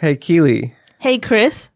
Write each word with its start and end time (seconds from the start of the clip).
Hey, 0.00 0.14
Keely. 0.14 0.76
Hey, 1.00 1.18
Chris. 1.18 1.70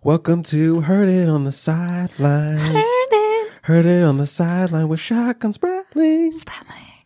Welcome 0.00 0.44
to 0.44 0.82
Heard 0.82 1.08
It 1.08 1.28
on 1.28 1.42
the 1.42 1.50
Sidelines. 1.50 2.62
Heard 2.62 2.84
it. 3.10 3.52
Heard 3.62 3.84
It 3.84 4.04
on 4.04 4.16
the 4.16 4.26
Sideline 4.26 4.86
with 4.86 5.00
Shotgun 5.00 5.50
Spratling. 5.50 6.32
Spratling. 6.32 7.04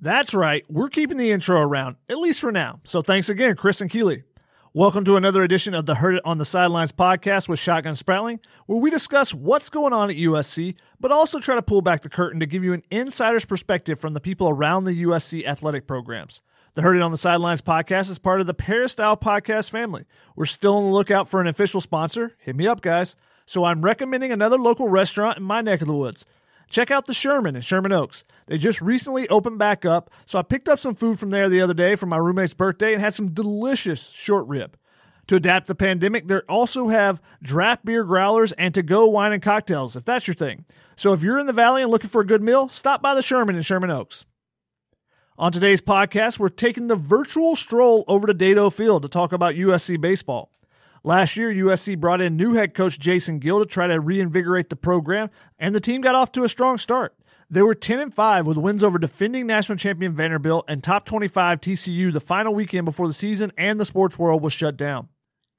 That's 0.00 0.34
right. 0.34 0.64
We're 0.68 0.88
keeping 0.88 1.18
the 1.18 1.30
intro 1.30 1.60
around, 1.60 1.98
at 2.08 2.18
least 2.18 2.40
for 2.40 2.50
now. 2.50 2.80
So 2.82 3.00
thanks 3.00 3.28
again, 3.28 3.54
Chris 3.54 3.80
and 3.80 3.88
Keeley. 3.88 4.24
Welcome 4.74 5.04
to 5.04 5.14
another 5.16 5.44
edition 5.44 5.76
of 5.76 5.86
the 5.86 5.94
Heard 5.94 6.16
It 6.16 6.22
on 6.24 6.38
the 6.38 6.44
Sidelines 6.44 6.90
podcast 6.90 7.48
with 7.48 7.60
Shotgun 7.60 7.94
Spratling, 7.94 8.40
where 8.66 8.80
we 8.80 8.90
discuss 8.90 9.32
what's 9.32 9.70
going 9.70 9.92
on 9.92 10.10
at 10.10 10.16
USC, 10.16 10.74
but 10.98 11.12
also 11.12 11.38
try 11.38 11.54
to 11.54 11.62
pull 11.62 11.80
back 11.80 12.00
the 12.02 12.08
curtain 12.08 12.40
to 12.40 12.46
give 12.46 12.64
you 12.64 12.72
an 12.72 12.82
insider's 12.90 13.44
perspective 13.44 14.00
from 14.00 14.14
the 14.14 14.20
people 14.20 14.48
around 14.48 14.82
the 14.82 15.04
USC 15.04 15.46
athletic 15.46 15.86
programs. 15.86 16.42
The 16.78 16.82
Heard 16.82 16.94
It 16.94 17.02
on 17.02 17.10
the 17.10 17.16
Sidelines 17.16 17.60
podcast 17.60 18.08
is 18.08 18.20
part 18.20 18.40
of 18.40 18.46
the 18.46 18.54
Peristyle 18.54 19.16
podcast 19.16 19.68
family. 19.68 20.04
We're 20.36 20.44
still 20.44 20.76
on 20.76 20.84
the 20.84 20.92
lookout 20.92 21.28
for 21.28 21.40
an 21.40 21.48
official 21.48 21.80
sponsor. 21.80 22.36
Hit 22.38 22.54
me 22.54 22.68
up, 22.68 22.82
guys. 22.82 23.16
So 23.46 23.64
I'm 23.64 23.82
recommending 23.82 24.30
another 24.30 24.56
local 24.56 24.88
restaurant 24.88 25.38
in 25.38 25.42
my 25.42 25.60
neck 25.60 25.80
of 25.80 25.88
the 25.88 25.92
woods. 25.92 26.24
Check 26.70 26.92
out 26.92 27.06
the 27.06 27.12
Sherman 27.12 27.56
in 27.56 27.62
Sherman 27.62 27.90
Oaks. 27.90 28.24
They 28.46 28.58
just 28.58 28.80
recently 28.80 29.28
opened 29.28 29.58
back 29.58 29.84
up, 29.84 30.12
so 30.24 30.38
I 30.38 30.42
picked 30.42 30.68
up 30.68 30.78
some 30.78 30.94
food 30.94 31.18
from 31.18 31.30
there 31.30 31.48
the 31.48 31.62
other 31.62 31.74
day 31.74 31.96
for 31.96 32.06
my 32.06 32.16
roommate's 32.16 32.54
birthday 32.54 32.92
and 32.92 33.02
had 33.02 33.12
some 33.12 33.30
delicious 33.30 34.10
short 34.10 34.46
rib. 34.46 34.78
To 35.26 35.34
adapt 35.34 35.66
the 35.66 35.74
pandemic, 35.74 36.28
they 36.28 36.38
also 36.48 36.86
have 36.86 37.20
draft 37.42 37.84
beer 37.84 38.04
growlers 38.04 38.52
and 38.52 38.72
to 38.74 38.84
go 38.84 39.06
wine 39.06 39.32
and 39.32 39.42
cocktails, 39.42 39.96
if 39.96 40.04
that's 40.04 40.28
your 40.28 40.34
thing. 40.36 40.64
So 40.94 41.12
if 41.12 41.24
you're 41.24 41.40
in 41.40 41.48
the 41.48 41.52
valley 41.52 41.82
and 41.82 41.90
looking 41.90 42.10
for 42.10 42.20
a 42.20 42.24
good 42.24 42.40
meal, 42.40 42.68
stop 42.68 43.02
by 43.02 43.16
the 43.16 43.22
Sherman 43.22 43.56
in 43.56 43.62
Sherman 43.62 43.90
Oaks. 43.90 44.24
On 45.40 45.52
today's 45.52 45.80
podcast, 45.80 46.40
we're 46.40 46.48
taking 46.48 46.88
the 46.88 46.96
virtual 46.96 47.54
stroll 47.54 48.04
over 48.08 48.26
to 48.26 48.34
Dedeaux 48.34 48.72
Field 48.72 49.02
to 49.02 49.08
talk 49.08 49.32
about 49.32 49.54
USC 49.54 50.00
baseball. 50.00 50.50
Last 51.04 51.36
year, 51.36 51.52
USC 51.52 51.96
brought 51.96 52.20
in 52.20 52.36
new 52.36 52.54
head 52.54 52.74
coach 52.74 52.98
Jason 52.98 53.38
Gill 53.38 53.60
to 53.60 53.64
try 53.64 53.86
to 53.86 54.00
reinvigorate 54.00 54.68
the 54.68 54.74
program, 54.74 55.30
and 55.56 55.76
the 55.76 55.80
team 55.80 56.00
got 56.00 56.16
off 56.16 56.32
to 56.32 56.42
a 56.42 56.48
strong 56.48 56.76
start. 56.76 57.14
They 57.48 57.62
were 57.62 57.76
10 57.76 58.00
and 58.00 58.12
5 58.12 58.48
with 58.48 58.56
wins 58.56 58.82
over 58.82 58.98
defending 58.98 59.46
national 59.46 59.78
champion 59.78 60.12
Vanderbilt 60.12 60.64
and 60.66 60.82
top 60.82 61.04
25 61.04 61.60
TCU 61.60 62.12
the 62.12 62.18
final 62.18 62.52
weekend 62.52 62.84
before 62.84 63.06
the 63.06 63.14
season 63.14 63.52
and 63.56 63.78
the 63.78 63.84
sports 63.84 64.18
world 64.18 64.42
was 64.42 64.52
shut 64.52 64.76
down. 64.76 65.08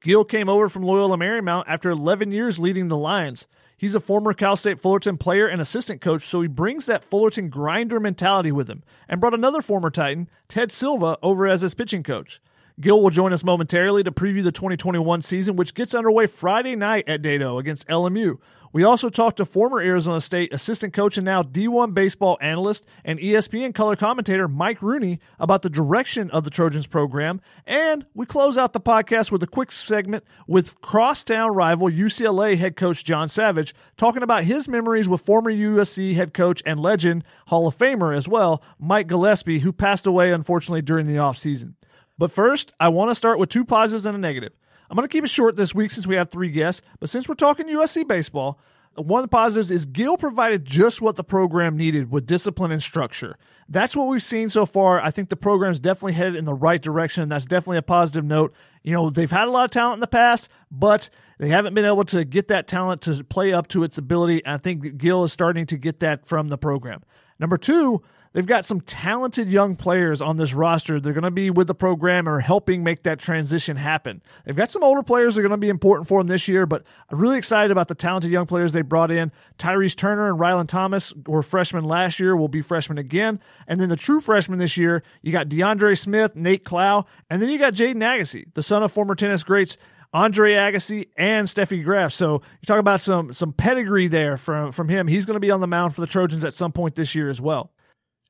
Gill 0.01 0.25
came 0.25 0.50
over 0.50 0.67
from 0.67 0.84
Loyola 0.84 1.16
Marymount 1.16 1.63
after 1.67 1.90
11 1.90 2.34
years 2.34 2.59
leading 2.59 2.90
the 2.90 2.97
Lions. 2.97 3.47
He's 3.79 3.95
a 3.95 4.01
former 4.01 4.34
Cal 4.34 4.57
State 4.57 4.81
Fullerton 4.81 5.17
player 5.17 5.47
and 5.47 5.62
assistant 5.62 6.01
coach, 6.01 6.23
so 6.23 6.41
he 6.41 6.50
brings 6.50 6.85
that 6.88 7.06
Fullerton 7.06 7.47
grinder 7.47 7.97
mentality 8.01 8.51
with 8.51 8.69
him 8.69 8.84
and 9.07 9.22
brought 9.22 9.34
another 9.34 9.62
former 9.62 9.90
Titan, 9.90 10.29
Ted 10.50 10.69
Silva, 10.69 11.17
over 11.23 11.47
as 11.47 11.62
his 11.62 11.73
pitching 11.73 12.03
coach. 12.03 12.41
Gill 12.81 13.01
will 13.01 13.09
join 13.09 13.31
us 13.31 13.45
momentarily 13.45 14.03
to 14.03 14.12
preview 14.12 14.44
the 14.44 14.51
2021 14.51 15.22
season, 15.22 15.56
which 15.56 15.73
gets 15.73 15.95
underway 15.95 16.28
Friday 16.28 16.75
night 16.75 17.07
at 17.07 17.22
Dedeaux 17.22 17.57
against 17.57 17.88
LMU. 17.88 18.35
We 18.72 18.84
also 18.84 19.09
talked 19.09 19.38
to 19.38 19.46
former 19.46 19.80
Arizona 19.80 20.22
State 20.22 20.53
assistant 20.53 20.94
coach 20.94 21.18
and 21.18 21.25
now 21.25 21.41
D1 21.41 21.94
baseball 21.94 22.38
analyst 22.40 22.85
and 23.03 23.18
ESPN 23.19 23.74
color 23.74 23.96
commentator 23.96 24.47
Mike 24.47 24.81
Rooney 24.81 25.19
about 25.40 25.63
the 25.63 25.69
direction 25.69 26.30
of 26.30 26.44
the 26.44 26.52
Trojans 26.52 26.85
program. 26.85 27.41
And 27.66 28.06
we 28.13 28.28
close 28.28 28.58
out 28.58 28.74
the 28.74 28.79
podcast 28.79 29.31
with 29.31 29.41
a 29.41 29.47
quick 29.47 29.72
segment 29.72 30.24
with 30.47 30.79
crosstown 30.81 31.53
rival 31.53 31.90
UCLA 31.90 32.58
head 32.58 32.75
coach 32.75 33.03
John 33.03 33.28
Savage 33.28 33.74
talking 33.97 34.22
about 34.24 34.44
his 34.44 34.68
memories 34.68 35.09
with 35.09 35.22
former 35.22 35.52
USC 35.52 36.13
head 36.13 36.34
coach 36.34 36.62
and 36.66 36.79
legend, 36.79 37.24
Hall 37.47 37.68
of 37.68 37.75
Famer 37.75 38.16
as 38.16 38.28
well, 38.28 38.62
Mike 38.78 39.08
Gillespie, 39.08 39.59
who 39.59 39.74
passed 39.74 40.06
away 40.06 40.31
unfortunately 40.31 40.84
during 40.84 41.08
the 41.08 41.16
offseason. 41.16 41.74
But 42.19 42.31
first, 42.31 42.74
I 42.79 42.90
want 42.90 43.09
to 43.09 43.16
start 43.16 43.40
with 43.40 43.50
two 43.50 43.63
positives 43.63 44.06
and 44.06 44.16
a 44.16 44.19
negative. 44.19 44.52
I'm 44.89 44.95
going 44.95 45.07
to 45.07 45.11
keep 45.11 45.23
it 45.23 45.29
short 45.29 45.55
this 45.55 45.75
week 45.75 45.91
since 45.91 46.07
we 46.07 46.16
have 46.16 46.29
three 46.29 46.50
guests, 46.50 46.81
but 47.00 47.09
since 47.09 47.29
we're 47.29 47.35
talking 47.35 47.67
USC 47.67 48.07
baseball, 48.07 48.59
one 48.95 49.19
of 49.19 49.23
the 49.23 49.35
positives 49.35 49.72
is 49.72 49.85
Gill 49.85 50.17
provided 50.17 50.66
just 50.66 51.01
what 51.01 51.16
the 51.16 51.23
program 51.23 51.77
needed 51.77 52.11
with 52.11 52.25
discipline 52.25 52.72
and 52.72 52.81
structure. 52.81 53.38
That's 53.69 53.95
what 53.95 54.07
we've 54.07 54.23
seen 54.23 54.49
so 54.49 54.66
far. 54.66 54.99
I 54.99 55.11
think 55.11 55.29
the 55.29 55.35
program's 55.35 55.79
definitely 55.79 56.13
headed 56.13 56.35
in 56.35 56.45
the 56.45 56.53
right 56.53 56.81
direction. 56.81 57.29
That's 57.29 57.45
definitely 57.45 57.78
a 57.78 57.83
positive 57.83 58.25
note. 58.25 58.53
You 58.83 58.94
know, 58.94 59.09
they've 59.09 59.29
had 59.29 59.47
a 59.47 59.51
lot 59.51 59.66
of 59.66 59.72
talent 59.72 59.95
in 59.95 59.99
the 60.01 60.07
past, 60.07 60.49
but 60.72 61.09
they 61.38 61.49
haven't 61.49 61.75
been 61.75 61.85
able 61.85 62.03
to 62.05 62.25
get 62.25 62.47
that 62.47 62.67
talent 62.67 63.01
to 63.03 63.23
play 63.23 63.53
up 63.53 63.67
to 63.69 63.83
its 63.83 63.97
ability. 63.97 64.45
I 64.45 64.57
think 64.57 64.97
Gill 64.97 65.23
is 65.23 65.31
starting 65.31 65.67
to 65.67 65.78
get 65.78 65.99
that 65.99 66.25
from 66.25 66.47
the 66.47 66.57
program. 66.57 67.03
Number 67.39 67.57
two, 67.57 68.01
they've 68.34 68.45
got 68.45 68.66
some 68.66 68.81
talented 68.81 69.51
young 69.51 69.75
players 69.75 70.22
on 70.22 70.38
this 70.38 70.53
roster. 70.53 71.00
They're 71.00 71.13
going 71.13 71.23
to 71.23 71.31
be 71.31 71.50
with 71.50 71.67
the 71.67 71.75
program 71.75 72.28
or 72.28 72.40
helping 72.40 72.84
make 72.84 73.03
that 73.03 73.19
transition 73.19 73.78
happen. 73.78 74.22
They've 74.45 74.56
got 74.56 74.72
some 74.72 74.84
older 74.84 75.03
players 75.03 75.35
that 75.35 75.41
are 75.41 75.47
going 75.47 75.51
to 75.51 75.57
be 75.57 75.69
important 75.69 76.07
for 76.07 76.19
them 76.19 76.28
this 76.28 76.47
year, 76.47 76.66
but 76.66 76.84
I'm 77.09 77.19
really 77.19 77.38
excited 77.38 77.72
about 77.72 77.88
the 77.88 77.95
talented 77.95 78.31
young 78.31 78.45
players 78.45 78.72
they 78.72 78.81
brought 78.81 79.12
in. 79.12 79.31
Tyrese 79.57 79.95
Turner 79.95 80.29
and 80.29 80.40
Rhylan 80.40 80.67
Thomas 80.67 81.13
were 81.28 81.44
freshmen 81.44 81.84
last 81.84 82.19
year, 82.19 82.35
will 82.35 82.47
be 82.47 82.62
freshmen 82.62 82.97
again. 82.97 83.40
And 83.67 83.79
then 83.79 83.90
the 83.90 83.95
true 83.95 84.19
freshmen 84.19 84.59
this 84.59 84.78
year, 84.78 85.03
you 85.22 85.31
got 85.31 85.50
DeAndre 85.50 85.97
Smith, 85.97 86.35
Nate 86.35 86.63
Clow, 86.63 87.06
and 87.29 87.41
then 87.41 87.50
you 87.50 87.57
got 87.57 87.73
Jaden 87.73 87.97
Agassi, 87.97 88.46
the 88.53 88.63
son 88.63 88.84
of 88.84 88.91
former 88.91 89.16
tennis 89.16 89.44
greats 89.44 89.78
Andre 90.13 90.53
Agassi 90.53 91.09
and 91.17 91.47
Steffi 91.47 91.84
Graf. 91.84 92.11
So 92.11 92.34
you 92.34 92.66
talk 92.66 92.79
about 92.79 93.00
some 93.00 93.31
some 93.34 93.53
pedigree 93.53 94.07
there 94.07 94.38
from 94.38 94.72
from 94.72 94.90
him. 94.90 95.07
He's 95.07 95.25
going 95.25 95.35
to 95.35 95.40
be 95.40 95.51
on 95.51 95.61
the 95.61 95.67
mound 95.67 95.94
for 95.94 96.01
the 96.01 96.07
Trojans 96.07 96.44
at 96.44 96.53
some 96.53 96.72
point 96.72 96.96
this 96.96 97.13
year 97.13 97.29
as 97.29 97.40
well. 97.40 97.72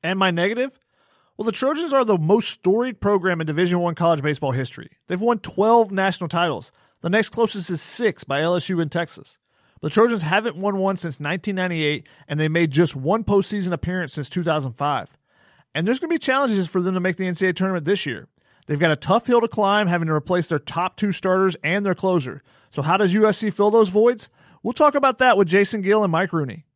And 0.02 0.18
my 0.18 0.30
negative? 0.30 0.78
Well, 1.36 1.46
the 1.46 1.52
Trojans 1.52 1.92
are 1.92 2.04
the 2.04 2.18
most 2.18 2.48
storied 2.48 3.00
program 3.00 3.40
in 3.40 3.46
Division 3.46 3.80
One 3.80 3.94
college 3.94 4.22
baseball 4.22 4.52
history. 4.52 4.90
They've 5.06 5.20
won 5.20 5.38
12 5.38 5.90
national 5.90 6.28
titles. 6.28 6.72
The 7.00 7.10
next 7.10 7.30
closest 7.30 7.70
is 7.70 7.80
six 7.80 8.24
by 8.24 8.40
LSU 8.40 8.82
in 8.82 8.90
Texas. 8.90 9.38
The 9.80 9.88
Trojans 9.88 10.22
haven't 10.22 10.56
won 10.56 10.76
one 10.76 10.96
since 10.96 11.18
1998, 11.18 12.06
and 12.28 12.38
they 12.38 12.48
made 12.48 12.70
just 12.70 12.94
one 12.94 13.24
postseason 13.24 13.72
appearance 13.72 14.12
since 14.12 14.28
2005. 14.28 15.16
And 15.74 15.86
there's 15.86 15.98
going 15.98 16.10
to 16.10 16.14
be 16.14 16.18
challenges 16.18 16.68
for 16.68 16.82
them 16.82 16.94
to 16.94 17.00
make 17.00 17.16
the 17.16 17.24
NCAA 17.24 17.54
tournament 17.54 17.86
this 17.86 18.04
year. 18.04 18.28
They've 18.66 18.78
got 18.78 18.92
a 18.92 18.96
tough 18.96 19.26
hill 19.26 19.40
to 19.40 19.48
climb, 19.48 19.86
having 19.86 20.08
to 20.08 20.14
replace 20.14 20.46
their 20.48 20.58
top 20.58 20.96
two 20.96 21.12
starters 21.12 21.56
and 21.64 21.84
their 21.84 21.94
closer. 21.94 22.42
So, 22.68 22.82
how 22.82 22.98
does 22.98 23.14
USC 23.14 23.52
fill 23.52 23.70
those 23.70 23.88
voids? 23.88 24.28
We'll 24.62 24.74
talk 24.74 24.94
about 24.94 25.18
that 25.18 25.38
with 25.38 25.48
Jason 25.48 25.80
Gill 25.80 26.04
and 26.04 26.12
Mike 26.12 26.32
Rooney. 26.32 26.66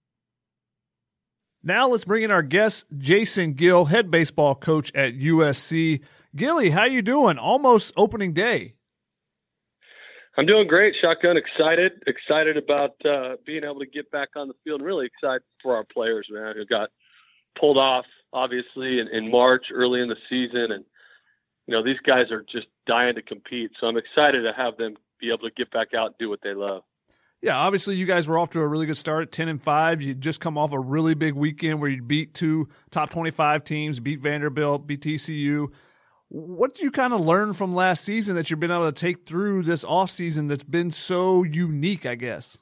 Now 1.67 1.89
let's 1.89 2.05
bring 2.05 2.23
in 2.23 2.31
our 2.31 2.43
guest, 2.43 2.85
Jason 2.99 3.55
Gill, 3.55 3.87
head 3.87 4.11
baseball 4.11 4.55
coach 4.55 4.95
at 4.95 5.15
USC. 5.15 6.03
Gilly, 6.37 6.69
how 6.69 6.85
you 6.85 7.01
doing? 7.01 7.39
Almost 7.39 7.95
opening 7.97 8.35
day. 8.35 8.75
I'm 10.37 10.45
doing 10.45 10.69
great, 10.69 10.95
Shotgun. 11.01 11.39
Excited, 11.39 11.93
excited 12.07 12.59
about 12.59 12.95
uh, 13.07 13.37
being 13.47 13.65
able 13.65 13.79
to 13.79 13.87
get 13.87 14.11
back 14.11 14.31
on 14.37 14.49
the 14.49 14.55
field. 14.63 14.83
Really 14.83 15.07
excited 15.07 15.43
for 15.63 15.75
our 15.75 15.85
players, 15.85 16.27
man, 16.31 16.55
who 16.55 16.67
got 16.67 16.91
pulled 17.59 17.79
off, 17.79 18.05
obviously, 18.35 18.99
in, 19.01 19.09
in 19.09 19.31
March, 19.31 19.67
early 19.73 20.03
in 20.03 20.09
the 20.09 20.17
season, 20.29 20.73
and 20.73 20.85
you 21.67 21.73
know 21.73 21.83
these 21.83 22.01
guys 22.05 22.31
are 22.31 22.45
just 22.53 22.67
dying 22.87 23.15
to 23.15 23.23
compete. 23.23 23.71
So 23.81 23.87
I'm 23.87 23.97
excited 23.97 24.43
to 24.43 24.53
have 24.53 24.77
them 24.77 24.97
be 25.19 25.29
able 25.29 25.49
to 25.49 25.55
get 25.57 25.71
back 25.71 25.95
out 25.95 26.09
and 26.09 26.15
do 26.19 26.29
what 26.29 26.41
they 26.43 26.53
love. 26.53 26.83
Yeah, 27.45 27.59
obviously 27.59 27.97
you 27.97 28.07
guys 28.07 28.27
were 28.27 28.39
off 28.39 28.49
to 28.51 28.61
a 28.61 28.67
really 28.67 28.87
good 28.87 28.97
start, 28.97 29.31
ten 29.31 29.49
and 29.49 29.63
five. 29.63 30.01
You 30.01 30.15
just 30.15 30.41
come 30.41 30.57
off 30.57 30.73
a 30.73 30.81
really 30.81 31.13
big 31.13 31.35
weekend 31.35 31.79
where 31.79 31.91
you 31.91 32.01
beat 32.01 32.33
two 32.33 32.71
top 32.91 33.11
twenty-five 33.11 33.65
teams, 33.65 34.01
beat 34.01 34.19
Vanderbilt, 34.19 34.87
beat 34.87 35.03
TCU. 35.03 35.69
What 36.29 36.73
did 36.73 36.85
you 36.85 36.91
kind 36.91 37.13
of 37.13 37.21
learn 37.21 37.53
from 37.53 37.75
last 37.75 38.03
season 38.03 38.37
that 38.37 38.49
you've 38.49 38.61
been 38.61 38.71
able 38.71 38.91
to 38.91 38.99
take 38.99 39.27
through 39.27 39.65
this 39.65 39.85
off 39.85 40.11
season 40.11 40.49
that's 40.49 40.65
been 40.65 40.91
so 40.91 41.43
unique? 41.43 42.07
I 42.07 42.15
guess. 42.15 42.57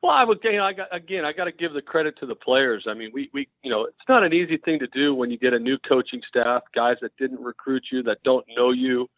Well, 0.00 0.12
I 0.12 0.22
would, 0.22 0.38
you 0.44 0.52
know, 0.52 0.64
I 0.64 0.72
got, 0.72 0.94
again, 0.94 1.24
I 1.24 1.32
got 1.32 1.46
to 1.46 1.52
give 1.52 1.72
the 1.72 1.82
credit 1.82 2.16
to 2.20 2.26
the 2.26 2.36
players. 2.36 2.86
I 2.88 2.94
mean, 2.94 3.10
we, 3.12 3.30
we, 3.34 3.48
you 3.64 3.70
know, 3.70 3.82
it's 3.82 4.08
not 4.08 4.22
an 4.22 4.32
easy 4.32 4.56
thing 4.58 4.78
to 4.78 4.86
do 4.86 5.12
when 5.12 5.28
you 5.28 5.38
get 5.38 5.54
a 5.54 5.58
new 5.58 5.76
coaching 5.78 6.22
staff, 6.28 6.62
guys 6.72 6.98
that 7.02 7.16
didn't 7.16 7.40
recruit 7.40 7.82
you, 7.90 8.04
that 8.04 8.22
don't 8.22 8.46
know 8.56 8.70
you, 8.70 9.08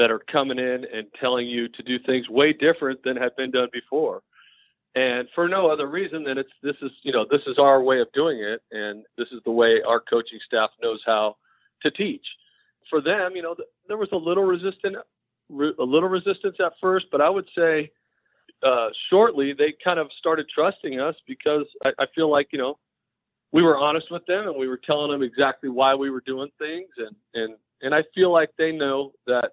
that 0.00 0.10
are 0.10 0.18
coming 0.32 0.58
in 0.58 0.86
and 0.94 1.06
telling 1.20 1.46
you 1.46 1.68
to 1.68 1.82
do 1.82 1.98
things 1.98 2.26
way 2.30 2.54
different 2.54 3.02
than 3.04 3.18
have 3.18 3.36
been 3.36 3.50
done 3.50 3.68
before. 3.70 4.22
And 4.94 5.28
for 5.34 5.46
no 5.46 5.70
other 5.70 5.88
reason 5.88 6.24
than 6.24 6.38
it's, 6.38 6.48
this 6.62 6.76
is, 6.80 6.90
you 7.02 7.12
know, 7.12 7.26
this 7.30 7.42
is 7.46 7.58
our 7.58 7.82
way 7.82 8.00
of 8.00 8.10
doing 8.14 8.38
it. 8.38 8.62
And 8.72 9.04
this 9.18 9.28
is 9.30 9.40
the 9.44 9.50
way 9.50 9.82
our 9.86 10.00
coaching 10.00 10.38
staff 10.46 10.70
knows 10.82 11.00
how 11.04 11.36
to 11.82 11.90
teach. 11.90 12.26
For 12.88 13.02
them, 13.02 13.36
you 13.36 13.42
know, 13.42 13.54
there 13.88 13.98
was 13.98 14.08
a 14.12 14.16
little 14.16 14.44
resistant, 14.44 14.96
a 14.96 15.84
little 15.84 16.08
resistance 16.08 16.56
at 16.58 16.72
first, 16.80 17.06
but 17.12 17.20
I 17.20 17.28
would 17.28 17.48
say, 17.54 17.92
uh, 18.62 18.88
shortly, 19.10 19.52
they 19.52 19.74
kind 19.84 19.98
of 19.98 20.08
started 20.18 20.46
trusting 20.52 20.98
us 20.98 21.14
because 21.26 21.66
I, 21.84 21.90
I 21.98 22.06
feel 22.14 22.30
like 22.30 22.48
you 22.52 22.58
know 22.58 22.78
we 23.52 23.62
were 23.62 23.78
honest 23.78 24.10
with 24.10 24.24
them 24.26 24.48
and 24.48 24.56
we 24.56 24.68
were 24.68 24.80
telling 24.84 25.10
them 25.10 25.22
exactly 25.22 25.70
why 25.70 25.94
we 25.94 26.10
were 26.10 26.22
doing 26.26 26.50
things, 26.58 26.88
and 26.98 27.16
and 27.34 27.54
and 27.82 27.94
I 27.94 28.04
feel 28.14 28.30
like 28.30 28.50
they 28.58 28.72
know 28.72 29.12
that, 29.26 29.52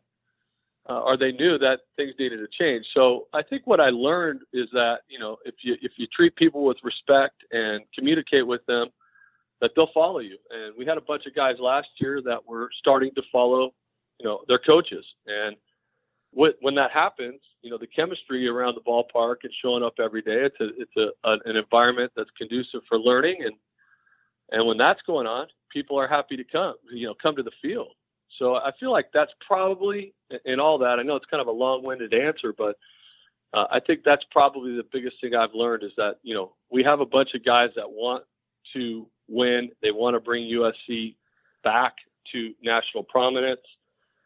uh, 0.90 1.02
or 1.02 1.18
they 1.18 1.32
knew 1.32 1.58
that 1.58 1.82
things 1.96 2.14
needed 2.18 2.38
to 2.38 2.48
change. 2.58 2.86
So 2.94 3.28
I 3.34 3.44
think 3.44 3.68
what 3.68 3.80
I 3.80 3.90
learned 3.90 4.42
is 4.54 4.68
that 4.74 5.00
you 5.08 5.20
know 5.20 5.38
if 5.46 5.56
you 5.62 5.76
if 5.82 5.94
you 5.98 6.08
treat 6.08 6.36
people 6.36 6.64
with 6.64 6.78
respect 6.84 7.36
and 7.52 7.82
communicate 7.94 8.46
with 8.46 8.66
them, 8.66 8.88
that 9.62 9.72
they'll 9.76 9.92
follow 9.94 10.20
you. 10.20 10.38
And 10.52 10.74
we 10.78 10.86
had 10.86 10.98
a 10.98 11.02
bunch 11.02 11.26
of 11.26 11.36
guys 11.36 11.56
last 11.60 11.90
year 11.98 12.22
that 12.24 12.46
were 12.48 12.70
starting 12.78 13.14
to 13.16 13.22
follow, 13.32 13.74
you 14.20 14.26
know, 14.26 14.42
their 14.48 14.60
coaches 14.60 15.06
and 15.26 15.56
when 16.38 16.76
that 16.76 16.92
happens, 16.92 17.40
you 17.62 17.72
know, 17.72 17.78
the 17.78 17.88
chemistry 17.88 18.48
around 18.48 18.76
the 18.76 18.82
ballpark 18.82 19.38
and 19.44 19.52
showing 19.62 19.84
up 19.84 19.96
every 20.00 20.22
day, 20.22 20.46
it's 20.46 20.60
a, 20.60 20.70
it's 20.78 20.96
a, 20.98 21.28
a, 21.28 21.38
an 21.46 21.56
environment 21.56 22.12
that's 22.16 22.30
conducive 22.38 22.82
for 22.88 23.00
learning. 23.00 23.38
And, 23.44 23.54
and 24.52 24.68
when 24.68 24.78
that's 24.78 25.02
going 25.04 25.26
on, 25.26 25.48
people 25.72 26.00
are 26.00 26.08
happy 26.08 26.38
to 26.38 26.44
come, 26.44 26.76
you 26.94 27.08
know, 27.08 27.16
come 27.22 27.36
to 27.36 27.44
the 27.44 27.52
field. 27.62 27.94
So 28.38 28.56
I 28.56 28.72
feel 28.80 28.92
like 28.92 29.08
that's 29.14 29.32
probably 29.46 30.14
in 30.46 30.60
all 30.60 30.78
that. 30.80 31.00
I 31.00 31.04
know 31.04 31.16
it's 31.16 31.26
kind 31.26 31.42
of 31.42 31.48
a 31.48 31.52
long-winded 31.52 32.14
answer, 32.14 32.54
but 32.54 32.78
uh, 33.54 33.66
I 33.72 33.80
think 33.80 34.02
that's 34.04 34.24
probably 34.32 34.76
the 34.76 34.86
biggest 34.92 35.20
thing 35.22 35.36
I've 35.36 35.54
learned 35.54 35.84
is 35.84 35.92
that 35.98 36.18
you 36.22 36.34
know 36.34 36.54
we 36.70 36.84
have 36.84 37.00
a 37.00 37.06
bunch 37.06 37.34
of 37.34 37.46
guys 37.46 37.70
that 37.76 37.90
want 37.90 38.24
to 38.74 39.08
win. 39.28 39.72
They 39.82 39.92
want 39.92 40.16
to 40.16 40.20
bring 40.20 40.44
USC 40.44 41.16
back 41.64 41.96
to 42.34 42.54
national 42.62 43.04
prominence 43.04 43.62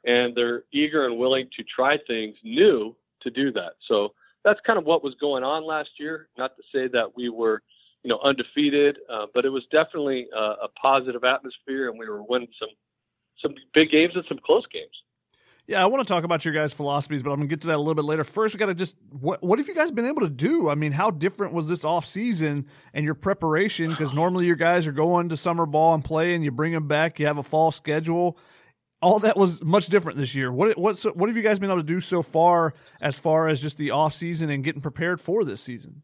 and 0.05 0.35
they're 0.35 0.63
eager 0.71 1.05
and 1.05 1.17
willing 1.17 1.47
to 1.55 1.63
try 1.63 1.97
things 2.07 2.35
new 2.43 2.95
to 3.21 3.29
do 3.29 3.51
that. 3.51 3.73
So 3.87 4.13
that's 4.43 4.59
kind 4.65 4.79
of 4.79 4.85
what 4.85 5.03
was 5.03 5.13
going 5.15 5.43
on 5.43 5.65
last 5.65 5.89
year. 5.97 6.27
Not 6.37 6.55
to 6.57 6.63
say 6.73 6.87
that 6.87 7.15
we 7.15 7.29
were, 7.29 7.61
you 8.03 8.09
know, 8.09 8.19
undefeated, 8.23 8.97
uh, 9.09 9.27
but 9.33 9.45
it 9.45 9.49
was 9.49 9.63
definitely 9.71 10.27
a, 10.35 10.39
a 10.63 10.67
positive 10.81 11.23
atmosphere, 11.23 11.89
and 11.89 11.99
we 11.99 12.09
were 12.09 12.23
winning 12.23 12.49
some 12.59 12.69
some 13.41 13.55
big 13.73 13.91
games 13.91 14.13
and 14.15 14.23
some 14.27 14.39
close 14.43 14.65
games. 14.71 14.91
Yeah, 15.67 15.81
I 15.81 15.85
want 15.85 16.05
to 16.05 16.11
talk 16.11 16.23
about 16.23 16.43
your 16.43 16.53
guys' 16.53 16.73
philosophies, 16.73 17.21
but 17.21 17.29
I'm 17.29 17.37
gonna 17.37 17.47
get 17.47 17.61
to 17.61 17.67
that 17.67 17.77
a 17.77 17.77
little 17.77 17.95
bit 17.95 18.03
later. 18.03 18.23
First, 18.23 18.53
we 18.53 18.59
got 18.59 18.65
to 18.65 18.75
just 18.75 18.95
what 19.09 19.41
what 19.41 19.59
have 19.59 19.67
you 19.67 19.75
guys 19.75 19.91
been 19.91 20.05
able 20.07 20.21
to 20.21 20.29
do? 20.29 20.69
I 20.69 20.75
mean, 20.75 20.91
how 20.91 21.11
different 21.11 21.53
was 21.53 21.69
this 21.69 21.85
off 21.85 22.05
season 22.05 22.67
and 22.93 23.05
your 23.05 23.13
preparation? 23.13 23.91
Because 23.91 24.13
normally 24.13 24.47
your 24.47 24.55
guys 24.55 24.87
are 24.87 24.91
going 24.91 25.29
to 25.29 25.37
summer 25.37 25.65
ball 25.65 25.93
and 25.93 26.03
play, 26.03 26.33
and 26.33 26.43
you 26.43 26.51
bring 26.51 26.73
them 26.73 26.87
back. 26.87 27.19
You 27.19 27.27
have 27.27 27.37
a 27.37 27.43
fall 27.43 27.71
schedule 27.71 28.37
all 29.01 29.19
that 29.19 29.35
was 29.35 29.63
much 29.63 29.87
different 29.87 30.17
this 30.17 30.35
year. 30.35 30.51
What 30.51 30.77
what 30.77 30.97
what 31.15 31.27
have 31.27 31.35
you 31.35 31.43
guys 31.43 31.59
been 31.59 31.69
able 31.69 31.81
to 31.81 31.85
do 31.85 31.99
so 31.99 32.21
far 32.21 32.73
as 33.01 33.17
far 33.17 33.47
as 33.47 33.61
just 33.61 33.77
the 33.77 33.91
off 33.91 34.13
season 34.13 34.49
and 34.49 34.63
getting 34.63 34.81
prepared 34.81 35.19
for 35.19 35.43
this 35.43 35.61
season? 35.61 36.03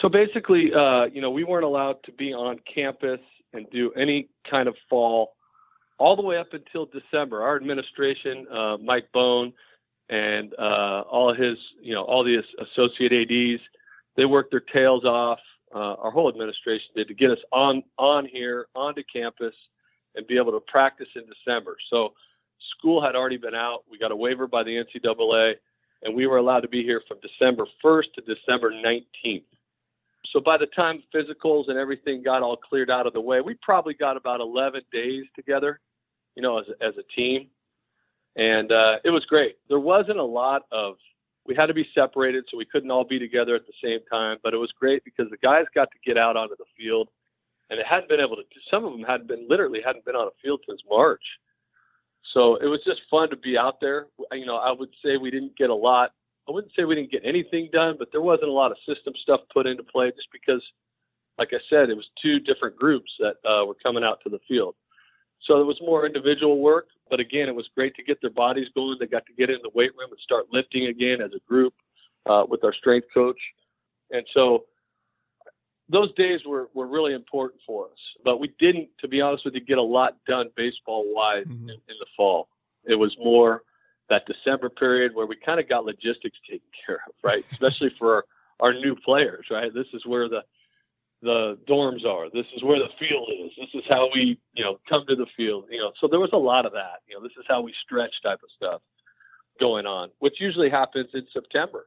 So 0.00 0.08
basically, 0.08 0.72
uh, 0.74 1.04
you 1.06 1.20
know, 1.20 1.30
we 1.30 1.44
weren't 1.44 1.64
allowed 1.64 2.02
to 2.04 2.12
be 2.12 2.32
on 2.32 2.60
campus 2.72 3.20
and 3.52 3.66
do 3.70 3.92
any 3.92 4.28
kind 4.48 4.68
of 4.68 4.74
fall 4.90 5.33
all 5.98 6.16
the 6.16 6.22
way 6.22 6.38
up 6.38 6.52
until 6.52 6.86
December. 6.86 7.42
Our 7.42 7.56
administration, 7.56 8.46
uh, 8.50 8.76
Mike 8.78 9.08
Bohn, 9.12 9.52
and 10.08 10.54
uh, 10.58 11.02
all 11.10 11.32
his, 11.32 11.56
you 11.80 11.94
know, 11.94 12.02
all 12.02 12.24
the 12.24 12.42
associate 12.60 13.12
ads, 13.12 13.62
they 14.16 14.24
worked 14.24 14.50
their 14.50 14.60
tails 14.60 15.04
off. 15.04 15.38
Uh, 15.74 15.94
our 15.94 16.10
whole 16.10 16.28
administration 16.28 16.86
did 16.94 17.08
to 17.08 17.14
get 17.14 17.30
us 17.30 17.38
on 17.52 17.82
on 17.98 18.26
here 18.26 18.66
onto 18.76 19.02
campus 19.12 19.54
and 20.14 20.26
be 20.26 20.36
able 20.36 20.52
to 20.52 20.60
practice 20.60 21.08
in 21.16 21.22
December. 21.26 21.76
So 21.90 22.12
school 22.78 23.02
had 23.02 23.16
already 23.16 23.36
been 23.36 23.54
out. 23.54 23.82
We 23.90 23.98
got 23.98 24.12
a 24.12 24.16
waiver 24.16 24.46
by 24.46 24.62
the 24.62 24.84
NCAA, 24.84 25.54
and 26.02 26.14
we 26.14 26.26
were 26.26 26.36
allowed 26.36 26.60
to 26.60 26.68
be 26.68 26.82
here 26.82 27.02
from 27.08 27.18
December 27.20 27.66
1st 27.84 28.12
to 28.14 28.34
December 28.34 28.70
19th. 28.70 29.42
So 30.34 30.40
by 30.40 30.58
the 30.58 30.66
time 30.66 31.00
physicals 31.14 31.68
and 31.68 31.78
everything 31.78 32.20
got 32.20 32.42
all 32.42 32.56
cleared 32.56 32.90
out 32.90 33.06
of 33.06 33.12
the 33.12 33.20
way, 33.20 33.40
we 33.40 33.54
probably 33.62 33.94
got 33.94 34.16
about 34.16 34.40
11 34.40 34.82
days 34.92 35.26
together, 35.36 35.78
you 36.34 36.42
know, 36.42 36.58
as, 36.58 36.66
as 36.80 36.94
a 36.98 37.04
team. 37.14 37.46
And 38.34 38.72
uh, 38.72 38.96
it 39.04 39.10
was 39.10 39.24
great. 39.26 39.58
There 39.68 39.78
wasn't 39.78 40.18
a 40.18 40.24
lot 40.24 40.62
of, 40.72 40.96
we 41.46 41.54
had 41.54 41.66
to 41.66 41.74
be 41.74 41.88
separated, 41.94 42.46
so 42.50 42.58
we 42.58 42.64
couldn't 42.64 42.90
all 42.90 43.04
be 43.04 43.20
together 43.20 43.54
at 43.54 43.62
the 43.64 43.72
same 43.80 44.00
time. 44.10 44.38
But 44.42 44.54
it 44.54 44.56
was 44.56 44.72
great 44.72 45.04
because 45.04 45.30
the 45.30 45.36
guys 45.36 45.66
got 45.72 45.88
to 45.92 45.98
get 46.04 46.18
out 46.18 46.36
onto 46.36 46.56
the 46.56 46.64
field 46.76 47.10
and 47.70 47.78
it 47.78 47.86
hadn't 47.86 48.08
been 48.08 48.20
able 48.20 48.34
to. 48.34 48.42
Some 48.68 48.84
of 48.84 48.90
them 48.90 49.04
hadn't 49.04 49.28
been 49.28 49.46
literally 49.48 49.82
hadn't 49.86 50.04
been 50.04 50.16
on 50.16 50.26
a 50.26 50.42
field 50.42 50.62
since 50.68 50.80
March. 50.90 51.22
So 52.32 52.56
it 52.56 52.66
was 52.66 52.80
just 52.84 53.02
fun 53.08 53.30
to 53.30 53.36
be 53.36 53.56
out 53.56 53.80
there. 53.80 54.08
You 54.32 54.46
know, 54.46 54.56
I 54.56 54.72
would 54.72 54.90
say 55.04 55.16
we 55.16 55.30
didn't 55.30 55.56
get 55.56 55.70
a 55.70 55.74
lot. 55.74 56.10
I 56.48 56.52
wouldn't 56.52 56.72
say 56.76 56.84
we 56.84 56.94
didn't 56.94 57.10
get 57.10 57.22
anything 57.24 57.70
done, 57.72 57.96
but 57.98 58.08
there 58.12 58.20
wasn't 58.20 58.50
a 58.50 58.52
lot 58.52 58.70
of 58.70 58.76
system 58.86 59.14
stuff 59.22 59.40
put 59.52 59.66
into 59.66 59.82
play 59.82 60.10
just 60.10 60.28
because, 60.32 60.62
like 61.38 61.50
I 61.52 61.58
said, 61.70 61.88
it 61.88 61.96
was 61.96 62.08
two 62.20 62.38
different 62.40 62.76
groups 62.76 63.10
that 63.18 63.36
uh, 63.48 63.64
were 63.64 63.76
coming 63.82 64.04
out 64.04 64.18
to 64.24 64.30
the 64.30 64.40
field. 64.46 64.74
So 65.42 65.60
it 65.60 65.64
was 65.64 65.78
more 65.80 66.06
individual 66.06 66.58
work, 66.58 66.88
but 67.10 67.20
again, 67.20 67.48
it 67.48 67.54
was 67.54 67.68
great 67.74 67.94
to 67.96 68.02
get 68.02 68.20
their 68.20 68.30
bodies 68.30 68.68
going. 68.74 68.96
They 68.98 69.06
got 69.06 69.26
to 69.26 69.32
get 69.34 69.50
in 69.50 69.58
the 69.62 69.70
weight 69.74 69.92
room 69.96 70.10
and 70.10 70.20
start 70.20 70.46
lifting 70.52 70.86
again 70.86 71.20
as 71.20 71.32
a 71.34 71.40
group 71.48 71.74
uh, 72.26 72.44
with 72.48 72.64
our 72.64 72.72
strength 72.72 73.08
coach. 73.12 73.38
And 74.10 74.26
so 74.32 74.64
those 75.88 76.14
days 76.14 76.40
were, 76.46 76.70
were 76.74 76.86
really 76.86 77.12
important 77.12 77.60
for 77.66 77.86
us. 77.86 77.98
But 78.24 78.40
we 78.40 78.54
didn't, 78.58 78.88
to 79.00 79.08
be 79.08 79.20
honest 79.20 79.44
with 79.44 79.54
you, 79.54 79.60
get 79.60 79.78
a 79.78 79.82
lot 79.82 80.16
done 80.26 80.48
baseball 80.56 81.04
wise 81.14 81.44
mm-hmm. 81.46 81.68
in, 81.68 81.74
in, 81.74 81.96
the 82.00 82.06
fall. 82.16 82.48
It 82.84 82.94
was 82.94 83.14
more 83.18 83.62
that 84.10 84.26
December 84.26 84.68
period 84.68 85.14
where 85.14 85.26
we 85.26 85.36
kind 85.36 85.60
of 85.60 85.68
got 85.68 85.84
logistics 85.84 86.38
taken 86.48 86.66
care 86.86 87.00
of, 87.06 87.14
right? 87.22 87.44
Especially 87.52 87.94
for 87.98 88.14
our, 88.16 88.24
our 88.60 88.72
new 88.74 88.94
players, 88.94 89.46
right? 89.50 89.72
This 89.72 89.86
is 89.92 90.04
where 90.06 90.28
the 90.28 90.42
the 91.22 91.58
dorms 91.66 92.04
are. 92.04 92.28
This 92.28 92.44
is 92.54 92.62
where 92.62 92.78
the 92.78 92.90
field 92.98 93.30
is. 93.46 93.50
This 93.58 93.80
is 93.80 93.84
how 93.88 94.10
we, 94.12 94.38
you 94.52 94.62
know, 94.62 94.78
come 94.86 95.06
to 95.08 95.16
the 95.16 95.26
field. 95.34 95.64
You 95.70 95.78
know, 95.78 95.92
so 95.98 96.06
there 96.06 96.20
was 96.20 96.30
a 96.34 96.38
lot 96.38 96.66
of 96.66 96.72
that. 96.72 97.00
You 97.08 97.16
know, 97.16 97.22
this 97.22 97.32
is 97.38 97.46
how 97.48 97.62
we 97.62 97.72
stretch 97.82 98.12
type 98.22 98.40
of 98.42 98.50
stuff 98.54 98.82
going 99.58 99.86
on, 99.86 100.10
which 100.18 100.34
usually 100.38 100.68
happens 100.68 101.08
in 101.14 101.26
September. 101.32 101.86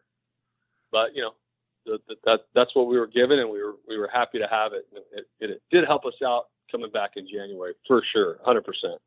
But 0.92 1.16
you 1.16 1.22
know, 1.22 1.98
that, 2.26 2.42
that's 2.56 2.76
what 2.76 2.88
we 2.88 2.98
were 2.98 3.08
given, 3.08 3.40
and 3.40 3.50
we 3.50 3.62
were 3.62 3.76
we 3.88 3.98
were 3.98 4.10
happy 4.12 4.40
to 4.40 4.48
have 4.48 4.74
it. 4.74 4.88
It, 4.92 5.28
it, 5.40 5.50
it 5.52 5.62
did 5.72 5.86
help 5.86 6.06
us 6.06 6.16
out 6.26 6.46
coming 6.72 6.92
back 6.92 7.12
in 7.16 7.28
January 7.28 7.74
for 7.88 8.02
sure, 8.12 8.38
hundred 8.44 8.66
percent. 8.66 9.00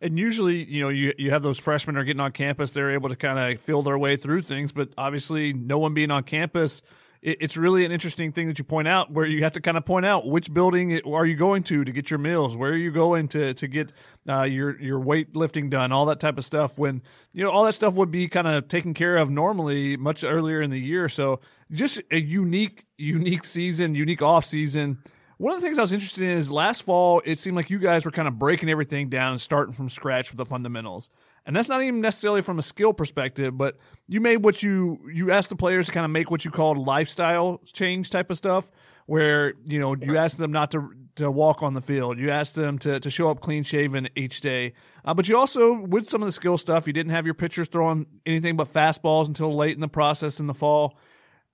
And 0.00 0.18
usually, 0.18 0.62
you 0.64 0.82
know, 0.82 0.88
you 0.90 1.12
you 1.16 1.30
have 1.30 1.42
those 1.42 1.58
freshmen 1.58 1.96
are 1.96 2.04
getting 2.04 2.20
on 2.20 2.32
campus, 2.32 2.72
they're 2.72 2.92
able 2.92 3.08
to 3.08 3.16
kind 3.16 3.38
of 3.38 3.60
feel 3.60 3.82
their 3.82 3.96
way 3.96 4.16
through 4.16 4.42
things. 4.42 4.72
But 4.72 4.90
obviously, 4.98 5.52
no 5.52 5.78
one 5.78 5.94
being 5.94 6.10
on 6.10 6.24
campus, 6.24 6.82
it's 7.22 7.56
really 7.56 7.84
an 7.84 7.90
interesting 7.90 8.30
thing 8.30 8.46
that 8.46 8.58
you 8.58 8.64
point 8.64 8.86
out 8.86 9.10
where 9.10 9.26
you 9.26 9.42
have 9.42 9.52
to 9.52 9.60
kind 9.60 9.76
of 9.76 9.84
point 9.84 10.06
out 10.06 10.26
which 10.26 10.52
building 10.52 11.00
are 11.04 11.26
you 11.26 11.34
going 11.34 11.62
to 11.64 11.84
to 11.84 11.90
get 11.90 12.10
your 12.10 12.18
meals 12.18 12.56
where 12.56 12.70
are 12.70 12.76
you 12.76 12.92
going 12.92 13.26
to 13.26 13.52
to 13.54 13.66
get 13.66 13.92
uh, 14.28 14.42
your 14.42 14.80
your 14.80 15.00
weightlifting 15.00 15.68
done 15.68 15.90
all 15.92 16.06
that 16.06 16.20
type 16.20 16.38
of 16.38 16.44
stuff 16.44 16.78
when 16.78 17.02
you 17.32 17.42
know 17.42 17.50
all 17.50 17.64
that 17.64 17.72
stuff 17.72 17.94
would 17.94 18.10
be 18.10 18.28
kind 18.28 18.46
of 18.46 18.68
taken 18.68 18.94
care 18.94 19.16
of 19.16 19.28
normally 19.28 19.96
much 19.96 20.22
earlier 20.22 20.62
in 20.62 20.70
the 20.70 20.80
year 20.80 21.08
so 21.08 21.40
just 21.72 22.00
a 22.12 22.20
unique 22.20 22.84
unique 22.96 23.44
season 23.44 23.94
unique 23.94 24.22
off 24.22 24.44
season 24.44 24.98
one 25.38 25.52
of 25.52 25.60
the 25.60 25.66
things 25.66 25.78
I 25.78 25.82
was 25.82 25.92
interested 25.92 26.24
in 26.24 26.30
is 26.30 26.50
last 26.50 26.82
fall, 26.82 27.20
it 27.24 27.38
seemed 27.38 27.56
like 27.56 27.68
you 27.68 27.78
guys 27.78 28.04
were 28.04 28.10
kind 28.10 28.26
of 28.26 28.38
breaking 28.38 28.70
everything 28.70 29.08
down 29.08 29.32
and 29.32 29.40
starting 29.40 29.74
from 29.74 29.88
scratch 29.90 30.30
with 30.30 30.38
the 30.38 30.46
fundamentals. 30.46 31.10
And 31.44 31.54
that's 31.54 31.68
not 31.68 31.82
even 31.82 32.00
necessarily 32.00 32.40
from 32.42 32.58
a 32.58 32.62
skill 32.62 32.92
perspective, 32.92 33.56
but 33.56 33.76
you 34.08 34.20
made 34.20 34.38
what 34.38 34.62
you 34.62 34.98
you 35.12 35.30
asked 35.30 35.48
the 35.48 35.56
players 35.56 35.86
to 35.86 35.92
kind 35.92 36.04
of 36.04 36.10
make 36.10 36.28
what 36.28 36.44
you 36.44 36.50
called 36.50 36.76
lifestyle 36.76 37.60
change 37.72 38.10
type 38.10 38.30
of 38.30 38.36
stuff, 38.36 38.68
where 39.04 39.54
you 39.64 39.78
know 39.78 39.94
you 39.94 40.16
asked 40.16 40.38
them 40.38 40.50
not 40.50 40.72
to 40.72 40.90
to 41.16 41.30
walk 41.30 41.62
on 41.62 41.74
the 41.74 41.80
field, 41.80 42.18
you 42.18 42.30
asked 42.30 42.56
them 42.56 42.78
to 42.78 42.98
to 42.98 43.10
show 43.10 43.28
up 43.28 43.40
clean 43.40 43.62
shaven 43.62 44.08
each 44.16 44.40
day, 44.40 44.72
uh, 45.04 45.14
but 45.14 45.28
you 45.28 45.38
also 45.38 45.74
with 45.82 46.06
some 46.06 46.20
of 46.20 46.26
the 46.26 46.32
skill 46.32 46.58
stuff, 46.58 46.88
you 46.88 46.92
didn't 46.92 47.12
have 47.12 47.26
your 47.26 47.34
pitchers 47.34 47.68
throwing 47.68 48.06
anything 48.26 48.56
but 48.56 48.66
fastballs 48.66 49.28
until 49.28 49.54
late 49.54 49.74
in 49.76 49.80
the 49.80 49.86
process 49.86 50.40
in 50.40 50.48
the 50.48 50.54
fall 50.54 50.98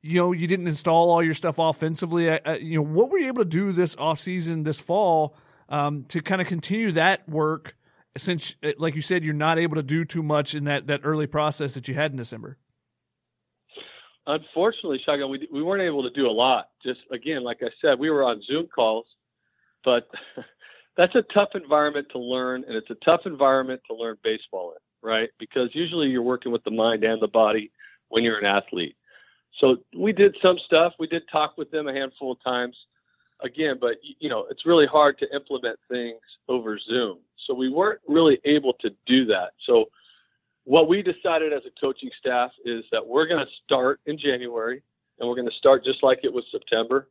you 0.03 0.19
know, 0.19 0.33
you 0.33 0.49
didn't 0.49 0.67
install 0.67 1.11
all 1.11 1.23
your 1.23 1.35
stuff 1.35 1.59
offensively. 1.59 2.29
Uh, 2.29 2.55
you 2.55 2.77
know, 2.77 2.83
what 2.83 3.09
were 3.09 3.19
you 3.19 3.29
able 3.29 3.43
to 3.43 3.49
do 3.49 3.73
this 3.73 3.95
offseason, 3.97 4.65
this 4.65 4.81
fall, 4.81 5.37
um, 5.69 6.05
to 6.09 6.21
kind 6.21 6.41
of 6.41 6.49
continue 6.49 6.93
that 6.93 7.29
work? 7.29 7.77
Since, 8.17 8.57
uh, 8.63 8.73
like 8.79 8.95
you 8.95 9.01
said, 9.01 9.25
you're 9.25 9.33
not 9.33 9.59
able 9.59 9.77
to 9.77 9.83
do 9.83 10.05
too 10.05 10.23
much 10.23 10.55
in 10.55 10.65
that 10.65 10.89
that 10.89 11.01
early 11.05 11.27
process 11.27 11.75
that 11.75 11.89
you 11.89 11.95
had 11.95 12.11
in 12.11 12.17
December. 12.17 12.59
unfortunately, 14.27 15.01
Shotgun, 15.07 15.31
we 15.31 15.49
we 15.51 15.63
weren't 15.63 15.83
able 15.83 16.03
to 16.03 16.11
do 16.11 16.27
a 16.27 16.33
lot. 16.33 16.69
Just 16.85 17.01
again, 17.11 17.45
like 17.45 17.63
I 17.63 17.71
said, 17.81 17.99
we 17.99 18.11
were 18.11 18.25
on 18.25 18.43
Zoom 18.43 18.67
calls, 18.67 19.07
but 19.85 20.09
that's 20.97 21.15
a 21.15 21.23
tough 21.33 21.51
environment 21.55 22.09
to 22.13 22.19
learn, 22.19 22.65
and 22.67 22.77
it's 22.77 22.91
a 22.91 22.97
tough 23.05 23.23
environment 23.25 23.81
to 23.87 23.95
learn 23.95 24.17
baseball 24.23 24.73
in, 24.73 25.09
right? 25.09 25.31
Because 25.39 25.71
usually 25.73 26.09
you're 26.09 26.23
working 26.23 26.53
with 26.53 26.65
the 26.65 26.71
mind 26.71 27.05
and 27.05 27.23
the 27.23 27.29
body 27.29 27.71
when 28.09 28.25
you're 28.25 28.39
an 28.39 28.45
athlete. 28.45 28.97
So 29.59 29.77
we 29.97 30.13
did 30.13 30.37
some 30.43 30.59
stuff. 30.67 30.95
We 30.99 31.07
did 31.07 31.23
talk 31.31 31.59
with 31.59 31.71
them 31.71 31.89
a 31.89 31.93
handful 31.93 32.33
of 32.33 32.43
times, 32.43 32.77
again, 33.43 33.77
but 33.81 33.97
you 34.19 34.29
know 34.29 34.47
it's 34.51 34.67
really 34.67 34.87
hard 34.87 35.19
to 35.19 35.35
implement 35.35 35.79
things 35.89 36.21
over 36.49 36.79
Zoom. 36.79 37.19
So 37.47 37.55
we 37.55 37.69
weren't 37.69 38.01
really 38.09 38.39
able 38.45 38.73
to 38.75 38.91
do 39.07 39.25
that. 39.27 39.51
So 39.67 39.87
what 40.65 40.89
we 40.89 41.03
decided 41.03 41.53
as 41.53 41.63
a 41.67 41.81
coaching 41.81 42.11
staff 42.19 42.53
is 42.65 42.85
that 42.93 43.05
we're 43.05 43.27
going 43.27 43.45
to 43.45 43.53
start 43.65 44.01
in 44.07 44.17
January 44.17 44.83
and 45.19 45.29
we're 45.29 45.35
going 45.35 45.49
to 45.49 45.57
start 45.57 45.85
just 45.85 46.03
like 46.03 46.21
it 46.23 46.33
was 46.33 46.45
September 46.51 47.09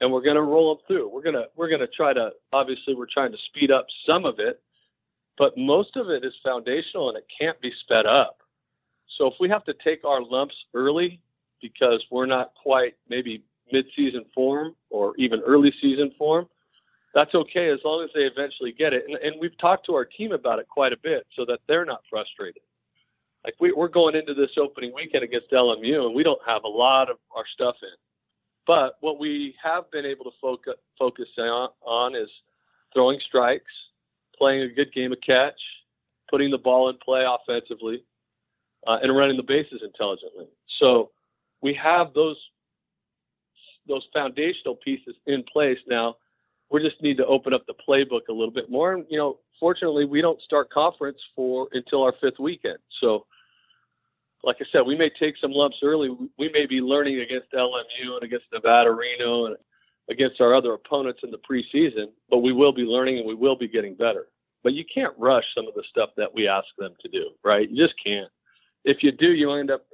and 0.00 0.12
we're 0.12 0.22
going 0.22 0.36
to 0.36 0.42
roll 0.42 0.74
them 0.74 0.84
through. 0.86 1.08
We're 1.08 1.22
going 1.22 1.34
to 1.34 1.46
we're 1.56 1.68
going 1.68 1.80
to 1.80 1.88
try 1.88 2.12
to 2.12 2.30
obviously 2.52 2.94
we're 2.94 3.06
trying 3.12 3.32
to 3.32 3.38
speed 3.46 3.70
up 3.70 3.86
some 4.06 4.24
of 4.24 4.38
it, 4.38 4.62
but 5.36 5.56
most 5.56 5.96
of 5.96 6.10
it 6.10 6.24
is 6.24 6.32
foundational 6.44 7.08
and 7.08 7.18
it 7.18 7.26
can't 7.38 7.60
be 7.60 7.72
sped 7.80 8.06
up. 8.06 8.38
So 9.18 9.26
if 9.26 9.34
we 9.40 9.48
have 9.48 9.64
to 9.64 9.74
take 9.84 10.04
our 10.04 10.22
lumps 10.22 10.54
early 10.74 11.20
because 11.60 12.04
we're 12.10 12.26
not 12.26 12.52
quite 12.60 12.94
maybe 13.08 13.42
mid-season 13.72 14.24
form 14.34 14.74
or 14.90 15.14
even 15.16 15.40
early 15.40 15.72
season 15.80 16.12
form, 16.18 16.46
that's 17.14 17.34
okay 17.34 17.70
as 17.70 17.78
long 17.84 18.04
as 18.04 18.10
they 18.14 18.22
eventually 18.22 18.72
get 18.72 18.92
it. 18.92 19.04
And, 19.08 19.16
and 19.16 19.40
we've 19.40 19.56
talked 19.58 19.86
to 19.86 19.94
our 19.94 20.04
team 20.04 20.32
about 20.32 20.58
it 20.58 20.68
quite 20.68 20.92
a 20.92 20.98
bit 21.02 21.26
so 21.34 21.44
that 21.46 21.60
they're 21.66 21.84
not 21.84 22.02
frustrated 22.08 22.62
like 23.46 23.54
we, 23.60 23.72
we're 23.72 23.88
going 23.88 24.16
into 24.16 24.34
this 24.34 24.50
opening 24.58 24.92
weekend 24.92 25.22
against 25.22 25.52
LMU, 25.52 26.04
and 26.04 26.14
we 26.14 26.24
don't 26.24 26.40
have 26.44 26.64
a 26.64 26.68
lot 26.68 27.08
of 27.08 27.16
our 27.34 27.44
stuff 27.54 27.76
in. 27.80 27.88
But 28.66 28.96
what 29.00 29.20
we 29.20 29.54
have 29.62 29.88
been 29.92 30.04
able 30.04 30.24
to 30.24 30.32
focus 30.42 30.74
focus 30.98 31.28
on, 31.38 31.68
on 31.82 32.16
is 32.16 32.28
throwing 32.92 33.20
strikes, 33.24 33.72
playing 34.36 34.62
a 34.62 34.68
good 34.68 34.92
game 34.92 35.12
of 35.12 35.18
catch, 35.24 35.58
putting 36.28 36.50
the 36.50 36.58
ball 36.58 36.88
in 36.88 36.96
play 36.98 37.24
offensively, 37.24 38.02
uh, 38.88 38.98
and 39.00 39.16
running 39.16 39.36
the 39.36 39.44
bases 39.44 39.82
intelligently. 39.84 40.48
So 40.80 41.10
we 41.66 41.74
have 41.74 42.14
those 42.14 42.36
those 43.88 44.06
foundational 44.12 44.76
pieces 44.76 45.16
in 45.26 45.42
place 45.52 45.78
now. 45.88 46.14
We 46.70 46.80
just 46.80 47.02
need 47.02 47.16
to 47.16 47.26
open 47.26 47.52
up 47.52 47.64
the 47.66 47.74
playbook 47.88 48.28
a 48.28 48.32
little 48.32 48.52
bit 48.52 48.70
more. 48.70 48.94
And 48.94 49.04
you 49.10 49.18
know, 49.18 49.38
fortunately, 49.58 50.04
we 50.04 50.20
don't 50.20 50.40
start 50.42 50.70
conference 50.70 51.18
for 51.34 51.66
until 51.72 52.04
our 52.04 52.14
fifth 52.20 52.38
weekend. 52.38 52.78
So 53.00 53.26
like 54.44 54.58
I 54.60 54.64
said, 54.70 54.82
we 54.82 54.96
may 54.96 55.10
take 55.10 55.34
some 55.40 55.50
lumps 55.50 55.78
early. 55.82 56.08
We 56.38 56.48
may 56.50 56.66
be 56.66 56.80
learning 56.80 57.18
against 57.20 57.50
LMU 57.52 58.14
and 58.14 58.22
against 58.22 58.46
Nevada, 58.52 58.92
Reno, 58.92 59.46
and 59.46 59.56
against 60.08 60.40
our 60.40 60.54
other 60.54 60.72
opponents 60.74 61.20
in 61.24 61.32
the 61.32 61.40
preseason, 61.50 62.10
but 62.30 62.38
we 62.38 62.52
will 62.52 62.72
be 62.72 62.82
learning 62.82 63.18
and 63.18 63.26
we 63.26 63.34
will 63.34 63.56
be 63.56 63.66
getting 63.66 63.96
better. 63.96 64.28
But 64.62 64.74
you 64.74 64.84
can't 64.92 65.14
rush 65.18 65.44
some 65.52 65.66
of 65.66 65.74
the 65.74 65.82
stuff 65.90 66.10
that 66.16 66.32
we 66.32 66.46
ask 66.46 66.68
them 66.78 66.94
to 67.00 67.08
do, 67.08 67.30
right? 67.44 67.68
You 67.68 67.84
just 67.84 67.98
can't. 68.04 68.30
If 68.84 69.02
you 69.02 69.10
do, 69.10 69.32
you 69.32 69.50
end 69.50 69.72
up, 69.72 69.84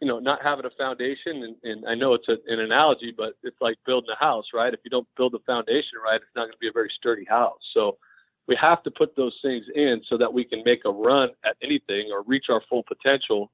you 0.00 0.08
know, 0.08 0.18
not 0.18 0.42
having 0.42 0.64
a 0.64 0.70
foundation. 0.70 1.42
And, 1.42 1.56
and 1.62 1.86
I 1.86 1.94
know 1.94 2.14
it's 2.14 2.28
a, 2.28 2.38
an 2.46 2.60
analogy, 2.60 3.12
but 3.16 3.34
it's 3.42 3.60
like 3.60 3.76
building 3.86 4.10
a 4.10 4.24
house, 4.24 4.46
right? 4.54 4.72
If 4.72 4.80
you 4.84 4.90
don't 4.90 5.06
build 5.16 5.32
the 5.32 5.40
foundation 5.46 5.98
right, 6.04 6.16
it's 6.16 6.36
not 6.36 6.42
going 6.42 6.52
to 6.52 6.58
be 6.58 6.68
a 6.68 6.72
very 6.72 6.90
sturdy 6.96 7.24
house. 7.24 7.60
So 7.74 7.98
we 8.48 8.56
have 8.56 8.82
to 8.84 8.90
put 8.90 9.14
those 9.14 9.38
things 9.42 9.66
in 9.74 10.02
so 10.08 10.16
that 10.16 10.32
we 10.32 10.44
can 10.44 10.62
make 10.64 10.84
a 10.84 10.90
run 10.90 11.30
at 11.44 11.56
anything 11.62 12.10
or 12.12 12.22
reach 12.22 12.46
our 12.48 12.62
full 12.68 12.82
potential 12.82 13.50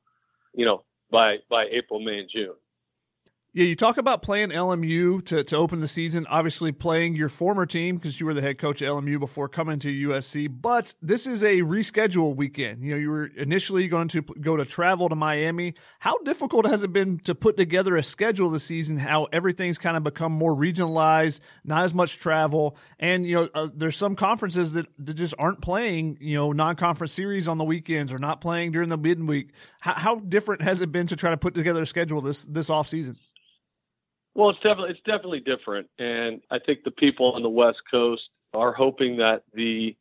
you 0.57 0.65
know, 0.65 0.83
by 1.11 1.37
by 1.49 1.67
April, 1.71 2.01
May, 2.01 2.19
and 2.21 2.29
June. 2.29 2.55
Yeah, 3.57 3.65
you 3.65 3.75
talk 3.75 3.97
about 3.97 4.21
playing 4.21 4.51
LMU 4.51 5.25
to, 5.29 5.43
to 5.43 5.57
open 5.57 5.81
the 5.81 5.89
season, 5.89 6.27
obviously 6.29 6.73
playing 6.73 7.17
your 7.17 7.31
former 7.31 7.65
team 7.65 7.97
because 7.97 8.21
you 8.21 8.27
were 8.27 8.35
the 8.35 8.43
head 8.43 8.59
coach 8.59 8.83
at 8.83 8.91
LMU 8.91 9.19
before 9.19 9.49
coming 9.49 9.79
to 9.79 9.89
USC, 9.89 10.55
but 10.61 10.93
this 11.01 11.27
is 11.27 11.43
a 11.43 11.63
reschedule 11.63 12.37
weekend. 12.37 12.85
You 12.85 12.91
know, 12.91 12.97
you 12.99 13.11
were 13.11 13.25
initially 13.25 13.89
going 13.89 14.09
to 14.09 14.21
go 14.21 14.59
to 14.59 14.67
travel 14.67 15.09
to 15.09 15.15
Miami. 15.15 15.73
How 16.01 16.19
difficult 16.19 16.67
has 16.67 16.85
it 16.85 16.93
been 16.93 17.19
to 17.21 17.35
put 17.35 17.57
together 17.57 17.97
a 17.97 18.03
schedule 18.03 18.51
this 18.51 18.65
season, 18.65 18.99
how 18.99 19.25
everything's 19.33 19.79
kind 19.79 19.97
of 19.97 20.05
become 20.05 20.33
more 20.33 20.55
regionalized, 20.55 21.41
not 21.65 21.85
as 21.85 21.95
much 21.95 22.19
travel, 22.19 22.77
and, 22.99 23.25
you 23.25 23.37
know, 23.37 23.49
uh, 23.55 23.71
there's 23.75 23.97
some 23.97 24.17
conferences 24.17 24.75
that, 24.75 24.87
that 24.99 25.15
just 25.15 25.33
aren't 25.39 25.63
playing, 25.63 26.19
you 26.21 26.37
know, 26.37 26.53
non-conference 26.53 27.15
series 27.15 27.49
on 27.49 27.57
the 27.57 27.65
weekends 27.65 28.13
or 28.13 28.19
not 28.19 28.43
playing 28.43 28.73
during 28.73 28.91
the 28.91 28.99
midweek. 28.99 29.55
How, 29.81 29.95
how 29.95 30.15
different 30.17 30.61
has 30.61 30.83
it 30.83 30.93
been 30.93 31.07
to 31.07 31.17
try 31.17 31.31
to 31.31 31.39
put 31.39 31.55
together 31.55 31.81
a 31.81 31.87
schedule 31.87 32.21
this, 32.21 32.45
this 32.45 32.69
off 32.69 32.89
season? 32.89 33.17
Well, 34.37 34.51
it's 34.51 34.59
definitely 34.61 34.91
it's 34.91 35.01
definitely 35.07 35.41
different, 35.41 35.89
and 35.99 36.43
I 36.51 36.59
think 36.59 36.85
the 36.85 36.91
people 36.91 37.33
on 37.33 37.43
the 37.43 37.49
West 37.49 37.81
Coast 37.91 38.29
are 38.53 38.71
hoping 38.71 39.17
that 39.17 39.45
the 39.55 39.97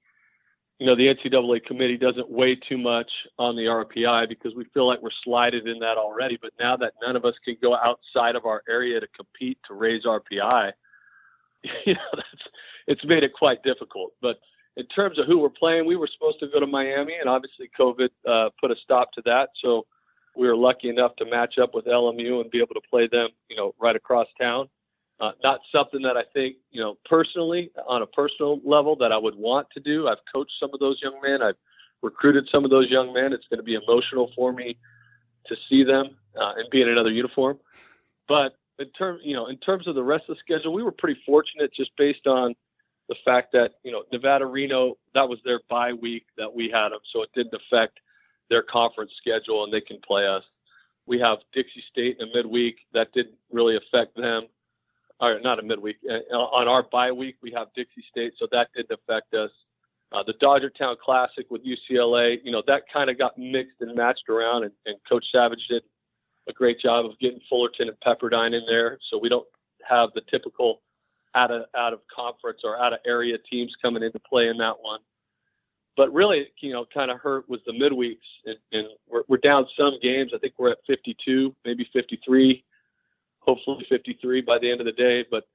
you 0.78 0.86
know 0.86 0.94
the 0.94 1.08
NCAA 1.08 1.64
committee 1.64 1.96
doesn't 1.96 2.30
weigh 2.30 2.56
too 2.56 2.78
much 2.78 3.10
on 3.40 3.56
the 3.56 3.62
RPI 3.62 4.28
because 4.28 4.54
we 4.54 4.66
feel 4.74 4.88
like 4.88 5.02
we're 5.02 5.10
slided 5.24 5.70
in 5.70 5.80
that 5.80 5.98
already. 5.98 6.38
But 6.42 6.52
now 6.60 6.76
that 6.76 6.96
none 7.02 7.16
of 7.16 7.24
us 7.24 7.36
can 7.46 7.56
go 7.62 7.78
outside 7.78 8.36
of 8.36 8.46
our 8.46 8.62
area 8.68 9.00
to 9.00 9.08
compete 9.16 9.58
to 9.70 9.74
raise 9.74 10.04
RPI, 10.04 10.74
you 11.86 11.94
know 11.94 12.02
that's 12.14 12.44
it's 12.88 13.06
made 13.06 13.24
it 13.24 13.32
quite 13.32 13.64
difficult. 13.64 14.12
But 14.22 14.40
in 14.76 14.86
terms 14.88 15.18
of 15.18 15.28
who 15.28 15.40
we're 15.40 15.48
playing, 15.48 15.86
we 15.86 15.96
were 15.96 16.10
supposed 16.14 16.42
to 16.42 16.50
go 16.50 16.60
to 16.60 16.68
Miami, 16.68 17.14
and 17.22 17.30
obviously 17.30 17.70
COVID 17.80 18.10
uh, 18.28 18.50
put 18.60 18.70
a 18.70 18.76
stop 18.84 19.14
to 19.14 19.22
that. 19.24 19.52
So 19.64 19.86
we 20.38 20.48
were 20.48 20.56
lucky 20.56 20.90
enough 20.90 21.16
to 21.18 21.26
match 21.26 21.58
up 21.62 21.74
with 21.74 21.86
LMU 21.86 22.42
and 22.42 22.52
be 22.52 22.60
able 22.60 22.76
to 22.76 22.82
play 22.90 23.08
them, 23.08 23.30
you 23.50 23.56
know, 23.56 23.74
right 23.80 23.96
across 23.96 24.28
town. 24.40 24.68
Uh, 25.20 25.32
not 25.44 25.62
something 25.72 26.02
that 26.02 26.18
I 26.18 26.24
think, 26.34 26.58
you 26.72 26.82
know, 26.82 26.98
personally, 27.06 27.72
on 27.88 28.02
a 28.02 28.08
personal 28.08 28.60
level, 28.66 28.98
that 28.98 29.14
I 29.14 29.18
would 29.18 29.36
want 29.36 29.68
to 29.74 29.80
do. 29.80 30.08
I've 30.08 30.18
coached 30.32 30.52
some 30.60 30.72
of 30.74 30.80
those 30.80 31.00
young 31.02 31.22
men. 31.24 31.42
I've 31.42 31.56
recruited 32.02 32.50
some 32.52 32.66
of 32.66 32.70
those 32.70 32.90
young 32.90 33.14
men. 33.14 33.32
It's 33.32 33.48
going 33.48 33.60
to 33.60 33.64
be 33.64 33.76
emotional 33.76 34.32
for 34.36 34.52
me 34.52 34.78
to 35.48 35.56
see 35.70 35.84
them 35.84 36.18
uh, 36.40 36.54
and 36.58 36.70
be 36.70 36.82
in 36.82 36.90
another 36.90 37.12
uniform. 37.12 37.60
But 38.28 38.58
in 38.80 38.90
terms, 38.90 39.22
you 39.24 39.36
know, 39.36 39.48
in 39.48 39.58
terms 39.58 39.88
of 39.88 39.96
the 39.96 40.04
rest 40.04 40.26
of 40.28 40.36
the 40.36 40.40
schedule, 40.40 40.74
we 40.74 40.84
were 40.84 40.92
pretty 40.92 41.20
fortunate 41.26 41.72
just 41.74 41.92
based 41.98 42.28
on 42.28 42.54
the 43.08 43.16
fact 43.24 43.52
that 43.54 43.76
you 43.84 43.92
know 43.92 44.04
Nevada, 44.12 44.46
Reno, 44.46 44.98
that 45.14 45.28
was 45.28 45.40
their 45.46 45.62
bye 45.70 45.94
week 45.94 46.26
that 46.38 46.54
we 46.54 46.70
had 46.70 46.90
them, 46.90 47.00
so 47.14 47.22
it 47.22 47.30
didn't 47.34 47.54
affect 47.54 48.00
their 48.50 48.64
conference 48.64 49.12
schedule 49.18 49.64
and 49.64 49.74
they 49.74 49.82
can 49.82 50.00
play 50.06 50.26
us. 50.28 50.44
We 51.08 51.20
have 51.20 51.40
Dixie 51.54 51.84
State 51.92 52.18
in 52.20 52.30
a 52.30 52.36
midweek 52.36 52.78
that 52.94 53.12
didn't 53.14 53.36
really 53.52 53.78
affect 53.78 54.16
them. 54.16 54.48
Or 55.22 55.40
not 55.40 55.60
a 55.60 55.62
midweek. 55.62 55.98
Uh, 56.10 56.36
on 56.36 56.68
our 56.68 56.84
bye 56.84 57.12
week, 57.12 57.38
we 57.42 57.52
have 57.52 57.68
Dixie 57.74 58.04
State, 58.10 58.34
so 58.38 58.48
that 58.52 58.68
didn't 58.76 59.00
affect 59.00 59.34
us. 59.34 59.52
Uh, 60.12 60.24
the 60.24 60.34
Dodgertown 60.34 60.98
Classic 60.98 61.46
with 61.50 61.62
UCLA, 61.66 62.38
you 62.44 62.52
know, 62.52 62.62
that 62.68 62.84
kind 62.92 63.10
of 63.10 63.18
got 63.18 63.38
mixed 63.38 63.78
and 63.80 63.96
matched 63.96 64.28
around, 64.30 64.64
and, 64.64 64.74
and 64.86 64.98
Coach 65.08 65.26
Savage 65.32 65.66
did 65.70 65.84
a 66.48 66.54
great 66.54 66.80
job 66.80 67.06
of 67.06 67.18
getting 67.20 67.40
Fullerton 67.50 67.88
and 67.88 67.98
Pepperdine 68.06 68.54
in 68.54 68.66
there, 68.68 69.00
so 69.10 69.18
we 69.18 69.30
don't 69.30 69.48
have 69.88 70.10
the 70.16 70.22
typical 70.30 70.82
out 71.34 71.52
of 71.52 71.64
out 71.78 71.94
of 71.94 72.00
conference 72.14 72.62
or 72.64 72.78
out 72.78 72.94
of 72.94 73.00
area 73.06 73.38
teams 73.50 73.74
coming 73.82 74.04
into 74.04 74.20
play 74.20 74.48
in 74.48 74.58
that 74.58 74.76
one 74.82 75.00
but 75.98 76.14
really, 76.14 76.48
you 76.60 76.74
know, 76.74 76.86
kind 76.94 77.10
of 77.10 77.20
hurt 77.20 77.50
was 77.50 77.62
the 77.66 77.72
midweeks, 77.72 78.18
and, 78.46 78.58
and 78.72 78.88
we're, 79.10 79.24
we're 79.28 79.38
down 79.38 79.66
some 79.78 79.98
games. 80.02 80.32
I 80.36 80.38
think 80.38 80.54
we're 80.58 80.72
at 80.72 80.80
52, 80.88 81.56
maybe 81.64 81.88
53, 81.94 82.64
hopefully 83.40 83.86
53 83.88 84.42
by 84.42 84.60
the 84.60 84.70
end 84.70 84.82
of 84.82 84.86
the 84.86 84.92
day. 84.92 85.26
But 85.30 85.48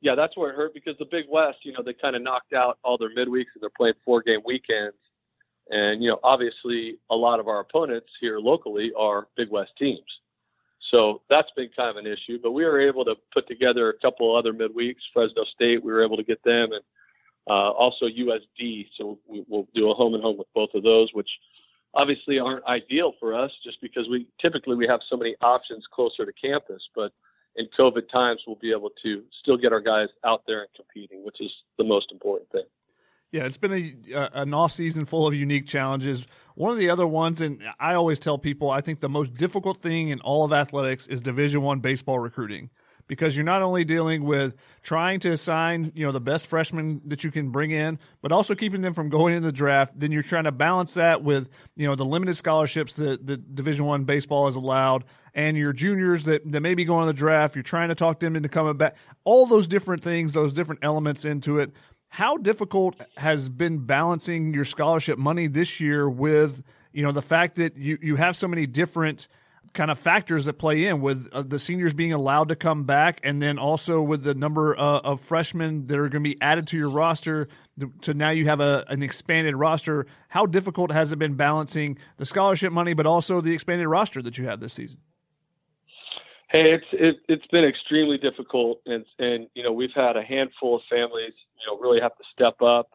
yeah, 0.00 0.14
that's 0.14 0.36
where 0.36 0.50
it 0.50 0.56
hurt 0.56 0.74
because 0.74 0.96
the 0.98 1.04
Big 1.04 1.26
West, 1.28 1.58
you 1.62 1.72
know, 1.72 1.82
they 1.82 1.92
kind 1.92 2.16
of 2.16 2.22
knocked 2.22 2.52
out 2.52 2.78
all 2.84 2.98
their 2.98 3.14
midweeks 3.14 3.52
and 3.54 3.62
they're 3.62 3.70
playing 3.76 3.94
four 4.04 4.22
game 4.22 4.40
weekends. 4.44 4.96
And, 5.70 6.02
you 6.02 6.08
know, 6.08 6.20
obviously 6.22 6.98
a 7.10 7.16
lot 7.16 7.40
of 7.40 7.48
our 7.48 7.60
opponents 7.60 8.08
here 8.20 8.38
locally 8.38 8.92
are 8.96 9.26
Big 9.36 9.50
West 9.50 9.72
teams. 9.78 10.04
So 10.90 11.22
that's 11.28 11.50
been 11.56 11.70
kind 11.76 11.90
of 11.90 11.96
an 11.96 12.06
issue. 12.06 12.38
But 12.40 12.52
we 12.52 12.64
were 12.64 12.80
able 12.80 13.04
to 13.04 13.16
put 13.32 13.48
together 13.48 13.90
a 13.90 13.98
couple 13.98 14.34
other 14.34 14.52
midweeks. 14.52 15.00
Fresno 15.12 15.44
State, 15.44 15.82
we 15.82 15.92
were 15.92 16.04
able 16.04 16.16
to 16.16 16.22
get 16.22 16.42
them. 16.44 16.72
And 16.72 16.82
uh, 17.46 17.70
also 17.70 18.06
USD. 18.06 18.88
So 18.98 19.18
we, 19.26 19.44
will 19.48 19.68
do 19.74 19.90
a 19.90 19.94
home 19.94 20.14
and 20.14 20.22
home 20.22 20.38
with 20.38 20.48
both 20.54 20.70
of 20.74 20.82
those, 20.82 21.10
which 21.12 21.30
obviously 21.94 22.38
aren't 22.38 22.64
ideal 22.66 23.12
for 23.18 23.34
us 23.34 23.50
just 23.64 23.80
because 23.80 24.08
we 24.08 24.26
typically 24.40 24.76
we 24.76 24.86
have 24.86 25.00
so 25.08 25.16
many 25.16 25.34
options 25.40 25.84
closer 25.92 26.26
to 26.26 26.32
campus. 26.32 26.82
But 26.94 27.12
in 27.56 27.68
COVID 27.78 28.10
times, 28.10 28.42
we'll 28.46 28.56
be 28.56 28.72
able 28.72 28.90
to 29.02 29.22
still 29.40 29.56
get 29.56 29.72
our 29.72 29.80
guys 29.80 30.08
out 30.24 30.42
there 30.46 30.60
and 30.60 30.68
competing, 30.74 31.24
which 31.24 31.40
is 31.40 31.50
the 31.78 31.84
most 31.84 32.12
important 32.12 32.50
thing. 32.50 32.64
Yeah, 33.32 33.44
it's 33.44 33.56
been 33.56 33.72
a 33.72 34.30
an 34.34 34.54
off 34.54 34.72
season 34.72 35.04
full 35.04 35.26
of 35.26 35.34
unique 35.34 35.66
challenges. 35.66 36.26
One 36.54 36.70
of 36.70 36.78
the 36.78 36.88
other 36.88 37.06
ones, 37.06 37.40
and 37.40 37.60
I 37.78 37.94
always 37.94 38.18
tell 38.20 38.38
people, 38.38 38.70
I 38.70 38.80
think 38.80 39.00
the 39.00 39.08
most 39.08 39.34
difficult 39.34 39.82
thing 39.82 40.10
in 40.10 40.20
all 40.20 40.44
of 40.44 40.52
athletics 40.52 41.06
is 41.08 41.20
Division 41.20 41.62
One 41.62 41.80
baseball 41.80 42.18
recruiting 42.18 42.70
because 43.08 43.36
you're 43.36 43.44
not 43.44 43.62
only 43.62 43.84
dealing 43.84 44.24
with 44.24 44.54
trying 44.82 45.20
to 45.20 45.30
assign, 45.30 45.92
you 45.94 46.04
know, 46.04 46.12
the 46.12 46.20
best 46.20 46.46
freshmen 46.46 47.00
that 47.06 47.22
you 47.22 47.30
can 47.30 47.50
bring 47.50 47.70
in, 47.70 47.98
but 48.20 48.32
also 48.32 48.54
keeping 48.54 48.80
them 48.80 48.94
from 48.94 49.08
going 49.08 49.34
in 49.34 49.42
the 49.42 49.52
draft. 49.52 49.98
Then 49.98 50.12
you're 50.12 50.22
trying 50.22 50.44
to 50.44 50.52
balance 50.52 50.94
that 50.94 51.22
with, 51.22 51.48
you 51.76 51.86
know, 51.86 51.94
the 51.94 52.04
limited 52.04 52.34
scholarships 52.36 52.96
that 52.96 53.26
the 53.26 53.36
Division 53.36 53.84
One 53.86 54.04
baseball 54.04 54.48
is 54.48 54.56
allowed, 54.56 55.04
and 55.34 55.56
your 55.56 55.72
juniors 55.72 56.24
that, 56.24 56.50
that 56.50 56.60
may 56.60 56.74
be 56.74 56.84
going 56.84 57.02
to 57.02 57.12
the 57.12 57.18
draft, 57.18 57.54
you're 57.54 57.62
trying 57.62 57.88
to 57.88 57.94
talk 57.94 58.20
them 58.20 58.36
into 58.36 58.48
coming 58.48 58.76
back, 58.76 58.96
all 59.24 59.46
those 59.46 59.66
different 59.66 60.02
things, 60.02 60.32
those 60.32 60.52
different 60.52 60.80
elements 60.82 61.24
into 61.24 61.58
it. 61.58 61.72
How 62.08 62.36
difficult 62.36 63.00
has 63.16 63.48
been 63.48 63.78
balancing 63.78 64.54
your 64.54 64.64
scholarship 64.64 65.18
money 65.18 65.46
this 65.46 65.80
year 65.80 66.08
with, 66.08 66.62
you 66.92 67.02
know, 67.02 67.12
the 67.12 67.22
fact 67.22 67.56
that 67.56 67.76
you, 67.76 67.98
you 68.00 68.16
have 68.16 68.36
so 68.36 68.48
many 68.48 68.66
different– 68.66 69.28
kind 69.72 69.90
of 69.90 69.98
factors 69.98 70.46
that 70.46 70.54
play 70.54 70.86
in 70.86 71.00
with 71.00 71.28
uh, 71.32 71.42
the 71.42 71.58
seniors 71.58 71.94
being 71.94 72.12
allowed 72.12 72.48
to 72.48 72.56
come 72.56 72.84
back, 72.84 73.20
and 73.22 73.40
then 73.42 73.58
also 73.58 74.00
with 74.00 74.22
the 74.22 74.34
number 74.34 74.78
uh, 74.78 75.00
of 75.00 75.20
freshmen 75.20 75.86
that 75.86 75.98
are 75.98 76.08
going 76.08 76.22
to 76.22 76.30
be 76.30 76.40
added 76.40 76.66
to 76.68 76.78
your 76.78 76.90
roster. 76.90 77.48
To 78.02 78.14
now 78.14 78.30
you 78.30 78.46
have 78.46 78.60
a, 78.60 78.84
an 78.88 79.02
expanded 79.02 79.54
roster. 79.54 80.06
How 80.28 80.46
difficult 80.46 80.92
has 80.92 81.12
it 81.12 81.18
been 81.18 81.34
balancing 81.34 81.98
the 82.16 82.26
scholarship 82.26 82.72
money, 82.72 82.94
but 82.94 83.06
also 83.06 83.40
the 83.40 83.52
expanded 83.52 83.86
roster 83.86 84.22
that 84.22 84.38
you 84.38 84.46
have 84.46 84.60
this 84.60 84.72
season? 84.72 85.00
Hey, 86.48 86.72
it's 86.72 86.86
it, 86.92 87.16
it's 87.28 87.46
been 87.48 87.64
extremely 87.64 88.18
difficult, 88.18 88.80
and 88.86 89.04
and 89.18 89.48
you 89.54 89.62
know 89.62 89.72
we've 89.72 89.94
had 89.94 90.16
a 90.16 90.22
handful 90.22 90.76
of 90.76 90.82
families, 90.88 91.34
you 91.60 91.66
know, 91.66 91.78
really 91.78 92.00
have 92.00 92.16
to 92.16 92.24
step 92.32 92.62
up 92.62 92.90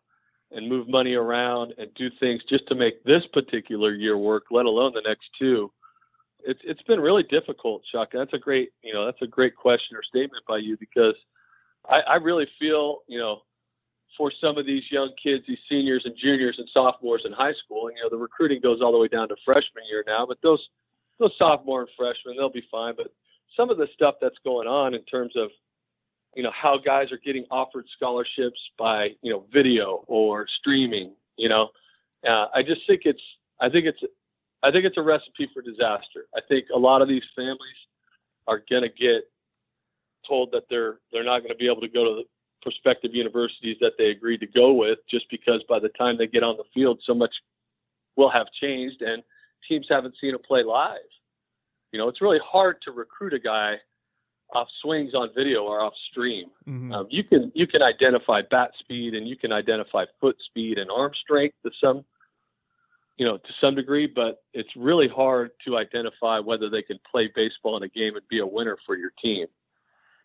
and 0.51 0.67
move 0.67 0.89
money 0.89 1.13
around 1.13 1.73
and 1.77 1.93
do 1.95 2.09
things 2.19 2.41
just 2.49 2.67
to 2.67 2.75
make 2.75 3.03
this 3.03 3.23
particular 3.31 3.93
year 3.93 4.17
work, 4.17 4.45
let 4.51 4.65
alone 4.65 4.91
the 4.93 5.01
next 5.07 5.25
two 5.39 5.71
it's 6.45 6.59
it's 6.63 6.81
been 6.83 6.99
really 6.99 7.23
difficult, 7.23 7.83
Chuck. 7.91 8.09
That's 8.13 8.33
a 8.33 8.37
great 8.37 8.71
you 8.81 8.93
know 8.93 9.05
that's 9.05 9.21
a 9.21 9.27
great 9.27 9.55
question 9.55 9.97
or 9.97 10.03
statement 10.03 10.43
by 10.47 10.57
you 10.57 10.77
because 10.77 11.15
I, 11.89 12.01
I 12.01 12.15
really 12.15 12.47
feel 12.59 12.99
you 13.07 13.19
know 13.19 13.41
for 14.17 14.31
some 14.41 14.57
of 14.57 14.65
these 14.65 14.83
young 14.91 15.11
kids, 15.21 15.43
these 15.47 15.57
seniors 15.69 16.03
and 16.05 16.15
juniors 16.17 16.55
and 16.57 16.67
sophomores 16.73 17.23
in 17.25 17.31
high 17.31 17.53
school, 17.65 17.87
and 17.87 17.97
you 17.97 18.03
know 18.03 18.09
the 18.09 18.17
recruiting 18.17 18.61
goes 18.61 18.81
all 18.81 18.91
the 18.91 18.97
way 18.97 19.07
down 19.07 19.29
to 19.29 19.35
freshman 19.45 19.83
year 19.89 20.03
now, 20.05 20.25
but 20.25 20.37
those 20.43 20.65
those 21.19 21.31
sophomore 21.37 21.81
and 21.81 21.89
freshmen 21.97 22.35
they'll 22.35 22.49
be 22.49 22.65
fine. 22.71 22.93
But 22.95 23.13
some 23.55 23.69
of 23.69 23.77
the 23.77 23.87
stuff 23.93 24.15
that's 24.21 24.37
going 24.43 24.67
on 24.67 24.93
in 24.93 25.03
terms 25.03 25.33
of 25.35 25.49
you 26.35 26.43
know 26.43 26.51
how 26.51 26.77
guys 26.77 27.11
are 27.11 27.19
getting 27.23 27.45
offered 27.51 27.85
scholarships 27.95 28.59
by 28.77 29.09
you 29.21 29.31
know 29.31 29.45
video 29.53 30.03
or 30.07 30.47
streaming, 30.59 31.13
you 31.37 31.49
know, 31.49 31.69
uh, 32.27 32.47
I 32.53 32.63
just 32.63 32.81
think 32.87 33.01
it's 33.05 33.21
I 33.59 33.69
think 33.69 33.85
it's 33.85 34.01
I 34.63 34.71
think 34.71 34.85
it's 34.85 34.97
a 34.97 35.01
recipe 35.01 35.49
for 35.53 35.61
disaster. 35.61 36.27
I 36.35 36.41
think 36.47 36.65
a 36.73 36.77
lot 36.77 37.01
of 37.01 37.07
these 37.07 37.23
families 37.35 37.59
are 38.47 38.61
going 38.69 38.83
to 38.83 38.89
get 38.89 39.23
told 40.27 40.51
that 40.51 40.63
they're 40.69 40.99
they're 41.11 41.23
not 41.23 41.39
going 41.39 41.51
to 41.51 41.57
be 41.57 41.67
able 41.67 41.81
to 41.81 41.87
go 41.87 42.03
to 42.03 42.15
the 42.15 42.23
prospective 42.61 43.13
universities 43.13 43.77
that 43.81 43.93
they 43.97 44.11
agreed 44.11 44.39
to 44.39 44.47
go 44.47 44.73
with 44.73 44.99
just 45.09 45.25
because 45.31 45.63
by 45.67 45.79
the 45.79 45.89
time 45.89 46.17
they 46.17 46.27
get 46.27 46.43
on 46.43 46.57
the 46.57 46.63
field 46.73 47.01
so 47.05 47.13
much 47.13 47.33
will 48.15 48.29
have 48.29 48.47
changed 48.59 49.01
and 49.01 49.23
teams 49.67 49.87
haven't 49.89 50.15
seen 50.21 50.35
a 50.35 50.39
play 50.39 50.63
live. 50.63 50.99
You 51.91 51.99
know, 51.99 52.07
it's 52.07 52.21
really 52.21 52.39
hard 52.43 52.77
to 52.83 52.91
recruit 52.91 53.33
a 53.33 53.39
guy 53.39 53.75
off 54.53 54.67
swings 54.81 55.13
on 55.13 55.29
video 55.35 55.63
or 55.63 55.81
off 55.81 55.93
stream. 56.11 56.47
Mm-hmm. 56.67 56.93
Um, 56.93 57.07
you 57.09 57.23
can 57.23 57.51
you 57.55 57.67
can 57.67 57.81
identify 57.81 58.41
bat 58.49 58.71
speed 58.79 59.13
and 59.13 59.27
you 59.27 59.35
can 59.35 59.51
identify 59.51 60.05
foot 60.19 60.37
speed 60.45 60.77
and 60.77 60.91
arm 60.91 61.13
strength 61.19 61.55
to 61.63 61.71
some 61.81 62.03
you 63.21 63.27
know, 63.27 63.37
to 63.37 63.53
some 63.61 63.75
degree, 63.75 64.07
but 64.07 64.41
it's 64.51 64.75
really 64.75 65.07
hard 65.07 65.51
to 65.63 65.77
identify 65.77 66.39
whether 66.39 66.71
they 66.71 66.81
can 66.81 66.97
play 67.09 67.29
baseball 67.35 67.77
in 67.77 67.83
a 67.83 67.87
game 67.87 68.15
and 68.15 68.27
be 68.29 68.39
a 68.39 68.45
winner 68.47 68.75
for 68.83 68.97
your 68.97 69.11
team. 69.21 69.45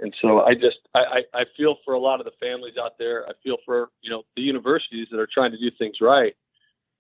And 0.01 0.15
so 0.23 0.41
I 0.47 0.55
just 0.55 0.79
I, 0.95 1.21
I 1.35 1.45
feel 1.59 1.77
for 1.85 1.93
a 1.93 1.99
lot 1.99 2.21
of 2.21 2.25
the 2.25 2.33
families 2.41 2.79
out 2.83 2.93
there. 2.99 3.29
I 3.29 3.33
feel 3.43 3.59
for 3.67 3.91
you 4.01 4.09
know 4.09 4.23
the 4.35 4.41
universities 4.41 5.09
that 5.11 5.21
are 5.21 5.29
trying 5.31 5.51
to 5.51 5.59
do 5.59 5.71
things 5.79 5.97
right, 6.01 6.35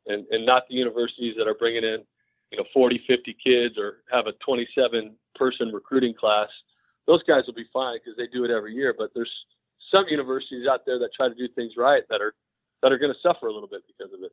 and 0.07 0.27
and 0.31 0.45
not 0.45 0.65
the 0.69 0.75
universities 0.75 1.35
that 1.39 1.49
are 1.49 1.55
bringing 1.55 1.85
in 1.85 2.05
you 2.51 2.59
know 2.59 2.65
40, 2.75 3.03
50 3.07 3.35
kids 3.43 3.79
or 3.79 4.03
have 4.13 4.27
a 4.27 4.33
27 4.45 5.15
person 5.35 5.73
recruiting 5.73 6.13
class. 6.13 6.49
Those 7.07 7.23
guys 7.23 7.45
will 7.47 7.55
be 7.55 7.71
fine 7.73 8.01
because 8.05 8.19
they 8.19 8.27
do 8.27 8.45
it 8.45 8.51
every 8.51 8.75
year. 8.75 8.95
But 8.97 9.13
there's 9.15 9.33
some 9.91 10.05
universities 10.11 10.67
out 10.71 10.85
there 10.85 10.99
that 10.99 11.15
try 11.17 11.31
to 11.31 11.35
do 11.35 11.49
things 11.55 11.73
right 11.79 12.03
that 12.11 12.21
are 12.21 12.35
that 12.83 12.93
are 12.93 12.99
going 12.99 13.15
to 13.15 13.21
suffer 13.23 13.47
a 13.47 13.53
little 13.53 13.69
bit 13.69 13.81
because 13.87 14.13
of 14.13 14.23
it. 14.23 14.33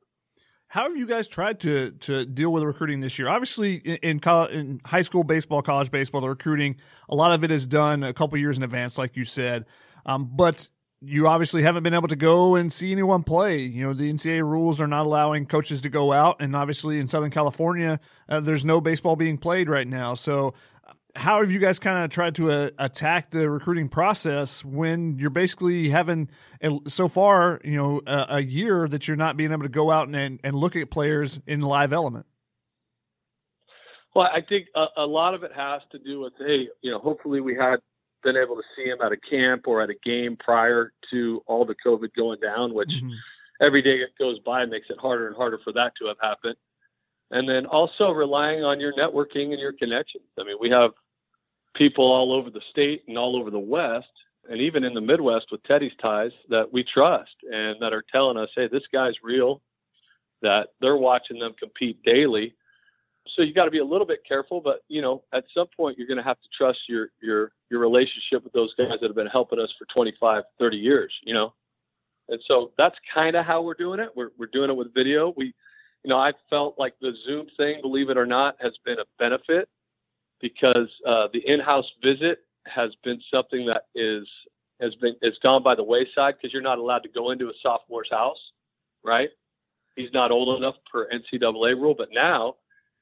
How 0.67 0.83
have 0.83 0.97
you 0.97 1.05
guys 1.05 1.27
tried 1.27 1.59
to 1.61 1.91
to 2.01 2.25
deal 2.25 2.51
with 2.51 2.63
recruiting 2.63 2.99
this 2.99 3.19
year? 3.19 3.27
Obviously, 3.27 3.75
in 3.75 3.97
in, 3.97 4.19
college, 4.19 4.51
in 4.51 4.81
high 4.85 5.01
school 5.01 5.23
baseball, 5.23 5.61
college 5.61 5.91
baseball, 5.91 6.21
the 6.21 6.29
recruiting 6.29 6.77
a 7.09 7.15
lot 7.15 7.31
of 7.31 7.43
it 7.43 7.51
is 7.51 7.67
done 7.67 8.03
a 8.03 8.13
couple 8.13 8.37
years 8.37 8.57
in 8.57 8.63
advance, 8.63 8.97
like 8.97 9.15
you 9.15 9.25
said. 9.25 9.65
Um, 10.05 10.29
but 10.35 10.67
you 11.05 11.27
obviously 11.27 11.61
haven't 11.63 11.83
been 11.83 11.93
able 11.93 12.07
to 12.07 12.15
go 12.15 12.55
and 12.55 12.71
see 12.71 12.91
anyone 12.91 13.23
play. 13.23 13.59
You 13.59 13.87
know, 13.87 13.93
the 13.93 14.11
NCAA 14.11 14.41
rules 14.41 14.79
are 14.79 14.87
not 14.87 15.05
allowing 15.05 15.45
coaches 15.45 15.81
to 15.81 15.89
go 15.89 16.13
out, 16.13 16.37
and 16.39 16.55
obviously 16.55 16.97
in 16.97 17.07
Southern 17.07 17.29
California, 17.29 17.99
uh, 18.29 18.39
there's 18.39 18.63
no 18.63 18.79
baseball 18.79 19.17
being 19.17 19.37
played 19.37 19.69
right 19.69 19.87
now. 19.87 20.13
So 20.13 20.53
how 21.15 21.41
have 21.41 21.51
you 21.51 21.59
guys 21.59 21.77
kind 21.77 22.03
of 22.03 22.09
tried 22.09 22.35
to 22.35 22.51
uh, 22.51 22.69
attack 22.79 23.29
the 23.29 23.49
recruiting 23.49 23.87
process 23.87 24.65
when 24.65 25.17
you're 25.17 25.29
basically 25.29 25.89
having 25.89 26.29
so 26.87 27.07
far 27.07 27.61
you 27.63 27.77
know 27.77 28.01
a, 28.07 28.25
a, 28.29 28.39
year 28.41 28.87
that 28.87 29.07
you're 29.07 29.17
not 29.17 29.37
being 29.37 29.51
able 29.51 29.63
to 29.63 29.69
go 29.69 29.91
out 29.91 30.07
and, 30.07 30.39
and 30.43 30.55
look 30.55 30.75
at 30.75 30.89
players 30.89 31.39
in 31.45 31.61
live 31.61 31.93
element 31.93 32.25
well 34.15 34.27
i 34.33 34.41
think 34.41 34.67
a, 34.75 34.85
a, 34.97 35.05
lot 35.05 35.33
of 35.33 35.43
it 35.43 35.51
has 35.55 35.81
to 35.91 35.99
do 35.99 36.19
with 36.19 36.33
hey 36.39 36.67
you 36.81 36.91
know 36.91 36.99
hopefully 36.99 37.41
we 37.41 37.55
had 37.55 37.79
been 38.23 38.37
able 38.37 38.55
to 38.55 38.63
see 38.75 38.85
him 38.85 38.97
at 39.03 39.11
a 39.11 39.17
camp 39.17 39.67
or 39.67 39.81
at 39.81 39.89
a 39.89 39.95
game 40.03 40.37
prior 40.37 40.93
to 41.11 41.43
all 41.45 41.65
the 41.65 41.75
covid 41.85 42.09
going 42.15 42.39
down 42.39 42.73
which 42.73 42.89
mm-hmm. 42.89 43.11
every 43.61 43.81
day 43.81 43.99
that 43.99 44.17
goes 44.17 44.39
by 44.39 44.65
makes 44.65 44.89
it 44.89 44.97
harder 44.97 45.27
and 45.27 45.35
harder 45.35 45.59
for 45.63 45.73
that 45.73 45.91
to 45.99 46.07
have 46.07 46.17
happened 46.21 46.55
and 47.33 47.49
then 47.49 47.65
also 47.65 48.11
relying 48.11 48.63
on 48.63 48.79
your 48.79 48.93
networking 48.93 49.51
and 49.51 49.59
your 49.59 49.73
connections. 49.73 50.23
I 50.39 50.43
mean, 50.43 50.57
we 50.59 50.69
have 50.69 50.91
people 51.73 52.05
all 52.05 52.31
over 52.31 52.49
the 52.49 52.61
state 52.69 53.03
and 53.07 53.17
all 53.17 53.35
over 53.35 53.49
the 53.49 53.59
West, 53.59 54.07
and 54.49 54.59
even 54.59 54.83
in 54.83 54.93
the 54.93 55.01
Midwest 55.01 55.47
with 55.51 55.63
Teddy's 55.63 55.93
ties 56.01 56.31
that 56.49 56.71
we 56.71 56.83
trust 56.83 57.35
and 57.51 57.81
that 57.81 57.93
are 57.93 58.03
telling 58.11 58.37
us, 58.37 58.49
hey, 58.55 58.67
this 58.67 58.83
guy's 58.91 59.13
real, 59.23 59.61
that 60.41 60.69
they're 60.81 60.97
watching 60.97 61.39
them 61.39 61.53
compete 61.57 62.01
daily. 62.03 62.53
So 63.35 63.41
you 63.41 63.53
got 63.53 63.65
to 63.65 63.71
be 63.71 63.79
a 63.79 63.85
little 63.85 64.05
bit 64.05 64.19
careful, 64.27 64.59
but 64.59 64.83
you 64.89 65.01
know, 65.01 65.23
at 65.33 65.45
some 65.53 65.67
point 65.75 65.97
you're 65.97 66.07
going 66.07 66.17
to 66.17 66.23
have 66.23 66.41
to 66.41 66.49
trust 66.55 66.79
your 66.89 67.09
your 67.21 67.53
your 67.71 67.79
relationship 67.79 68.43
with 68.43 68.51
those 68.51 68.73
guys 68.75 68.99
that 68.99 69.07
have 69.07 69.15
been 69.15 69.27
helping 69.27 69.59
us 69.59 69.73
for 69.79 69.85
25, 69.93 70.43
30 70.59 70.77
years, 70.77 71.13
you 71.23 71.33
know. 71.33 71.53
And 72.27 72.39
so 72.47 72.71
that's 72.77 72.95
kind 73.13 73.35
of 73.35 73.45
how 73.45 73.61
we're 73.61 73.75
doing 73.75 74.01
it. 74.01 74.09
We're 74.13 74.31
we're 74.37 74.47
doing 74.51 74.69
it 74.69 74.75
with 74.75 74.93
video. 74.93 75.33
We 75.37 75.53
you 76.03 76.09
know, 76.09 76.17
I 76.17 76.33
felt 76.49 76.77
like 76.77 76.95
the 76.99 77.13
Zoom 77.25 77.47
thing, 77.55 77.79
believe 77.81 78.09
it 78.09 78.17
or 78.17 78.25
not, 78.25 78.57
has 78.59 78.73
been 78.83 78.99
a 78.99 79.05
benefit 79.19 79.69
because 80.43 80.89
uh, 81.07 81.29
the 81.31 81.39
in-house 81.47 81.89
visit 82.03 82.39
has 82.67 82.91
been 83.01 83.19
something 83.33 83.65
that 83.65 83.85
is 83.95 84.27
has 84.81 84.93
been 84.95 85.15
it's 85.21 85.37
gone 85.39 85.63
by 85.63 85.73
the 85.73 85.83
wayside 85.83 86.35
because 86.35 86.51
you're 86.51 86.61
not 86.61 86.77
allowed 86.77 86.99
to 86.99 87.09
go 87.09 87.31
into 87.31 87.47
a 87.47 87.53
sophomore's 87.65 88.09
house, 88.11 88.37
right? 89.03 89.29
He's 89.95 90.11
not 90.13 90.31
old 90.31 90.57
enough 90.57 90.75
per 90.91 91.07
NCAA 91.09 91.75
rule, 91.81 91.95
but 91.97 92.09
now 92.11 92.55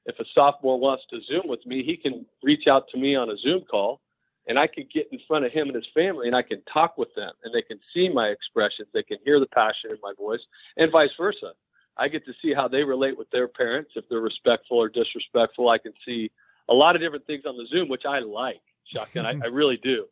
if 0.06 0.20
a 0.20 0.26
sophomore 0.36 0.80
wants 0.80 1.04
to 1.10 1.20
Zoom 1.28 1.44
with 1.46 1.66
me, 1.66 1.84
he 1.84 1.98
can 1.98 2.26
reach 2.44 2.68
out 2.68 2.88
to 2.90 3.00
me 3.00 3.16
on 3.16 3.32
a 3.32 3.38
Zoom 3.38 3.62
call 3.62 4.02
and 4.48 4.60
I 4.60 4.68
can 4.68 4.88
get 4.94 5.08
in 5.12 5.20
front 5.28 5.46
of 5.46 5.52
him 5.52 5.68
and 5.68 5.76
his 5.76 5.88
family 5.96 6.28
and 6.28 6.36
I 6.36 6.44
can 6.44 6.62
talk 6.72 6.98
with 6.98 7.14
them 7.16 7.32
and 7.44 7.54
they 7.54 7.62
can 7.64 7.80
see 7.94 8.08
my 8.08 8.28
expressions. 8.28 8.88
They 8.94 9.04
can 9.04 9.18
hear 9.26 9.40
the 9.40 9.48
passion 9.48 9.90
in 9.90 9.98
my 10.04 10.14
voice 10.16 10.42
and 10.78 10.92
vice 10.92 11.12
versa. 11.18 11.54
I 11.98 12.08
get 12.08 12.24
to 12.26 12.34
see 12.42 12.54
how 12.54 12.68
they 12.68 12.84
relate 12.84 13.18
with 13.18 13.30
their 13.32 13.48
parents. 13.48 13.92
If 13.96 14.06
they're 14.10 14.22
respectful 14.22 14.78
or 14.78 14.90
disrespectful, 14.90 15.70
I 15.70 15.80
can 15.80 15.94
see 16.06 16.32
a 16.72 16.74
lot 16.74 16.96
of 16.96 17.02
different 17.02 17.28
things 17.28 17.44
on 17.46 17.58
the 17.58 17.68
Zoom, 17.68 17.90
which 17.90 18.06
I 18.06 18.20
like, 18.20 18.62
shotgun. 18.86 19.26
I, 19.26 19.32
I 19.44 19.48
really 19.52 19.78
do, 19.78 20.06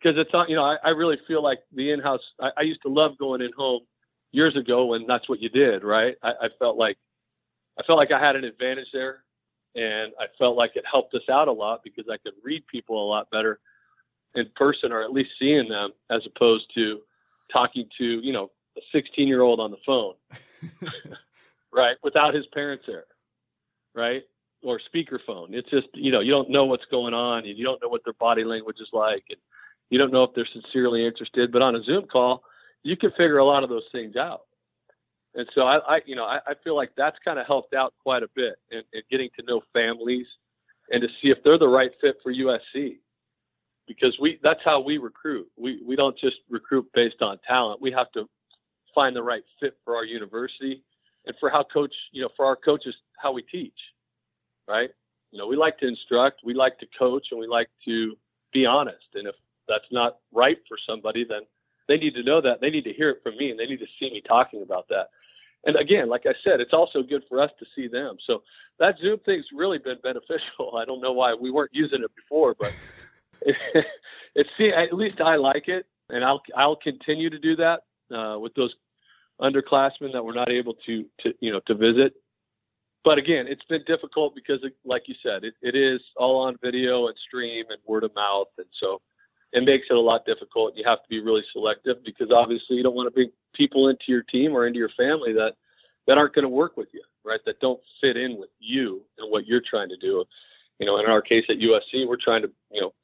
because 0.00 0.18
it's 0.18 0.32
on. 0.34 0.48
You 0.48 0.56
know, 0.56 0.64
I, 0.64 0.76
I 0.84 0.90
really 0.90 1.18
feel 1.26 1.42
like 1.42 1.60
the 1.72 1.90
in-house. 1.90 2.20
I, 2.40 2.50
I 2.58 2.62
used 2.62 2.82
to 2.82 2.88
love 2.88 3.18
going 3.18 3.40
in 3.40 3.50
home 3.56 3.80
years 4.32 4.56
ago 4.56 4.86
when 4.86 5.06
that's 5.06 5.28
what 5.28 5.40
you 5.40 5.48
did, 5.48 5.82
right? 5.82 6.16
I, 6.22 6.30
I 6.42 6.48
felt 6.58 6.76
like 6.76 6.98
I 7.78 7.82
felt 7.82 7.98
like 7.98 8.12
I 8.12 8.20
had 8.20 8.36
an 8.36 8.44
advantage 8.44 8.88
there, 8.92 9.24
and 9.74 10.12
I 10.20 10.26
felt 10.38 10.56
like 10.56 10.76
it 10.76 10.84
helped 10.90 11.14
us 11.14 11.28
out 11.30 11.48
a 11.48 11.52
lot 11.52 11.80
because 11.82 12.04
I 12.10 12.18
could 12.18 12.34
read 12.42 12.66
people 12.66 13.02
a 13.02 13.08
lot 13.08 13.30
better 13.30 13.60
in 14.34 14.48
person, 14.56 14.92
or 14.92 15.02
at 15.02 15.12
least 15.12 15.30
seeing 15.38 15.68
them, 15.68 15.90
as 16.10 16.22
opposed 16.26 16.72
to 16.74 17.00
talking 17.52 17.88
to 17.98 18.04
you 18.04 18.32
know 18.32 18.50
a 18.76 18.80
16 18.92 19.26
year 19.26 19.42
old 19.42 19.60
on 19.60 19.70
the 19.70 19.78
phone, 19.86 20.14
right, 21.72 21.96
without 22.02 22.34
his 22.34 22.46
parents 22.46 22.84
there, 22.86 23.04
right? 23.94 24.24
Or 24.64 24.80
speakerphone. 24.80 25.48
It's 25.52 25.70
just 25.70 25.88
you 25.94 26.10
know 26.10 26.20
you 26.20 26.32
don't 26.32 26.50
know 26.50 26.64
what's 26.64 26.86
going 26.86 27.14
on 27.14 27.44
and 27.46 27.56
you 27.56 27.64
don't 27.64 27.80
know 27.82 27.88
what 27.88 28.02
their 28.04 28.14
body 28.14 28.44
language 28.44 28.78
is 28.80 28.88
like 28.92 29.24
and 29.28 29.38
you 29.90 29.98
don't 29.98 30.12
know 30.12 30.24
if 30.24 30.34
they're 30.34 30.48
sincerely 30.52 31.06
interested. 31.06 31.52
But 31.52 31.62
on 31.62 31.76
a 31.76 31.82
Zoom 31.84 32.06
call, 32.06 32.42
you 32.82 32.96
can 32.96 33.10
figure 33.10 33.38
a 33.38 33.44
lot 33.44 33.62
of 33.62 33.68
those 33.68 33.84
things 33.92 34.16
out. 34.16 34.42
And 35.34 35.48
so 35.54 35.66
I, 35.66 35.78
I 35.96 36.00
you 36.06 36.16
know 36.16 36.24
I, 36.24 36.40
I 36.46 36.54
feel 36.64 36.74
like 36.74 36.92
that's 36.96 37.18
kind 37.24 37.38
of 37.38 37.46
helped 37.46 37.74
out 37.74 37.92
quite 38.02 38.22
a 38.22 38.28
bit 38.34 38.54
in, 38.70 38.82
in 38.92 39.02
getting 39.10 39.28
to 39.38 39.46
know 39.46 39.62
families 39.72 40.26
and 40.90 41.02
to 41.02 41.08
see 41.20 41.30
if 41.30 41.38
they're 41.44 41.58
the 41.58 41.68
right 41.68 41.90
fit 42.00 42.16
for 42.22 42.32
USC 42.32 42.98
because 43.86 44.16
we 44.20 44.38
that's 44.42 44.60
how 44.64 44.80
we 44.80 44.98
recruit. 44.98 45.48
We 45.56 45.82
we 45.86 45.96
don't 45.96 46.16
just 46.18 46.36
recruit 46.48 46.86
based 46.94 47.20
on 47.20 47.38
talent. 47.46 47.82
We 47.82 47.90
have 47.92 48.10
to 48.12 48.28
find 48.94 49.14
the 49.14 49.22
right 49.22 49.42
fit 49.60 49.76
for 49.84 49.96
our 49.96 50.04
university 50.04 50.82
and 51.26 51.36
for 51.40 51.50
how 51.50 51.64
coach 51.64 51.94
you 52.12 52.22
know 52.22 52.28
for 52.36 52.46
our 52.46 52.56
coaches 52.56 52.94
how 53.18 53.32
we 53.32 53.42
teach 53.42 53.78
right? 54.68 54.90
You 55.30 55.38
know, 55.38 55.46
we 55.46 55.56
like 55.56 55.78
to 55.78 55.88
instruct, 55.88 56.42
we 56.44 56.54
like 56.54 56.78
to 56.78 56.86
coach, 56.98 57.28
and 57.30 57.40
we 57.40 57.46
like 57.46 57.68
to 57.86 58.16
be 58.52 58.66
honest. 58.66 59.06
And 59.14 59.26
if 59.26 59.34
that's 59.68 59.90
not 59.90 60.18
right 60.32 60.58
for 60.68 60.76
somebody, 60.88 61.24
then 61.24 61.42
they 61.88 61.96
need 61.96 62.14
to 62.14 62.22
know 62.22 62.40
that. 62.40 62.60
They 62.60 62.70
need 62.70 62.84
to 62.84 62.92
hear 62.92 63.10
it 63.10 63.18
from 63.22 63.36
me, 63.36 63.50
and 63.50 63.58
they 63.58 63.66
need 63.66 63.80
to 63.80 63.86
see 63.98 64.10
me 64.10 64.22
talking 64.26 64.62
about 64.62 64.88
that. 64.88 65.08
And 65.66 65.76
again, 65.76 66.08
like 66.08 66.26
I 66.26 66.34
said, 66.44 66.60
it's 66.60 66.72
also 66.72 67.02
good 67.02 67.22
for 67.28 67.40
us 67.40 67.50
to 67.58 67.66
see 67.74 67.88
them. 67.88 68.16
So 68.26 68.42
that 68.78 68.98
Zoom 68.98 69.18
thing's 69.20 69.46
really 69.54 69.78
been 69.78 69.98
beneficial. 70.02 70.76
I 70.76 70.84
don't 70.84 71.00
know 71.00 71.12
why 71.12 71.34
we 71.34 71.50
weren't 71.50 71.74
using 71.74 72.02
it 72.02 72.14
before, 72.14 72.54
but 72.58 72.74
it, 73.42 73.56
it's 74.34 74.50
see 74.56 74.68
at 74.70 74.92
least 74.92 75.20
I 75.20 75.36
like 75.36 75.68
it, 75.68 75.86
and 76.10 76.24
I'll 76.24 76.42
I'll 76.56 76.76
continue 76.76 77.30
to 77.30 77.38
do 77.38 77.56
that 77.56 77.82
uh, 78.14 78.38
with 78.38 78.54
those 78.54 78.74
underclassmen 79.40 80.12
that 80.12 80.24
we're 80.24 80.34
not 80.34 80.50
able 80.50 80.74
to 80.86 81.04
to 81.20 81.34
you 81.40 81.52
know 81.52 81.60
to 81.66 81.74
visit. 81.74 82.14
But 83.04 83.18
again, 83.18 83.46
it's 83.46 83.64
been 83.64 83.84
difficult 83.86 84.34
because, 84.34 84.60
it, 84.64 84.74
like 84.84 85.02
you 85.06 85.14
said, 85.22 85.44
it, 85.44 85.54
it 85.60 85.76
is 85.76 86.00
all 86.16 86.36
on 86.40 86.56
video 86.62 87.08
and 87.08 87.16
stream 87.26 87.66
and 87.68 87.78
word 87.86 88.02
of 88.02 88.14
mouth, 88.14 88.48
and 88.56 88.66
so 88.80 89.02
it 89.52 89.62
makes 89.62 89.86
it 89.90 89.96
a 89.96 90.00
lot 90.00 90.24
difficult. 90.24 90.74
You 90.74 90.84
have 90.86 91.02
to 91.02 91.08
be 91.08 91.20
really 91.20 91.44
selective 91.52 91.98
because 92.04 92.30
obviously 92.32 92.76
you 92.76 92.82
don't 92.82 92.96
want 92.96 93.06
to 93.06 93.12
bring 93.12 93.30
people 93.54 93.88
into 93.88 94.04
your 94.08 94.22
team 94.22 94.52
or 94.52 94.66
into 94.66 94.78
your 94.78 94.90
family 94.96 95.32
that 95.34 95.52
that 96.06 96.18
aren't 96.18 96.34
going 96.34 96.42
to 96.42 96.48
work 96.48 96.76
with 96.76 96.88
you, 96.92 97.02
right? 97.24 97.40
That 97.46 97.60
don't 97.60 97.80
fit 98.00 98.16
in 98.16 98.38
with 98.38 98.50
you 98.58 99.02
and 99.18 99.30
what 99.30 99.46
you're 99.46 99.62
trying 99.68 99.88
to 99.90 99.96
do. 99.96 100.24
You 100.78 100.86
know, 100.86 100.98
in 100.98 101.06
our 101.06 101.22
case 101.22 101.44
at 101.48 101.58
USC, 101.58 102.06
we're 102.08 102.16
trying 102.16 102.42
to 102.42 102.50
you 102.72 102.80
know 102.80 102.94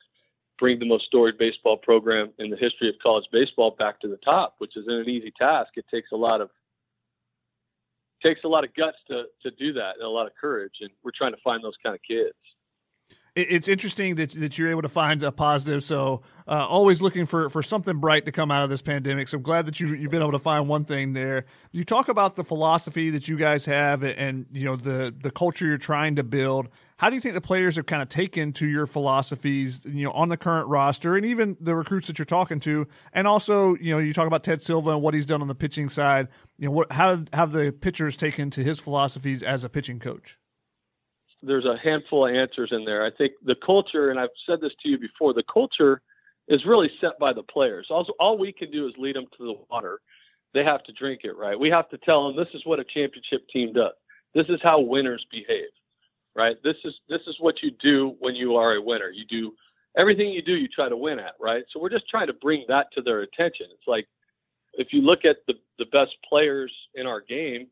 bring 0.58 0.78
the 0.78 0.86
most 0.86 1.04
storied 1.06 1.38
baseball 1.38 1.76
program 1.76 2.30
in 2.38 2.50
the 2.50 2.56
history 2.56 2.88
of 2.88 2.94
college 3.02 3.24
baseball 3.32 3.76
back 3.78 4.00
to 4.00 4.08
the 4.08 4.18
top, 4.18 4.54
which 4.58 4.76
isn't 4.76 4.92
an 4.92 5.08
easy 5.08 5.32
task. 5.38 5.72
It 5.76 5.86
takes 5.90 6.12
a 6.12 6.16
lot 6.16 6.40
of 6.40 6.50
takes 8.22 8.44
a 8.44 8.48
lot 8.48 8.64
of 8.64 8.74
guts 8.74 8.98
to 9.08 9.24
to 9.42 9.50
do 9.52 9.72
that 9.74 9.94
and 9.96 10.04
a 10.04 10.08
lot 10.08 10.26
of 10.26 10.32
courage, 10.40 10.74
and 10.80 10.90
we're 11.02 11.12
trying 11.16 11.32
to 11.32 11.40
find 11.42 11.62
those 11.62 11.76
kind 11.82 11.94
of 11.94 12.00
kids 12.06 12.36
it's 13.36 13.68
interesting 13.68 14.16
that 14.16 14.30
that 14.32 14.58
you're 14.58 14.70
able 14.70 14.82
to 14.82 14.88
find 14.88 15.22
a 15.22 15.30
positive. 15.30 15.84
So 15.84 16.22
uh, 16.48 16.66
always 16.66 17.00
looking 17.00 17.26
for 17.26 17.48
for 17.48 17.62
something 17.62 17.98
bright 17.98 18.24
to 18.26 18.32
come 18.32 18.50
out 18.50 18.62
of 18.64 18.70
this 18.70 18.82
pandemic. 18.82 19.28
So 19.28 19.36
I'm 19.36 19.42
glad 19.42 19.66
that 19.66 19.78
you 19.78 19.94
you've 19.94 20.10
been 20.10 20.22
able 20.22 20.32
to 20.32 20.38
find 20.38 20.68
one 20.68 20.84
thing 20.84 21.12
there. 21.12 21.44
You 21.72 21.84
talk 21.84 22.08
about 22.08 22.36
the 22.36 22.44
philosophy 22.44 23.10
that 23.10 23.28
you 23.28 23.36
guys 23.36 23.66
have, 23.66 24.02
and 24.02 24.46
you 24.52 24.64
know 24.64 24.76
the 24.76 25.14
the 25.16 25.30
culture 25.30 25.66
you're 25.66 25.78
trying 25.78 26.16
to 26.16 26.24
build. 26.24 26.68
How 27.00 27.08
do 27.08 27.14
you 27.14 27.20
think 27.22 27.34
the 27.34 27.40
players 27.40 27.76
have 27.76 27.86
kind 27.86 28.02
of 28.02 28.10
taken 28.10 28.52
to 28.54 28.66
your 28.66 28.86
philosophies, 28.86 29.86
you 29.86 30.04
know, 30.04 30.12
on 30.12 30.28
the 30.28 30.36
current 30.36 30.68
roster, 30.68 31.16
and 31.16 31.24
even 31.24 31.56
the 31.58 31.74
recruits 31.74 32.08
that 32.08 32.18
you're 32.18 32.26
talking 32.26 32.60
to, 32.60 32.86
and 33.14 33.26
also, 33.26 33.74
you 33.76 33.92
know, 33.92 33.98
you 33.98 34.12
talk 34.12 34.26
about 34.26 34.44
Ted 34.44 34.60
Silva 34.60 34.90
and 34.90 35.02
what 35.02 35.14
he's 35.14 35.24
done 35.24 35.40
on 35.40 35.48
the 35.48 35.54
pitching 35.54 35.88
side. 35.88 36.28
You 36.58 36.66
know, 36.66 36.72
what 36.72 36.92
how 36.92 37.16
have 37.32 37.52
the 37.52 37.72
pitchers 37.72 38.18
taken 38.18 38.50
to 38.50 38.62
his 38.62 38.78
philosophies 38.78 39.42
as 39.42 39.64
a 39.64 39.70
pitching 39.70 39.98
coach? 39.98 40.38
there's 41.42 41.64
a 41.64 41.78
handful 41.82 42.26
of 42.26 42.34
answers 42.34 42.70
in 42.72 42.84
there. 42.84 43.04
I 43.04 43.10
think 43.10 43.32
the 43.42 43.54
culture, 43.54 44.10
and 44.10 44.20
I've 44.20 44.28
said 44.46 44.60
this 44.60 44.72
to 44.82 44.88
you 44.88 44.98
before, 44.98 45.32
the 45.32 45.42
culture 45.42 46.02
is 46.48 46.66
really 46.66 46.90
set 47.00 47.18
by 47.18 47.32
the 47.32 47.42
players. 47.42 47.86
Also, 47.90 48.12
all 48.20 48.36
we 48.36 48.52
can 48.52 48.70
do 48.70 48.86
is 48.86 48.94
lead 48.98 49.16
them 49.16 49.26
to 49.38 49.44
the 49.44 49.54
water. 49.70 50.00
They 50.52 50.64
have 50.64 50.82
to 50.84 50.92
drink 50.92 51.20
it, 51.24 51.36
right? 51.36 51.58
We 51.58 51.70
have 51.70 51.88
to 51.90 51.98
tell 51.98 52.26
them 52.26 52.36
this 52.36 52.52
is 52.54 52.66
what 52.66 52.80
a 52.80 52.84
championship 52.84 53.48
team 53.48 53.72
does. 53.72 53.92
This 54.34 54.46
is 54.48 54.60
how 54.62 54.80
winners 54.80 55.24
behave, 55.30 55.70
right? 56.34 56.56
This 56.62 56.76
is 56.84 56.94
this 57.08 57.22
is 57.26 57.36
what 57.40 57.62
you 57.62 57.70
do 57.82 58.16
when 58.18 58.34
you 58.34 58.56
are 58.56 58.74
a 58.74 58.82
winner. 58.82 59.10
You 59.10 59.24
do 59.26 59.52
everything 59.96 60.28
you 60.30 60.42
do, 60.42 60.54
you 60.54 60.68
try 60.68 60.88
to 60.88 60.96
win 60.96 61.18
at, 61.18 61.34
right? 61.40 61.64
So 61.72 61.80
we're 61.80 61.90
just 61.90 62.08
trying 62.08 62.28
to 62.28 62.32
bring 62.34 62.64
that 62.68 62.86
to 62.94 63.02
their 63.02 63.20
attention. 63.20 63.66
It's 63.70 63.86
like 63.86 64.06
if 64.74 64.92
you 64.92 65.02
look 65.02 65.24
at 65.24 65.38
the 65.46 65.54
the 65.78 65.86
best 65.86 66.12
players 66.28 66.72
in 66.94 67.06
our 67.06 67.20
game, 67.20 67.66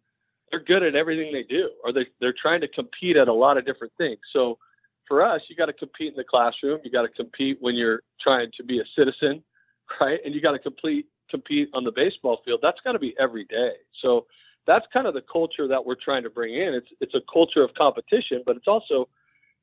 they're 0.51 0.63
good 0.63 0.83
at 0.83 0.95
everything 0.95 1.33
they 1.33 1.45
do, 1.45 1.71
or 1.85 1.93
they 1.93 2.07
they're 2.21 2.35
trying 2.41 2.61
to 2.63 2.69
compete 2.69 3.17
at 3.17 3.29
a 3.29 3.33
lot 3.33 3.57
of 3.57 3.67
different 3.67 3.93
things. 3.99 4.19
So 4.33 4.59
for 5.07 5.25
us, 5.25 5.41
you 5.49 5.57
got 5.57 5.67
to 5.67 5.73
compete 5.73 6.13
in 6.13 6.17
the 6.17 6.25
classroom. 6.25 6.81
You 6.85 6.91
got 6.91 7.03
to 7.03 7.09
compete 7.09 7.59
when 7.61 7.75
you're 7.75 8.03
trying 8.21 8.51
to 8.57 8.65
be 8.65 8.81
a 8.81 8.85
citizen, 8.97 9.43
right? 10.01 10.21
And 10.25 10.35
you 10.35 10.41
got 10.41 10.53
to 10.53 10.59
compete 10.59 11.07
compete 11.31 11.69
on 11.75 11.85
the 11.85 11.93
baseball 11.93 12.41
field. 12.45 12.61
That's 12.63 12.81
got 12.85 12.93
to 12.93 12.99
be 12.99 13.15
every 13.21 13.45
day. 13.45 13.73
So 14.01 14.27
that's 14.69 14.87
kind 14.93 15.07
of 15.07 15.15
the 15.15 15.23
culture 15.23 15.67
that 15.67 15.85
we're 15.85 15.97
trying 15.97 16.23
to 16.23 16.31
bring 16.31 16.55
in. 16.55 16.75
It's 16.75 16.89
it's 17.01 17.15
a 17.15 17.23
culture 17.33 17.63
of 17.63 17.73
competition, 17.75 18.43
but 18.45 18.55
it's 18.55 18.69
also, 18.69 19.09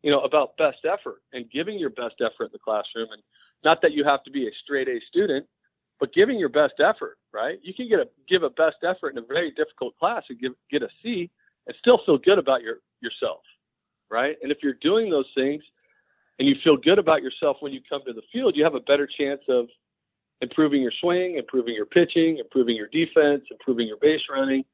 you 0.02 0.12
know, 0.12 0.22
about 0.22 0.58
best 0.58 0.80
effort 0.84 1.22
and 1.32 1.50
giving 1.52 1.78
your 1.78 1.92
best 1.92 2.16
effort 2.20 2.46
in 2.46 2.50
the 2.52 2.60
classroom. 2.60 3.10
And 3.12 3.22
not 3.64 3.84
that 3.84 3.94
you 3.94 4.04
have 4.04 4.24
to 4.24 4.32
be 4.32 4.48
a 4.48 4.52
straight 4.64 4.90
A 4.90 5.00
student, 5.08 5.46
but 6.00 6.12
giving 6.12 6.40
your 6.40 6.50
best 6.50 6.74
effort, 6.80 7.20
right? 7.32 7.60
You 7.62 7.74
can 7.74 7.88
get 7.88 8.00
a 8.00 8.10
give 8.28 8.42
a 8.42 8.50
best 8.50 8.78
effort 8.84 9.12
in 9.12 9.20
a 9.20 9.22
very 9.22 9.52
difficult 9.52 9.98
class 9.98 10.24
and 10.30 10.40
give 10.40 10.54
get 10.72 10.82
a 10.82 10.90
C 11.04 11.30
and 11.68 11.76
still 11.80 12.00
feel 12.04 12.18
good 12.18 12.40
about 12.40 12.64
your 12.64 12.78
yourself, 13.00 13.42
right? 14.10 14.36
And 14.42 14.52
if 14.52 14.58
you're 14.64 14.80
doing 14.82 15.12
those 15.12 15.30
things 15.36 15.64
and 16.40 16.48
you 16.48 16.56
feel 16.64 16.78
good 16.78 16.98
about 16.98 17.22
yourself 17.22 17.58
when 17.60 17.74
you 17.74 17.82
come 17.88 18.02
to 18.08 18.14
the 18.14 18.24
field, 18.34 18.56
you 18.58 18.64
have 18.64 18.74
a 18.74 18.80
better 18.80 19.08
chance 19.08 19.42
of 19.50 19.68
improving 20.42 20.82
your 20.82 20.92
swing, 21.00 21.38
improving 21.38 21.76
your 21.76 21.86
pitching, 21.86 22.40
improving 22.40 22.76
your 22.76 22.88
defense, 22.88 23.44
improving 23.52 23.88
your 23.88 23.98
base 23.98 24.22
running, 24.30 24.66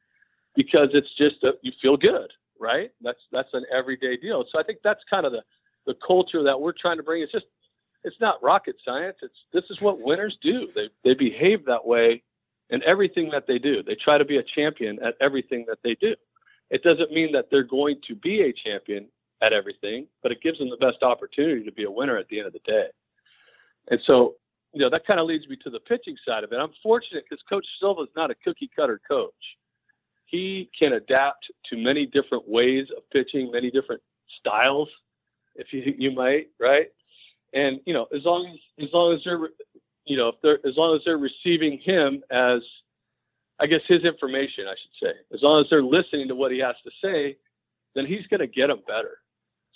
because 0.56 0.90
it's 0.94 1.14
just 1.18 1.44
a, 1.44 1.54
you 1.62 1.72
feel 1.82 1.98
good, 1.98 2.32
right? 2.60 2.92
That's 3.02 3.20
that's 3.32 3.54
an 3.54 3.66
everyday 3.74 4.18
deal. 4.18 4.46
So 4.52 4.60
I 4.60 4.64
think 4.64 4.80
that's 4.84 5.02
kind 5.10 5.26
of 5.26 5.32
the 5.32 5.44
the 5.86 5.96
culture 6.06 6.44
that 6.44 6.60
we're 6.60 6.74
trying 6.74 6.98
to 6.98 7.04
bring. 7.04 7.22
It's 7.22 7.32
just 7.32 7.48
it's 8.04 8.20
not 8.20 8.42
rocket 8.44 8.76
science. 8.84 9.18
It's 9.22 9.38
this 9.54 9.64
is 9.70 9.82
what 9.82 10.00
winners 10.00 10.38
do. 10.42 10.70
They 10.74 10.90
they 11.04 11.14
behave 11.14 11.66
that 11.66 11.86
way 11.86 12.24
in 12.70 12.82
everything 12.84 13.30
that 13.32 13.48
they 13.48 13.60
do. 13.60 13.84
They 13.84 13.96
try 13.96 14.18
to 14.18 14.26
be 14.26 14.38
a 14.38 14.44
champion 14.44 15.02
at 15.04 15.16
everything 15.20 15.66
that 15.68 15.80
they 15.84 15.96
do. 15.96 16.16
It 16.70 16.84
doesn't 16.84 17.12
mean 17.12 17.34
that 17.34 17.50
they're 17.52 17.64
going 17.64 17.98
to 18.08 18.16
be 18.16 18.44
a 18.44 18.54
champion 18.54 19.08
at 19.42 19.54
everything, 19.54 20.08
but 20.24 20.32
it 20.32 20.42
gives 20.42 20.60
them 20.60 20.70
the 20.70 20.78
best 20.78 21.04
opportunity 21.04 21.64
to 21.66 21.72
be 21.72 21.84
a 21.84 21.92
winner 21.92 22.18
at 22.18 22.28
the 22.30 22.38
end 22.38 22.48
of 22.48 22.54
the 22.54 22.60
day. 22.60 22.88
And 23.90 24.00
so, 24.06 24.36
you 24.74 24.82
know, 24.82 24.90
that 24.90 25.06
kind 25.06 25.20
of 25.20 25.26
leads 25.26 25.48
me 25.48 25.58
to 25.64 25.70
the 25.70 25.80
pitching 25.82 26.16
side 26.26 26.44
of 26.44 26.54
it. 26.54 26.56
I'm 26.56 26.72
fortunate 26.82 27.26
because 27.30 27.44
Coach 27.50 27.66
Silva 27.80 28.04
is 28.04 28.10
not 28.16 28.32
a 28.32 28.36
cookie 28.36 28.70
cutter 28.74 29.02
coach. 29.06 29.34
He 30.32 30.70
can 30.78 30.94
adapt 30.94 31.52
to 31.70 31.78
many 31.78 32.06
different 32.06 32.48
ways 32.48 32.88
of 32.96 33.08
pitching, 33.12 33.52
many 33.52 33.70
different 33.70 34.02
styles, 34.40 34.90
if 35.56 35.68
you 35.72 35.94
you 35.98 36.12
might, 36.12 36.48
right? 36.60 36.88
and 37.54 37.80
you 37.86 37.94
know 37.94 38.08
as 38.16 38.24
long 38.24 38.48
as 38.48 38.86
as 38.86 38.94
long 38.94 39.14
as 39.14 39.22
they're 39.24 39.50
you 40.06 40.18
know 40.18 40.30
if 40.30 40.36
they're 40.42 40.66
as 40.66 40.78
long 40.78 40.96
as 40.96 41.02
they're 41.06 41.18
receiving 41.18 41.78
him 41.80 42.24
as 42.32 42.62
I 43.60 43.68
guess 43.68 43.82
his 43.88 44.04
information 44.04 44.68
I 44.68 44.76
should 44.82 45.08
say 45.08 45.14
as 45.34 45.42
long 45.42 45.62
as 45.62 45.70
they're 45.70 45.84
listening 45.84 46.28
to 46.30 46.36
what 46.36 46.52
he 46.52 46.60
has 46.60 46.76
to 46.84 46.92
say 47.04 47.38
then 47.96 48.06
he's 48.06 48.26
going 48.28 48.40
to 48.40 48.48
get 48.48 48.68
them 48.68 48.82
better 48.88 49.20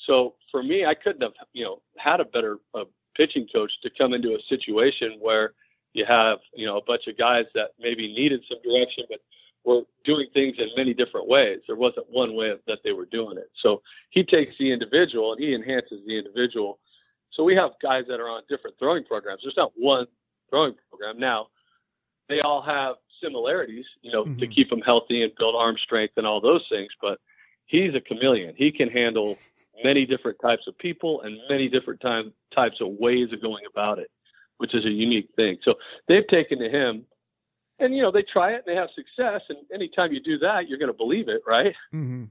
so 0.06 0.36
for 0.52 0.64
me 0.64 0.86
I 0.86 0.94
couldn't 0.94 1.22
have 1.22 1.34
you 1.54 1.64
know 1.64 1.82
had 1.98 2.20
a 2.20 2.26
better 2.26 2.58
uh, 2.74 2.86
pitching 3.16 3.48
coach 3.54 3.72
to 3.84 3.90
come 3.98 4.14
into 4.14 4.36
a 4.36 4.40
situation 4.50 5.18
where 5.20 5.54
you 5.94 6.06
have 6.06 6.40
you 6.54 6.66
know 6.66 6.78
a 6.78 6.84
bunch 6.84 7.08
of 7.08 7.18
guys 7.18 7.46
that 7.56 7.72
maybe 7.80 8.14
needed 8.14 8.44
some 8.50 8.62
direction 8.64 9.06
but 9.10 9.20
were 9.66 9.82
doing 10.04 10.28
things 10.34 10.56
in 10.60 10.70
many 10.78 10.94
different 10.94 11.28
ways. 11.28 11.60
There 11.68 11.76
wasn't 11.76 12.06
one 12.10 12.36
way 12.36 12.54
that 12.68 12.80
they 12.84 12.92
were 12.92 13.06
doing 13.06 13.38
it. 13.38 13.50
So 13.62 13.82
he 14.12 14.24
takes 14.24 14.54
the 14.60 14.72
individual 14.72 15.34
and 15.34 15.42
he 15.42 15.56
enhances 15.56 16.02
the 16.06 16.18
individual 16.18 16.80
so 17.36 17.44
we 17.44 17.56
have 17.56 17.72
guys 17.82 18.06
that 18.08 18.20
are 18.20 18.30
on 18.30 18.44
different 18.50 18.78
throwing 18.80 19.04
programs. 19.04 19.42
There's 19.44 19.58
not 19.58 19.74
one 19.76 20.08
throwing 20.50 20.74
program. 20.90 21.20
Now, 21.20 21.48
they 22.30 22.40
all 22.42 22.62
have 22.62 22.96
similarities, 23.22 23.86
you 24.02 24.12
know, 24.12 24.24
mm-hmm. 24.24 24.40
to 24.40 24.48
keep 24.48 24.70
them 24.70 24.82
healthy 24.82 25.24
and 25.24 25.32
build 25.38 25.56
arm 25.56 25.76
strength 25.84 26.14
and 26.18 26.26
all 26.26 26.40
those 26.40 26.66
things. 26.70 26.90
But 27.02 27.20
he's 27.66 27.94
a 27.94 28.02
chameleon. 28.02 28.56
He 28.58 28.72
can 28.72 28.90
handle 28.90 29.38
many 29.84 30.06
different 30.06 30.38
types 30.42 30.64
of 30.68 30.78
people 30.78 31.22
and 31.22 31.38
many 31.50 31.68
different 31.68 32.00
time, 32.00 32.32
types 32.54 32.78
of 32.80 32.88
ways 33.00 33.34
of 33.34 33.42
going 33.42 33.66
about 33.70 34.00
it, 34.00 34.10
which 34.58 34.74
is 34.74 34.86
a 34.86 34.90
unique 34.90 35.30
thing. 35.36 35.58
So 35.64 35.76
they've 36.08 36.28
taken 36.28 36.60
to 36.60 36.70
him, 36.70 37.06
and 37.80 37.96
you 37.96 38.02
know, 38.02 38.12
they 38.12 38.24
try 38.24 38.52
it 38.52 38.64
and 38.66 38.76
they 38.76 38.80
have 38.80 38.90
success. 38.96 39.42
And 39.50 39.60
anytime 39.74 40.14
you 40.14 40.20
do 40.20 40.38
that, 40.40 40.68
you're 40.68 40.80
going 40.80 40.92
to 40.92 40.98
believe 40.98 41.28
it, 41.28 41.42
right? 41.46 41.74
Mm-hmm. 41.94 42.26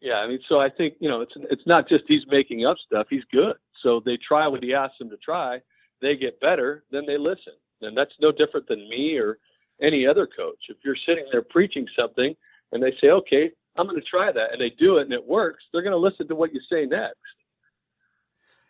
Yeah, 0.00 0.16
I 0.16 0.26
mean, 0.26 0.40
so 0.48 0.60
I 0.60 0.68
think 0.68 0.94
you 0.98 1.08
know, 1.08 1.20
it's 1.20 1.34
it's 1.50 1.66
not 1.66 1.88
just 1.88 2.04
he's 2.08 2.26
making 2.28 2.66
up 2.66 2.76
stuff. 2.84 3.06
He's 3.08 3.24
good. 3.30 3.56
So 3.82 4.00
they 4.04 4.16
try 4.16 4.48
what 4.48 4.62
he 4.62 4.74
asks 4.74 4.98
them 4.98 5.10
to 5.10 5.16
try. 5.16 5.60
They 6.00 6.16
get 6.16 6.40
better, 6.40 6.84
then 6.90 7.04
they 7.06 7.16
listen. 7.16 7.54
And 7.80 7.96
that's 7.96 8.14
no 8.20 8.32
different 8.32 8.66
than 8.66 8.88
me 8.88 9.16
or 9.16 9.38
any 9.80 10.06
other 10.06 10.26
coach. 10.26 10.58
If 10.68 10.78
you're 10.84 10.96
sitting 11.06 11.26
there 11.30 11.42
preaching 11.42 11.86
something 11.96 12.34
and 12.72 12.82
they 12.82 12.92
say, 13.00 13.10
okay, 13.10 13.50
I'm 13.76 13.86
going 13.86 14.00
to 14.00 14.06
try 14.06 14.32
that, 14.32 14.52
and 14.52 14.60
they 14.60 14.70
do 14.70 14.98
it 14.98 15.02
and 15.02 15.12
it 15.12 15.24
works, 15.24 15.64
they're 15.72 15.82
going 15.82 15.92
to 15.92 15.96
listen 15.96 16.28
to 16.28 16.34
what 16.34 16.52
you 16.52 16.60
say 16.70 16.84
next. 16.84 17.16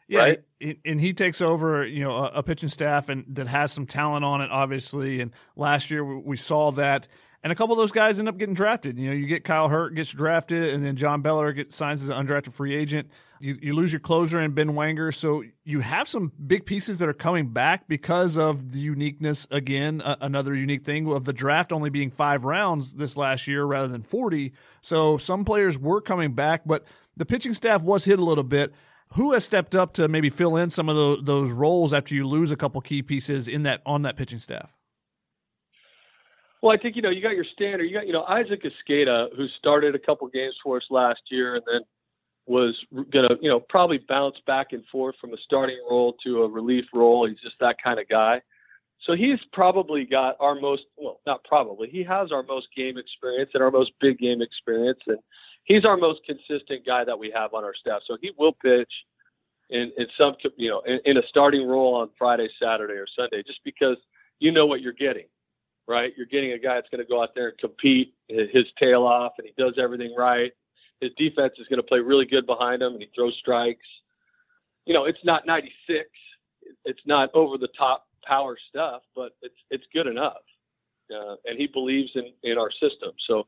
Yeah, 0.09 0.21
right? 0.21 0.43
and 0.85 1.01
he 1.01 1.13
takes 1.13 1.41
over, 1.41 1.87
you 1.87 2.05
know, 2.05 2.17
a 2.17 2.43
pitching 2.43 2.69
staff 2.69 3.09
and 3.09 3.25
that 3.29 3.47
has 3.47 3.73
some 3.73 3.87
talent 3.87 4.25
on 4.25 4.41
it, 4.41 4.51
obviously. 4.51 5.21
And 5.21 5.33
last 5.57 5.91
year 5.91 6.05
we 6.05 6.37
saw 6.37 6.71
that 6.73 7.09
and 7.45 7.53
a 7.53 7.57
couple 7.57 7.73
of 7.73 7.79
those 7.79 7.91
guys 7.91 8.21
end 8.21 8.29
up 8.29 8.39
getting 8.39 8.55
drafted. 8.55 8.99
You 8.99 9.09
know, 9.09 9.15
you 9.15 9.27
get 9.27 9.43
Kyle 9.43 9.69
Hurt 9.69 9.95
gets 9.97 10.13
drafted, 10.13 10.73
and 10.73 10.85
then 10.85 10.95
John 10.95 11.23
Beller 11.23 11.53
gets 11.53 11.75
signs 11.75 12.03
as 12.03 12.09
an 12.09 12.25
undrafted 12.25 12.53
free 12.53 12.75
agent. 12.75 13.11
You, 13.41 13.59
you 13.61 13.75
lose 13.75 13.93
your 13.93 13.99
closer 13.99 14.39
and 14.39 14.55
Ben 14.55 14.71
Wanger, 14.71 15.13
so 15.13 15.43
you 15.65 15.81
have 15.81 16.07
some 16.07 16.31
big 16.47 16.65
pieces 16.65 16.99
that 16.99 17.09
are 17.09 17.15
coming 17.15 17.49
back 17.49 17.89
because 17.89 18.39
of 18.39 18.71
the 18.71 18.79
uniqueness. 18.79 19.49
Again, 19.51 20.01
uh, 20.03 20.15
another 20.21 20.55
unique 20.55 20.85
thing 20.85 21.13
of 21.13 21.25
the 21.25 21.33
draft 21.33 21.73
only 21.73 21.91
being 21.91 22.11
five 22.11 22.45
rounds 22.45 22.95
this 22.95 23.17
last 23.17 23.49
year 23.49 23.65
rather 23.65 23.89
than 23.89 24.05
forty. 24.05 24.53
So 24.81 25.17
some 25.17 25.45
players 25.45 25.77
were 25.77 26.01
coming 26.01 26.35
back, 26.35 26.63
but 26.65 26.85
the 27.17 27.27
pitching 27.27 27.55
staff 27.55 27.83
was 27.83 28.05
hit 28.05 28.21
a 28.21 28.25
little 28.25 28.45
bit. 28.45 28.73
Who 29.15 29.33
has 29.33 29.45
stepped 29.45 29.75
up 29.75 29.93
to 29.95 30.09
maybe 30.09 30.31
fill 30.31 30.57
in 30.57 30.71
some 30.71 30.89
of 30.89 30.97
the, 30.97 31.23
those 31.23 31.53
roles 31.53 31.93
after 31.93 32.15
you 32.15 32.27
lose 32.27 32.51
a 32.51 32.57
couple 32.57 32.81
key 32.81 33.03
pieces 33.03 33.49
in 33.49 33.63
that 33.65 33.83
on 33.85 34.03
that 34.03 34.17
pitching 34.17 34.39
staff? 34.39 34.75
Well, 36.63 36.73
I 36.73 36.81
think 36.81 36.97
you 36.97 37.03
know 37.03 37.11
you 37.11 37.21
got 37.21 37.35
your 37.35 37.45
standard. 37.53 37.85
You 37.85 37.95
got 37.95 38.07
you 38.07 38.13
know 38.13 38.25
Isaac 38.25 38.63
Esqueda, 38.63 39.37
who 39.37 39.49
started 39.59 39.95
a 39.95 39.99
couple 39.99 40.29
games 40.29 40.55
for 40.63 40.77
us 40.77 40.85
last 40.91 41.21
year, 41.31 41.57
and 41.57 41.65
then 41.71 41.81
was 42.47 42.77
to 43.13 43.37
you 43.41 43.51
know 43.51 43.61
probably 43.61 43.99
bounce 44.09 44.37
back 44.47 44.69
and 44.73 44.85
forth 44.91 45.17
from 45.21 45.35
a 45.35 45.37
starting 45.45 45.79
role 45.91 46.15
to 46.25 46.43
a 46.43 46.49
relief 46.49 46.85
role. 46.95 47.27
He's 47.29 47.41
just 47.41 47.57
that 47.61 47.77
kind 47.83 47.99
of 47.99 48.09
guy. 48.09 48.41
So 49.05 49.15
he's 49.15 49.41
probably 49.53 50.05
got 50.05 50.37
our 50.39 50.55
most 50.55 50.85
well, 50.97 51.21
not 51.27 51.43
probably. 51.45 51.89
He 51.91 52.05
has 52.05 52.31
our 52.31 52.45
most 52.45 52.69
game 52.77 52.97
experience 52.97 53.51
and 53.55 53.63
our 53.63 53.71
most 53.71 53.93
big 54.01 54.19
game 54.19 54.41
experience, 54.41 55.01
and 55.07 55.19
he's 55.65 55.85
our 55.85 55.97
most 55.97 56.21
consistent 56.25 56.85
guy 56.87 57.05
that 57.05 57.19
we 57.19 57.31
have 57.35 57.55
on 57.55 57.65
our 57.65 57.75
staff. 57.75 58.03
So 58.07 58.17
he 58.21 58.33
will 58.39 58.53
pitch 58.53 58.93
in 59.71 59.93
in 59.97 60.07
some 60.19 60.35
you 60.57 60.69
know 60.69 60.81
in, 60.81 61.01
in 61.05 61.19
a 61.19 61.23
starting 61.29 61.67
role 61.67 61.95
on 61.95 62.11
Friday, 62.19 62.49
Saturday, 62.61 62.95
or 62.95 63.07
Sunday, 63.17 63.43
just 63.43 63.61
because 63.65 63.97
you 64.39 64.53
know 64.53 64.67
what 64.67 64.81
you're 64.81 64.93
getting 64.93 65.25
right? 65.89 66.13
You're 66.17 66.27
getting 66.27 66.53
a 66.53 66.59
guy 66.59 66.75
that's 66.75 66.89
going 66.89 67.05
to 67.05 67.09
go 67.09 67.23
out 67.23 67.35
there 67.35 67.49
and 67.49 67.59
compete 67.59 68.15
his 68.29 68.67
tail 68.79 69.05
off, 69.05 69.33
and 69.39 69.47
he 69.47 69.53
does 69.63 69.75
everything 69.79 70.15
right. 70.17 70.53
His 71.01 71.11
defense 71.17 71.55
is 71.59 71.67
going 71.69 71.81
to 71.81 71.87
play 71.87 71.99
really 71.99 72.27
good 72.27 72.47
behind 72.47 72.83
him, 72.83 72.93
and 72.93 73.03
he 73.03 73.11
throws 73.15 73.37
strikes. 73.41 73.87
You 74.87 74.95
know, 74.95 75.05
it's 75.05 75.25
not 75.25 75.47
96. 75.47 76.09
It's 76.85 77.01
not 77.07 77.31
over 77.35 77.59
the 77.59 77.69
top 77.77 78.07
power 78.25 78.57
stuff, 78.71 79.03
but 79.15 79.33
it's 79.43 79.55
it's 79.71 79.85
good 79.93 80.07
enough. 80.07 80.43
Uh, 81.13 81.35
and 81.45 81.59
he 81.59 81.67
believes 81.67 82.11
in 82.15 82.33
in 82.43 82.57
our 82.57 82.71
system, 82.71 83.11
so 83.27 83.47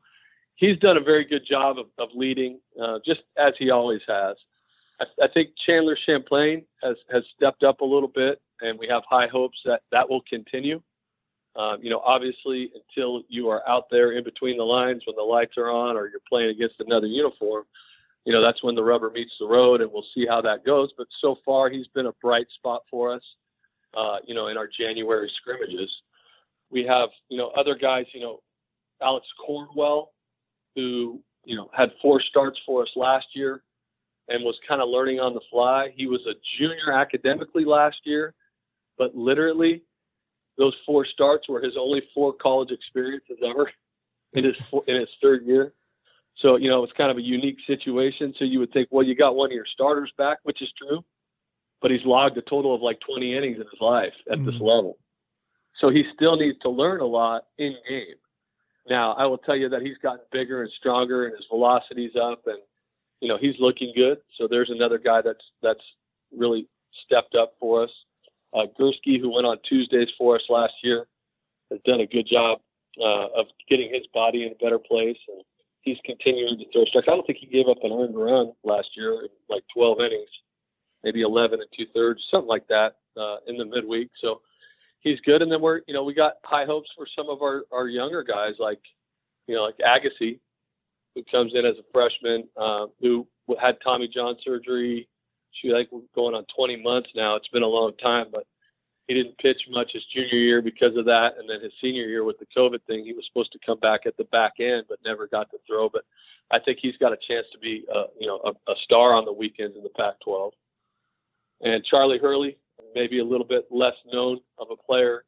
he's 0.55 0.77
done 0.79 0.97
a 0.97 1.01
very 1.01 1.25
good 1.25 1.45
job 1.47 1.77
of, 1.77 1.87
of 1.97 2.09
leading, 2.15 2.59
uh, 2.81 2.99
just 3.05 3.21
as 3.37 3.53
he 3.57 3.69
always 3.69 4.01
has. 4.07 4.35
I, 4.99 5.05
I 5.23 5.27
think 5.27 5.49
Chandler 5.65 5.97
Champlain 6.05 6.65
has 6.81 6.95
has 7.11 7.23
stepped 7.35 7.63
up 7.63 7.81
a 7.81 7.85
little 7.85 8.09
bit, 8.13 8.41
and 8.61 8.79
we 8.79 8.87
have 8.87 9.03
high 9.09 9.27
hopes 9.27 9.57
that 9.65 9.81
that 9.91 10.09
will 10.09 10.21
continue. 10.29 10.81
Um, 11.55 11.77
you 11.81 11.89
know, 11.89 11.99
obviously, 11.99 12.71
until 12.75 13.23
you 13.29 13.49
are 13.49 13.67
out 13.67 13.85
there 13.89 14.11
in 14.13 14.23
between 14.23 14.57
the 14.57 14.63
lines 14.63 15.03
when 15.05 15.15
the 15.15 15.21
lights 15.21 15.57
are 15.57 15.69
on 15.69 15.95
or 15.95 16.09
you're 16.09 16.19
playing 16.27 16.49
against 16.49 16.75
another 16.79 17.07
uniform, 17.07 17.63
you 18.25 18.33
know, 18.33 18.41
that's 18.41 18.61
when 18.61 18.75
the 18.75 18.83
rubber 18.83 19.09
meets 19.09 19.31
the 19.39 19.47
road, 19.47 19.79
and 19.81 19.91
we'll 19.91 20.05
see 20.13 20.25
how 20.25 20.41
that 20.41 20.65
goes. 20.65 20.89
But 20.97 21.07
so 21.21 21.37
far, 21.45 21.69
he's 21.69 21.87
been 21.87 22.07
a 22.07 22.11
bright 22.21 22.47
spot 22.55 22.81
for 22.91 23.13
us, 23.13 23.21
uh, 23.95 24.17
you 24.25 24.35
know, 24.35 24.47
in 24.47 24.57
our 24.57 24.67
January 24.67 25.31
scrimmages. 25.37 25.89
We 26.71 26.83
have, 26.85 27.09
you 27.29 27.37
know, 27.37 27.49
other 27.49 27.75
guys, 27.75 28.05
you 28.13 28.19
know, 28.19 28.41
Alex 29.01 29.25
Cornwell, 29.45 30.11
who, 30.75 31.21
you 31.43 31.55
know, 31.55 31.69
had 31.73 31.91
four 32.01 32.19
starts 32.19 32.59
for 32.65 32.83
us 32.83 32.89
last 32.95 33.27
year 33.33 33.63
and 34.27 34.43
was 34.43 34.59
kind 34.67 34.81
of 34.81 34.89
learning 34.89 35.19
on 35.19 35.33
the 35.33 35.41
fly. 35.49 35.93
He 35.95 36.07
was 36.07 36.21
a 36.27 36.33
junior 36.57 36.91
academically 36.91 37.65
last 37.65 37.97
year, 38.03 38.33
but 38.97 39.15
literally 39.15 39.83
those 40.57 40.75
four 40.85 41.05
starts 41.05 41.47
were 41.49 41.61
his 41.61 41.75
only 41.77 42.03
four 42.13 42.33
college 42.33 42.71
experiences 42.71 43.37
ever 43.45 43.71
in 44.33 44.43
his 44.43 44.55
in 44.87 44.95
his 44.95 45.09
third 45.21 45.43
year. 45.45 45.73
So 46.37 46.57
you 46.57 46.69
know 46.69 46.83
it's 46.83 46.93
kind 46.93 47.11
of 47.11 47.17
a 47.17 47.21
unique 47.21 47.59
situation. 47.67 48.33
So 48.37 48.45
you 48.45 48.59
would 48.59 48.71
think, 48.71 48.89
well, 48.91 49.05
you 49.05 49.15
got 49.15 49.35
one 49.35 49.49
of 49.49 49.55
your 49.55 49.65
starters 49.65 50.11
back, 50.17 50.39
which 50.43 50.61
is 50.61 50.71
true, 50.77 51.03
but 51.81 51.91
he's 51.91 52.05
logged 52.05 52.37
a 52.37 52.41
total 52.41 52.73
of 52.73 52.81
like 52.81 52.99
20 53.01 53.35
innings 53.35 53.57
in 53.57 53.63
his 53.63 53.81
life 53.81 54.13
at 54.29 54.37
mm-hmm. 54.37 54.45
this 54.45 54.55
level. 54.55 54.97
So 55.79 55.89
he 55.89 56.05
still 56.13 56.37
needs 56.37 56.57
to 56.59 56.69
learn 56.69 57.01
a 57.01 57.05
lot 57.05 57.45
in 57.57 57.75
game. 57.87 58.15
Now 58.89 59.13
I 59.13 59.25
will 59.25 59.37
tell 59.37 59.55
you 59.55 59.69
that 59.69 59.81
he's 59.81 59.97
gotten 59.97 60.21
bigger 60.31 60.61
and 60.61 60.71
stronger, 60.77 61.25
and 61.25 61.35
his 61.35 61.45
velocity's 61.49 62.15
up, 62.15 62.41
and 62.45 62.59
you 63.21 63.27
know 63.27 63.37
he's 63.37 63.55
looking 63.59 63.93
good. 63.95 64.19
So 64.37 64.47
there's 64.47 64.69
another 64.69 64.97
guy 64.97 65.21
that's 65.21 65.43
that's 65.61 65.83
really 66.35 66.67
stepped 67.05 67.35
up 67.35 67.53
for 67.59 67.83
us. 67.83 67.91
Uh, 68.53 68.65
Gursky, 68.79 69.19
who 69.19 69.33
went 69.33 69.45
on 69.45 69.57
Tuesdays 69.67 70.09
for 70.17 70.35
us 70.35 70.43
last 70.49 70.73
year, 70.83 71.07
has 71.71 71.79
done 71.85 72.01
a 72.01 72.05
good 72.05 72.27
job 72.27 72.59
uh, 72.99 73.27
of 73.35 73.47
getting 73.69 73.93
his 73.93 74.05
body 74.13 74.45
in 74.45 74.51
a 74.51 74.63
better 74.63 74.79
place, 74.79 75.17
and 75.27 75.43
he's 75.81 75.97
continuing 76.05 76.57
to 76.57 76.65
throw 76.71 76.85
strikes. 76.85 77.07
I 77.07 77.11
don't 77.11 77.25
think 77.25 77.39
he 77.39 77.47
gave 77.47 77.67
up 77.67 77.77
an 77.83 77.91
earned 77.91 78.15
run 78.15 78.53
last 78.63 78.89
year, 78.95 79.23
in 79.23 79.29
like 79.49 79.63
12 79.73 79.99
innings, 79.99 80.29
maybe 81.03 81.21
11 81.21 81.59
and 81.59 81.69
two 81.77 81.85
thirds, 81.93 82.21
something 82.31 82.47
like 82.47 82.67
that, 82.67 82.97
uh, 83.17 83.37
in 83.47 83.57
the 83.57 83.65
midweek. 83.65 84.09
So 84.21 84.41
he's 85.05 85.21
good. 85.21 85.41
And 85.41 85.49
then 85.49 85.61
we're, 85.61 85.81
you 85.87 85.93
know, 85.93 86.03
we 86.03 86.13
got 86.13 86.33
high 86.43 86.65
hopes 86.65 86.89
for 86.97 87.07
some 87.15 87.29
of 87.29 87.41
our 87.41 87.63
our 87.71 87.87
younger 87.87 88.23
guys, 88.23 88.55
like, 88.59 88.81
you 89.47 89.55
know, 89.55 89.63
like 89.63 89.77
Agassi, 89.77 90.39
who 91.15 91.23
comes 91.31 91.53
in 91.55 91.65
as 91.65 91.75
a 91.77 91.85
freshman, 91.93 92.43
uh, 92.57 92.87
who 92.99 93.25
had 93.61 93.77
Tommy 93.81 94.09
John 94.13 94.35
surgery 94.43 95.07
shoot, 95.53 95.73
like 95.73 95.89
going 96.13 96.35
on 96.35 96.45
20 96.53 96.83
months 96.83 97.09
now. 97.15 97.35
It's 97.35 97.47
been 97.47 97.63
a 97.63 97.67
long 97.67 97.93
time, 98.01 98.25
but 98.33 98.45
he 99.07 99.13
didn't 99.13 99.37
pitch 99.37 99.61
much 99.69 99.91
his 99.93 100.03
junior 100.13 100.33
year 100.33 100.61
because 100.61 100.97
of 100.97 101.05
that, 101.05 101.37
and 101.37 101.47
then 101.47 101.61
his 101.61 101.71
senior 101.79 102.05
year 102.05 102.23
with 102.23 102.39
the 102.39 102.47
COVID 102.57 102.81
thing, 102.87 103.05
he 103.05 103.13
was 103.13 103.25
supposed 103.27 103.51
to 103.51 103.59
come 103.63 103.79
back 103.79 104.01
at 104.05 104.17
the 104.17 104.23
back 104.25 104.53
end, 104.59 104.85
but 104.89 104.97
never 105.05 105.27
got 105.27 105.49
to 105.51 105.57
throw. 105.67 105.87
But 105.87 106.03
I 106.51 106.59
think 106.59 106.79
he's 106.81 106.97
got 106.97 107.13
a 107.13 107.17
chance 107.27 107.45
to 107.53 107.59
be, 107.59 107.85
uh, 107.93 108.05
you 108.19 108.27
know, 108.27 108.41
a, 108.43 108.71
a 108.71 108.75
star 108.83 109.13
on 109.13 109.23
the 109.23 109.31
weekends 109.31 109.77
in 109.77 109.83
the 109.83 109.89
Pac-12. 109.89 110.51
And 111.61 111.85
Charlie 111.85 112.17
Hurley, 112.17 112.57
maybe 112.95 113.19
a 113.19 113.23
little 113.23 113.45
bit 113.45 113.65
less 113.69 113.93
known 114.11 114.39
of 114.57 114.67
a 114.71 114.75
player 114.75 115.25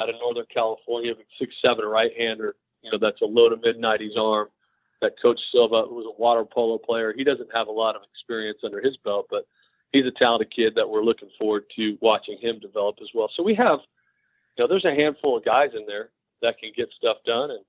out 0.00 0.08
of 0.08 0.14
Northern 0.20 0.44
California, 0.52 1.14
six 1.38 1.54
seven 1.64 1.84
right-hander. 1.86 2.54
You 2.82 2.92
know, 2.92 2.98
that's 3.00 3.22
a 3.22 3.24
low 3.24 3.48
to 3.48 3.56
mid 3.56 3.80
90s 3.80 4.16
arm. 4.16 4.48
That 5.02 5.12
Coach 5.20 5.40
Silva, 5.52 5.84
who 5.88 5.96
was 5.96 6.06
a 6.06 6.20
water 6.20 6.44
polo 6.44 6.78
player, 6.78 7.12
he 7.16 7.24
doesn't 7.24 7.48
have 7.54 7.66
a 7.66 7.72
lot 7.72 7.96
of 7.96 8.02
experience 8.10 8.58
under 8.64 8.80
his 8.80 8.96
belt, 8.98 9.26
but 9.30 9.46
he's 9.92 10.06
a 10.06 10.10
talented 10.10 10.50
kid 10.54 10.74
that 10.74 10.88
we're 10.88 11.02
looking 11.02 11.28
forward 11.38 11.64
to 11.76 11.98
watching 12.00 12.38
him 12.40 12.58
develop 12.60 12.96
as 13.02 13.08
well. 13.14 13.30
So 13.36 13.42
we 13.42 13.54
have, 13.56 13.80
you 14.56 14.64
know, 14.64 14.68
there's 14.68 14.86
a 14.86 14.94
handful 14.94 15.36
of 15.36 15.44
guys 15.44 15.70
in 15.74 15.84
there 15.86 16.10
that 16.40 16.58
can 16.58 16.70
get 16.74 16.88
stuff 16.96 17.18
done. 17.26 17.50
And 17.50 17.60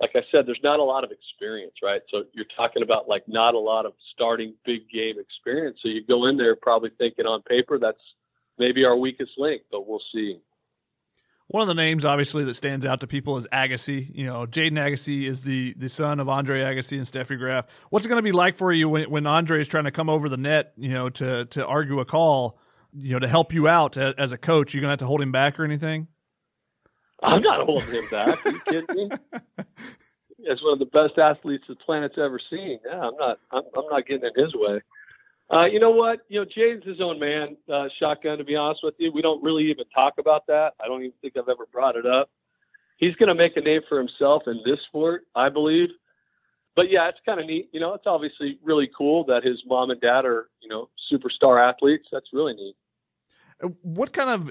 like 0.00 0.12
I 0.14 0.22
said, 0.30 0.46
there's 0.46 0.60
not 0.62 0.80
a 0.80 0.84
lot 0.84 1.02
of 1.02 1.10
experience, 1.10 1.74
right? 1.82 2.02
So 2.10 2.24
you're 2.32 2.46
talking 2.56 2.82
about 2.82 3.08
like 3.08 3.24
not 3.26 3.54
a 3.54 3.58
lot 3.58 3.86
of 3.86 3.94
starting 4.12 4.54
big 4.64 4.88
game 4.90 5.18
experience. 5.18 5.78
So 5.82 5.88
you 5.88 6.04
go 6.06 6.26
in 6.26 6.36
there 6.36 6.54
probably 6.56 6.90
thinking 6.98 7.26
on 7.26 7.42
paper 7.42 7.78
that's 7.78 7.98
maybe 8.58 8.84
our 8.84 8.96
weakest 8.96 9.32
link, 9.36 9.62
but 9.70 9.86
we'll 9.86 10.02
see. 10.12 10.40
One 11.48 11.60
of 11.60 11.68
the 11.68 11.74
names, 11.74 12.04
obviously, 12.04 12.44
that 12.44 12.54
stands 12.54 12.86
out 12.86 13.00
to 13.00 13.06
people 13.06 13.36
is 13.36 13.46
Agassi. 13.52 14.10
You 14.14 14.26
know, 14.26 14.46
Jaden 14.46 14.72
Agassi 14.72 15.24
is 15.24 15.42
the 15.42 15.74
the 15.74 15.88
son 15.88 16.18
of 16.18 16.28
Andre 16.28 16.60
Agassi 16.60 16.96
and 16.96 17.06
Steffi 17.06 17.38
Graf. 17.38 17.66
What's 17.90 18.06
it 18.06 18.08
going 18.08 18.18
to 18.18 18.22
be 18.22 18.32
like 18.32 18.56
for 18.56 18.72
you 18.72 18.88
when, 18.88 19.10
when 19.10 19.26
Andre 19.26 19.60
is 19.60 19.68
trying 19.68 19.84
to 19.84 19.90
come 19.90 20.08
over 20.08 20.28
the 20.28 20.38
net, 20.38 20.72
you 20.76 20.90
know, 20.90 21.10
to 21.10 21.44
to 21.44 21.66
argue 21.66 22.00
a 22.00 22.06
call, 22.06 22.58
you 22.94 23.12
know, 23.12 23.18
to 23.18 23.28
help 23.28 23.52
you 23.52 23.68
out 23.68 23.98
as, 23.98 24.32
a 24.32 24.38
coach? 24.38 24.72
You're 24.72 24.80
going 24.80 24.88
to 24.88 24.92
have 24.92 24.98
to 25.00 25.06
hold 25.06 25.20
him 25.20 25.32
back 25.32 25.60
or 25.60 25.64
anything? 25.64 26.08
I'm 27.22 27.42
not 27.42 27.66
holding 27.66 27.90
him 27.90 28.04
back. 28.10 28.46
Are 28.46 28.50
you 28.50 28.60
kidding 28.60 28.96
me? 28.96 29.10
As 30.50 30.62
one 30.62 30.74
of 30.74 30.78
the 30.78 30.84
best 30.86 31.16
athletes 31.16 31.64
the 31.68 31.74
planet's 31.74 32.18
ever 32.18 32.38
seen. 32.50 32.78
Yeah, 32.84 33.00
I'm 33.00 33.16
not. 33.16 33.38
I'm, 33.50 33.62
I'm 33.76 33.86
not 33.90 34.06
getting 34.06 34.30
in 34.34 34.44
his 34.44 34.54
way. 34.54 34.82
Uh, 35.52 35.66
you 35.66 35.78
know 35.78 35.90
what? 35.90 36.20
You 36.28 36.40
know, 36.40 36.46
Jaden's 36.46 36.86
his 36.86 37.00
own 37.00 37.18
man, 37.18 37.56
uh, 37.72 37.88
shotgun, 37.98 38.38
to 38.38 38.44
be 38.44 38.56
honest 38.56 38.80
with 38.82 38.94
you. 38.98 39.12
We 39.12 39.22
don't 39.22 39.42
really 39.42 39.70
even 39.70 39.84
talk 39.94 40.14
about 40.18 40.46
that. 40.46 40.72
I 40.82 40.86
don't 40.86 41.00
even 41.00 41.12
think 41.20 41.36
I've 41.36 41.48
ever 41.48 41.66
brought 41.70 41.96
it 41.96 42.06
up. 42.06 42.30
He's 42.96 43.14
going 43.16 43.28
to 43.28 43.34
make 43.34 43.56
a 43.56 43.60
name 43.60 43.82
for 43.88 43.98
himself 43.98 44.44
in 44.46 44.60
this 44.64 44.80
sport, 44.88 45.26
I 45.34 45.48
believe. 45.48 45.90
But 46.76 46.90
yeah, 46.90 47.08
it's 47.08 47.18
kind 47.26 47.40
of 47.40 47.46
neat. 47.46 47.68
You 47.72 47.80
know, 47.80 47.94
it's 47.94 48.06
obviously 48.06 48.58
really 48.62 48.90
cool 48.96 49.24
that 49.26 49.44
his 49.44 49.62
mom 49.66 49.90
and 49.90 50.00
dad 50.00 50.24
are, 50.24 50.48
you 50.60 50.68
know, 50.68 50.88
superstar 51.12 51.62
athletes. 51.62 52.08
That's 52.10 52.26
really 52.32 52.54
neat. 52.54 52.76
Uh, 53.62 53.68
what 53.82 54.12
kind 54.12 54.30
of 54.30 54.50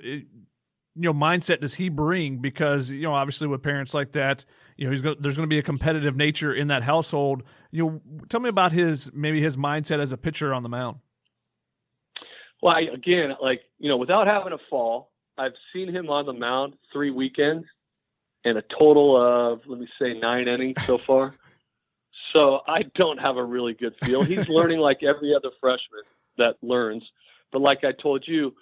you 0.95 1.01
know 1.01 1.13
mindset 1.13 1.61
does 1.61 1.75
he 1.75 1.89
bring? 1.89 2.37
Because 2.37 2.91
you 2.91 3.01
know 3.01 3.13
obviously 3.13 3.47
with 3.47 3.63
parents 3.63 3.93
like 3.93 4.11
that 4.13 4.45
you 4.77 4.85
know 4.85 4.91
he's 4.91 5.01
going 5.01 5.15
there's 5.19 5.35
going 5.35 5.47
to 5.47 5.53
be 5.53 5.59
a 5.59 5.63
competitive 5.63 6.15
nature 6.15 6.53
in 6.53 6.67
that 6.67 6.83
household. 6.83 7.43
You 7.71 7.85
know 7.85 8.01
tell 8.29 8.39
me 8.39 8.49
about 8.49 8.71
his 8.71 9.11
maybe 9.13 9.41
his 9.41 9.57
mindset 9.57 9.99
as 9.99 10.11
a 10.11 10.17
pitcher 10.17 10.53
on 10.53 10.63
the 10.63 10.69
mound. 10.69 10.97
Well 12.61 12.75
I, 12.75 12.81
again 12.81 13.35
like 13.41 13.61
you 13.79 13.89
know 13.89 13.97
without 13.97 14.27
having 14.27 14.53
a 14.53 14.57
fall 14.69 15.11
i've 15.37 15.53
seen 15.73 15.89
him 15.89 16.09
on 16.09 16.25
the 16.25 16.33
mound 16.33 16.75
three 16.91 17.11
weekends 17.11 17.65
and 18.45 18.57
a 18.57 18.61
total 18.77 19.15
of 19.17 19.61
let 19.65 19.79
me 19.79 19.87
say 19.99 20.13
nine 20.13 20.47
innings 20.47 20.77
so 20.85 20.97
far. 21.07 21.33
So 22.31 22.61
i 22.67 22.83
don't 22.95 23.19
have 23.19 23.37
a 23.37 23.43
really 23.43 23.73
good 23.73 23.95
feel. 24.03 24.23
He's 24.23 24.49
learning 24.49 24.79
like 24.79 25.03
every 25.03 25.33
other 25.35 25.49
freshman 25.59 26.03
that 26.37 26.55
learns. 26.61 27.03
But 27.51 27.61
like 27.61 27.83
i 27.83 27.91
told 27.91 28.27
you 28.27 28.53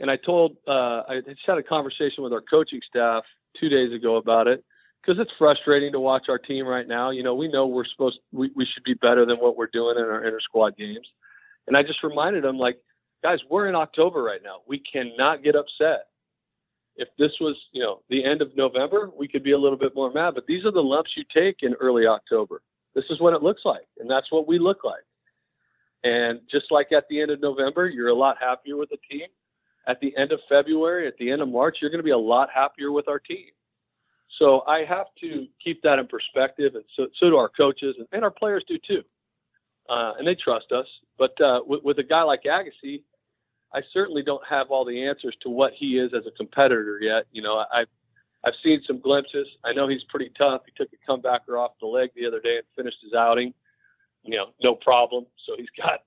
and 0.00 0.10
I 0.10 0.16
told, 0.16 0.56
uh, 0.66 1.02
I 1.08 1.20
just 1.26 1.40
had 1.46 1.58
a 1.58 1.62
conversation 1.62 2.22
with 2.22 2.32
our 2.32 2.40
coaching 2.40 2.80
staff 2.88 3.24
two 3.58 3.68
days 3.68 3.92
ago 3.92 4.16
about 4.16 4.46
it 4.46 4.64
because 5.02 5.20
it's 5.20 5.32
frustrating 5.38 5.92
to 5.92 6.00
watch 6.00 6.26
our 6.28 6.38
team 6.38 6.66
right 6.66 6.86
now. 6.86 7.10
You 7.10 7.22
know, 7.22 7.34
we 7.34 7.48
know 7.48 7.66
we're 7.66 7.84
supposed, 7.84 8.18
we, 8.32 8.50
we 8.54 8.66
should 8.66 8.84
be 8.84 8.94
better 8.94 9.24
than 9.26 9.36
what 9.36 9.56
we're 9.56 9.68
doing 9.68 9.96
in 9.96 10.04
our 10.04 10.24
inter 10.24 10.40
squad 10.40 10.76
games. 10.76 11.06
And 11.66 11.76
I 11.76 11.82
just 11.82 12.02
reminded 12.02 12.44
them, 12.44 12.58
like, 12.58 12.78
guys, 13.22 13.40
we're 13.50 13.68
in 13.68 13.74
October 13.74 14.22
right 14.22 14.40
now. 14.42 14.58
We 14.66 14.80
cannot 14.80 15.42
get 15.42 15.54
upset. 15.54 16.06
If 16.96 17.08
this 17.18 17.32
was, 17.40 17.56
you 17.72 17.82
know, 17.82 18.00
the 18.08 18.24
end 18.24 18.42
of 18.42 18.56
November, 18.56 19.10
we 19.16 19.28
could 19.28 19.42
be 19.42 19.52
a 19.52 19.58
little 19.58 19.78
bit 19.78 19.94
more 19.94 20.12
mad. 20.12 20.34
But 20.34 20.46
these 20.46 20.64
are 20.64 20.72
the 20.72 20.82
lumps 20.82 21.12
you 21.16 21.24
take 21.32 21.58
in 21.62 21.74
early 21.74 22.06
October. 22.06 22.62
This 22.94 23.04
is 23.10 23.20
what 23.20 23.34
it 23.34 23.42
looks 23.42 23.62
like, 23.64 23.86
and 23.98 24.10
that's 24.10 24.32
what 24.32 24.48
we 24.48 24.58
look 24.58 24.82
like. 24.82 25.04
And 26.04 26.40
just 26.50 26.70
like 26.70 26.90
at 26.90 27.04
the 27.08 27.20
end 27.20 27.30
of 27.30 27.40
November, 27.40 27.88
you're 27.88 28.08
a 28.08 28.14
lot 28.14 28.36
happier 28.40 28.76
with 28.76 28.88
the 28.88 28.98
team. 29.08 29.28
At 29.88 30.00
the 30.00 30.14
end 30.16 30.30
of 30.32 30.40
February, 30.48 31.08
at 31.08 31.16
the 31.18 31.30
end 31.30 31.42
of 31.42 31.48
March, 31.48 31.78
you're 31.80 31.90
going 31.90 31.98
to 31.98 32.04
be 32.04 32.10
a 32.10 32.18
lot 32.18 32.50
happier 32.54 32.92
with 32.92 33.08
our 33.08 33.18
team. 33.18 33.46
So 34.38 34.62
I 34.68 34.84
have 34.84 35.06
to 35.22 35.46
keep 35.64 35.82
that 35.82 35.98
in 35.98 36.06
perspective, 36.06 36.74
and 36.74 36.84
so, 36.94 37.08
so 37.18 37.30
do 37.30 37.36
our 37.36 37.48
coaches, 37.48 37.96
and, 37.98 38.06
and 38.12 38.22
our 38.22 38.30
players 38.30 38.62
do 38.68 38.78
too. 38.86 39.02
Uh, 39.88 40.12
and 40.18 40.28
they 40.28 40.34
trust 40.34 40.70
us. 40.70 40.86
But 41.18 41.40
uh, 41.40 41.62
with, 41.66 41.82
with 41.82 41.98
a 41.98 42.02
guy 42.02 42.22
like 42.22 42.42
Agassi, 42.42 43.02
I 43.72 43.80
certainly 43.92 44.22
don't 44.22 44.46
have 44.46 44.70
all 44.70 44.84
the 44.84 45.02
answers 45.04 45.34
to 45.42 45.48
what 45.48 45.72
he 45.74 45.98
is 45.98 46.12
as 46.14 46.26
a 46.26 46.30
competitor 46.32 46.98
yet. 47.00 47.24
You 47.32 47.42
know, 47.42 47.64
I've 47.72 47.88
I've 48.44 48.54
seen 48.62 48.82
some 48.86 49.00
glimpses. 49.00 49.48
I 49.64 49.72
know 49.72 49.88
he's 49.88 50.04
pretty 50.04 50.30
tough. 50.38 50.62
He 50.66 50.72
took 50.76 50.92
a 50.92 51.10
comebacker 51.10 51.58
off 51.58 51.72
the 51.80 51.86
leg 51.86 52.10
the 52.14 52.26
other 52.26 52.40
day 52.40 52.56
and 52.56 52.64
finished 52.76 52.98
his 53.02 53.14
outing. 53.14 53.52
You 54.22 54.36
know, 54.36 54.46
no 54.62 54.74
problem. 54.74 55.26
So 55.46 55.54
he's 55.56 55.68
got 55.76 56.00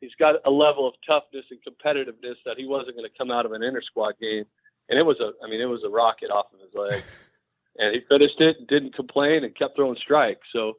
he's 0.00 0.14
got 0.18 0.36
a 0.44 0.50
level 0.50 0.86
of 0.86 0.94
toughness 1.06 1.44
and 1.50 1.60
competitiveness 1.60 2.36
that 2.44 2.56
he 2.56 2.66
wasn't 2.66 2.96
going 2.96 3.08
to 3.08 3.18
come 3.18 3.30
out 3.30 3.46
of 3.46 3.52
an 3.52 3.62
inter 3.62 3.82
squad 3.82 4.14
game. 4.20 4.44
And 4.88 4.98
it 4.98 5.04
was 5.04 5.20
a, 5.20 5.32
I 5.44 5.48
mean, 5.48 5.60
it 5.60 5.66
was 5.66 5.84
a 5.84 5.88
rocket 5.88 6.30
off 6.30 6.46
of 6.54 6.60
his 6.60 6.74
leg. 6.74 7.02
and 7.78 7.94
he 7.94 8.02
finished 8.08 8.40
it, 8.40 8.66
didn't 8.68 8.94
complain, 8.94 9.44
and 9.44 9.56
kept 9.56 9.76
throwing 9.76 9.96
strikes. 9.96 10.46
So, 10.52 10.74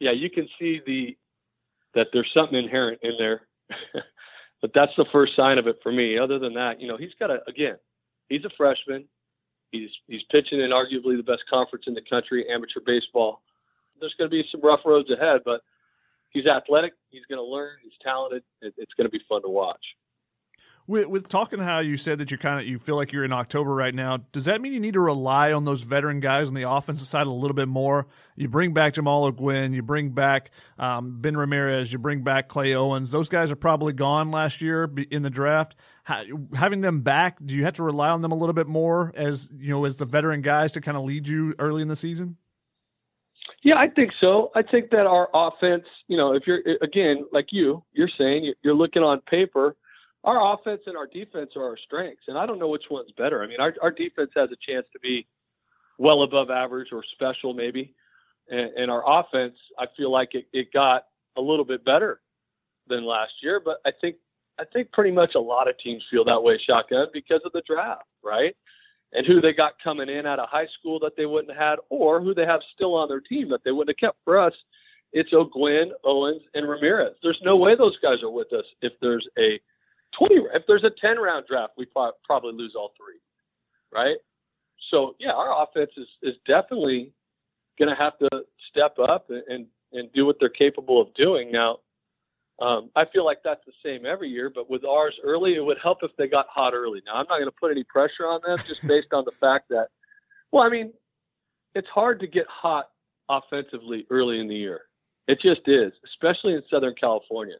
yeah, 0.00 0.12
you 0.12 0.30
can 0.30 0.48
see 0.58 0.80
the 0.86 1.16
that 1.94 2.08
there's 2.12 2.30
something 2.34 2.58
inherent 2.58 2.98
in 3.02 3.12
there. 3.18 3.42
but 4.60 4.72
that's 4.74 4.92
the 4.96 5.06
first 5.12 5.36
sign 5.36 5.58
of 5.58 5.66
it 5.66 5.78
for 5.82 5.92
me. 5.92 6.18
Other 6.18 6.38
than 6.38 6.54
that, 6.54 6.80
you 6.80 6.88
know, 6.88 6.96
he's 6.96 7.14
got 7.18 7.30
a 7.30 7.38
again, 7.48 7.76
he's 8.28 8.44
a 8.44 8.50
freshman. 8.56 9.04
He's 9.70 9.90
he's 10.08 10.22
pitching 10.30 10.60
in 10.60 10.70
arguably 10.70 11.16
the 11.16 11.22
best 11.22 11.44
conference 11.48 11.86
in 11.86 11.94
the 11.94 12.02
country, 12.02 12.48
amateur 12.48 12.80
baseball. 12.84 13.42
There's 14.00 14.14
going 14.18 14.28
to 14.28 14.34
be 14.34 14.46
some 14.50 14.60
rough 14.60 14.80
roads 14.84 15.10
ahead, 15.10 15.42
but 15.44 15.62
he's 16.34 16.46
athletic. 16.46 16.92
He's 17.08 17.24
going 17.28 17.38
to 17.38 17.44
learn. 17.44 17.76
He's 17.82 17.92
talented. 18.02 18.42
It, 18.60 18.74
it's 18.76 18.92
going 18.94 19.06
to 19.06 19.10
be 19.10 19.20
fun 19.26 19.40
to 19.42 19.48
watch. 19.48 19.80
With, 20.86 21.06
with 21.06 21.28
talking 21.28 21.60
how 21.60 21.78
you 21.78 21.96
said 21.96 22.18
that 22.18 22.30
you 22.30 22.36
kind 22.36 22.60
of 22.60 22.66
you 22.66 22.78
feel 22.78 22.96
like 22.96 23.10
you're 23.10 23.24
in 23.24 23.32
October 23.32 23.74
right 23.74 23.94
now, 23.94 24.18
does 24.32 24.44
that 24.44 24.60
mean 24.60 24.74
you 24.74 24.80
need 24.80 24.92
to 24.92 25.00
rely 25.00 25.50
on 25.50 25.64
those 25.64 25.80
veteran 25.80 26.20
guys 26.20 26.46
on 26.46 26.52
the 26.52 26.68
offensive 26.68 27.06
side 27.06 27.26
a 27.26 27.30
little 27.30 27.54
bit 27.54 27.68
more? 27.68 28.06
You 28.36 28.48
bring 28.48 28.74
back 28.74 28.92
Jamal 28.92 29.24
O'Guinn, 29.24 29.72
you 29.72 29.82
bring 29.82 30.10
back 30.10 30.50
um, 30.78 31.22
Ben 31.22 31.38
Ramirez, 31.38 31.90
you 31.90 31.98
bring 31.98 32.22
back 32.22 32.48
Clay 32.48 32.74
Owens. 32.74 33.10
Those 33.10 33.30
guys 33.30 33.50
are 33.50 33.56
probably 33.56 33.94
gone 33.94 34.30
last 34.30 34.60
year 34.60 34.92
in 35.10 35.22
the 35.22 35.30
draft. 35.30 35.74
How, 36.02 36.22
having 36.54 36.82
them 36.82 37.00
back, 37.00 37.38
do 37.42 37.54
you 37.54 37.64
have 37.64 37.74
to 37.74 37.82
rely 37.82 38.10
on 38.10 38.20
them 38.20 38.32
a 38.32 38.36
little 38.36 38.52
bit 38.52 38.66
more 38.66 39.10
as 39.14 39.50
you 39.56 39.70
know 39.70 39.86
as 39.86 39.96
the 39.96 40.04
veteran 40.04 40.42
guys 40.42 40.72
to 40.72 40.82
kind 40.82 40.98
of 40.98 41.04
lead 41.04 41.26
you 41.26 41.54
early 41.58 41.80
in 41.80 41.88
the 41.88 41.96
season? 41.96 42.36
Yeah, 43.64 43.76
I 43.76 43.88
think 43.88 44.12
so. 44.20 44.50
I 44.54 44.62
think 44.62 44.90
that 44.90 45.06
our 45.06 45.30
offense, 45.32 45.84
you 46.06 46.18
know, 46.18 46.34
if 46.34 46.46
you're 46.46 46.60
again 46.82 47.24
like 47.32 47.46
you, 47.50 47.82
you're 47.94 48.10
saying 48.18 48.52
you're 48.62 48.74
looking 48.74 49.02
on 49.02 49.20
paper, 49.22 49.74
our 50.22 50.54
offense 50.54 50.82
and 50.86 50.98
our 50.98 51.06
defense 51.06 51.52
are 51.56 51.64
our 51.64 51.78
strengths, 51.78 52.24
and 52.28 52.36
I 52.36 52.44
don't 52.44 52.58
know 52.58 52.68
which 52.68 52.84
one's 52.90 53.10
better. 53.16 53.42
I 53.42 53.46
mean, 53.46 53.60
our 53.60 53.74
our 53.82 53.90
defense 53.90 54.30
has 54.36 54.50
a 54.52 54.70
chance 54.70 54.86
to 54.92 55.00
be 55.00 55.26
well 55.98 56.24
above 56.24 56.50
average 56.50 56.88
or 56.92 57.02
special 57.12 57.54
maybe, 57.54 57.94
and, 58.50 58.70
and 58.76 58.90
our 58.90 59.02
offense, 59.06 59.56
I 59.78 59.86
feel 59.96 60.12
like 60.12 60.34
it, 60.34 60.46
it 60.52 60.70
got 60.70 61.04
a 61.38 61.40
little 61.40 61.64
bit 61.64 61.84
better 61.86 62.20
than 62.86 63.04
last 63.06 63.32
year, 63.42 63.62
but 63.64 63.78
I 63.86 63.92
think 63.98 64.16
I 64.60 64.64
think 64.74 64.92
pretty 64.92 65.10
much 65.10 65.36
a 65.36 65.40
lot 65.40 65.70
of 65.70 65.78
teams 65.78 66.02
feel 66.10 66.24
that 66.26 66.42
way, 66.42 66.60
shotgun, 66.66 67.06
because 67.14 67.40
of 67.46 67.52
the 67.52 67.62
draft, 67.66 68.04
right? 68.22 68.54
And 69.12 69.24
who 69.26 69.40
they 69.40 69.52
got 69.52 69.74
coming 69.82 70.08
in 70.08 70.26
out 70.26 70.40
of 70.40 70.48
high 70.48 70.66
school 70.78 70.98
that 71.00 71.16
they 71.16 71.26
wouldn't 71.26 71.56
have 71.56 71.62
had, 71.62 71.78
or 71.88 72.20
who 72.20 72.34
they 72.34 72.44
have 72.44 72.60
still 72.74 72.94
on 72.94 73.08
their 73.08 73.20
team 73.20 73.48
that 73.50 73.62
they 73.64 73.70
wouldn't 73.70 73.96
have 73.96 74.08
kept. 74.08 74.18
For 74.24 74.38
us, 74.38 74.54
it's 75.12 75.32
O'Guinn, 75.32 75.92
Owens, 76.04 76.42
and 76.54 76.68
Ramirez. 76.68 77.14
There's 77.22 77.40
no 77.44 77.56
way 77.56 77.76
those 77.76 77.96
guys 77.98 78.22
are 78.22 78.30
with 78.30 78.52
us 78.52 78.64
if 78.82 78.92
there's 79.00 79.26
a 79.38 79.60
20, 80.18 80.34
if 80.54 80.64
there's 80.66 80.82
a 80.82 80.90
10 80.90 81.18
round 81.18 81.46
draft, 81.46 81.74
we 81.76 81.86
probably 81.86 82.52
lose 82.52 82.74
all 82.76 82.92
three, 82.96 83.20
right? 83.92 84.16
So 84.90 85.14
yeah, 85.18 85.32
our 85.32 85.62
offense 85.62 85.92
is 85.96 86.08
is 86.22 86.34
definitely 86.46 87.12
going 87.78 87.88
to 87.88 87.94
have 87.94 88.18
to 88.18 88.28
step 88.70 88.98
up 88.98 89.30
and, 89.30 89.42
and 89.48 89.66
and 89.92 90.12
do 90.12 90.26
what 90.26 90.36
they're 90.40 90.48
capable 90.48 91.00
of 91.00 91.14
doing. 91.14 91.50
Now, 91.52 91.78
um, 92.60 92.90
I 92.94 93.04
feel 93.04 93.24
like 93.24 93.38
that's 93.42 93.64
the 93.66 93.72
same 93.84 94.06
every 94.06 94.28
year, 94.28 94.50
but 94.54 94.70
with 94.70 94.84
ours 94.84 95.14
early, 95.24 95.56
it 95.56 95.64
would 95.64 95.78
help 95.82 95.98
if 96.02 96.12
they 96.16 96.28
got 96.28 96.46
hot 96.48 96.72
early. 96.72 97.02
Now, 97.04 97.14
I'm 97.14 97.26
not 97.28 97.38
going 97.38 97.46
to 97.46 97.56
put 97.60 97.72
any 97.72 97.82
pressure 97.84 98.26
on 98.26 98.40
them 98.46 98.58
just 98.66 98.86
based 98.86 99.12
on 99.12 99.24
the 99.24 99.32
fact 99.40 99.68
that, 99.70 99.88
well, 100.52 100.62
I 100.62 100.68
mean, 100.68 100.92
it's 101.74 101.88
hard 101.88 102.20
to 102.20 102.28
get 102.28 102.46
hot 102.46 102.90
offensively 103.28 104.06
early 104.08 104.38
in 104.38 104.46
the 104.46 104.54
year. 104.54 104.82
It 105.26 105.40
just 105.40 105.62
is, 105.66 105.92
especially 106.04 106.54
in 106.54 106.62
Southern 106.70 106.94
California. 106.94 107.56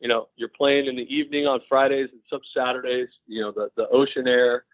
You 0.00 0.08
know, 0.08 0.28
you're 0.36 0.50
playing 0.50 0.86
in 0.86 0.96
the 0.96 1.14
evening 1.14 1.46
on 1.46 1.60
Fridays 1.66 2.10
and 2.12 2.20
some 2.28 2.40
Saturdays, 2.54 3.08
you 3.26 3.40
know, 3.40 3.52
the, 3.52 3.70
the 3.76 3.88
ocean 3.88 4.28
air, 4.28 4.64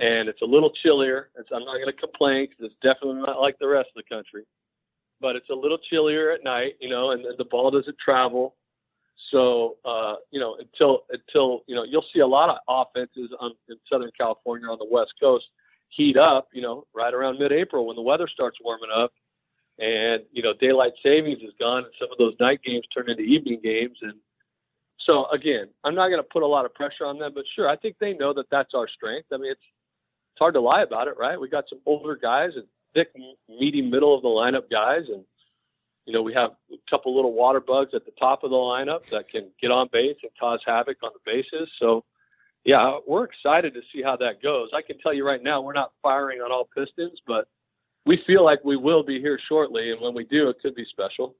and 0.00 0.28
it's 0.28 0.42
a 0.42 0.46
little 0.46 0.70
chillier. 0.82 1.28
So 1.48 1.54
I'm 1.54 1.64
not 1.64 1.74
going 1.74 1.86
to 1.86 1.92
complain 1.92 2.48
because 2.48 2.72
it's 2.72 2.80
definitely 2.82 3.22
not 3.22 3.40
like 3.40 3.56
the 3.60 3.68
rest 3.68 3.90
of 3.94 4.02
the 4.02 4.14
country. 4.14 4.42
But 5.20 5.36
it's 5.36 5.50
a 5.50 5.54
little 5.54 5.78
chillier 5.78 6.32
at 6.32 6.42
night, 6.42 6.74
you 6.80 6.88
know, 6.88 7.12
and 7.12 7.24
the 7.38 7.44
ball 7.44 7.70
doesn't 7.70 7.96
travel 8.04 8.56
so 9.30 9.76
uh, 9.84 10.16
you 10.30 10.40
know, 10.40 10.56
until 10.58 11.04
until 11.10 11.62
you 11.66 11.74
know, 11.74 11.84
you'll 11.84 12.04
see 12.12 12.20
a 12.20 12.26
lot 12.26 12.48
of 12.50 12.56
offenses 12.68 13.30
on, 13.40 13.52
in 13.68 13.76
Southern 13.90 14.10
California 14.18 14.68
on 14.68 14.78
the 14.78 14.88
West 14.90 15.14
Coast 15.20 15.46
heat 15.88 16.16
up. 16.16 16.48
You 16.52 16.62
know, 16.62 16.86
right 16.94 17.14
around 17.14 17.38
mid-April 17.38 17.86
when 17.86 17.96
the 17.96 18.02
weather 18.02 18.28
starts 18.28 18.58
warming 18.62 18.90
up, 18.94 19.12
and 19.78 20.22
you 20.32 20.42
know, 20.42 20.52
daylight 20.60 20.92
savings 21.02 21.42
is 21.42 21.52
gone, 21.58 21.84
and 21.84 21.92
some 21.98 22.08
of 22.12 22.18
those 22.18 22.34
night 22.40 22.60
games 22.64 22.84
turn 22.94 23.10
into 23.10 23.22
evening 23.22 23.60
games. 23.62 23.98
And 24.02 24.14
so 24.98 25.26
again, 25.30 25.68
I'm 25.84 25.94
not 25.94 26.08
going 26.08 26.22
to 26.22 26.28
put 26.28 26.42
a 26.42 26.46
lot 26.46 26.64
of 26.64 26.74
pressure 26.74 27.06
on 27.06 27.18
them, 27.18 27.32
but 27.34 27.44
sure, 27.54 27.68
I 27.68 27.76
think 27.76 27.96
they 27.98 28.14
know 28.14 28.32
that 28.34 28.46
that's 28.50 28.74
our 28.74 28.88
strength. 28.88 29.28
I 29.32 29.36
mean, 29.36 29.50
it's 29.50 29.60
it's 30.32 30.38
hard 30.40 30.54
to 30.54 30.60
lie 30.60 30.82
about 30.82 31.06
it, 31.06 31.16
right? 31.16 31.40
We 31.40 31.48
got 31.48 31.64
some 31.68 31.78
older 31.86 32.16
guys 32.16 32.50
and 32.56 32.64
thick, 32.92 33.08
meaty 33.48 33.82
middle 33.82 34.14
of 34.14 34.22
the 34.22 34.28
lineup 34.28 34.68
guys, 34.70 35.02
and 35.08 35.24
you 36.06 36.12
know, 36.12 36.22
we 36.22 36.34
have 36.34 36.50
a 36.72 36.76
couple 36.88 37.14
little 37.14 37.32
water 37.32 37.60
bugs 37.60 37.94
at 37.94 38.04
the 38.04 38.12
top 38.12 38.44
of 38.44 38.50
the 38.50 38.56
lineup 38.56 39.06
that 39.06 39.28
can 39.28 39.50
get 39.60 39.70
on 39.70 39.88
base 39.92 40.16
and 40.22 40.30
cause 40.38 40.60
havoc 40.66 40.98
on 41.02 41.10
the 41.14 41.30
bases. 41.30 41.68
So, 41.78 42.04
yeah, 42.64 42.98
we're 43.06 43.24
excited 43.24 43.74
to 43.74 43.80
see 43.92 44.02
how 44.02 44.16
that 44.16 44.42
goes. 44.42 44.70
I 44.74 44.82
can 44.82 44.98
tell 44.98 45.14
you 45.14 45.26
right 45.26 45.42
now, 45.42 45.60
we're 45.60 45.72
not 45.72 45.92
firing 46.02 46.40
on 46.40 46.52
all 46.52 46.68
pistons, 46.74 47.20
but 47.26 47.48
we 48.06 48.22
feel 48.26 48.44
like 48.44 48.64
we 48.64 48.76
will 48.76 49.02
be 49.02 49.20
here 49.20 49.38
shortly. 49.48 49.92
And 49.92 50.00
when 50.00 50.14
we 50.14 50.24
do, 50.24 50.48
it 50.48 50.56
could 50.60 50.74
be 50.74 50.86
special. 50.90 51.34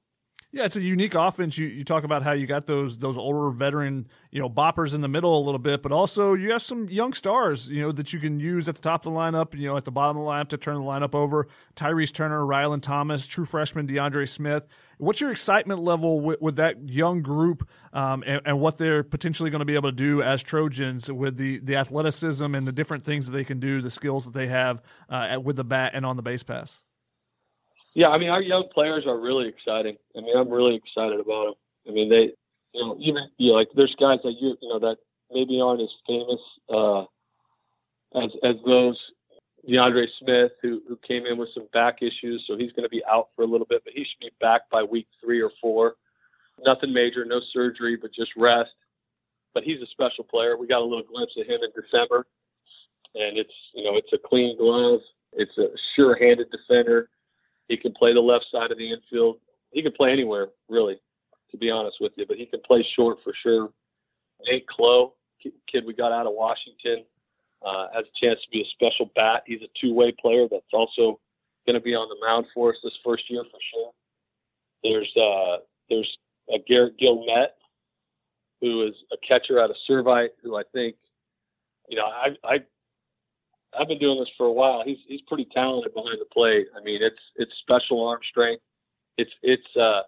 Yeah, 0.55 0.63
it's 0.63 0.77
a 0.77 0.81
unique 0.81 1.15
offense. 1.15 1.57
You 1.57 1.67
you 1.67 1.83
talk 1.83 2.05
about 2.05 2.23
how 2.23 2.31
you 2.31 2.47
got 2.47 2.65
those 2.65 2.97
those 2.97 3.17
older 3.17 3.49
veteran 3.49 4.07
you 4.31 4.39
know 4.39 4.49
boppers 4.49 4.95
in 4.95 5.01
the 5.01 5.09
middle 5.09 5.37
a 5.37 5.43
little 5.43 5.59
bit, 5.59 5.81
but 5.81 5.91
also 5.91 6.33
you 6.33 6.53
have 6.53 6.61
some 6.61 6.87
young 6.87 7.11
stars 7.11 7.69
you 7.69 7.81
know 7.81 7.91
that 7.91 8.13
you 8.13 8.19
can 8.19 8.39
use 8.39 8.69
at 8.69 8.75
the 8.75 8.81
top 8.81 9.05
of 9.05 9.11
the 9.11 9.19
lineup, 9.19 9.53
you 9.53 9.67
know 9.67 9.75
at 9.75 9.83
the 9.83 9.91
bottom 9.91 10.15
of 10.15 10.23
the 10.23 10.29
lineup 10.29 10.47
to 10.47 10.57
turn 10.57 10.75
the 10.75 10.85
lineup 10.85 11.13
over. 11.13 11.49
Tyrese 11.75 12.13
Turner, 12.13 12.39
Rhylan 12.39 12.81
Thomas, 12.81 13.27
true 13.27 13.43
freshman 13.43 13.85
DeAndre 13.85 14.29
Smith. 14.29 14.65
What's 14.97 15.19
your 15.19 15.29
excitement 15.29 15.81
level 15.81 16.21
with, 16.21 16.39
with 16.39 16.55
that 16.55 16.87
young 16.87 17.21
group 17.21 17.67
um, 17.91 18.23
and, 18.25 18.41
and, 18.45 18.61
what 18.61 18.77
they're 18.77 19.03
potentially 19.03 19.49
going 19.49 19.59
to 19.59 19.65
be 19.65 19.75
able 19.75 19.89
to 19.89 19.95
do 19.97 20.21
as 20.21 20.41
Trojans 20.41 21.11
with 21.11 21.35
the 21.35 21.59
the 21.59 21.75
athleticism 21.75 22.55
and 22.55 22.65
the 22.65 22.71
different 22.71 23.03
things 23.03 23.25
that 23.25 23.33
they 23.33 23.43
can 23.43 23.59
do, 23.59 23.81
the 23.81 23.89
skills 23.89 24.23
that 24.23 24.33
they 24.33 24.47
have 24.47 24.81
uh, 25.09 25.37
with 25.43 25.57
the 25.57 25.65
bat 25.65 25.91
and 25.95 26.05
on 26.05 26.15
the 26.15 26.23
base 26.23 26.43
pass? 26.43 26.84
Yeah, 27.95 28.09
I 28.09 28.17
mean, 28.17 28.29
our 28.29 28.41
young 28.41 28.67
players 28.73 29.05
are 29.07 29.17
really 29.17 29.47
exciting. 29.47 29.95
I 30.17 30.21
mean, 30.21 30.37
I'm 30.37 30.49
really 30.49 30.75
excited 30.75 31.17
about 31.19 31.45
them. 31.45 31.53
I 31.87 31.91
mean, 31.91 32.09
they, 32.09 32.33
you 32.73 32.81
know, 32.81 32.97
even 32.99 33.23
you 33.37 33.51
know, 33.51 33.57
like 33.57 33.69
there's 33.73 33.95
guys 33.97 34.19
that 34.23 34.35
you, 34.39 34.57
you 34.61 34.69
know, 34.69 34.79
that 34.79 34.97
maybe 35.31 35.61
aren't 35.61 35.81
as 35.81 35.89
famous 36.05 36.41
uh, 36.69 37.01
as 38.21 38.31
as 38.43 38.55
those. 38.65 38.99
DeAndre 39.67 40.05
Smith, 40.19 40.51
who 40.61 40.83
who 40.87 40.99
came 41.07 41.25
in 41.25 41.37
with 41.37 41.49
some 41.53 41.67
back 41.73 42.01
issues, 42.01 42.43
so 42.45 42.55
he's 42.55 42.71
going 42.73 42.83
to 42.83 42.89
be 42.89 43.03
out 43.09 43.29
for 43.35 43.41
a 43.41 43.47
little 43.47 43.65
bit, 43.65 43.81
but 43.83 43.93
he 43.93 44.03
should 44.03 44.19
be 44.19 44.29
back 44.39 44.69
by 44.69 44.83
week 44.83 45.07
three 45.23 45.41
or 45.41 45.49
four. 45.59 45.95
Nothing 46.63 46.93
major, 46.93 47.25
no 47.25 47.41
surgery, 47.51 47.95
but 47.99 48.13
just 48.13 48.29
rest. 48.37 48.71
But 49.55 49.63
he's 49.63 49.81
a 49.81 49.87
special 49.87 50.23
player. 50.23 50.55
We 50.55 50.67
got 50.67 50.81
a 50.81 50.85
little 50.85 51.03
glimpse 51.03 51.33
of 51.37 51.47
him 51.47 51.61
in 51.63 51.71
December, 51.81 52.27
and 53.15 53.37
it's 53.37 53.53
you 53.73 53.83
know 53.83 53.95
it's 53.95 54.13
a 54.13 54.19
clean 54.19 54.57
glove. 54.57 54.99
It's 55.33 55.57
a 55.57 55.69
sure-handed 55.95 56.51
defender 56.51 57.09
he 57.67 57.77
can 57.77 57.93
play 57.93 58.13
the 58.13 58.19
left 58.19 58.45
side 58.51 58.71
of 58.71 58.77
the 58.77 58.91
infield. 58.91 59.37
He 59.71 59.81
can 59.81 59.91
play 59.91 60.11
anywhere, 60.11 60.49
really, 60.69 60.99
to 61.51 61.57
be 61.57 61.69
honest 61.69 61.97
with 61.99 62.13
you. 62.15 62.25
But 62.27 62.37
he 62.37 62.45
can 62.45 62.61
play 62.65 62.85
short 62.95 63.17
for 63.23 63.33
sure. 63.41 63.71
Nate 64.47 64.67
Clough, 64.67 65.13
kid 65.41 65.85
we 65.85 65.93
got 65.93 66.11
out 66.11 66.27
of 66.27 66.33
Washington, 66.33 67.05
uh, 67.65 67.87
has 67.93 68.05
a 68.05 68.25
chance 68.25 68.39
to 68.41 68.49
be 68.51 68.61
a 68.61 68.65
special 68.65 69.11
bat. 69.15 69.43
He's 69.45 69.61
a 69.61 69.67
two-way 69.79 70.13
player 70.19 70.47
that's 70.49 70.63
also 70.73 71.19
going 71.65 71.73
to 71.73 71.81
be 71.81 71.95
on 71.95 72.07
the 72.09 72.25
mound 72.25 72.45
for 72.53 72.69
us 72.69 72.77
this 72.83 72.97
first 73.03 73.29
year 73.29 73.43
for 73.43 73.59
sure. 73.73 73.91
There's 74.83 75.11
uh, 75.17 75.57
there's 75.89 76.17
a 76.53 76.59
Garrett 76.67 76.97
Guillemette, 76.99 77.55
who 78.61 78.83
is 78.83 78.93
a 79.11 79.17
catcher 79.27 79.59
out 79.59 79.71
of 79.71 79.75
Servite, 79.89 80.29
who 80.43 80.57
I 80.57 80.63
think, 80.73 80.95
you 81.89 81.97
know, 81.97 82.05
I 82.05 82.35
I 82.43 82.59
I've 83.79 83.87
been 83.87 83.99
doing 83.99 84.19
this 84.19 84.29
for 84.37 84.45
a 84.45 84.51
while. 84.51 84.83
He's 84.85 84.97
he's 85.07 85.21
pretty 85.21 85.47
talented 85.53 85.93
behind 85.93 86.19
the 86.19 86.25
plate. 86.25 86.67
I 86.75 86.83
mean, 86.83 87.01
it's 87.01 87.19
it's 87.35 87.51
special 87.61 88.07
arm 88.07 88.19
strength. 88.29 88.63
It's 89.17 89.31
it's 89.41 89.75
uh, 89.75 90.01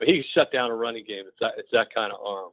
he 0.00 0.24
shut 0.34 0.52
down 0.52 0.70
a 0.70 0.74
running 0.74 1.04
game. 1.06 1.24
It's 1.26 1.36
that 1.40 1.52
it's 1.58 1.70
that 1.72 1.94
kind 1.94 2.12
of 2.12 2.20
arm. 2.24 2.50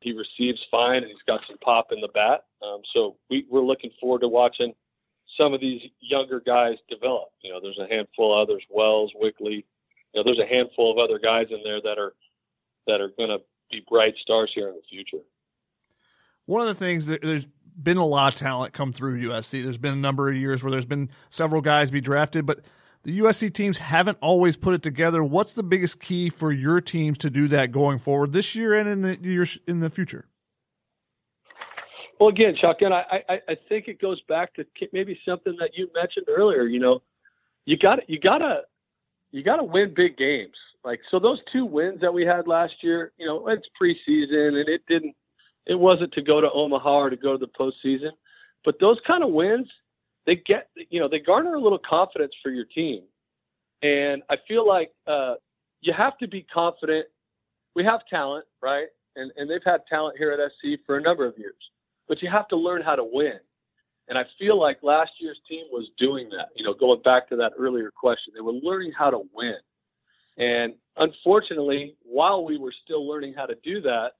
He 0.00 0.12
receives 0.12 0.60
fine, 0.70 0.98
and 0.98 1.06
he's 1.06 1.16
got 1.26 1.40
some 1.46 1.56
pop 1.58 1.90
in 1.90 2.00
the 2.00 2.08
bat. 2.08 2.44
Um, 2.62 2.82
so 2.92 3.16
we, 3.30 3.46
we're 3.50 3.62
looking 3.62 3.90
forward 4.00 4.20
to 4.20 4.28
watching 4.28 4.74
some 5.38 5.54
of 5.54 5.60
these 5.60 5.80
younger 6.00 6.40
guys 6.40 6.76
develop. 6.90 7.30
You 7.42 7.52
know, 7.52 7.60
there's 7.60 7.78
a 7.78 7.88
handful 7.88 8.34
of 8.34 8.46
others, 8.46 8.62
Wells, 8.70 9.12
Wickley. 9.14 9.64
You 10.12 10.20
know, 10.20 10.22
there's 10.24 10.38
a 10.38 10.46
handful 10.46 10.92
of 10.92 10.98
other 10.98 11.18
guys 11.18 11.46
in 11.50 11.62
there 11.64 11.80
that 11.80 11.98
are 11.98 12.14
that 12.86 13.00
are 13.00 13.08
going 13.16 13.30
to 13.30 13.38
be 13.70 13.82
bright 13.88 14.14
stars 14.20 14.52
here 14.54 14.68
in 14.68 14.74
the 14.74 14.82
future. 14.88 15.24
One 16.46 16.60
of 16.60 16.66
the 16.66 16.74
things 16.74 17.06
that 17.06 17.22
there's 17.22 17.46
been 17.80 17.96
a 17.96 18.06
lot 18.06 18.32
of 18.32 18.38
talent 18.38 18.72
come 18.72 18.92
through 18.92 19.28
USC. 19.28 19.62
There's 19.62 19.78
been 19.78 19.92
a 19.92 19.96
number 19.96 20.30
of 20.30 20.36
years 20.36 20.62
where 20.62 20.70
there's 20.70 20.86
been 20.86 21.10
several 21.30 21.60
guys 21.60 21.90
be 21.90 22.00
drafted, 22.00 22.46
but 22.46 22.60
the 23.02 23.18
USC 23.20 23.52
teams 23.52 23.78
haven't 23.78 24.18
always 24.20 24.56
put 24.56 24.74
it 24.74 24.82
together. 24.82 25.22
What's 25.22 25.52
the 25.52 25.62
biggest 25.62 26.00
key 26.00 26.30
for 26.30 26.50
your 26.52 26.80
teams 26.80 27.18
to 27.18 27.30
do 27.30 27.48
that 27.48 27.70
going 27.70 27.98
forward 27.98 28.32
this 28.32 28.56
year 28.56 28.74
and 28.74 28.88
in 28.88 29.00
the 29.02 29.18
years 29.22 29.58
in 29.66 29.80
the 29.80 29.90
future? 29.90 30.26
Well, 32.18 32.28
again, 32.28 32.54
Chuck, 32.58 32.78
and 32.80 32.94
I, 32.94 33.22
I, 33.28 33.40
I 33.48 33.56
think 33.68 33.88
it 33.88 34.00
goes 34.00 34.20
back 34.22 34.54
to 34.54 34.64
maybe 34.92 35.18
something 35.26 35.56
that 35.58 35.70
you 35.74 35.90
mentioned 35.94 36.26
earlier. 36.28 36.62
You 36.62 36.80
know, 36.80 37.02
you 37.66 37.76
got 37.76 38.08
you 38.08 38.18
gotta 38.18 38.62
you 39.32 39.42
gotta 39.42 39.64
win 39.64 39.92
big 39.94 40.16
games. 40.16 40.54
Like 40.84 41.00
so, 41.10 41.18
those 41.18 41.40
two 41.52 41.66
wins 41.66 42.00
that 42.00 42.14
we 42.14 42.24
had 42.24 42.46
last 42.46 42.74
year. 42.82 43.12
You 43.18 43.26
know, 43.26 43.48
it's 43.48 43.66
preseason 43.80 44.60
and 44.60 44.68
it 44.68 44.82
didn't 44.88 45.14
it 45.66 45.74
wasn't 45.74 46.12
to 46.12 46.22
go 46.22 46.40
to 46.40 46.50
Omaha 46.50 46.94
or 46.94 47.10
to 47.10 47.16
go 47.16 47.36
to 47.36 47.38
the 47.38 47.46
postseason, 47.46 48.10
but 48.64 48.78
those 48.80 48.98
kind 49.06 49.22
of 49.22 49.30
wins 49.30 49.68
they 50.26 50.36
get 50.36 50.68
you 50.90 51.00
know 51.00 51.08
they 51.08 51.18
garner 51.18 51.54
a 51.54 51.60
little 51.60 51.78
confidence 51.78 52.32
for 52.42 52.50
your 52.50 52.64
team, 52.64 53.02
and 53.82 54.22
I 54.30 54.36
feel 54.48 54.66
like 54.66 54.92
uh, 55.06 55.34
you 55.80 55.92
have 55.92 56.16
to 56.18 56.28
be 56.28 56.42
confident. 56.42 57.06
We 57.74 57.84
have 57.84 58.00
talent, 58.08 58.46
right? 58.62 58.86
And 59.16 59.30
and 59.36 59.50
they've 59.50 59.64
had 59.64 59.82
talent 59.88 60.16
here 60.18 60.32
at 60.32 60.40
SC 60.52 60.80
for 60.86 60.96
a 60.96 61.00
number 61.00 61.26
of 61.26 61.36
years, 61.38 61.54
but 62.08 62.22
you 62.22 62.30
have 62.30 62.48
to 62.48 62.56
learn 62.56 62.82
how 62.82 62.96
to 62.96 63.04
win. 63.04 63.38
And 64.08 64.18
I 64.18 64.24
feel 64.38 64.60
like 64.60 64.78
last 64.82 65.12
year's 65.18 65.40
team 65.48 65.64
was 65.70 65.88
doing 65.98 66.28
that. 66.30 66.48
You 66.56 66.64
know, 66.64 66.74
going 66.74 67.00
back 67.02 67.28
to 67.30 67.36
that 67.36 67.52
earlier 67.58 67.90
question, 67.90 68.32
they 68.34 68.42
were 68.42 68.52
learning 68.52 68.92
how 68.96 69.10
to 69.10 69.22
win. 69.32 69.56
And 70.36 70.74
unfortunately, 70.96 71.96
while 72.02 72.44
we 72.44 72.58
were 72.58 72.74
still 72.84 73.06
learning 73.06 73.34
how 73.34 73.46
to 73.46 73.54
do 73.62 73.80
that 73.82 74.12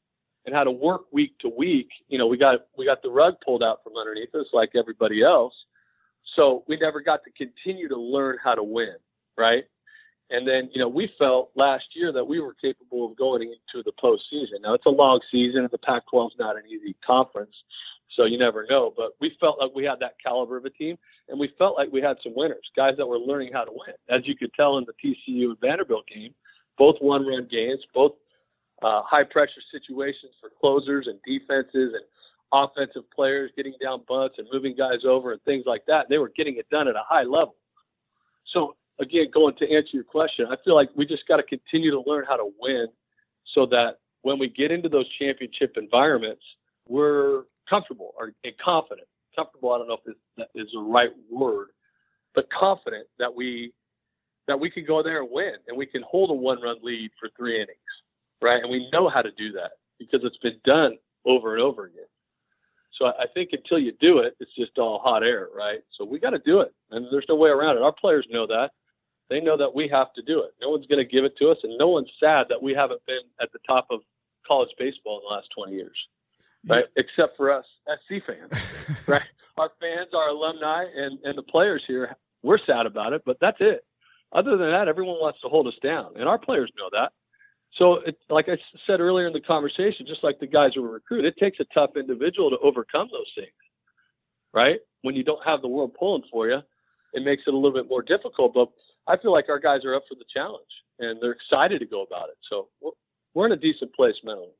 and 0.47 0.55
how 0.55 0.65
to 0.65 0.71
work 0.71 1.03
week 1.13 1.39
to 1.39 1.49
week, 1.49 1.89
you 2.09 2.19
know, 2.19 2.27
we 2.27 2.37
got 2.37 2.67
we 2.77 2.85
got 2.85 3.03
the 3.03 3.11
rug 3.11 3.35
pulled 3.45 3.63
out 3.63 3.83
from 3.83 3.97
underneath 3.97 4.35
us 4.35 4.47
like 4.53 4.71
everybody 4.75 5.23
else. 5.23 5.55
So 6.37 6.65
we 6.69 6.77
never 6.77 7.01
got 7.01 7.21
to 7.25 7.31
continue 7.31 7.89
to 7.89 7.97
learn 7.97 8.39
how 8.43 8.55
to 8.55 8.63
win, 8.63 8.97
right? 9.37 9.65
And 10.31 10.49
then, 10.49 10.71
you 10.73 10.81
know, 10.81 10.89
we 10.89 11.13
felt 11.19 11.51
last 11.55 11.85
year 11.95 12.11
that 12.13 12.25
we 12.25 12.41
were 12.41 12.55
capable 12.55 13.07
of 13.07 13.17
going 13.17 13.43
into 13.43 13.85
the 13.85 13.93
postseason. 14.03 14.63
Now 14.63 14.75
it's 14.75 14.87
a 14.87 14.91
long 14.91 15.21
season, 15.31 15.61
and 15.61 15.71
the 15.71 15.79
Pac-12 15.79 16.29
is 16.29 16.33
not 16.39 16.57
an 16.57 16.63
easy 16.67 16.97
conference, 17.07 17.55
so 18.17 18.25
you 18.25 18.39
never 18.39 18.67
know. 18.69 18.93
But 18.97 19.13
we 19.21 19.37
felt 19.39 19.61
like 19.61 19.73
we 19.75 19.85
had 19.85 20.01
that 20.01 20.15
caliber 20.25 20.57
of 20.57 20.65
a 20.65 20.71
team, 20.71 20.97
and 21.29 21.39
we 21.39 21.53
felt 21.59 21.77
like 21.77 21.93
we 21.93 22.01
had 22.01 22.17
some 22.23 22.33
winners, 22.35 22.71
guys 22.75 22.95
that 22.97 23.07
were 23.07 23.19
learning 23.19 23.53
how 23.53 23.65
to 23.65 23.71
win. 23.71 23.95
As 24.09 24.27
you 24.27 24.35
could 24.35 24.53
tell 24.55 24.79
in 24.79 24.87
the 24.87 24.95
TCU 24.95 25.51
and 25.51 25.61
Vanderbilt 25.61 26.07
game, 26.07 26.35
both 26.79 26.97
one-run 27.01 27.47
games, 27.51 27.85
both 27.95 28.13
uh, 28.83 29.03
high-pressure 29.03 29.63
situations 29.71 30.33
for 30.41 30.51
closers 30.61 31.07
and 31.07 31.19
defenses, 31.27 31.95
and 31.95 32.03
offensive 32.53 33.03
players 33.15 33.51
getting 33.57 33.75
down 33.83 34.03
bunts 34.09 34.37
and 34.39 34.47
moving 34.53 34.75
guys 34.77 35.05
over 35.05 35.33
and 35.33 35.43
things 35.43 35.65
like 35.67 35.85
that. 35.87 36.09
They 36.09 36.19
were 36.19 36.33
getting 36.37 36.57
it 36.57 36.69
done 36.71 36.89
at 36.89 36.95
a 36.95 37.03
high 37.07 37.25
level. 37.25 37.57
So 38.53 38.77
again, 39.01 39.27
going 39.33 39.57
to 39.57 39.71
answer 39.73 39.91
your 39.93 40.05
question, 40.05 40.47
I 40.51 40.57
feel 40.65 40.75
like 40.75 40.91
we 40.95 41.07
just 41.07 41.27
got 41.27 41.37
to 41.39 41.43
continue 41.43 41.91
to 41.91 42.03
learn 42.07 42.25
how 42.29 42.37
to 42.37 42.51
win 42.61 42.87
so 43.55 43.67
that 43.67 43.99
when 44.23 44.39
we 44.39 44.49
get 44.49 44.71
into 44.71 44.89
those 44.89 45.07
championship 45.19 45.77
environments, 45.77 46.43
we're 46.89 47.43
comfortable 47.69 48.15
or 48.17 48.33
and 48.45 48.57
confident. 48.59 49.09
Comfortable, 49.35 49.73
I 49.73 49.79
don't 49.79 49.89
know 49.89 49.99
if 50.05 50.17
that 50.37 50.49
is 50.55 50.69
the 50.73 50.81
right 50.81 51.11
word, 51.29 51.69
but 52.35 52.49
confident 52.51 53.09
that 53.19 53.35
we 53.35 53.73
that 54.47 54.59
we 54.59 54.71
can 54.71 54.85
go 54.85 55.03
there 55.03 55.23
and 55.23 55.29
win 55.31 55.55
and 55.67 55.77
we 55.77 55.87
can 55.87 56.03
hold 56.03 56.31
a 56.31 56.35
one 56.35 56.63
run 56.63 56.77
lead 56.83 57.11
for 57.19 57.29
three 57.37 57.57
innings. 57.57 57.79
Right. 58.43 58.63
And 58.63 58.71
we 58.71 58.89
know 58.93 59.09
how 59.09 59.23
to 59.23 59.31
do 59.33 59.53
that 59.53 59.73
because 59.99 60.21
it's 60.25 60.37
been 60.39 60.61
done 60.65 60.99
over 61.25 61.55
and 61.55 61.63
over 61.63 61.85
again. 61.85 62.05
So 62.99 63.07
I 63.07 63.27
think 63.33 63.51
until 63.53 63.79
you 63.79 63.93
do 64.01 64.19
it, 64.19 64.37
it's 64.39 64.55
just 64.55 64.79
all 64.79 65.01
hot 65.01 65.25
air, 65.25 65.49
right? 65.55 65.81
So 65.99 66.05
we 66.05 66.19
got 66.19 66.31
to 66.31 66.39
do 66.39 66.61
it, 66.61 66.73
and 66.91 67.07
there's 67.11 67.27
no 67.29 67.35
way 67.35 67.51
around 67.51 67.77
it. 67.77 67.83
Our 67.83 67.93
players 67.93 68.27
know 68.31 68.47
that. 68.47 68.71
They 69.31 69.41
know 69.41 69.57
that 69.57 69.75
we 69.75 69.89
have 69.89 70.13
to 70.15 70.23
do 70.23 70.43
it. 70.43 70.51
No 70.61 70.71
one's 70.71 70.87
going 70.87 71.05
to 71.05 71.11
give 71.11 71.25
it 71.25 71.37
to 71.39 71.51
us, 71.51 71.59
and 71.65 71.77
no 71.79 71.89
one's 71.89 72.11
sad 72.21 72.47
that 72.51 72.63
we 72.63 72.73
haven't 72.73 73.05
been 73.07 73.23
at 73.41 73.51
the 73.53 73.59
top 73.67 73.87
of 73.91 74.01
college 74.47 74.69
baseball 74.79 75.19
in 75.19 75.23
the 75.29 75.35
last 75.35 75.49
20 75.57 75.73
years, 75.73 75.97
right? 76.69 76.85
Yeah. 76.97 77.03
Except 77.03 77.37
for 77.37 77.51
us 77.51 77.65
SC 77.89 78.23
fans, 78.25 78.53
right? 79.09 79.23
Our 79.57 79.73
fans, 79.81 80.11
our 80.15 80.29
alumni, 80.29 80.85
and 80.95 81.19
and 81.25 81.37
the 81.39 81.43
players 81.43 81.83
here, 81.87 82.15
we're 82.43 82.59
sad 82.59 82.87
about 82.87 83.13
it, 83.13 83.23
but 83.25 83.39
that's 83.41 83.59
it. 83.61 83.85
Other 84.33 84.57
than 84.57 84.71
that, 84.71 84.89
everyone 84.89 85.17
wants 85.21 85.41
to 85.41 85.49
hold 85.49 85.67
us 85.67 85.79
down, 85.83 86.13
and 86.17 86.29
our 86.29 86.39
players 86.39 86.71
know 86.77 86.91
that. 86.93 87.13
So, 87.79 87.95
it, 88.07 88.17
like 88.31 88.49
I 88.49 88.57
said 88.87 89.01
earlier 89.01 89.27
in 89.27 89.33
the 89.33 89.41
conversation, 89.41 90.07
just 90.07 90.23
like 90.23 90.39
the 90.39 90.47
guys 90.47 90.73
who 90.75 90.83
were 90.83 90.93
recruited, 90.93 91.35
it 91.37 91.41
takes 91.43 91.59
a 91.61 91.65
tough 91.75 91.91
individual 91.97 92.51
to 92.51 92.59
overcome 92.63 93.09
those 93.11 93.31
things, 93.35 93.53
right? 94.53 94.79
When 95.03 95.15
you 95.15 95.25
don't 95.25 95.45
have 95.45 95.61
the 95.61 95.69
world 95.69 95.95
pulling 95.99 96.23
for 96.31 96.49
you, 96.49 96.61
it 97.15 97.25
makes 97.25 97.43
it 97.47 97.55
a 97.55 97.57
little 97.57 97.73
bit 97.73 97.89
more 97.89 98.03
difficult. 98.03 98.55
But 98.55 98.69
I 99.09 99.17
feel 99.17 99.33
like 99.33 99.49
our 99.49 99.59
guys 99.59 99.85
are 99.85 99.95
up 99.95 100.05
for 100.09 100.15
the 100.15 100.25
challenge 100.33 100.63
and 100.99 101.21
they're 101.21 101.33
excited 101.33 101.81
to 101.81 101.87
go 101.87 102.03
about 102.03 102.29
it. 102.29 102.37
So 102.49 102.69
we're, 102.81 102.93
we're 103.35 103.47
in 103.47 103.53
a 103.53 103.57
decent 103.57 103.95
place 103.95 104.15
mentally. 104.23 104.53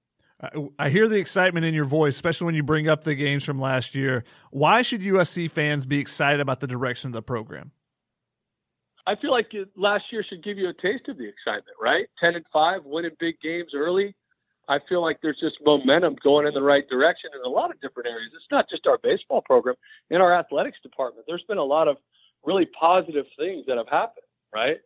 I 0.79 0.91
hear 0.91 1.09
the 1.09 1.19
excitement 1.19 1.65
in 1.65 1.75
your 1.75 1.85
voice, 1.85 2.15
especially 2.17 2.47
when 2.47 2.55
you 2.55 2.63
bring 2.63 2.89
up 2.89 3.03
the 3.03 3.15
games 3.15 3.45
from 3.45 3.61
last 3.61 3.95
year. 3.95 4.25
Why 4.51 4.83
should 4.83 5.01
USC 5.01 5.51
fans 5.51 5.87
be 5.87 6.01
excited 6.01 6.41
about 6.41 6.61
the 6.61 6.67
direction 6.67 7.09
of 7.09 7.13
the 7.15 7.23
program? 7.23 7.71
I 9.07 9.17
feel 9.17 9.31
like 9.31 9.53
last 9.77 10.05
year 10.11 10.25
should 10.27 10.43
give 10.43 10.57
you 10.57 10.69
a 10.69 10.75
taste 10.75 11.09
of 11.09 11.19
the 11.19 11.29
excitement, 11.29 11.77
right? 11.81 12.07
Ten 12.19 12.37
and 12.37 12.45
five, 12.53 12.85
winning 12.85 13.13
big 13.21 13.39
games 13.41 13.73
early. 13.75 14.15
I 14.69 14.79
feel 14.89 15.03
like 15.03 15.19
there's 15.21 15.39
just 15.41 15.57
momentum 15.65 16.17
going 16.25 16.47
in 16.47 16.55
the 16.55 16.63
right 16.63 16.89
direction 16.89 17.31
in 17.35 17.45
a 17.45 17.49
lot 17.49 17.71
of 17.71 17.81
different 17.83 18.09
areas. 18.09 18.31
It's 18.35 18.51
not 18.51 18.69
just 18.71 18.87
our 18.87 18.99
baseball 18.99 19.43
program. 19.43 19.75
In 20.09 20.23
our 20.23 20.35
athletics 20.35 20.79
department, 20.83 21.27
there's 21.29 21.45
been 21.47 21.59
a 21.59 21.65
lot 21.65 21.87
of 21.87 21.99
really 22.45 22.67
positive 22.79 23.27
things 23.39 23.67
that 23.67 23.77
have 23.77 23.89
happened, 23.89 24.25
right? 24.55 24.79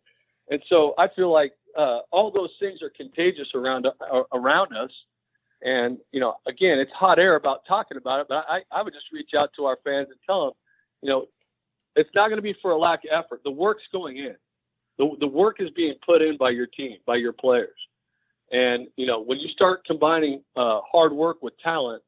And 0.51 0.61
so 0.69 0.95
I 0.99 1.09
feel 1.15 1.33
like 1.33 1.53
uh, 1.77 2.01
all 2.11 2.33
those 2.33 2.51
things 2.59 2.83
are 2.83 2.91
contagious 2.91 3.49
around 3.55 3.87
uh, 3.87 4.23
around 4.33 4.77
us. 4.77 4.91
And 5.63 5.99
you 6.13 6.21
know, 6.21 6.37
again, 6.47 6.79
it's 6.79 6.93
hot 6.93 7.19
air 7.19 7.37
about 7.37 7.63
talking 7.67 7.97
about 7.99 8.21
it, 8.21 8.27
but 8.29 8.47
I, 8.49 8.63
I 8.73 8.83
would 8.83 8.95
just 8.95 9.07
reach 9.13 9.31
out 9.37 9.51
to 9.57 9.67
our 9.67 9.79
fans 9.85 10.09
and 10.11 10.19
tell 10.27 10.47
them, 10.47 10.55
you 11.03 11.11
know, 11.11 11.27
it's 11.99 12.11
not 12.15 12.29
going 12.29 12.39
to 12.39 12.43
be 12.43 12.55
for 12.63 12.71
a 12.71 12.79
lack 12.79 13.01
of 13.05 13.11
effort. 13.13 13.41
The 13.45 13.51
work's 13.51 13.83
going 13.91 14.19
in. 14.19 14.37
The, 14.99 15.11
the 15.21 15.27
work 15.27 15.57
is 15.61 15.71
being 15.71 15.95
put 16.05 16.23
in 16.23 16.37
by 16.37 16.51
your 16.51 16.67
team, 16.67 16.99
by 17.07 17.17
your 17.17 17.33
players. 17.33 17.77
And 18.53 18.89
you 18.97 19.07
know, 19.07 19.21
when 19.21 19.39
you 19.39 19.49
start 19.49 19.85
combining 19.85 20.43
uh, 20.57 20.81
hard 20.91 21.13
work 21.13 21.43
with 21.43 21.59
talent, 21.59 22.03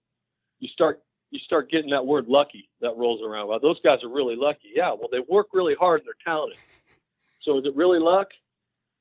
you 0.60 0.68
start 0.68 1.02
you 1.30 1.38
start 1.40 1.70
getting 1.70 1.90
that 1.90 2.04
word 2.04 2.26
lucky 2.26 2.68
that 2.80 2.96
rolls 2.96 3.20
around. 3.22 3.48
Well, 3.48 3.60
those 3.60 3.80
guys 3.84 4.02
are 4.02 4.08
really 4.08 4.36
lucky. 4.36 4.70
Yeah, 4.74 4.90
well, 4.90 5.08
they 5.10 5.20
work 5.28 5.48
really 5.52 5.74
hard 5.78 6.00
and 6.00 6.08
they're 6.08 6.32
talented. 6.32 6.58
So 7.42 7.58
is 7.58 7.64
it 7.66 7.76
really 7.76 7.98
luck? 7.98 8.28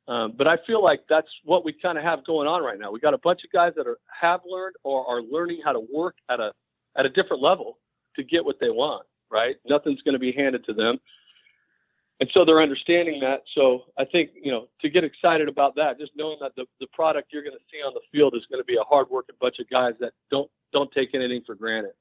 Um, 0.07 0.33
but 0.37 0.47
I 0.47 0.57
feel 0.67 0.83
like 0.83 1.01
that's 1.09 1.27
what 1.43 1.63
we 1.63 1.73
kind 1.73 1.97
of 1.97 2.03
have 2.03 2.25
going 2.25 2.47
on 2.47 2.63
right 2.63 2.79
now. 2.79 2.91
We 2.91 2.99
got 2.99 3.13
a 3.13 3.19
bunch 3.19 3.43
of 3.43 3.51
guys 3.51 3.73
that 3.77 3.87
are 3.87 3.97
have 4.19 4.41
learned 4.47 4.75
or 4.83 5.07
are 5.07 5.21
learning 5.21 5.61
how 5.63 5.71
to 5.71 5.85
work 5.93 6.15
at 6.29 6.39
a 6.39 6.51
at 6.97 7.05
a 7.05 7.09
different 7.09 7.41
level 7.41 7.77
to 8.15 8.23
get 8.23 8.43
what 8.43 8.59
they 8.59 8.69
want 8.69 9.05
right? 9.31 9.55
Nothing's 9.65 10.01
going 10.01 10.13
to 10.13 10.19
be 10.19 10.31
handed 10.31 10.65
to 10.65 10.73
them. 10.73 10.99
And 12.19 12.29
so 12.33 12.43
they're 12.43 12.61
understanding 12.61 13.19
that. 13.21 13.43
So 13.55 13.85
I 13.97 14.03
think, 14.03 14.31
you 14.41 14.51
know, 14.51 14.67
to 14.81 14.89
get 14.89 15.05
excited 15.05 15.47
about 15.47 15.75
that, 15.75 15.97
just 15.97 16.11
knowing 16.15 16.37
that 16.41 16.53
the, 16.55 16.65
the 16.81 16.87
product 16.87 17.31
you're 17.31 17.43
going 17.43 17.55
to 17.55 17.63
see 17.71 17.77
on 17.77 17.93
the 17.93 18.01
field 18.11 18.35
is 18.35 18.45
going 18.51 18.59
to 18.59 18.65
be 18.65 18.75
a 18.75 18.83
hardworking 18.83 19.35
bunch 19.39 19.59
of 19.59 19.69
guys 19.69 19.93
that 19.99 20.11
don't 20.29 20.49
don't 20.71 20.91
take 20.91 21.15
anything 21.15 21.41
for 21.45 21.55
granted. 21.55 21.91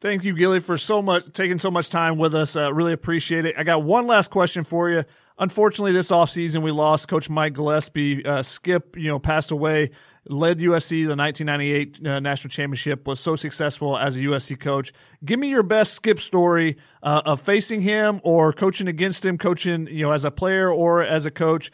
Thank 0.00 0.24
you, 0.24 0.34
Gilly, 0.34 0.58
for 0.58 0.76
so 0.76 1.00
much 1.02 1.32
taking 1.32 1.58
so 1.58 1.70
much 1.70 1.90
time 1.90 2.18
with 2.18 2.34
us. 2.34 2.56
Uh, 2.56 2.72
really 2.72 2.92
appreciate 2.92 3.44
it. 3.44 3.54
I 3.58 3.62
got 3.62 3.84
one 3.84 4.06
last 4.06 4.30
question 4.30 4.64
for 4.64 4.90
you. 4.90 5.04
Unfortunately, 5.42 5.90
this 5.90 6.12
offseason 6.12 6.62
we 6.62 6.70
lost 6.70 7.08
Coach 7.08 7.28
Mike 7.28 7.54
Gillespie. 7.54 8.24
Uh, 8.24 8.42
Skip, 8.42 8.96
you 8.96 9.08
know, 9.08 9.18
passed 9.18 9.50
away 9.50 9.90
led 10.28 10.60
USC 10.60 11.04
the 11.04 11.16
1998 11.16 12.06
uh, 12.06 12.20
national 12.20 12.50
championship, 12.50 13.08
was 13.08 13.18
so 13.18 13.34
successful 13.34 13.98
as 13.98 14.16
a 14.16 14.20
USC 14.20 14.60
coach. 14.60 14.92
Give 15.24 15.40
me 15.40 15.48
your 15.48 15.64
best 15.64 15.94
Skip 15.94 16.20
story 16.20 16.76
uh, 17.02 17.22
of 17.24 17.40
facing 17.40 17.82
him 17.82 18.20
or 18.22 18.52
coaching 18.52 18.86
against 18.86 19.24
him, 19.24 19.36
coaching 19.36 19.88
you 19.88 20.06
know 20.06 20.12
as 20.12 20.24
a 20.24 20.30
player 20.30 20.70
or 20.70 21.02
as 21.02 21.26
a 21.26 21.30
coach. 21.32 21.72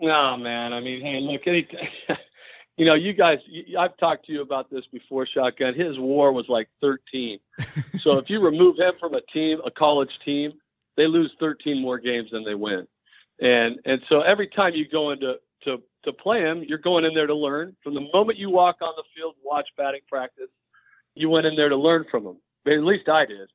No, 0.00 0.38
man. 0.38 0.72
I 0.72 0.80
mean, 0.80 1.02
hey, 1.02 1.20
look, 1.20 1.42
any, 1.46 1.68
you 2.78 2.86
know, 2.86 2.94
you 2.94 3.12
guys, 3.12 3.38
I've 3.78 3.98
talked 3.98 4.24
to 4.28 4.32
you 4.32 4.40
about 4.40 4.70
this 4.70 4.86
before, 4.90 5.26
Shotgun. 5.26 5.74
His 5.74 5.98
WAR 5.98 6.32
was 6.32 6.46
like 6.48 6.68
13. 6.80 7.38
so 8.00 8.16
if 8.16 8.30
you 8.30 8.40
remove 8.40 8.78
him 8.78 8.94
from 8.98 9.12
a 9.12 9.20
team, 9.20 9.60
a 9.66 9.70
college 9.70 10.10
team, 10.24 10.54
they 10.96 11.06
lose 11.06 11.32
13 11.40 11.80
more 11.80 11.98
games 11.98 12.30
than 12.30 12.44
they 12.44 12.54
win. 12.54 12.86
And 13.40 13.78
and 13.84 14.00
so 14.08 14.20
every 14.20 14.48
time 14.48 14.74
you 14.74 14.88
go 14.88 15.10
into 15.10 15.36
to 15.64 15.82
to 16.04 16.12
play 16.12 16.42
them, 16.42 16.64
you're 16.66 16.78
going 16.78 17.04
in 17.04 17.14
there 17.14 17.26
to 17.26 17.34
learn. 17.34 17.76
From 17.82 17.94
the 17.94 18.08
moment 18.12 18.38
you 18.38 18.50
walk 18.50 18.76
on 18.80 18.92
the 18.96 19.04
field, 19.16 19.34
watch 19.44 19.68
batting 19.76 20.00
practice, 20.08 20.50
you 21.14 21.28
went 21.28 21.46
in 21.46 21.56
there 21.56 21.68
to 21.68 21.76
learn 21.76 22.04
from 22.10 22.26
him. 22.26 22.36
At 22.66 22.84
least 22.84 23.08
I 23.08 23.26
did. 23.26 23.50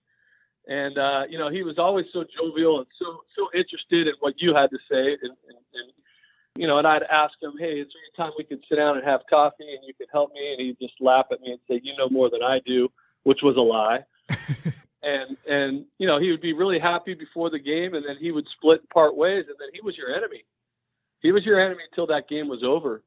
And 0.67 0.97
uh, 0.97 1.23
you 1.29 1.37
know, 1.37 1.49
he 1.49 1.63
was 1.63 1.77
always 1.77 2.05
so 2.11 2.25
jovial 2.37 2.79
and 2.79 2.87
so 2.99 3.21
so 3.35 3.49
interested 3.53 4.07
in 4.07 4.13
what 4.19 4.41
you 4.41 4.53
had 4.53 4.69
to 4.71 4.77
say. 4.91 5.13
And, 5.13 5.31
and, 5.47 5.57
and 5.73 5.91
you 6.55 6.67
know, 6.67 6.79
and 6.79 6.87
I'd 6.87 7.03
ask 7.03 7.33
him, 7.41 7.53
"Hey, 7.57 7.79
is 7.79 7.87
there 7.87 8.01
any 8.03 8.29
time 8.29 8.33
we 8.37 8.43
could 8.43 8.63
sit 8.67 8.75
down 8.75 8.97
and 8.97 9.05
have 9.05 9.21
coffee 9.29 9.75
and 9.75 9.79
you 9.85 9.93
could 9.93 10.09
help 10.11 10.33
me?" 10.33 10.51
And 10.51 10.59
he'd 10.59 10.79
just 10.79 10.99
laugh 10.99 11.27
at 11.31 11.39
me 11.39 11.51
and 11.51 11.59
say, 11.69 11.79
"You 11.81 11.95
know 11.95 12.09
more 12.09 12.29
than 12.29 12.43
I 12.43 12.59
do," 12.65 12.89
which 13.23 13.41
was 13.43 13.55
a 13.55 13.61
lie. 13.61 14.03
and 15.07 15.37
and 15.47 15.85
you 15.97 16.07
know, 16.07 16.19
he 16.19 16.29
would 16.31 16.41
be 16.41 16.53
really 16.53 16.79
happy 16.79 17.13
before 17.13 17.49
the 17.49 17.59
game, 17.59 17.93
and 17.93 18.05
then 18.05 18.17
he 18.19 18.31
would 18.31 18.45
split 18.57 18.87
part 18.89 19.15
ways, 19.15 19.45
and 19.47 19.55
then 19.59 19.69
he 19.73 19.81
was 19.81 19.97
your 19.97 20.13
enemy. 20.13 20.43
He 21.21 21.31
was 21.31 21.45
your 21.45 21.59
enemy 21.59 21.83
until 21.89 22.07
that 22.07 22.27
game 22.27 22.47
was 22.47 22.63
over. 22.63 23.03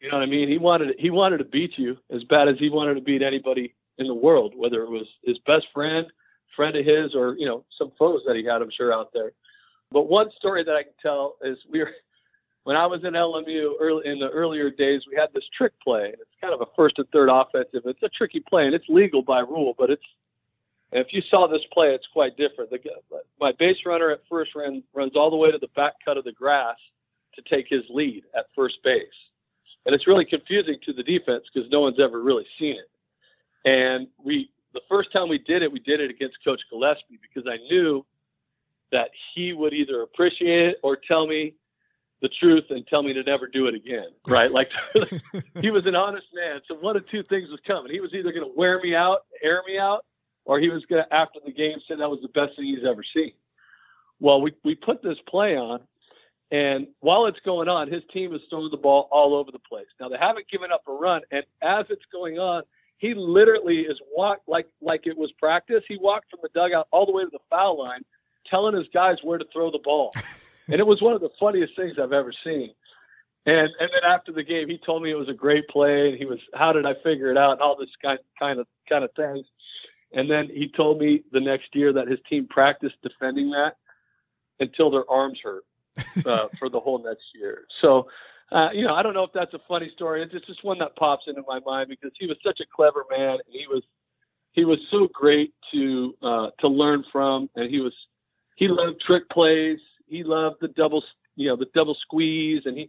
You 0.00 0.10
know 0.10 0.18
what 0.18 0.24
I 0.24 0.30
mean? 0.30 0.48
He 0.48 0.58
wanted 0.58 0.96
he 0.98 1.10
wanted 1.10 1.38
to 1.38 1.44
beat 1.44 1.78
you 1.78 1.96
as 2.10 2.24
bad 2.24 2.48
as 2.48 2.58
he 2.58 2.68
wanted 2.68 2.94
to 2.94 3.00
beat 3.00 3.22
anybody 3.22 3.74
in 3.98 4.06
the 4.06 4.14
world, 4.14 4.54
whether 4.56 4.82
it 4.82 4.90
was 4.90 5.06
his 5.24 5.38
best 5.46 5.66
friend, 5.72 6.06
friend 6.54 6.76
of 6.76 6.84
his, 6.84 7.14
or 7.14 7.36
you 7.38 7.46
know 7.46 7.64
some 7.76 7.92
foes 7.98 8.22
that 8.26 8.36
he 8.36 8.44
had, 8.44 8.60
I'm 8.60 8.70
sure 8.70 8.92
out 8.92 9.10
there. 9.12 9.32
But 9.90 10.08
one 10.08 10.30
story 10.36 10.64
that 10.64 10.74
I 10.74 10.82
can 10.82 10.92
tell 11.00 11.36
is 11.42 11.56
we 11.70 11.80
were 11.80 11.92
when 12.64 12.76
I 12.76 12.86
was 12.86 13.04
in 13.04 13.14
LMU 13.14 13.74
early 13.80 14.06
in 14.06 14.18
the 14.18 14.28
earlier 14.28 14.70
days, 14.70 15.02
we 15.08 15.16
had 15.16 15.28
this 15.34 15.44
trick 15.56 15.72
play. 15.82 16.08
It's 16.12 16.40
kind 16.40 16.52
of 16.52 16.60
a 16.60 16.66
first 16.76 16.98
and 16.98 17.08
third 17.10 17.28
offensive. 17.30 17.82
It's 17.84 18.02
a 18.02 18.08
tricky 18.08 18.40
play, 18.40 18.66
and 18.66 18.74
it's 18.74 18.88
legal 18.88 19.22
by 19.22 19.40
rule, 19.40 19.74
but 19.78 19.90
it's 19.90 20.02
if 20.92 21.12
you 21.12 21.22
saw 21.30 21.46
this 21.46 21.62
play, 21.72 21.94
it's 21.94 22.06
quite 22.12 22.36
different. 22.36 22.70
The, 22.70 22.80
my 23.40 23.52
base 23.52 23.78
runner 23.84 24.10
at 24.10 24.20
first 24.28 24.54
ran, 24.54 24.82
runs 24.94 25.16
all 25.16 25.30
the 25.30 25.36
way 25.36 25.50
to 25.50 25.58
the 25.58 25.68
back 25.76 25.94
cut 26.04 26.16
of 26.16 26.24
the 26.24 26.32
grass 26.32 26.76
to 27.34 27.42
take 27.42 27.66
his 27.68 27.82
lead 27.90 28.24
at 28.36 28.46
first 28.54 28.76
base. 28.82 29.06
And 29.86 29.94
it's 29.94 30.06
really 30.06 30.24
confusing 30.24 30.76
to 30.84 30.92
the 30.92 31.02
defense 31.02 31.44
because 31.52 31.70
no 31.70 31.80
one's 31.80 32.00
ever 32.00 32.22
really 32.22 32.46
seen 32.58 32.76
it. 32.76 32.90
And 33.64 34.08
we, 34.22 34.50
the 34.72 34.80
first 34.88 35.12
time 35.12 35.28
we 35.28 35.38
did 35.38 35.62
it, 35.62 35.70
we 35.70 35.80
did 35.80 36.00
it 36.00 36.10
against 36.10 36.42
Coach 36.44 36.60
Gillespie 36.70 37.18
because 37.22 37.48
I 37.50 37.56
knew 37.70 38.04
that 38.92 39.10
he 39.34 39.52
would 39.52 39.74
either 39.74 40.02
appreciate 40.02 40.68
it 40.68 40.76
or 40.82 40.96
tell 40.96 41.26
me 41.26 41.54
the 42.20 42.28
truth 42.28 42.64
and 42.70 42.86
tell 42.86 43.02
me 43.02 43.12
to 43.12 43.22
never 43.22 43.46
do 43.46 43.66
it 43.66 43.74
again. 43.74 44.08
Right? 44.26 44.50
Like 44.50 44.70
he 45.60 45.70
was 45.70 45.86
an 45.86 45.94
honest 45.94 46.26
man. 46.34 46.60
So 46.66 46.74
one 46.74 46.96
of 46.96 47.08
two 47.08 47.22
things 47.22 47.50
was 47.50 47.60
coming. 47.66 47.92
He 47.92 48.00
was 48.00 48.12
either 48.14 48.32
going 48.32 48.46
to 48.46 48.52
wear 48.56 48.80
me 48.80 48.94
out, 48.94 49.20
air 49.42 49.62
me 49.66 49.78
out, 49.78 50.04
or 50.48 50.58
he 50.58 50.70
was 50.70 50.84
going 50.86 51.04
to, 51.04 51.14
after 51.14 51.38
the 51.44 51.52
game, 51.52 51.76
say 51.86 51.94
that 51.94 52.10
was 52.10 52.20
the 52.22 52.28
best 52.28 52.56
thing 52.56 52.64
he's 52.64 52.84
ever 52.84 53.04
seen. 53.14 53.32
Well, 54.18 54.40
we, 54.40 54.54
we 54.64 54.74
put 54.74 55.02
this 55.02 55.18
play 55.28 55.56
on, 55.56 55.80
and 56.50 56.88
while 57.00 57.26
it's 57.26 57.38
going 57.44 57.68
on, 57.68 57.92
his 57.92 58.02
team 58.12 58.34
is 58.34 58.40
throwing 58.48 58.70
the 58.70 58.78
ball 58.78 59.08
all 59.12 59.34
over 59.34 59.52
the 59.52 59.60
place. 59.60 59.86
Now 60.00 60.08
they 60.08 60.16
haven't 60.18 60.48
given 60.48 60.72
up 60.72 60.82
a 60.88 60.92
run, 60.92 61.20
and 61.30 61.44
as 61.62 61.84
it's 61.90 62.04
going 62.10 62.38
on, 62.38 62.62
he 62.96 63.14
literally 63.14 63.82
is 63.82 64.00
walked 64.16 64.48
like 64.48 64.66
like 64.80 65.06
it 65.06 65.16
was 65.16 65.30
practice. 65.32 65.84
He 65.86 65.98
walked 65.98 66.30
from 66.30 66.40
the 66.42 66.48
dugout 66.52 66.88
all 66.90 67.06
the 67.06 67.12
way 67.12 67.22
to 67.22 67.30
the 67.30 67.38
foul 67.50 67.78
line, 67.78 68.00
telling 68.50 68.74
his 68.74 68.88
guys 68.92 69.18
where 69.22 69.38
to 69.38 69.44
throw 69.52 69.70
the 69.70 69.78
ball, 69.78 70.12
and 70.68 70.80
it 70.80 70.86
was 70.86 71.02
one 71.02 71.12
of 71.12 71.20
the 71.20 71.30
funniest 71.38 71.76
things 71.76 71.98
I've 72.02 72.14
ever 72.14 72.32
seen. 72.42 72.72
And 73.46 73.68
and 73.78 73.90
then 73.92 74.04
after 74.04 74.32
the 74.32 74.42
game, 74.42 74.68
he 74.68 74.78
told 74.78 75.02
me 75.02 75.10
it 75.10 75.18
was 75.18 75.28
a 75.28 75.34
great 75.34 75.68
play, 75.68 76.08
and 76.08 76.18
he 76.18 76.24
was 76.24 76.40
how 76.54 76.72
did 76.72 76.86
I 76.86 76.94
figure 77.04 77.30
it 77.30 77.36
out, 77.36 77.52
and 77.52 77.60
all 77.60 77.76
this 77.76 77.90
kind 78.02 78.18
kind 78.38 78.58
of 78.58 78.66
kind 78.88 79.04
of 79.04 79.12
things. 79.12 79.46
And 80.12 80.30
then 80.30 80.48
he 80.48 80.68
told 80.68 80.98
me 80.98 81.22
the 81.32 81.40
next 81.40 81.74
year 81.74 81.92
that 81.92 82.08
his 82.08 82.18
team 82.28 82.46
practiced 82.48 82.96
defending 83.02 83.50
that 83.50 83.76
until 84.60 84.90
their 84.90 85.08
arms 85.10 85.38
hurt 85.42 85.64
uh, 86.24 86.48
for 86.58 86.68
the 86.68 86.80
whole 86.80 86.98
next 87.02 87.24
year. 87.34 87.64
So 87.80 88.08
uh, 88.50 88.70
you 88.72 88.84
know, 88.84 88.94
I 88.94 89.02
don't 89.02 89.12
know 89.12 89.24
if 89.24 89.32
that's 89.34 89.52
a 89.52 89.60
funny 89.68 89.90
story. 89.94 90.22
It's 90.22 90.46
just 90.46 90.64
one 90.64 90.78
that 90.78 90.96
pops 90.96 91.24
into 91.26 91.42
my 91.46 91.60
mind 91.60 91.88
because 91.90 92.12
he 92.18 92.26
was 92.26 92.38
such 92.44 92.60
a 92.60 92.64
clever 92.74 93.04
man. 93.10 93.32
And 93.32 93.40
he 93.50 93.66
was 93.66 93.82
he 94.52 94.64
was 94.64 94.78
so 94.90 95.08
great 95.12 95.52
to 95.72 96.14
uh, 96.22 96.48
to 96.60 96.68
learn 96.68 97.04
from, 97.12 97.50
and 97.56 97.70
he 97.70 97.80
was 97.80 97.92
he 98.56 98.68
loved 98.68 99.00
trick 99.00 99.28
plays. 99.28 99.78
He 100.06 100.24
loved 100.24 100.56
the 100.60 100.68
double 100.68 101.04
you 101.36 101.48
know 101.48 101.56
the 101.56 101.68
double 101.74 101.94
squeeze, 101.94 102.62
and 102.64 102.76
he 102.76 102.88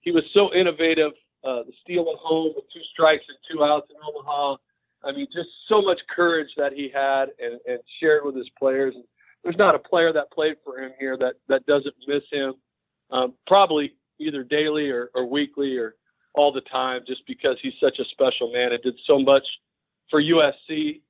he 0.00 0.10
was 0.10 0.24
so 0.32 0.54
innovative. 0.54 1.12
Uh, 1.44 1.62
the 1.62 1.72
steal 1.82 2.08
at 2.12 2.18
home 2.18 2.52
with 2.56 2.64
two 2.72 2.80
strikes 2.92 3.24
and 3.28 3.36
two 3.50 3.62
outs 3.62 3.88
in 3.90 3.96
Omaha. 4.02 4.56
I 5.04 5.12
mean, 5.12 5.26
just 5.32 5.48
so 5.68 5.80
much 5.80 6.00
courage 6.14 6.48
that 6.56 6.72
he 6.72 6.90
had 6.92 7.26
and, 7.38 7.60
and 7.66 7.78
shared 8.00 8.24
with 8.24 8.36
his 8.36 8.48
players. 8.58 8.94
And 8.94 9.04
there's 9.44 9.56
not 9.56 9.74
a 9.74 9.78
player 9.78 10.12
that 10.12 10.32
played 10.32 10.56
for 10.64 10.78
him 10.78 10.92
here 10.98 11.16
that 11.18 11.34
that 11.48 11.64
doesn't 11.66 11.94
miss 12.06 12.22
him. 12.30 12.54
Um, 13.10 13.34
probably 13.46 13.94
either 14.18 14.42
daily 14.42 14.90
or, 14.90 15.10
or 15.14 15.24
weekly 15.24 15.76
or 15.76 15.94
all 16.34 16.52
the 16.52 16.60
time 16.62 17.02
just 17.06 17.22
because 17.26 17.56
he's 17.62 17.72
such 17.80 17.98
a 17.98 18.04
special 18.06 18.52
man 18.52 18.72
and 18.72 18.82
did 18.82 18.98
so 19.06 19.18
much 19.18 19.44
for 20.10 20.22
USC, 20.22 21.00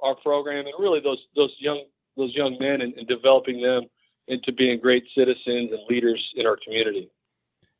our 0.00 0.14
program, 0.16 0.66
and 0.66 0.74
really 0.78 1.00
those 1.00 1.18
those 1.34 1.54
young 1.58 1.82
those 2.16 2.34
young 2.34 2.56
men 2.58 2.80
and, 2.80 2.94
and 2.94 3.06
developing 3.06 3.60
them 3.60 3.84
into 4.28 4.52
being 4.52 4.80
great 4.80 5.04
citizens 5.14 5.70
and 5.72 5.80
leaders 5.88 6.22
in 6.36 6.46
our 6.46 6.58
community. 6.62 7.08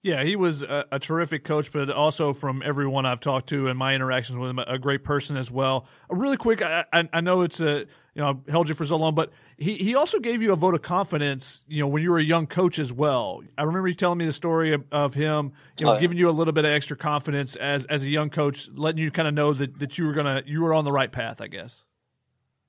Yeah, 0.07 0.23
he 0.23 0.37
was 0.37 0.63
a, 0.63 0.85
a, 0.93 1.01
terrific 1.01 1.43
coach, 1.43 1.73
but 1.73 1.91
also 1.91 2.33
from 2.33 2.63
everyone 2.65 3.05
I've 3.07 3.19
talked 3.19 3.49
to 3.49 3.67
and 3.67 3.77
my 3.77 3.93
interactions 3.93 4.39
with 4.39 4.51
him, 4.51 4.61
a 4.61 4.79
great 4.79 5.03
person 5.03 5.37
as 5.37 5.51
well. 5.51 5.89
A 6.09 6.15
really 6.15 6.37
quick, 6.37 6.63
I, 6.63 6.85
I, 6.93 7.09
I 7.13 7.21
know 7.21 7.43
it's 7.43 7.59
a 7.59 7.79
you 8.15 8.23
know 8.23 8.41
held 8.49 8.69
you 8.69 8.75
for 8.75 8.85
so 8.85 8.99
long, 8.99 9.17
but 9.17 9.33
he 9.57 9.77
he 9.79 9.97
also 9.97 10.21
gave 10.21 10.43
you 10.43 10.53
a 10.53 10.57
vote 10.57 10.77
of 10.77 10.83
confidence. 10.83 11.65
You 11.67 11.81
know 11.81 11.89
when 11.89 12.05
you 12.05 12.13
were 12.13 12.21
a 12.21 12.23
young 12.23 12.47
coach 12.47 12.79
as 12.79 12.93
well. 12.93 13.43
I 13.59 13.65
remember 13.65 13.89
you 13.89 13.95
telling 13.95 14.19
me 14.19 14.27
the 14.27 14.33
story 14.33 14.75
of, 14.75 14.85
of 14.93 15.15
him, 15.15 15.51
you 15.77 15.87
know, 15.87 15.97
oh, 15.97 15.99
giving 15.99 16.19
you 16.19 16.31
a 16.31 16.37
little 16.39 16.53
bit 16.53 16.65
of 16.65 16.71
extra 16.71 16.97
confidence 16.97 17.57
as 17.57 17.85
as 17.87 18.05
a 18.05 18.09
young 18.09 18.31
coach, 18.31 18.69
letting 18.73 19.03
you 19.03 19.11
kind 19.11 19.27
of 19.27 19.35
know 19.35 19.55
that 19.55 19.81
that 19.81 19.99
you 19.99 20.07
were 20.07 20.13
gonna 20.13 20.41
you 20.47 20.63
were 20.63 20.73
on 20.73 20.85
the 20.85 20.93
right 20.93 21.11
path. 21.11 21.41
I 21.41 21.49
guess. 21.49 21.85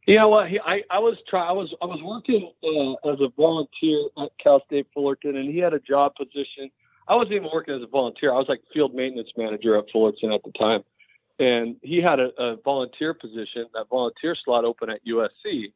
Yeah, 0.08 0.26
well. 0.26 0.44
He, 0.44 0.60
I 0.60 0.82
I 0.90 0.98
was 0.98 1.18
try 1.30 1.48
I 1.48 1.52
was 1.52 1.72
I 1.84 1.86
was 1.86 2.02
working 2.02 2.52
uh, 2.64 3.12
as 3.12 3.20
a 3.22 3.30
volunteer 3.38 4.08
at 4.18 4.32
Cal 4.44 4.60
State 4.66 4.88
Fullerton, 4.92 5.38
and 5.38 5.54
he 5.54 5.60
had 5.60 5.76
a 5.76 5.80
job 5.80 6.16
position 6.16 6.72
I 7.08 7.16
wasn't 7.16 7.34
even 7.36 7.50
working 7.54 7.74
as 7.74 7.82
a 7.82 7.88
volunteer. 7.88 8.34
I 8.34 8.38
was 8.38 8.50
like 8.50 8.62
field 8.74 8.94
maintenance 8.94 9.30
manager 9.38 9.78
at 9.78 9.86
Fullerton 9.92 10.32
at 10.32 10.44
the 10.44 10.52
time. 10.52 10.84
And 11.40 11.78
he 11.82 12.02
had 12.02 12.20
a, 12.20 12.30
a 12.42 12.58
volunteer 12.58 13.14
position, 13.14 13.68
that 13.74 13.88
volunteer 13.90 14.36
slot 14.44 14.66
open 14.66 14.90
at 14.90 15.06
USC. 15.06 15.72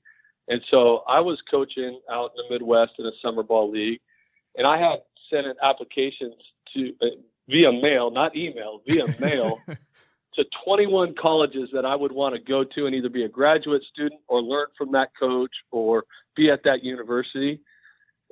And 0.47 0.61
so 0.69 1.03
I 1.07 1.19
was 1.19 1.39
coaching 1.49 1.99
out 2.11 2.31
in 2.35 2.43
the 2.43 2.53
Midwest 2.53 2.93
in 2.99 3.05
a 3.05 3.11
summer 3.21 3.43
ball 3.43 3.71
league. 3.71 3.99
And 4.57 4.67
I 4.67 4.77
had 4.77 4.99
sent 5.29 5.47
in 5.47 5.53
applications 5.63 6.35
to 6.73 6.93
uh, 7.01 7.07
via 7.47 7.71
mail, 7.71 8.11
not 8.11 8.35
email, 8.35 8.81
via 8.87 9.05
mail 9.19 9.59
to 10.33 10.45
21 10.65 11.15
colleges 11.15 11.69
that 11.73 11.85
I 11.85 11.95
would 11.95 12.11
want 12.11 12.35
to 12.35 12.41
go 12.41 12.63
to 12.63 12.85
and 12.87 12.95
either 12.95 13.09
be 13.09 13.23
a 13.23 13.29
graduate 13.29 13.83
student 13.83 14.19
or 14.27 14.41
learn 14.41 14.67
from 14.77 14.91
that 14.93 15.11
coach 15.17 15.51
or 15.71 16.05
be 16.35 16.49
at 16.49 16.63
that 16.63 16.83
university. 16.83 17.61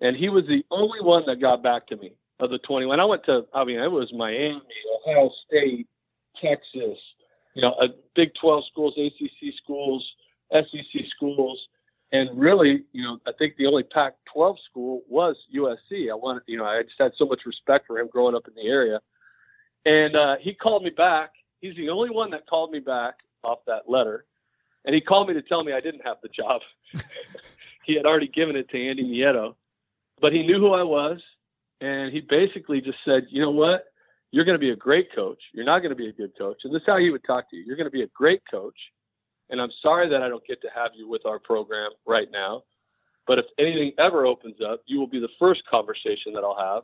And 0.02 0.16
he 0.18 0.30
was 0.30 0.46
the 0.48 0.66
only 0.72 1.02
one 1.02 1.26
that 1.28 1.40
got 1.40 1.62
back 1.62 1.88
to 1.88 1.98
me 1.98 2.14
of 2.40 2.50
the 2.50 2.60
21. 2.60 3.00
I 3.00 3.06
went 3.06 3.24
to, 3.26 3.46
I 3.54 3.64
mean, 3.64 3.80
it 3.80 3.92
was 3.92 4.12
Miami, 4.14 4.62
Ohio 5.06 5.32
State, 5.46 5.88
Texas, 6.42 6.98
you 7.54 7.62
know, 7.62 7.76
Big 8.16 8.32
12 8.40 8.64
schools, 8.72 8.94
ACC 8.98 9.54
schools, 9.62 10.08
SEC 10.52 11.06
schools, 11.16 11.60
and 12.12 12.30
really, 12.40 12.84
you 12.92 13.04
know, 13.04 13.20
I 13.28 13.32
think 13.38 13.56
the 13.58 13.68
only 13.68 13.84
Pac-12 13.84 14.58
school 14.70 15.04
was 15.08 15.36
USC. 15.56 16.10
I 16.10 16.16
wanted, 16.16 16.44
you 16.48 16.58
know, 16.58 16.66
I 16.66 16.84
just 16.84 16.96
had 16.98 17.12
so 17.18 17.26
much 17.26 17.42
respect 17.46 17.86
for 17.86 18.00
him 18.00 18.08
growing 18.12 18.36
up 18.36 18.48
in 18.48 18.56
the 18.56 18.70
area, 18.70 19.00
and 19.86 20.16
uh, 20.16 20.38
he 20.40 20.54
called 20.54 20.84
me 20.84 20.90
back. 20.90 21.32
He's 21.62 21.76
the 21.76 21.90
only 21.90 22.10
one 22.10 22.32
that 22.32 22.48
called 22.48 22.72
me 22.72 22.80
back 22.80 23.16
off 23.44 23.60
that 23.68 23.90
letter, 23.90 24.26
and 24.86 24.96
he 24.96 25.02
called 25.02 25.28
me 25.28 25.34
to 25.34 25.42
tell 25.42 25.64
me 25.64 25.74
I 25.74 25.82
didn't 25.82 26.06
have 26.06 26.18
the 26.24 26.30
job. 26.30 26.62
he 27.84 27.96
had 27.96 28.06
already 28.06 28.28
given 28.28 28.56
it 28.56 28.70
to 28.70 28.88
Andy 28.90 29.04
Nieto, 29.04 29.56
but 30.22 30.34
he 30.34 30.44
knew 30.44 30.60
who 30.60 30.74
I 30.74 30.84
was 30.84 31.22
and 31.82 32.12
he 32.12 32.22
basically 32.22 32.82
just 32.82 32.98
said, 33.06 33.28
you 33.30 33.42
know 33.42 33.52
what? 33.52 33.86
You're 34.32 34.46
going 34.46 34.56
to 34.56 34.60
be 34.60 34.72
a 34.72 34.76
great 34.76 35.14
coach. 35.16 35.40
You're 35.54 35.66
not 35.66 35.80
going 35.80 35.90
to 35.90 35.96
be 35.96 36.10
a 36.10 36.14
good 36.14 36.38
coach. 36.38 36.58
And 36.64 36.74
this 36.74 36.82
is 36.82 36.86
how 36.86 36.98
he 36.98 37.10
would 37.10 37.24
talk 37.24 37.50
to 37.50 37.56
you. 37.56 37.64
You're 37.66 37.78
going 37.78 37.88
to 37.88 37.92
be 37.92 38.04
a 38.04 38.08
great 38.08 38.42
coach. 38.50 38.78
And 39.50 39.60
I'm 39.60 39.72
sorry 39.82 40.08
that 40.10 40.22
I 40.22 40.30
don't 40.30 40.46
get 40.46 40.62
to 40.62 40.68
have 40.76 40.92
you 40.96 41.10
with 41.10 41.26
our 41.26 41.40
program 41.40 41.92
right 42.06 42.28
now. 42.32 42.64
But 43.26 43.40
if 43.40 43.46
anything 43.58 43.94
ever 43.98 44.26
opens 44.26 44.58
up, 44.62 44.82
you 44.86 45.00
will 45.00 45.08
be 45.08 45.20
the 45.20 45.30
first 45.40 45.64
conversation 45.70 46.34
that 46.34 46.44
I'll 46.44 46.58
have. 46.58 46.84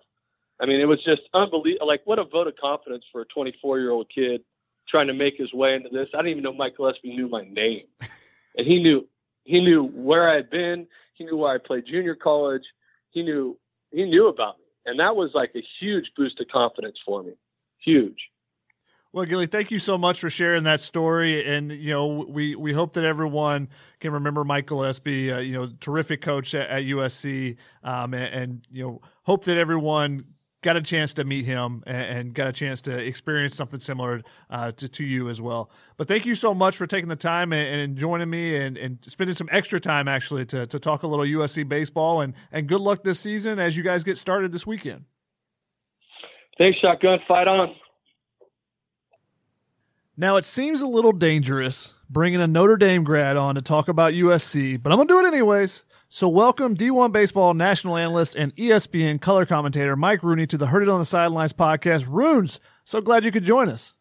I 0.60 0.66
mean, 0.66 0.80
it 0.80 0.86
was 0.86 1.04
just 1.04 1.24
unbelievable. 1.34 1.88
Like, 1.88 2.02
what 2.06 2.18
a 2.18 2.24
vote 2.24 2.48
of 2.48 2.56
confidence 2.56 3.04
for 3.12 3.22
a 3.22 3.26
24 3.26 3.80
year 3.80 3.91
old 3.91 4.08
kid 4.14 4.41
trying 4.88 5.08
to 5.08 5.14
make 5.14 5.36
his 5.38 5.54
way 5.54 5.76
into 5.76 5.89
this. 5.89 6.08
I 6.14 6.18
didn't 6.18 6.32
even 6.32 6.43
know 6.43 6.54
Mike 6.54 6.78
Gillespie 6.78 7.16
knew 7.16 7.28
my 7.28 7.43
name. 7.43 7.86
And 8.58 8.66
he 8.66 8.82
knew, 8.82 9.06
he 9.43 9.60
knew 9.60 9.88
where 9.89 10.30
I 10.30 10.36
had 10.36 10.50
been. 10.50 10.88
He 11.16 11.26
knew 11.26 11.36
where 11.36 11.54
I 11.54 11.58
played 11.58 11.86
junior 11.86 12.16
college. 12.16 12.64
He 13.12 13.22
knew, 13.22 13.58
he 13.91 14.06
knew 14.06 14.30
about 14.30 14.60
me 14.60 14.64
and 14.86 15.00
that 15.00 15.16
was 15.16 15.32
like 15.34 15.52
a 15.56 15.64
huge 15.80 16.12
boost 16.16 16.40
of 16.40 16.48
confidence 16.48 16.98
for 17.06 17.24
me. 17.24 17.34
Huge. 17.84 18.18
Well, 19.16 19.24
Gilly, 19.24 19.46
thank 19.48 19.72
you 19.72 19.80
so 19.80 19.98
much 19.98 20.20
for 20.20 20.30
sharing 20.30 20.64
that 20.64 20.82
story, 20.82 21.50
and 21.50 21.72
you 21.72 21.92
know 21.92 22.26
we 22.28 22.54
we 22.56 22.74
hope 22.74 22.94
that 22.94 23.06
everyone 23.06 23.70
can 24.02 24.12
remember 24.12 24.44
Mike 24.44 24.66
Gillespie, 24.66 25.32
uh, 25.32 25.40
you 25.40 25.54
know, 25.54 25.70
terrific 25.80 26.22
coach 26.22 26.54
at, 26.54 26.70
at 26.70 26.84
USC, 26.84 27.56
um, 27.82 28.14
and, 28.14 28.34
and, 28.34 28.68
you 28.70 28.84
know 28.84 29.02
hope 29.24 29.46
that 29.46 29.58
everyone 29.58 30.26
got 30.66 30.76
a 30.76 30.82
chance 30.82 31.13
to 31.13 31.24
meet 31.24 31.45
him 31.45 31.84
and, 31.86 31.97
and 31.97 32.34
got 32.34 32.47
a 32.47 32.51
chance 32.51 32.82
to 32.82 32.97
experience 32.97 33.55
something 33.55 33.80
similar 33.80 34.20
uh, 34.49 34.72
to, 34.72 34.89
to 34.89 35.05
you 35.05 35.30
as 35.30 35.39
well. 35.39 35.70
But 35.95 36.07
thank 36.07 36.26
you 36.26 36.34
so 36.34 36.53
much 36.53 36.76
for 36.76 36.88
taking 36.88 37.07
the 37.07 37.16
time 37.16 37.53
and, 37.53 37.82
and 37.82 37.97
joining 37.97 38.30
me 38.30 38.57
and, 38.57 38.76
and 38.76 38.97
spending 39.03 39.36
some 39.36 39.47
extra 39.51 39.80
time 39.80 40.07
actually 40.07 40.43
to, 40.45 40.66
to 40.66 40.80
talk 40.80 41.03
a 41.03 41.07
little 41.07 41.24
USC 41.24 41.70
baseball 41.70 42.22
and, 42.22 42.34
and 42.51 42.68
good 42.68 42.82
luck 42.82 43.03
this 43.03 43.20
season 43.20 43.59
as 43.59 43.78
you 43.78 43.84
guys 43.84 44.03
get 44.03 44.18
started 44.18 44.51
this 44.51 44.66
weekend. 44.66 45.05
Thanks, 46.57 46.80
Shotgun. 46.80 47.20
Fight 47.28 47.47
on. 47.47 47.76
Now, 50.18 50.38
it 50.38 50.45
seems 50.45 50.82
a 50.82 50.88
little 50.88 51.11
dangerous 51.11 51.93
bringing 52.09 52.41
a 52.41 52.47
Notre 52.47 52.78
Dame 52.78 53.03
grad 53.03 53.38
on 53.38 53.55
to 53.55 53.61
talk 53.61 53.88
about 53.88 54.13
USC, 54.13 54.82
but 54.82 54.91
I'm 54.91 54.97
going 54.97 55.07
to 55.09 55.13
do 55.13 55.20
it 55.20 55.28
anyways. 55.28 55.86
So, 56.08 56.30
welcome 56.30 56.78
D1 56.78 57.12
Baseball 57.12 57.56
national 57.56 57.97
analyst 57.97 58.36
and 58.36 58.56
ESPN 58.56 59.20
color 59.20 59.43
commentator 59.45 59.95
Mike 59.95 60.24
Rooney 60.24 60.45
to 60.45 60.58
the 60.58 60.68
Heard 60.68 60.84
It 60.84 60.89
on 60.89 60.99
the 60.99 61.06
Sidelines 61.06 61.51
podcast. 61.51 62.08
Runes, 62.08 62.62
so 62.84 63.01
glad 63.01 63.26
you 63.26 63.32
could 63.32 63.43
join 63.43 63.70
us. 63.70 63.95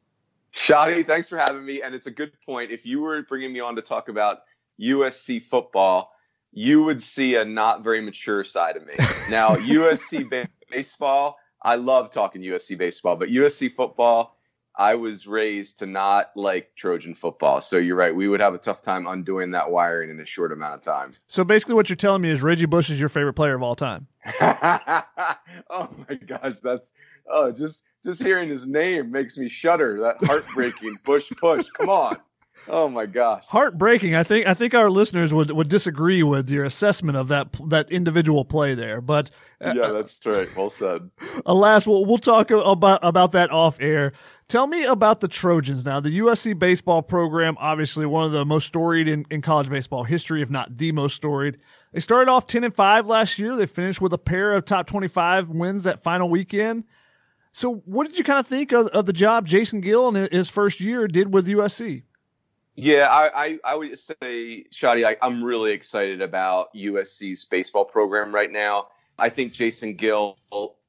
Shotty, 0.53 1.07
thanks 1.07 1.31
for 1.31 1.39
having 1.39 1.65
me. 1.65 1.81
And 1.81 1.95
it's 1.95 2.07
a 2.07 2.11
good 2.11 2.33
point. 2.45 2.71
If 2.71 2.85
you 2.85 3.01
were 3.01 3.23
bringing 3.23 3.55
me 3.55 3.61
on 3.61 3.75
to 3.77 3.83
talk 3.83 4.09
about 4.09 4.41
USC 4.79 5.43
football, 5.43 6.13
you 6.53 6.85
would 6.85 7.03
see 7.03 7.37
a 7.37 7.45
not 7.45 7.83
very 7.83 8.03
mature 8.03 8.45
side 8.45 8.77
of 8.77 8.85
me. 8.85 8.95
Now, 9.31 9.49
USC 9.57 10.47
baseball, 10.71 11.39
I 11.63 11.77
love 11.77 12.11
talking 12.11 12.43
USC 12.43 12.77
baseball, 12.77 13.17
but 13.17 13.31
USC 13.31 13.75
football, 13.75 14.34
I 14.77 14.97
was 14.97 15.27
raised 15.27 15.79
to 15.79 15.87
not 15.87 16.31
like 16.35 16.73
Trojan 16.77 17.15
football. 17.15 17.61
So 17.61 17.79
you're 17.79 17.97
right. 17.97 18.15
We 18.15 18.29
would 18.29 18.41
have 18.41 18.55
a 18.55 18.59
tough 18.59 18.83
time 18.83 19.07
undoing 19.07 19.53
that 19.53 19.71
wiring 19.71 20.11
in 20.11 20.19
a 20.21 20.27
short 20.27 20.53
amount 20.53 20.75
of 20.75 20.83
time. 20.83 21.15
So 21.29 21.45
basically, 21.45 21.75
what 21.75 21.89
you're 21.89 21.97
telling 21.97 22.23
me 22.23 22.31
is 22.31 22.43
Reggie 22.43 22.67
Bush 22.67 22.91
is 22.91 22.99
your 22.99 23.09
favorite 23.09 23.35
player 23.35 23.55
of 23.55 23.63
all 23.63 23.77
time. 23.77 24.09
oh 24.41 25.91
my 26.09 26.15
gosh, 26.27 26.59
that's 26.59 26.93
oh 27.31 27.53
just 27.53 27.83
just 28.03 28.23
hearing 28.23 28.49
his 28.49 28.67
name 28.67 29.11
makes 29.11 29.37
me 29.37 29.49
shudder. 29.49 30.01
That 30.01 30.27
heartbreaking 30.27 30.99
Bush 31.05 31.31
push. 31.39 31.69
Come 31.71 31.89
on. 31.89 32.17
Oh 32.69 32.89
my 32.89 33.07
gosh. 33.07 33.47
Heartbreaking. 33.47 34.15
I 34.15 34.23
think 34.23 34.47
I 34.47 34.55
think 34.55 34.75
our 34.75 34.91
listeners 34.91 35.35
would, 35.35 35.51
would 35.51 35.69
disagree 35.69 36.23
with 36.23 36.49
your 36.51 36.65
assessment 36.65 37.17
of 37.17 37.29
that 37.29 37.49
that 37.69 37.91
individual 37.91 38.45
play 38.45 38.75
there. 38.75 39.01
But 39.01 39.31
uh, 39.61 39.73
Yeah, 39.75 39.93
that's 39.93 40.19
right. 40.25 40.49
Well 40.57 40.71
said. 40.71 41.11
Alas, 41.47 41.87
we'll 41.87 42.05
we'll 42.05 42.19
talk 42.19 42.51
about 42.51 43.01
about 43.03 43.33
that 43.33 43.51
off 43.51 43.81
air. 43.81 44.13
Tell 44.49 44.67
me 44.67 44.85
about 44.85 45.21
the 45.21 45.29
Trojans 45.29 45.85
now. 45.85 46.01
The 46.01 46.19
USC 46.19 46.59
baseball 46.59 47.03
program, 47.03 47.57
obviously 47.59 48.07
one 48.07 48.27
of 48.27 48.33
the 48.33 48.45
most 48.45 48.67
storied 48.67 49.09
in, 49.09 49.25
in 49.31 49.41
college 49.41 49.71
baseball 49.71 50.05
history, 50.05 50.43
if 50.43 50.51
not 50.51 50.77
the 50.77 50.93
most 50.93 51.17
storied. 51.17 51.59
They 51.93 52.01
started 52.01 52.31
off 52.31 52.47
10 52.47 52.65
and 52.65 52.75
5 52.75 53.07
last 53.07 53.39
year. 53.39 53.57
They 53.57 53.67
finished 53.67 54.01
with 54.01 54.13
a 54.13 54.19
pair 54.19 54.53
of 54.53 54.65
top 54.65 54.87
25 54.87 55.49
wins 55.49 55.85
that 55.85 56.03
final 56.03 56.29
weekend. 56.29 56.85
So, 57.53 57.77
what 57.87 58.09
did 58.09 58.19
you 58.19 58.25
kind 58.25 58.41
of 58.41 58.47
think 58.47 58.73
of, 58.73 58.89
of 58.89 59.07
the 59.07 59.13
job 59.13 59.47
Jason 59.47 59.81
Gill 59.81 60.09
in 60.09 60.29
his 60.31 60.51
first 60.51 60.81
year 60.81 61.07
did 61.07 61.33
with 61.33 61.47
USC? 61.47 62.03
Yeah, 62.77 63.07
I, 63.09 63.45
I, 63.45 63.59
I 63.65 63.75
would 63.77 63.97
say, 63.99 64.65
Shotty, 64.73 65.07
I, 65.07 65.17
I'm 65.23 65.45
really 65.45 65.73
excited 65.73 66.21
about 66.21 66.75
USC's 66.75 67.45
baseball 67.45 67.85
program 67.85 68.35
right 68.35 68.51
now. 68.51 68.89
I 69.19 69.29
think 69.29 69.53
Jason 69.53 69.95
Gill 69.95 70.37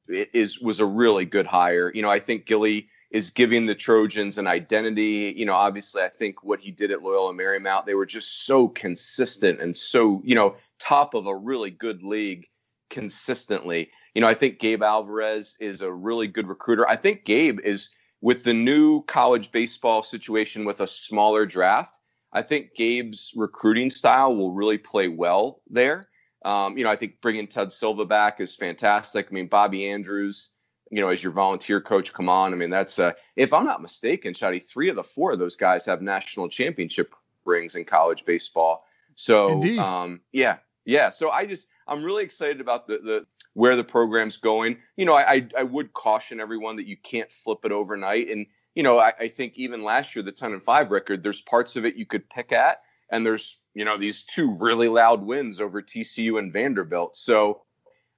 is 0.08 0.60
was 0.60 0.80
a 0.80 0.86
really 0.86 1.24
good 1.24 1.46
hire. 1.46 1.92
You 1.94 2.02
know, 2.02 2.10
I 2.10 2.18
think 2.18 2.46
Gilly 2.46 2.88
is 3.12 3.30
giving 3.30 3.66
the 3.66 3.74
Trojans 3.74 4.36
an 4.36 4.48
identity. 4.48 5.32
You 5.36 5.46
know, 5.46 5.54
obviously, 5.54 6.02
I 6.02 6.08
think 6.08 6.42
what 6.42 6.58
he 6.58 6.72
did 6.72 6.90
at 6.90 7.02
Loyola 7.02 7.32
Marymount, 7.32 7.86
they 7.86 7.94
were 7.94 8.06
just 8.06 8.46
so 8.46 8.68
consistent 8.68 9.60
and 9.60 9.76
so, 9.76 10.20
you 10.24 10.34
know, 10.34 10.56
top 10.80 11.14
of 11.14 11.26
a 11.26 11.36
really 11.36 11.70
good 11.70 12.02
league 12.02 12.48
consistently. 12.90 13.90
You 14.14 14.22
know, 14.22 14.28
I 14.28 14.34
think 14.34 14.58
Gabe 14.58 14.82
Alvarez 14.82 15.56
is 15.60 15.82
a 15.82 15.92
really 15.92 16.26
good 16.26 16.48
recruiter. 16.48 16.88
I 16.88 16.96
think 16.96 17.24
Gabe 17.24 17.60
is 17.60 17.90
with 18.20 18.44
the 18.44 18.54
new 18.54 19.02
college 19.02 19.52
baseball 19.52 20.02
situation 20.02 20.64
with 20.64 20.80
a 20.80 20.86
smaller 20.86 21.46
draft, 21.46 22.00
I 22.32 22.42
think 22.42 22.74
Gabe's 22.74 23.32
recruiting 23.36 23.90
style 23.90 24.34
will 24.34 24.52
really 24.52 24.78
play 24.78 25.08
well 25.08 25.62
there. 25.68 26.08
Um, 26.44 26.76
you 26.78 26.84
know, 26.84 26.90
I 26.90 26.96
think 26.96 27.20
bringing 27.20 27.46
Ted 27.46 27.72
Silva 27.72 28.04
back 28.04 28.40
is 28.40 28.54
fantastic. 28.54 29.28
I 29.30 29.34
mean, 29.34 29.48
Bobby 29.48 29.88
Andrews, 29.88 30.52
you 30.90 31.00
know, 31.00 31.08
as 31.08 31.22
your 31.22 31.32
volunteer 31.32 31.80
coach, 31.80 32.12
come 32.12 32.28
on. 32.28 32.52
I 32.52 32.56
mean, 32.56 32.70
that's 32.70 32.98
uh, 32.98 33.12
if 33.36 33.52
I'm 33.52 33.64
not 33.64 33.82
mistaken, 33.82 34.32
Shotty, 34.32 34.62
three 34.62 34.88
of 34.88 34.96
the 34.96 35.02
four 35.02 35.32
of 35.32 35.38
those 35.38 35.56
guys 35.56 35.84
have 35.86 36.02
national 36.02 36.48
championship 36.48 37.14
rings 37.44 37.74
in 37.74 37.84
college 37.84 38.24
baseball. 38.24 38.84
So, 39.16 39.60
um, 39.78 40.20
yeah, 40.32 40.58
yeah. 40.84 41.08
So 41.08 41.30
I 41.30 41.46
just 41.46 41.66
I'm 41.88 42.04
really 42.04 42.22
excited 42.22 42.60
about 42.60 42.86
the 42.86 42.98
the 42.98 43.26
where 43.56 43.74
the 43.74 43.82
program's 43.82 44.36
going. 44.36 44.76
You 44.96 45.06
know, 45.06 45.14
I, 45.14 45.48
I 45.58 45.62
would 45.62 45.94
caution 45.94 46.40
everyone 46.40 46.76
that 46.76 46.86
you 46.86 46.98
can't 46.98 47.32
flip 47.32 47.60
it 47.64 47.72
overnight. 47.72 48.28
And, 48.28 48.44
you 48.74 48.82
know, 48.82 48.98
I, 48.98 49.14
I 49.18 49.28
think 49.28 49.54
even 49.56 49.82
last 49.82 50.14
year, 50.14 50.22
the 50.22 50.30
10 50.30 50.52
and 50.52 50.62
5 50.62 50.90
record, 50.90 51.22
there's 51.22 51.40
parts 51.40 51.74
of 51.74 51.86
it 51.86 51.96
you 51.96 52.04
could 52.04 52.28
pick 52.28 52.52
at. 52.52 52.82
And 53.10 53.24
there's, 53.24 53.58
you 53.72 53.86
know, 53.86 53.96
these 53.96 54.24
two 54.24 54.54
really 54.60 54.88
loud 54.88 55.24
wins 55.24 55.62
over 55.62 55.80
TCU 55.80 56.38
and 56.38 56.52
Vanderbilt. 56.52 57.16
So, 57.16 57.62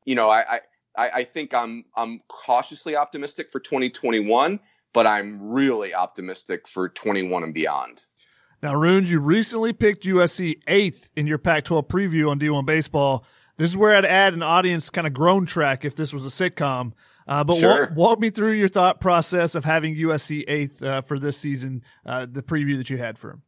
you 0.04 0.16
know, 0.16 0.28
I, 0.28 0.58
I, 0.96 1.10
I 1.10 1.24
think 1.24 1.54
I'm 1.54 1.84
I'm 1.94 2.20
cautiously 2.26 2.96
optimistic 2.96 3.52
for 3.52 3.60
2021, 3.60 4.58
but 4.92 5.06
I'm 5.06 5.40
really 5.40 5.94
optimistic 5.94 6.66
for 6.66 6.88
21 6.88 7.44
and 7.44 7.54
beyond. 7.54 8.06
Now, 8.60 8.74
Runes, 8.74 9.12
you 9.12 9.20
recently 9.20 9.72
picked 9.72 10.02
USC 10.02 10.62
eighth 10.66 11.12
in 11.14 11.28
your 11.28 11.38
Pac 11.38 11.62
12 11.62 11.86
preview 11.86 12.28
on 12.28 12.40
D1 12.40 12.66
Baseball. 12.66 13.24
This 13.58 13.70
is 13.70 13.76
where 13.76 13.94
I'd 13.94 14.04
add 14.04 14.34
an 14.34 14.42
audience 14.42 14.88
kind 14.88 15.06
of 15.06 15.12
groan 15.12 15.44
track 15.44 15.84
if 15.84 15.96
this 15.96 16.12
was 16.12 16.24
a 16.24 16.28
sitcom. 16.28 16.92
Uh, 17.26 17.44
but 17.44 17.58
sure. 17.58 17.88
walk, 17.88 17.96
walk, 17.96 18.20
me 18.20 18.30
through 18.30 18.52
your 18.52 18.68
thought 18.68 19.00
process 19.00 19.54
of 19.54 19.64
having 19.64 19.94
USC 19.96 20.44
eighth 20.48 20.82
uh, 20.82 21.02
for 21.02 21.18
this 21.18 21.36
season, 21.36 21.82
uh, 22.06 22.26
the 22.30 22.42
preview 22.42 22.78
that 22.78 22.88
you 22.88 22.96
had 22.96 23.18
for 23.18 23.32
him. 23.32 23.42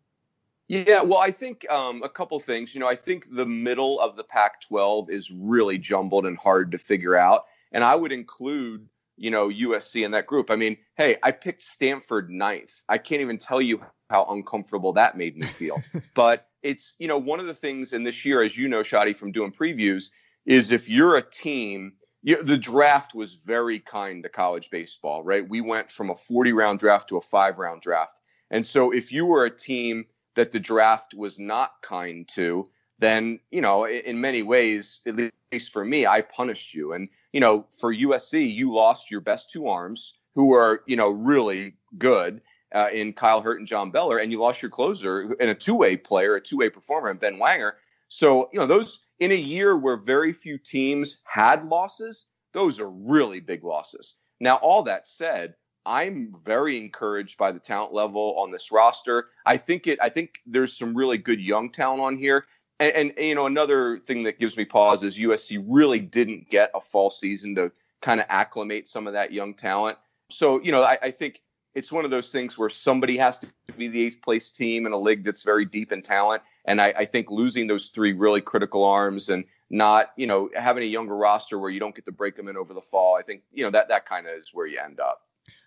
Yeah, 0.69 1.03
well, 1.03 1.19
I 1.19 1.31
think 1.31 1.69
um, 1.71 2.03
a 2.03 2.09
couple 2.09 2.39
things. 2.39 2.75
You 2.75 2.81
know, 2.81 2.87
I 2.87 2.95
think 2.95 3.27
the 3.33 3.47
middle 3.47 3.99
of 3.99 4.17
the 4.17 4.23
Pac 4.23 4.61
12 4.61 5.11
is 5.11 5.31
really 5.31 5.79
jumbled 5.79 6.27
and 6.27 6.37
hard 6.37 6.73
to 6.73 6.79
figure 6.79 7.17
out. 7.17 7.47
And 7.73 7.83
I 7.83 7.95
would 7.95 8.13
include, 8.13 8.87
you 9.17 9.31
know, 9.31 9.49
USC 9.49 10.05
in 10.05 10.11
that 10.13 10.27
group. 10.27 10.51
I 10.51 10.57
mean, 10.57 10.77
hey, 10.97 11.17
I 11.23 11.33
picked 11.33 11.63
Stanford 11.63 12.31
ninth. 12.31 12.83
I 12.89 12.99
can't 12.99 13.21
even 13.21 13.39
tell 13.39 13.63
you 13.63 13.83
how 14.11 14.27
uncomfortable 14.31 14.93
that 14.93 15.17
made 15.17 15.37
me 15.37 15.47
feel. 15.47 15.83
but 16.15 16.50
it's 16.63 16.95
you 16.99 17.09
know 17.09 17.19
one 17.19 17.41
of 17.41 17.47
the 17.47 17.55
things 17.55 17.93
in 17.93 18.05
this 18.05 18.25
year, 18.25 18.43
as 18.43 18.57
you 18.57 18.69
know, 18.69 18.81
Shotty, 18.81 19.17
from 19.17 19.33
doing 19.33 19.53
previews, 19.53 20.11
is 20.47 20.73
if 20.73 20.89
you're 20.89 21.17
a 21.17 21.23
team. 21.23 21.93
You, 22.23 22.43
the 22.43 22.59
draft 22.59 23.15
was 23.15 23.33
very 23.33 23.79
kind 23.79 24.23
to 24.25 24.29
college 24.29 24.69
baseball, 24.69 25.23
right? 25.23 25.49
We 25.49 25.63
went 25.63 25.91
from 25.91 26.11
a 26.11 26.15
40 26.15 26.53
round 26.53 26.79
draft 26.79 27.09
to 27.09 27.17
a 27.17 27.23
five 27.23 27.57
round 27.57 27.81
draft. 27.81 28.21
And 28.51 28.67
so 28.67 28.91
if 28.91 29.11
you 29.11 29.25
were 29.25 29.47
a 29.47 29.51
team 29.51 30.05
that 30.35 30.53
the 30.53 30.61
draft 30.61 31.15
was 31.15 31.39
not 31.39 31.81
kind 31.83 32.29
to, 32.35 32.69
then, 32.99 33.41
you 33.51 33.61
know, 33.61 33.87
in 33.87 34.21
many 34.21 34.43
ways, 34.43 35.01
at 35.07 35.17
least 35.53 35.73
for 35.73 35.85
me, 35.85 36.07
I 36.07 36.21
punished 36.21 36.75
you. 36.75 36.93
And, 36.93 37.09
you 37.33 37.41
know, 37.41 37.67
for 37.71 37.95
USC, 37.95 38.55
you 38.55 38.73
lost 38.73 39.11
your 39.11 39.21
best 39.21 39.51
two 39.51 39.67
arms 39.67 40.19
who 40.35 40.53
are, 40.55 40.83
you 40.87 40.97
know, 40.97 41.09
really 41.09 41.75
good 41.99 42.43
uh, 42.75 42.89
in 42.93 43.13
Kyle 43.13 43.41
Hurt 43.41 43.59
and 43.59 43.69
John 43.69 43.91
Beller, 43.91 44.19
and 44.19 44.31
you 44.31 44.41
lost 44.41 44.63
your 44.63 44.71
closer 44.71 45.35
and 45.41 45.51
a 45.51 45.55
two-way 45.55 45.97
player, 45.97 46.37
a 46.37 46.41
two-way 46.41 46.71
performer, 46.71 47.09
and 47.09 47.21
Ben 47.21 47.37
Wanger. 47.37 47.73
So 48.09 48.49
you 48.53 48.59
know 48.59 48.67
those 48.67 49.01
in 49.21 49.33
a 49.33 49.37
year 49.37 49.77
where 49.77 49.97
very 49.97 50.33
few 50.33 50.59
teams 50.59 51.19
had 51.25 51.67
losses, 51.69 52.27
those 52.53 52.81
are 52.81 52.91
really 52.91 53.41
big 53.41 53.65
losses. 53.65 54.15
Now, 54.41 54.57
all 54.57 54.83
that 54.85 55.07
said, 55.07 55.55
I'm 55.87 56.35
very 56.45 56.77
encouraged 56.77 57.39
by 57.39 57.53
the 57.53 57.59
talent 57.59 57.93
level 57.93 58.35
on 58.39 58.51
this 58.51 58.73
roster. 58.73 59.29
I 59.47 59.57
think 59.57 59.87
it. 59.87 59.99
I 60.03 60.09
think 60.09 60.41
there's 60.47 60.77
some 60.77 60.97
really 60.97 61.19
good 61.19 61.41
young 61.41 61.71
talent 61.71 62.03
on 62.03 62.19
here. 62.19 62.47
And, 62.81 62.93
and, 62.95 63.13
you 63.19 63.35
know, 63.35 63.47
another 63.47 63.99
thing 63.99 64.23
that 64.23 64.39
gives 64.39 64.57
me 64.57 64.65
pause 64.65 65.03
is 65.05 65.19
USC 65.19 65.63
really 65.69 66.01
didn't 66.01 66.49
get 66.49 66.71
a 66.75 66.81
fall 66.81 67.11
season 67.11 67.55
to 67.57 67.71
kind 68.01 68.21
of 68.21 68.27
acclimate 68.31 68.89
some 68.89 69.07
of 69.07 69.13
that 69.13 69.33
young 69.33 69.53
talent. 69.53 69.99
So, 70.31 70.61
you 70.63 70.73
know, 70.73 70.83
I, 70.83 70.99
I 71.03 71.11
think 71.11 71.43
it's 71.75 71.93
one 71.93 72.05
of 72.05 72.11
those 72.11 72.31
things 72.31 72.59
where 72.59 72.69
somebody 72.69 73.17
has 73.17 73.39
to 73.39 73.49
be 73.77 73.89
the 73.89 74.07
eighth 74.07 74.23
place 74.23 74.51
team 74.51 74.87
in 74.87 74.93
a 74.93 74.99
league 74.99 75.25
that's 75.25 75.43
very 75.43 75.65
deep 75.65 75.93
in 75.93 76.03
talent. 76.03 76.43
And 76.65 76.81
I, 76.81 76.89
I, 76.99 77.05
think 77.07 77.31
losing 77.31 77.67
those 77.67 77.89
three 77.89 78.13
really 78.13 78.41
critical 78.41 78.85
arms 78.85 79.29
and 79.29 79.45
not, 79.71 80.11
you 80.17 80.27
know, 80.27 80.51
having 80.55 80.83
a 80.83 80.87
younger 80.87 81.17
roster 81.17 81.59
where 81.59 81.71
you 81.71 81.81
don't 81.81 81.95
get 81.95 82.05
to 82.07 82.13
break 82.13 82.37
them 82.37 82.49
in 82.49 82.57
over 82.57 82.75
the 82.75 82.81
fall, 82.81 83.17
I 83.17 83.23
think, 83.23 83.43
you 83.53 83.65
know, 83.65 83.71
that 83.71 83.89
that 83.89 84.05
kind 84.05 84.27
of 84.27 84.35
is 84.35 84.51
where 84.53 84.67
you 84.67 84.81
end 84.81 85.01
up. 85.01 85.23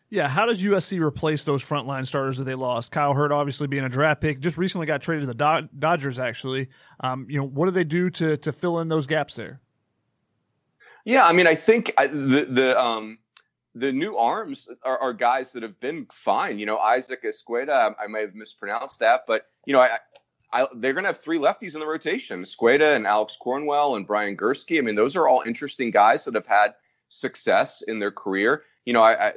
Yeah, 0.09 0.27
how 0.27 0.45
does 0.45 0.63
USC 0.63 1.01
replace 1.01 1.43
those 1.43 1.65
frontline 1.65 2.05
starters 2.05 2.37
that 2.37 2.43
they 2.43 2.53
lost? 2.53 2.91
Kyle 2.91 3.15
Hurt, 3.15 3.31
obviously 3.31 3.65
being 3.65 3.83
a 3.83 3.89
draft 3.89 4.21
pick, 4.21 4.41
just 4.41 4.59
recently 4.59 4.85
got 4.85 5.01
traded 5.01 5.21
to 5.21 5.33
the 5.33 5.69
Dodgers. 5.79 6.19
Actually, 6.19 6.69
um, 6.99 7.25
you 7.27 7.39
know, 7.39 7.47
what 7.47 7.65
do 7.65 7.71
they 7.71 7.83
do 7.83 8.11
to 8.11 8.37
to 8.37 8.51
fill 8.51 8.79
in 8.79 8.89
those 8.89 9.07
gaps 9.07 9.35
there? 9.35 9.59
Yeah, 11.03 11.25
I 11.25 11.33
mean, 11.33 11.47
I 11.47 11.55
think 11.55 11.93
the 11.97 12.45
the 12.47 12.79
um, 12.79 13.17
the 13.76 13.91
new 13.91 14.17
arms 14.17 14.69
are, 14.84 14.99
are, 14.99 15.13
guys 15.13 15.51
that 15.51 15.63
have 15.63 15.80
been 15.80 16.05
fine. 16.11 16.59
You 16.59 16.65
know, 16.65 16.78
Isaac 16.78 17.24
Esqueda, 17.24 17.88
um, 17.88 17.95
I, 17.99 18.03
I 18.03 18.07
may 18.07 18.21
have 18.21 18.36
mispronounced 18.36 18.99
that, 18.99 19.21
but 19.28 19.47
you 19.65 19.74
know, 19.74 19.82
I, 19.82 19.97
I, 20.51 20.67
they're 20.76 20.93
going 20.93 21.03
to 21.03 21.09
have 21.09 21.17
three 21.17 21.39
lefties 21.39 21.74
in 21.74 21.80
the 21.80 21.88
rotation: 21.88 22.43
Esqueda 22.43 22.95
and 22.95 23.07
Alex 23.07 23.38
Cornwell 23.39 23.95
and 23.95 24.05
Brian 24.05 24.38
Gursky. 24.38 24.78
I 24.78 24.82
mean, 24.82 24.95
those 24.95 25.15
are 25.15 25.28
all 25.28 25.43
interesting 25.45 25.89
guys 25.89 26.24
that 26.26 26.36
have 26.36 26.45
had 26.45 26.76
success 27.07 27.82
in 27.82 27.99
their 27.99 28.11
career. 28.11 28.63
You 28.86 28.93
know, 28.93 29.01
I, 29.01 29.34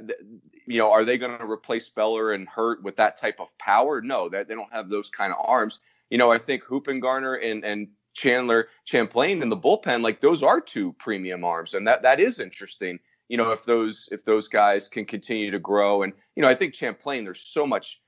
you 0.66 0.78
know, 0.78 0.92
are 0.92 1.04
they 1.04 1.16
going 1.16 1.38
to 1.38 1.50
replace 1.50 1.88
Beller 1.88 2.32
and 2.32 2.48
Hurt 2.48 2.82
with 2.82 2.96
that 2.96 3.16
type 3.16 3.40
of 3.40 3.56
power? 3.58 4.02
No, 4.02 4.28
that 4.28 4.48
they 4.48 4.54
don't 4.54 4.72
have 4.72 4.90
those 4.90 5.08
kind 5.08 5.32
of 5.32 5.38
arms. 5.42 5.80
You 6.10 6.18
know, 6.18 6.30
I 6.30 6.38
think 6.38 6.62
Hoopengarner 6.64 7.42
and 7.42 7.64
and 7.64 7.88
Chandler 8.12 8.68
Champlain 8.84 9.42
in 9.42 9.48
the 9.48 9.56
bullpen, 9.56 10.02
like 10.02 10.20
those 10.20 10.42
are 10.42 10.60
two 10.60 10.92
premium 10.94 11.44
arms, 11.44 11.74
and 11.74 11.86
that 11.86 12.02
that 12.02 12.20
is 12.20 12.40
interesting. 12.40 12.98
You 13.28 13.36
know, 13.36 13.52
if 13.52 13.64
those 13.64 14.08
if 14.12 14.24
those 14.24 14.48
guys 14.48 14.88
can 14.88 15.04
continue 15.04 15.50
to 15.50 15.58
grow, 15.58 16.02
and 16.02 16.12
you 16.34 16.42
know, 16.42 16.48
I 16.48 16.54
think 16.54 16.74
Champlain, 16.74 17.24
there's 17.24 17.40
so 17.40 17.66
much 17.66 18.00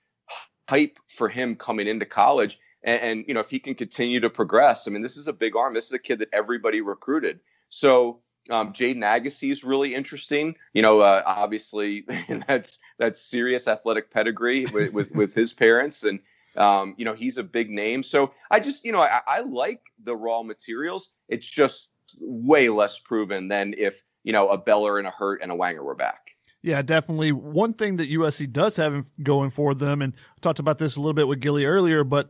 hype 0.69 0.99
for 1.09 1.29
him 1.29 1.57
coming 1.57 1.87
into 1.87 2.07
college, 2.07 2.59
and, 2.83 3.01
and 3.01 3.25
you 3.27 3.35
know, 3.35 3.41
if 3.41 3.51
he 3.51 3.59
can 3.59 3.75
continue 3.75 4.21
to 4.21 4.31
progress, 4.31 4.87
I 4.87 4.91
mean, 4.91 5.03
this 5.03 5.16
is 5.16 5.29
a 5.29 5.33
big 5.33 5.57
arm. 5.57 5.75
This 5.75 5.87
is 5.87 5.93
a 5.93 5.99
kid 5.99 6.21
that 6.21 6.29
everybody 6.33 6.81
recruited. 6.81 7.41
So 7.69 8.21
um, 8.51 8.73
Jaden 8.73 8.99
Agassi 8.99 9.51
is 9.51 9.64
really 9.64 9.95
interesting. 9.95 10.55
You 10.73 10.83
know, 10.83 11.01
uh, 11.01 11.23
obviously 11.27 12.05
that's 12.49 12.79
that's 12.99 13.21
serious 13.21 13.69
athletic 13.69 14.11
pedigree 14.11 14.66
with, 14.66 14.93
with, 14.93 15.12
with 15.12 15.35
his 15.35 15.53
parents, 15.55 16.05
and 16.05 16.21
um, 16.57 16.95
you 16.97 17.05
know 17.05 17.14
he's 17.14 17.39
a 17.39 17.43
big 17.43 17.71
name. 17.71 18.03
So 18.03 18.33
I 18.51 18.61
just 18.61 18.85
you 18.85 18.93
know 18.93 19.01
I, 19.01 19.21
I 19.27 19.41
like 19.41 19.81
the 20.03 20.16
raw 20.16 20.43
materials. 20.43 21.11
It's 21.29 21.49
just 21.49 21.91
way 22.21 22.69
less 22.69 22.99
proven 22.99 23.49
than 23.49 23.75
if 23.77 24.03
you 24.29 24.33
know 24.35 24.51
a 24.51 24.59
Beller 24.59 24.99
and 24.99 25.09
a 25.09 25.11
Hurt 25.11 25.41
and 25.41 25.51
a 25.51 25.55
Wanger 25.55 25.83
were 25.83 25.95
back. 25.95 26.33
Yeah, 26.61 26.83
definitely. 26.83 27.33
One 27.33 27.72
thing 27.72 27.97
that 27.97 28.11
USC 28.11 28.53
does 28.53 28.76
have 28.76 29.11
going 29.22 29.49
for 29.49 29.74
them, 29.74 30.03
and 30.03 30.12
I 30.14 30.41
talked 30.43 30.59
about 30.59 30.76
this 30.76 30.97
a 30.97 31.01
little 31.01 31.14
bit 31.14 31.26
with 31.26 31.41
Gilly 31.41 31.64
earlier, 31.64 32.05
but 32.05 32.29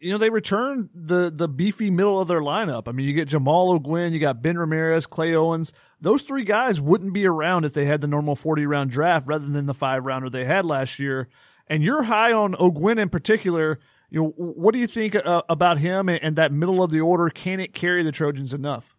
you 0.00 0.10
know, 0.10 0.18
they 0.18 0.28
return 0.28 0.90
the 0.92 1.30
the 1.30 1.46
beefy 1.46 1.88
middle 1.92 2.20
of 2.20 2.26
their 2.26 2.40
lineup. 2.40 2.88
I 2.88 2.92
mean, 2.92 3.06
you 3.06 3.12
get 3.12 3.28
Jamal 3.28 3.70
O'Guinn, 3.70 4.12
you 4.12 4.18
got 4.18 4.42
Ben 4.42 4.58
Ramirez, 4.58 5.06
Clay 5.06 5.36
Owens. 5.36 5.72
Those 6.00 6.22
three 6.22 6.42
guys 6.42 6.80
wouldn't 6.80 7.12
be 7.12 7.28
around 7.28 7.64
if 7.64 7.74
they 7.74 7.84
had 7.84 8.00
the 8.00 8.08
normal 8.08 8.34
40 8.34 8.66
round 8.66 8.90
draft 8.90 9.28
rather 9.28 9.46
than 9.46 9.66
the 9.66 9.72
five 9.72 10.04
rounder 10.04 10.28
they 10.28 10.44
had 10.44 10.66
last 10.66 10.98
year. 10.98 11.28
And 11.68 11.84
you're 11.84 12.02
high 12.02 12.32
on 12.32 12.56
O'Guinn 12.58 12.98
in 12.98 13.08
particular. 13.08 13.78
You 14.10 14.22
know, 14.22 14.28
what 14.36 14.74
do 14.74 14.80
you 14.80 14.88
think 14.88 15.14
uh, 15.14 15.42
about 15.48 15.78
him 15.78 16.08
and, 16.08 16.20
and 16.24 16.34
that 16.34 16.50
middle 16.50 16.82
of 16.82 16.90
the 16.90 17.00
order? 17.00 17.30
Can 17.30 17.60
it 17.60 17.72
carry 17.72 18.02
the 18.02 18.12
Trojans 18.12 18.52
enough? 18.52 18.95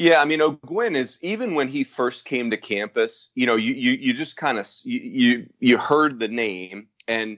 Yeah, 0.00 0.20
I 0.20 0.26
mean, 0.26 0.40
O'Guinn 0.40 0.94
is 0.94 1.18
even 1.22 1.56
when 1.56 1.66
he 1.66 1.82
first 1.82 2.24
came 2.24 2.52
to 2.52 2.56
campus, 2.56 3.32
you 3.34 3.46
know, 3.46 3.56
you 3.56 3.74
you, 3.74 3.98
you 4.00 4.14
just 4.14 4.36
kind 4.36 4.56
of 4.56 4.70
you 4.84 5.48
you 5.58 5.76
heard 5.76 6.20
the 6.20 6.28
name, 6.28 6.86
and 7.08 7.36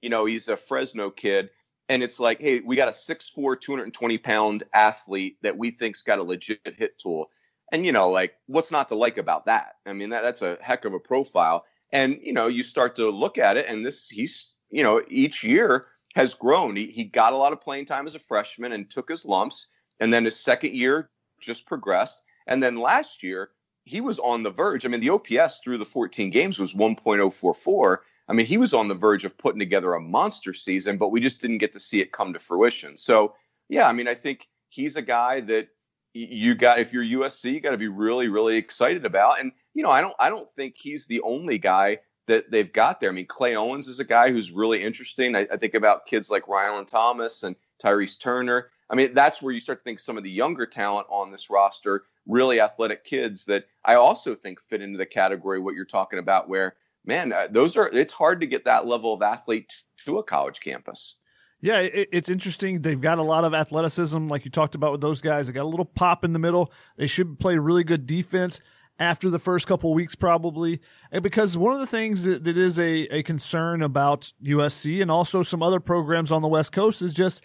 you 0.00 0.08
know 0.08 0.24
he's 0.24 0.46
a 0.46 0.56
Fresno 0.56 1.10
kid, 1.10 1.50
and 1.88 2.00
it's 2.00 2.20
like, 2.20 2.40
hey, 2.40 2.60
we 2.60 2.76
got 2.76 2.86
a 2.86 2.92
6'4", 2.92 3.60
220 3.60 4.16
pound 4.18 4.62
athlete 4.74 5.38
that 5.42 5.58
we 5.58 5.72
think's 5.72 6.02
got 6.02 6.20
a 6.20 6.22
legit 6.22 6.60
hit 6.64 6.96
tool. 7.00 7.30
And 7.72 7.84
you 7.84 7.90
know, 7.90 8.08
like, 8.10 8.34
what's 8.46 8.70
not 8.70 8.88
to 8.90 8.94
like 8.94 9.18
about 9.18 9.46
that? 9.46 9.72
I 9.84 9.92
mean, 9.92 10.10
that, 10.10 10.22
that's 10.22 10.42
a 10.42 10.56
heck 10.60 10.84
of 10.84 10.94
a 10.94 11.00
profile. 11.00 11.64
And 11.90 12.20
you 12.22 12.32
know, 12.32 12.46
you 12.46 12.62
start 12.62 12.94
to 12.94 13.10
look 13.10 13.38
at 13.38 13.56
it, 13.56 13.66
and 13.66 13.84
this 13.84 14.06
he's 14.06 14.52
you 14.70 14.84
know 14.84 15.02
each 15.08 15.42
year 15.42 15.88
has 16.14 16.32
grown. 16.32 16.76
He 16.76 16.92
he 16.92 17.02
got 17.02 17.32
a 17.32 17.36
lot 17.36 17.52
of 17.52 17.60
playing 17.60 17.86
time 17.86 18.06
as 18.06 18.14
a 18.14 18.20
freshman 18.20 18.70
and 18.70 18.88
took 18.88 19.08
his 19.08 19.24
lumps, 19.24 19.66
and 19.98 20.12
then 20.12 20.26
his 20.26 20.38
second 20.38 20.76
year 20.76 21.10
just 21.40 21.66
progressed, 21.66 22.22
and 22.46 22.62
then 22.62 22.76
last 22.76 23.22
year 23.22 23.50
he 23.84 24.00
was 24.00 24.18
on 24.18 24.42
the 24.42 24.50
verge. 24.50 24.84
I 24.84 24.88
mean, 24.88 25.00
the 25.00 25.10
OPS 25.10 25.60
through 25.64 25.78
the 25.78 25.86
14 25.86 26.30
games 26.30 26.58
was 26.58 26.74
1.044 26.74 27.98
I 28.28 28.34
mean, 28.34 28.46
he 28.46 28.58
was 28.58 28.74
on 28.74 28.88
the 28.88 28.94
verge 28.94 29.24
of 29.24 29.38
putting 29.38 29.58
together 29.58 29.94
a 29.94 30.00
monster 30.00 30.52
season, 30.52 30.98
but 30.98 31.08
we 31.08 31.20
just 31.20 31.40
didn't 31.40 31.58
get 31.58 31.72
to 31.72 31.80
see 31.80 32.00
it 32.00 32.12
come 32.12 32.34
to 32.34 32.38
fruition. 32.38 32.96
So, 32.98 33.34
yeah, 33.68 33.88
I 33.88 33.92
mean, 33.92 34.06
I 34.06 34.14
think 34.14 34.48
he's 34.68 34.96
a 34.96 35.02
guy 35.02 35.40
that 35.42 35.68
you 36.12 36.54
got 36.54 36.78
if 36.78 36.92
you're 36.92 37.04
USC, 37.04 37.52
you 37.52 37.60
got 37.60 37.70
to 37.70 37.78
be 37.78 37.88
really, 37.88 38.28
really 38.28 38.56
excited 38.56 39.06
about. 39.06 39.40
And 39.40 39.52
you 39.74 39.82
know, 39.82 39.90
I 39.90 40.00
don't, 40.00 40.14
I 40.18 40.28
don't 40.28 40.50
think 40.50 40.74
he's 40.76 41.06
the 41.06 41.20
only 41.22 41.58
guy 41.58 41.98
that 42.26 42.50
they've 42.50 42.72
got 42.72 43.00
there. 43.00 43.08
I 43.08 43.12
mean, 43.14 43.26
Clay 43.26 43.56
Owens 43.56 43.88
is 43.88 44.00
a 44.00 44.04
guy 44.04 44.30
who's 44.30 44.50
really 44.50 44.82
interesting. 44.82 45.34
I, 45.34 45.46
I 45.50 45.56
think 45.56 45.74
about 45.74 46.06
kids 46.06 46.30
like 46.30 46.44
Rhylan 46.44 46.86
Thomas 46.86 47.42
and 47.44 47.56
Tyrese 47.82 48.20
Turner. 48.20 48.70
I 48.90 48.94
mean, 48.94 49.14
that's 49.14 49.42
where 49.42 49.52
you 49.52 49.60
start 49.60 49.80
to 49.80 49.84
think 49.84 50.00
some 50.00 50.16
of 50.16 50.24
the 50.24 50.30
younger 50.30 50.66
talent 50.66 51.06
on 51.10 51.30
this 51.30 51.50
roster, 51.50 52.04
really 52.26 52.60
athletic 52.60 53.04
kids 53.04 53.44
that 53.46 53.64
I 53.84 53.94
also 53.94 54.34
think 54.34 54.60
fit 54.60 54.82
into 54.82 54.98
the 54.98 55.06
category 55.06 55.60
what 55.60 55.74
you're 55.74 55.84
talking 55.84 56.18
about, 56.18 56.48
where 56.48 56.76
man, 57.04 57.32
uh, 57.32 57.48
those 57.50 57.76
are 57.76 57.88
it's 57.88 58.12
hard 58.12 58.40
to 58.40 58.46
get 58.46 58.64
that 58.64 58.86
level 58.86 59.12
of 59.12 59.22
athlete 59.22 59.74
to 60.04 60.18
a 60.18 60.22
college 60.22 60.60
campus. 60.60 61.16
Yeah, 61.60 61.80
it, 61.80 62.08
it's 62.12 62.28
interesting. 62.28 62.82
They've 62.82 63.00
got 63.00 63.18
a 63.18 63.22
lot 63.22 63.44
of 63.44 63.52
athleticism, 63.52 64.28
like 64.28 64.44
you 64.44 64.50
talked 64.50 64.74
about 64.74 64.92
with 64.92 65.00
those 65.00 65.20
guys. 65.20 65.48
They 65.48 65.52
got 65.52 65.64
a 65.64 65.64
little 65.64 65.84
pop 65.84 66.24
in 66.24 66.32
the 66.32 66.38
middle. 66.38 66.72
They 66.96 67.08
should 67.08 67.38
play 67.40 67.58
really 67.58 67.82
good 67.82 68.06
defense 68.06 68.60
after 69.00 69.30
the 69.30 69.38
first 69.38 69.66
couple 69.66 69.92
weeks, 69.94 70.14
probably. 70.14 70.80
And 71.10 71.22
because 71.22 71.56
one 71.56 71.72
of 71.72 71.80
the 71.80 71.86
things 71.86 72.24
that, 72.24 72.44
that 72.44 72.56
is 72.56 72.78
a, 72.78 73.06
a 73.08 73.22
concern 73.22 73.82
about 73.82 74.32
USC 74.44 75.02
and 75.02 75.10
also 75.10 75.42
some 75.42 75.62
other 75.62 75.80
programs 75.80 76.32
on 76.32 76.42
the 76.42 76.48
West 76.48 76.72
Coast 76.72 77.02
is 77.02 77.14
just 77.14 77.44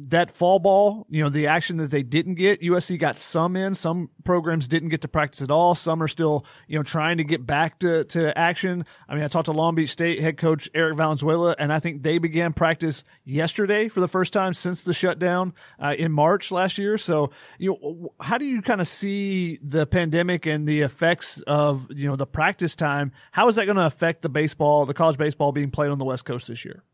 that 0.00 0.30
fall 0.30 0.60
ball, 0.60 1.06
you 1.10 1.22
know, 1.22 1.28
the 1.28 1.48
action 1.48 1.76
that 1.78 1.90
they 1.90 2.04
didn't 2.04 2.36
get, 2.36 2.60
USC 2.60 2.98
got 2.98 3.16
some 3.16 3.56
in. 3.56 3.74
Some 3.74 4.10
programs 4.24 4.68
didn't 4.68 4.90
get 4.90 5.00
to 5.00 5.08
practice 5.08 5.42
at 5.42 5.50
all. 5.50 5.74
Some 5.74 6.00
are 6.02 6.08
still, 6.08 6.46
you 6.68 6.78
know, 6.78 6.84
trying 6.84 7.18
to 7.18 7.24
get 7.24 7.44
back 7.44 7.80
to, 7.80 8.04
to 8.04 8.36
action. 8.38 8.84
I 9.08 9.14
mean, 9.14 9.24
I 9.24 9.28
talked 9.28 9.46
to 9.46 9.52
Long 9.52 9.74
Beach 9.74 9.90
State 9.90 10.20
head 10.20 10.36
coach 10.36 10.70
Eric 10.72 10.96
Valenzuela, 10.96 11.56
and 11.58 11.72
I 11.72 11.80
think 11.80 12.04
they 12.04 12.18
began 12.18 12.52
practice 12.52 13.02
yesterday 13.24 13.88
for 13.88 13.98
the 13.98 14.06
first 14.06 14.32
time 14.32 14.54
since 14.54 14.84
the 14.84 14.92
shutdown 14.92 15.52
uh, 15.80 15.96
in 15.98 16.12
March 16.12 16.52
last 16.52 16.78
year. 16.78 16.96
So, 16.96 17.30
you 17.58 17.76
know, 17.82 18.12
how 18.20 18.38
do 18.38 18.46
you 18.46 18.62
kind 18.62 18.80
of 18.80 18.86
see 18.86 19.58
the 19.62 19.84
pandemic 19.84 20.46
and 20.46 20.66
the 20.66 20.82
effects 20.82 21.40
of, 21.42 21.88
you 21.90 22.08
know, 22.08 22.14
the 22.14 22.26
practice 22.26 22.76
time? 22.76 23.10
How 23.32 23.48
is 23.48 23.56
that 23.56 23.64
going 23.64 23.76
to 23.76 23.86
affect 23.86 24.22
the 24.22 24.28
baseball, 24.28 24.86
the 24.86 24.94
college 24.94 25.18
baseball 25.18 25.50
being 25.50 25.72
played 25.72 25.90
on 25.90 25.98
the 25.98 26.04
West 26.04 26.24
Coast 26.24 26.46
this 26.46 26.64
year? 26.64 26.84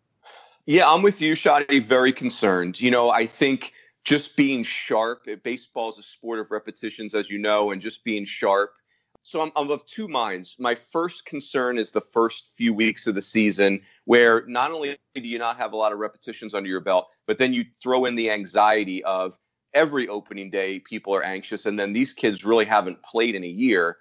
Yeah, 0.67 0.91
I'm 0.91 1.03
with 1.03 1.21
you, 1.21 1.35
Shadi. 1.35 1.83
Very 1.83 2.13
concerned. 2.13 2.81
You 2.81 2.91
know, 2.91 3.11
I 3.11 3.27
think 3.27 3.73
just 4.05 4.37
being 4.37 4.63
sharp. 4.63 5.23
Eh, 5.29 5.37
baseball 5.43 5.91
is 5.91 5.99
a 5.99 6.03
sport 6.03 6.39
of 6.39 6.51
repetitions, 6.51 7.15
as 7.15 7.31
you 7.31 7.39
know, 7.39 7.71
and 7.71 7.83
just 7.83 8.03
being 8.05 8.25
sharp. 8.25 8.75
So 9.23 9.41
I'm, 9.41 9.53
I'm 9.57 9.71
of 9.71 9.87
two 9.87 10.09
minds. 10.09 10.57
My 10.59 10.75
first 10.75 11.27
concern 11.27 11.79
is 11.79 11.91
the 11.91 12.01
first 12.01 12.51
few 12.57 12.73
weeks 12.75 13.07
of 13.07 13.15
the 13.15 13.23
season, 13.23 13.81
where 14.05 14.45
not 14.47 14.71
only 14.71 14.97
do 15.15 15.21
you 15.23 15.39
not 15.39 15.57
have 15.57 15.73
a 15.73 15.77
lot 15.77 15.93
of 15.93 15.99
repetitions 15.99 16.55
under 16.55 16.69
your 16.69 16.81
belt, 16.81 17.09
but 17.27 17.39
then 17.39 17.53
you 17.53 17.65
throw 17.83 18.05
in 18.05 18.15
the 18.17 18.31
anxiety 18.31 19.03
of 19.05 19.39
every 19.73 20.09
opening 20.09 20.51
day, 20.51 20.81
people 20.81 21.15
are 21.15 21.23
anxious, 21.23 21.67
and 21.67 21.79
then 21.79 21.93
these 21.93 22.13
kids 22.13 22.45
really 22.45 22.65
haven't 22.65 23.03
played 23.03 23.35
in 23.35 23.45
a 23.45 23.49
year. 23.49 23.97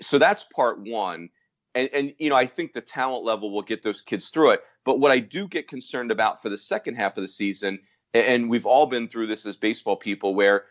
So 0.00 0.18
that's 0.18 0.44
part 0.54 0.80
one. 0.80 1.30
And, 1.74 1.88
and 1.92 2.14
you 2.18 2.28
know, 2.28 2.36
I 2.36 2.46
think 2.46 2.72
the 2.72 2.80
talent 2.80 3.24
level 3.24 3.50
will 3.52 3.62
get 3.62 3.82
those 3.82 4.02
kids 4.02 4.28
through 4.28 4.50
it. 4.50 4.62
But 4.86 5.00
what 5.00 5.10
I 5.10 5.18
do 5.18 5.48
get 5.48 5.66
concerned 5.68 6.12
about 6.12 6.40
for 6.40 6.48
the 6.48 6.56
second 6.56 6.94
half 6.94 7.18
of 7.18 7.22
the 7.22 7.28
season, 7.28 7.80
and 8.14 8.48
we've 8.48 8.64
all 8.64 8.86
been 8.86 9.08
through 9.08 9.26
this 9.26 9.44
as 9.44 9.56
baseball 9.56 9.96
people, 9.96 10.34
where 10.34 10.66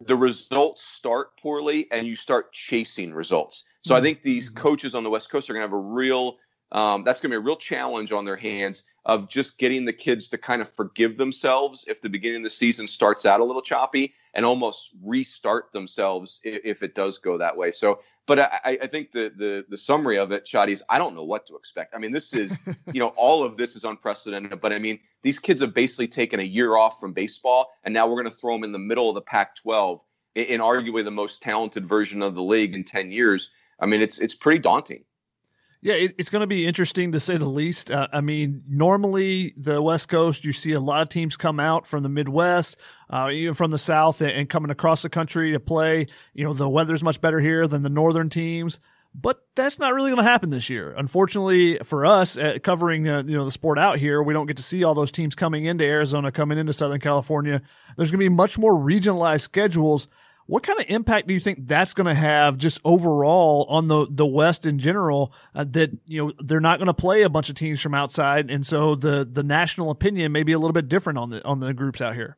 the 0.00 0.16
results 0.16 0.84
start 0.84 1.36
poorly 1.38 1.88
and 1.90 2.06
you 2.06 2.14
start 2.14 2.52
chasing 2.52 3.12
results. 3.12 3.64
So 3.82 3.92
mm-hmm. 3.92 4.00
I 4.00 4.02
think 4.02 4.22
these 4.22 4.48
mm-hmm. 4.48 4.60
coaches 4.60 4.94
on 4.94 5.02
the 5.02 5.10
West 5.10 5.30
Coast 5.30 5.50
are 5.50 5.52
going 5.52 5.62
to 5.62 5.66
have 5.66 5.72
a 5.72 5.76
real 5.76 6.38
um, 6.72 7.04
that's 7.04 7.20
going 7.20 7.30
to 7.30 7.36
be 7.36 7.42
a 7.42 7.44
real 7.44 7.56
challenge 7.56 8.12
on 8.12 8.24
their 8.24 8.36
hands 8.36 8.84
of 9.04 9.28
just 9.28 9.56
getting 9.58 9.84
the 9.84 9.92
kids 9.92 10.28
to 10.28 10.38
kind 10.38 10.60
of 10.60 10.68
forgive 10.68 11.16
themselves 11.16 11.84
if 11.86 12.00
the 12.02 12.08
beginning 12.08 12.38
of 12.38 12.42
the 12.42 12.50
season 12.50 12.88
starts 12.88 13.24
out 13.24 13.40
a 13.40 13.44
little 13.44 13.62
choppy 13.62 14.12
and 14.34 14.44
almost 14.44 14.90
restart 15.04 15.72
themselves 15.72 16.40
if, 16.42 16.60
if 16.64 16.82
it 16.82 16.94
does 16.96 17.18
go 17.18 17.38
that 17.38 17.56
way. 17.56 17.70
So, 17.70 18.00
but 18.26 18.40
I, 18.40 18.78
I 18.82 18.86
think 18.88 19.12
the, 19.12 19.32
the 19.36 19.64
the 19.68 19.78
summary 19.78 20.18
of 20.18 20.32
it, 20.32 20.44
Shadi, 20.44 20.72
is 20.72 20.82
I 20.88 20.98
don't 20.98 21.14
know 21.14 21.22
what 21.22 21.46
to 21.46 21.54
expect. 21.54 21.94
I 21.94 21.98
mean, 21.98 22.10
this 22.10 22.34
is 22.34 22.58
you 22.92 22.98
know 22.98 23.08
all 23.16 23.44
of 23.44 23.56
this 23.56 23.76
is 23.76 23.84
unprecedented. 23.84 24.60
But 24.60 24.72
I 24.72 24.80
mean, 24.80 24.98
these 25.22 25.38
kids 25.38 25.60
have 25.60 25.72
basically 25.72 26.08
taken 26.08 26.40
a 26.40 26.44
year 26.44 26.76
off 26.76 26.98
from 26.98 27.12
baseball, 27.12 27.70
and 27.84 27.94
now 27.94 28.08
we're 28.08 28.20
going 28.20 28.26
to 28.26 28.36
throw 28.36 28.54
them 28.54 28.64
in 28.64 28.72
the 28.72 28.78
middle 28.80 29.08
of 29.08 29.14
the 29.14 29.20
Pac-12 29.20 30.00
in, 30.34 30.44
in 30.46 30.60
arguably 30.60 31.04
the 31.04 31.12
most 31.12 31.40
talented 31.40 31.88
version 31.88 32.20
of 32.20 32.34
the 32.34 32.42
league 32.42 32.74
in 32.74 32.82
ten 32.82 33.12
years. 33.12 33.52
I 33.78 33.86
mean, 33.86 34.02
it's 34.02 34.18
it's 34.18 34.34
pretty 34.34 34.58
daunting. 34.58 35.04
Yeah, 35.86 36.08
it's 36.18 36.30
going 36.30 36.40
to 36.40 36.48
be 36.48 36.66
interesting 36.66 37.12
to 37.12 37.20
say 37.20 37.36
the 37.36 37.44
least. 37.46 37.92
Uh, 37.92 38.08
I 38.12 38.20
mean, 38.20 38.64
normally 38.68 39.54
the 39.56 39.80
West 39.80 40.08
Coast, 40.08 40.44
you 40.44 40.52
see 40.52 40.72
a 40.72 40.80
lot 40.80 41.02
of 41.02 41.10
teams 41.10 41.36
come 41.36 41.60
out 41.60 41.86
from 41.86 42.02
the 42.02 42.08
Midwest, 42.08 42.76
uh, 43.08 43.28
even 43.32 43.54
from 43.54 43.70
the 43.70 43.78
South, 43.78 44.20
and 44.20 44.48
coming 44.48 44.72
across 44.72 45.02
the 45.02 45.08
country 45.08 45.52
to 45.52 45.60
play. 45.60 46.08
You 46.34 46.42
know, 46.42 46.54
the 46.54 46.68
weather's 46.68 47.04
much 47.04 47.20
better 47.20 47.38
here 47.38 47.68
than 47.68 47.82
the 47.82 47.88
northern 47.88 48.30
teams, 48.30 48.80
but 49.14 49.40
that's 49.54 49.78
not 49.78 49.94
really 49.94 50.10
going 50.10 50.24
to 50.24 50.28
happen 50.28 50.50
this 50.50 50.68
year. 50.68 50.92
Unfortunately 50.98 51.78
for 51.84 52.04
us, 52.04 52.36
uh, 52.36 52.58
covering 52.60 53.06
uh, 53.06 53.22
you 53.24 53.36
know 53.36 53.44
the 53.44 53.52
sport 53.52 53.78
out 53.78 53.96
here, 53.96 54.20
we 54.20 54.34
don't 54.34 54.46
get 54.46 54.56
to 54.56 54.64
see 54.64 54.82
all 54.82 54.94
those 54.94 55.12
teams 55.12 55.36
coming 55.36 55.66
into 55.66 55.84
Arizona, 55.84 56.32
coming 56.32 56.58
into 56.58 56.72
Southern 56.72 56.98
California. 56.98 57.62
There's 57.96 58.10
going 58.10 58.18
to 58.24 58.28
be 58.28 58.34
much 58.34 58.58
more 58.58 58.74
regionalized 58.74 59.42
schedules 59.42 60.08
what 60.46 60.62
kind 60.62 60.78
of 60.78 60.86
impact 60.88 61.26
do 61.26 61.34
you 61.34 61.40
think 61.40 61.66
that's 61.66 61.92
going 61.92 62.06
to 62.06 62.14
have 62.14 62.56
just 62.56 62.80
overall 62.84 63.66
on 63.68 63.88
the, 63.88 64.06
the 64.08 64.26
West 64.26 64.64
in 64.64 64.78
general? 64.78 65.32
Uh, 65.54 65.64
that, 65.70 65.96
you 66.06 66.24
know, 66.24 66.32
they're 66.38 66.60
not 66.60 66.78
going 66.78 66.86
to 66.86 66.94
play 66.94 67.22
a 67.22 67.28
bunch 67.28 67.48
of 67.48 67.56
teams 67.56 67.80
from 67.80 67.94
outside. 67.94 68.50
And 68.50 68.64
so 68.64 68.94
the, 68.94 69.28
the 69.30 69.42
national 69.42 69.90
opinion 69.90 70.32
may 70.32 70.44
be 70.44 70.52
a 70.52 70.58
little 70.58 70.72
bit 70.72 70.88
different 70.88 71.18
on 71.18 71.30
the, 71.30 71.44
on 71.44 71.60
the 71.60 71.74
groups 71.74 72.00
out 72.00 72.14
here. 72.14 72.36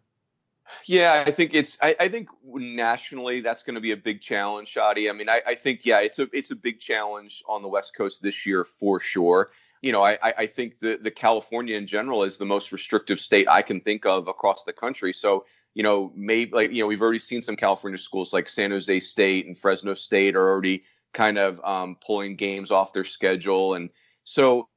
Yeah, 0.85 1.25
I 1.27 1.31
think 1.31 1.55
it's. 1.55 1.79
I, 1.81 1.97
I 1.99 2.09
think 2.09 2.29
nationally 2.45 3.41
that's 3.41 3.63
going 3.63 3.77
to 3.77 3.81
be 3.81 3.93
a 3.93 3.97
big 3.97 4.21
challenge, 4.21 4.75
Shadi. 4.75 5.09
I 5.09 5.15
mean, 5.15 5.29
I, 5.29 5.41
I, 5.47 5.55
think 5.55 5.87
yeah, 5.87 6.01
it's 6.01 6.19
a 6.19 6.29
it's 6.33 6.51
a 6.51 6.57
big 6.57 6.79
challenge 6.79 7.43
on 7.49 7.63
the 7.63 7.69
West 7.69 7.97
Coast 7.97 8.23
this 8.23 8.45
year 8.45 8.67
for 8.79 9.01
sure. 9.01 9.51
You 9.81 9.93
know, 9.93 10.03
I 10.03 10.19
I 10.23 10.47
think 10.47 10.79
the 10.79 10.99
the 11.01 11.11
California 11.11 11.77
in 11.77 11.87
general 11.87 12.23
is 12.23 12.37
the 12.37 12.45
most 12.45 12.71
restrictive 12.71 13.19
state 13.19 13.49
I 13.49 13.63
can 13.63 13.81
think 13.81 14.05
of 14.05 14.29
across 14.29 14.65
the 14.65 14.75
country. 14.75 15.15
So 15.15 15.47
you 15.75 15.83
know, 15.83 16.13
maybe 16.15 16.51
like 16.53 16.73
you 16.73 16.83
know, 16.83 16.87
we've 16.87 17.03
already 17.03 17.19
seen 17.19 17.43
some 17.43 17.57
California 17.57 17.99
schools 17.99 18.33
like 18.33 18.49
San 18.49 18.71
Jose 18.71 19.01
State 19.01 19.47
and 19.47 19.59
Fresno 19.59 19.95
State 19.95 20.37
are 20.37 20.49
already 20.49 20.85
kind 21.15 21.39
of 21.39 21.61
um, 21.65 21.97
pulling 22.05 22.37
games 22.37 22.71
off 22.71 22.93
their 22.93 23.05
schedule, 23.05 23.75
and 23.75 23.91
so 24.25 24.69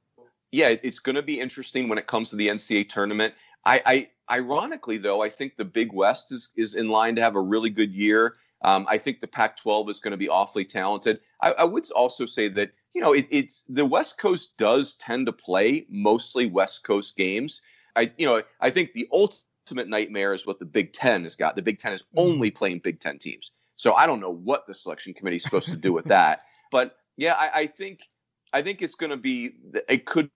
yeah, 0.51 0.75
it's 0.83 0.99
going 0.99 1.15
to 1.15 1.21
be 1.21 1.39
interesting 1.39 1.87
when 1.87 1.97
it 1.97 2.07
comes 2.07 2.29
to 2.29 2.35
the 2.35 2.49
NCAA 2.49 2.89
tournament. 2.89 3.33
I, 3.65 3.81
I 3.85 4.35
ironically 4.37 4.97
though, 4.97 5.21
I 5.23 5.29
think 5.29 5.55
the 5.55 5.65
Big 5.65 5.93
West 5.93 6.31
is 6.31 6.51
is 6.55 6.75
in 6.75 6.89
line 6.89 7.15
to 7.15 7.21
have 7.21 7.35
a 7.35 7.41
really 7.41 7.69
good 7.69 7.93
year. 7.93 8.35
Um, 8.63 8.85
I 8.87 8.97
think 8.97 9.21
the 9.21 9.27
Pac-12 9.27 9.89
is 9.89 9.99
going 9.99 10.11
to 10.11 10.17
be 10.17 10.29
awfully 10.29 10.65
talented. 10.65 11.19
I, 11.41 11.51
I 11.53 11.63
would 11.63 11.89
also 11.91 12.25
say 12.25 12.47
that 12.49 12.71
you 12.93 13.01
know 13.01 13.13
it, 13.13 13.27
it's 13.29 13.63
the 13.69 13.85
West 13.85 14.17
Coast 14.17 14.57
does 14.57 14.95
tend 14.95 15.25
to 15.27 15.31
play 15.31 15.85
mostly 15.89 16.45
West 16.45 16.83
Coast 16.83 17.15
games. 17.15 17.61
I 17.95 18.11
you 18.17 18.25
know 18.25 18.43
I 18.59 18.69
think 18.69 18.93
the 18.93 19.07
ultimate 19.11 19.45
nightmare 19.69 20.33
is 20.33 20.45
what 20.45 20.59
the 20.59 20.65
Big 20.65 20.93
Ten 20.93 21.23
has 21.23 21.35
got. 21.35 21.55
The 21.55 21.61
Big 21.61 21.79
Ten 21.79 21.93
is 21.93 22.01
mm-hmm. 22.01 22.19
only 22.19 22.51
playing 22.51 22.79
Big 22.79 22.99
Ten 22.99 23.17
teams, 23.17 23.51
so 23.75 23.93
I 23.93 24.05
don't 24.05 24.19
know 24.19 24.33
what 24.33 24.67
the 24.67 24.73
selection 24.73 25.13
committee 25.13 25.37
is 25.37 25.43
supposed 25.43 25.69
to 25.69 25.77
do 25.77 25.93
with 25.93 26.05
that. 26.05 26.43
But 26.71 26.95
yeah, 27.17 27.33
I, 27.33 27.49
I 27.53 27.67
think 27.67 28.07
I 28.53 28.61
think 28.61 28.81
it's 28.81 28.95
going 28.95 29.09
to 29.09 29.17
be 29.17 29.55
it 29.89 30.05
could 30.05 30.31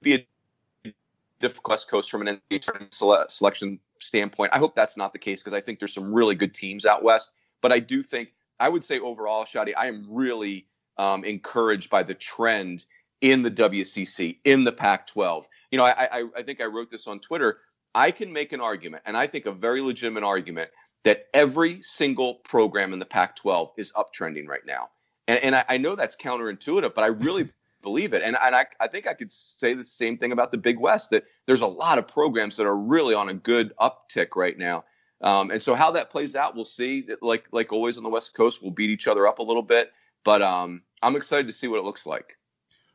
be 0.00 0.14
a 0.14 0.92
difficult 1.40 1.72
West 1.72 1.90
Coast 1.90 2.10
from 2.10 2.26
an 2.26 2.40
NBA 2.50 3.30
selection 3.30 3.80
standpoint. 3.98 4.52
I 4.54 4.58
hope 4.58 4.74
that's 4.74 4.96
not 4.96 5.12
the 5.12 5.18
case 5.18 5.40
because 5.42 5.52
I 5.52 5.60
think 5.60 5.78
there's 5.78 5.92
some 5.92 6.12
really 6.12 6.34
good 6.34 6.54
teams 6.54 6.86
out 6.86 7.02
west. 7.02 7.32
But 7.60 7.72
I 7.72 7.78
do 7.78 8.02
think 8.02 8.32
I 8.58 8.68
would 8.68 8.84
say 8.84 8.98
overall, 8.98 9.44
Shadi, 9.44 9.72
I 9.76 9.86
am 9.86 10.06
really 10.08 10.66
um, 10.98 11.24
encouraged 11.24 11.90
by 11.90 12.02
the 12.02 12.14
trend 12.14 12.86
in 13.20 13.42
the 13.42 13.50
WCC 13.50 14.38
in 14.44 14.64
the 14.64 14.72
Pac-12. 14.72 15.46
You 15.70 15.78
know, 15.78 15.84
I, 15.84 16.20
I 16.20 16.24
I 16.36 16.42
think 16.42 16.60
I 16.60 16.64
wrote 16.64 16.90
this 16.90 17.06
on 17.06 17.20
Twitter. 17.20 17.58
I 17.94 18.10
can 18.10 18.32
make 18.32 18.52
an 18.52 18.60
argument, 18.60 19.02
and 19.06 19.16
I 19.16 19.26
think 19.26 19.46
a 19.46 19.52
very 19.52 19.80
legitimate 19.80 20.24
argument 20.24 20.70
that 21.04 21.26
every 21.32 21.80
single 21.82 22.36
program 22.36 22.92
in 22.92 22.98
the 22.98 23.06
Pac-12 23.06 23.70
is 23.76 23.92
uptrending 23.92 24.46
right 24.46 24.64
now. 24.66 24.90
And, 25.26 25.38
and 25.42 25.56
I, 25.56 25.64
I 25.70 25.78
know 25.78 25.94
that's 25.94 26.16
counterintuitive, 26.16 26.94
but 26.94 27.02
I 27.02 27.08
really 27.08 27.48
believe 27.82 28.12
it. 28.12 28.22
And, 28.22 28.36
and 28.40 28.54
I, 28.54 28.66
I 28.78 28.88
think 28.88 29.06
I 29.06 29.14
could 29.14 29.32
say 29.32 29.72
the 29.72 29.84
same 29.84 30.18
thing 30.18 30.32
about 30.32 30.50
the 30.52 30.58
Big 30.58 30.78
West 30.78 31.10
that 31.10 31.24
there's 31.46 31.62
a 31.62 31.66
lot 31.66 31.98
of 31.98 32.06
programs 32.06 32.56
that 32.56 32.66
are 32.66 32.76
really 32.76 33.14
on 33.14 33.30
a 33.30 33.34
good 33.34 33.72
uptick 33.80 34.36
right 34.36 34.58
now. 34.58 34.84
Um, 35.22 35.50
and 35.50 35.62
so 35.62 35.74
how 35.74 35.90
that 35.92 36.10
plays 36.10 36.36
out, 36.36 36.54
we'll 36.54 36.64
see. 36.64 37.06
Like 37.20 37.44
like 37.52 37.72
always 37.72 37.98
on 37.98 38.04
the 38.04 38.10
West 38.10 38.34
Coast, 38.34 38.62
we'll 38.62 38.70
beat 38.70 38.90
each 38.90 39.06
other 39.06 39.26
up 39.26 39.38
a 39.38 39.42
little 39.42 39.62
bit, 39.62 39.92
but 40.24 40.40
um, 40.40 40.82
I'm 41.02 41.16
excited 41.16 41.46
to 41.46 41.52
see 41.52 41.68
what 41.68 41.78
it 41.78 41.84
looks 41.84 42.06
like. 42.06 42.38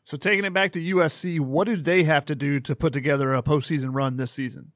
So 0.06 0.18
taking 0.18 0.46
it 0.46 0.54
back 0.54 0.72
to 0.74 0.80
USC, 0.80 1.40
what 1.40 1.66
do 1.66 1.78
they 1.78 2.04
have 2.04 2.26
to 2.26 2.36
do 2.36 2.60
to 2.62 2.76
put 2.76 2.94
together 2.94 3.34
a 3.34 3.42
postseason 3.42 3.94
run 3.94 4.18
this 4.18 4.32
season? 4.32 4.72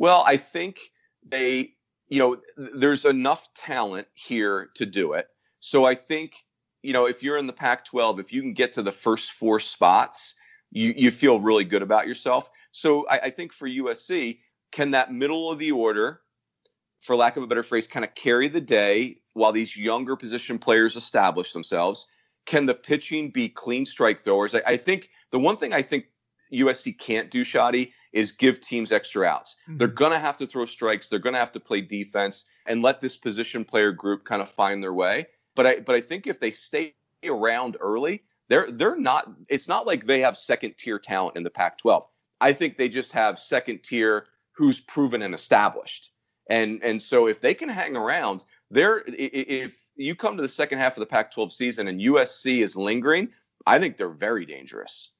Well, 0.00 0.24
I 0.26 0.36
think 0.36 0.80
they, 1.22 1.74
you 2.08 2.18
know, 2.18 2.38
there's 2.56 3.04
enough 3.04 3.52
talent 3.54 4.08
here 4.14 4.70
to 4.76 4.86
do 4.86 5.12
it. 5.12 5.28
So 5.60 5.84
I 5.84 5.94
think 5.94 6.34
you 6.82 6.92
know, 6.92 7.06
if 7.06 7.22
you're 7.22 7.36
in 7.36 7.46
the 7.46 7.52
Pac 7.52 7.84
12, 7.84 8.20
if 8.20 8.32
you 8.32 8.40
can 8.40 8.54
get 8.54 8.72
to 8.74 8.82
the 8.82 8.92
first 8.92 9.32
four 9.32 9.60
spots, 9.60 10.34
you, 10.70 10.94
you 10.96 11.10
feel 11.10 11.40
really 11.40 11.64
good 11.64 11.82
about 11.82 12.06
yourself. 12.06 12.50
So 12.72 13.06
I, 13.08 13.18
I 13.18 13.30
think 13.30 13.52
for 13.52 13.68
USC, 13.68 14.38
can 14.72 14.92
that 14.92 15.12
middle 15.12 15.50
of 15.50 15.58
the 15.58 15.72
order, 15.72 16.20
for 16.98 17.16
lack 17.16 17.36
of 17.36 17.42
a 17.42 17.46
better 17.46 17.62
phrase, 17.62 17.88
kind 17.88 18.04
of 18.04 18.14
carry 18.14 18.48
the 18.48 18.60
day 18.60 19.18
while 19.34 19.52
these 19.52 19.76
younger 19.76 20.16
position 20.16 20.58
players 20.58 20.96
establish 20.96 21.52
themselves? 21.52 22.06
Can 22.46 22.66
the 22.66 22.74
pitching 22.74 23.30
be 23.30 23.48
clean 23.48 23.84
strike 23.84 24.20
throwers? 24.20 24.54
I, 24.54 24.62
I 24.66 24.76
think 24.76 25.10
the 25.32 25.38
one 25.38 25.56
thing 25.56 25.72
I 25.72 25.82
think 25.82 26.06
USC 26.52 26.98
can't 26.98 27.30
do, 27.30 27.44
Shoddy, 27.44 27.92
is 28.12 28.32
give 28.32 28.60
teams 28.60 28.92
extra 28.92 29.24
outs. 29.24 29.56
Mm-hmm. 29.62 29.78
They're 29.78 29.88
going 29.88 30.12
to 30.12 30.18
have 30.18 30.36
to 30.38 30.46
throw 30.46 30.66
strikes. 30.66 31.08
They're 31.08 31.18
going 31.18 31.34
to 31.34 31.38
have 31.38 31.52
to 31.52 31.60
play 31.60 31.80
defense 31.80 32.44
and 32.66 32.82
let 32.82 33.00
this 33.00 33.16
position 33.16 33.64
player 33.64 33.92
group 33.92 34.24
kind 34.24 34.42
of 34.42 34.50
find 34.50 34.82
their 34.82 34.94
way. 34.94 35.26
But 35.56 35.66
I 35.66 35.80
but 35.80 35.94
I 35.94 36.00
think 36.00 36.26
if 36.26 36.40
they 36.40 36.50
stay 36.50 36.94
around 37.24 37.76
early, 37.80 38.22
they're 38.48 38.70
they're 38.70 38.98
not. 38.98 39.30
It's 39.48 39.68
not 39.68 39.86
like 39.86 40.04
they 40.04 40.20
have 40.20 40.36
second 40.36 40.74
tier 40.78 40.98
talent 40.98 41.36
in 41.36 41.42
the 41.42 41.50
Pac-12. 41.50 42.04
I 42.40 42.52
think 42.52 42.76
they 42.76 42.88
just 42.88 43.12
have 43.12 43.38
second 43.38 43.82
tier 43.82 44.26
who's 44.52 44.80
proven 44.80 45.22
and 45.22 45.34
established. 45.34 46.12
And 46.48 46.82
and 46.82 47.00
so 47.00 47.26
if 47.26 47.40
they 47.40 47.54
can 47.54 47.68
hang 47.68 47.96
around, 47.96 48.44
they're 48.70 49.04
if 49.06 49.84
you 49.96 50.14
come 50.14 50.36
to 50.36 50.42
the 50.42 50.48
second 50.48 50.78
half 50.78 50.96
of 50.96 51.00
the 51.00 51.06
Pac-12 51.06 51.52
season 51.52 51.88
and 51.88 52.00
USC 52.00 52.62
is 52.62 52.76
lingering, 52.76 53.28
I 53.66 53.78
think 53.78 53.96
they're 53.96 54.10
very 54.10 54.46
dangerous. 54.46 55.10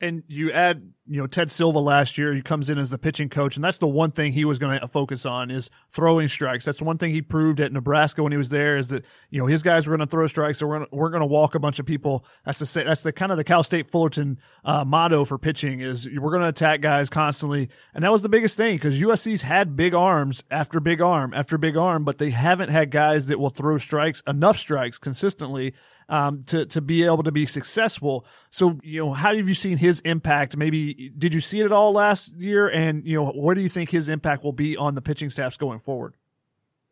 And 0.00 0.22
you 0.28 0.52
add, 0.52 0.92
you 1.08 1.20
know, 1.20 1.26
Ted 1.26 1.50
Silva 1.50 1.80
last 1.80 2.18
year, 2.18 2.32
he 2.32 2.40
comes 2.40 2.70
in 2.70 2.78
as 2.78 2.90
the 2.90 2.98
pitching 2.98 3.28
coach, 3.28 3.56
and 3.56 3.64
that's 3.64 3.78
the 3.78 3.88
one 3.88 4.12
thing 4.12 4.32
he 4.32 4.44
was 4.44 4.60
going 4.60 4.78
to 4.78 4.86
focus 4.86 5.26
on 5.26 5.50
is 5.50 5.70
throwing 5.90 6.28
strikes. 6.28 6.64
That's 6.64 6.78
the 6.78 6.84
one 6.84 6.98
thing 6.98 7.10
he 7.10 7.20
proved 7.20 7.58
at 7.58 7.72
Nebraska 7.72 8.22
when 8.22 8.30
he 8.30 8.38
was 8.38 8.48
there 8.48 8.76
is 8.76 8.88
that, 8.88 9.04
you 9.30 9.40
know, 9.40 9.46
his 9.46 9.64
guys 9.64 9.86
were 9.86 9.96
going 9.96 10.06
to 10.06 10.10
throw 10.10 10.26
strikes, 10.28 10.58
so 10.58 10.68
we're 10.68 10.76
gonna, 10.76 10.88
we're 10.92 11.10
going 11.10 11.22
to 11.22 11.26
walk 11.26 11.56
a 11.56 11.58
bunch 11.58 11.80
of 11.80 11.86
people. 11.86 12.24
That's 12.44 12.60
the 12.60 12.84
that's 12.84 13.02
the 13.02 13.12
kind 13.12 13.32
of 13.32 13.38
the 13.38 13.44
Cal 13.44 13.64
State 13.64 13.88
Fullerton 13.88 14.38
uh, 14.64 14.84
motto 14.84 15.24
for 15.24 15.36
pitching 15.36 15.80
is 15.80 16.08
we're 16.08 16.30
going 16.30 16.42
to 16.42 16.48
attack 16.48 16.80
guys 16.80 17.10
constantly, 17.10 17.68
and 17.92 18.04
that 18.04 18.12
was 18.12 18.22
the 18.22 18.28
biggest 18.28 18.56
thing 18.56 18.76
because 18.76 19.00
USC's 19.00 19.42
had 19.42 19.74
big 19.74 19.94
arms 19.94 20.44
after 20.48 20.78
big 20.78 21.00
arm 21.00 21.34
after 21.34 21.58
big 21.58 21.76
arm, 21.76 22.04
but 22.04 22.18
they 22.18 22.30
haven't 22.30 22.68
had 22.68 22.92
guys 22.92 23.26
that 23.26 23.40
will 23.40 23.50
throw 23.50 23.78
strikes 23.78 24.22
enough 24.28 24.56
strikes 24.56 24.98
consistently 24.98 25.74
um, 26.08 26.42
to 26.44 26.66
to 26.66 26.80
be 26.80 27.04
able 27.04 27.22
to 27.22 27.32
be 27.32 27.46
successful. 27.46 28.26
So 28.50 28.78
you 28.82 29.04
know, 29.04 29.12
how 29.12 29.34
have 29.34 29.48
you 29.48 29.54
seen 29.54 29.78
his 29.78 30.00
impact? 30.00 30.56
Maybe 30.56 31.12
did 31.16 31.34
you 31.34 31.40
see 31.40 31.60
it 31.60 31.66
at 31.66 31.72
all 31.72 31.92
last 31.92 32.34
year? 32.36 32.68
And 32.68 33.06
you 33.06 33.16
know, 33.16 33.30
where 33.32 33.54
do 33.54 33.60
you 33.60 33.68
think 33.68 33.90
his 33.90 34.08
impact 34.08 34.44
will 34.44 34.52
be 34.52 34.76
on 34.76 34.94
the 34.94 35.02
pitching 35.02 35.30
staffs 35.30 35.56
going 35.56 35.78
forward? 35.78 36.14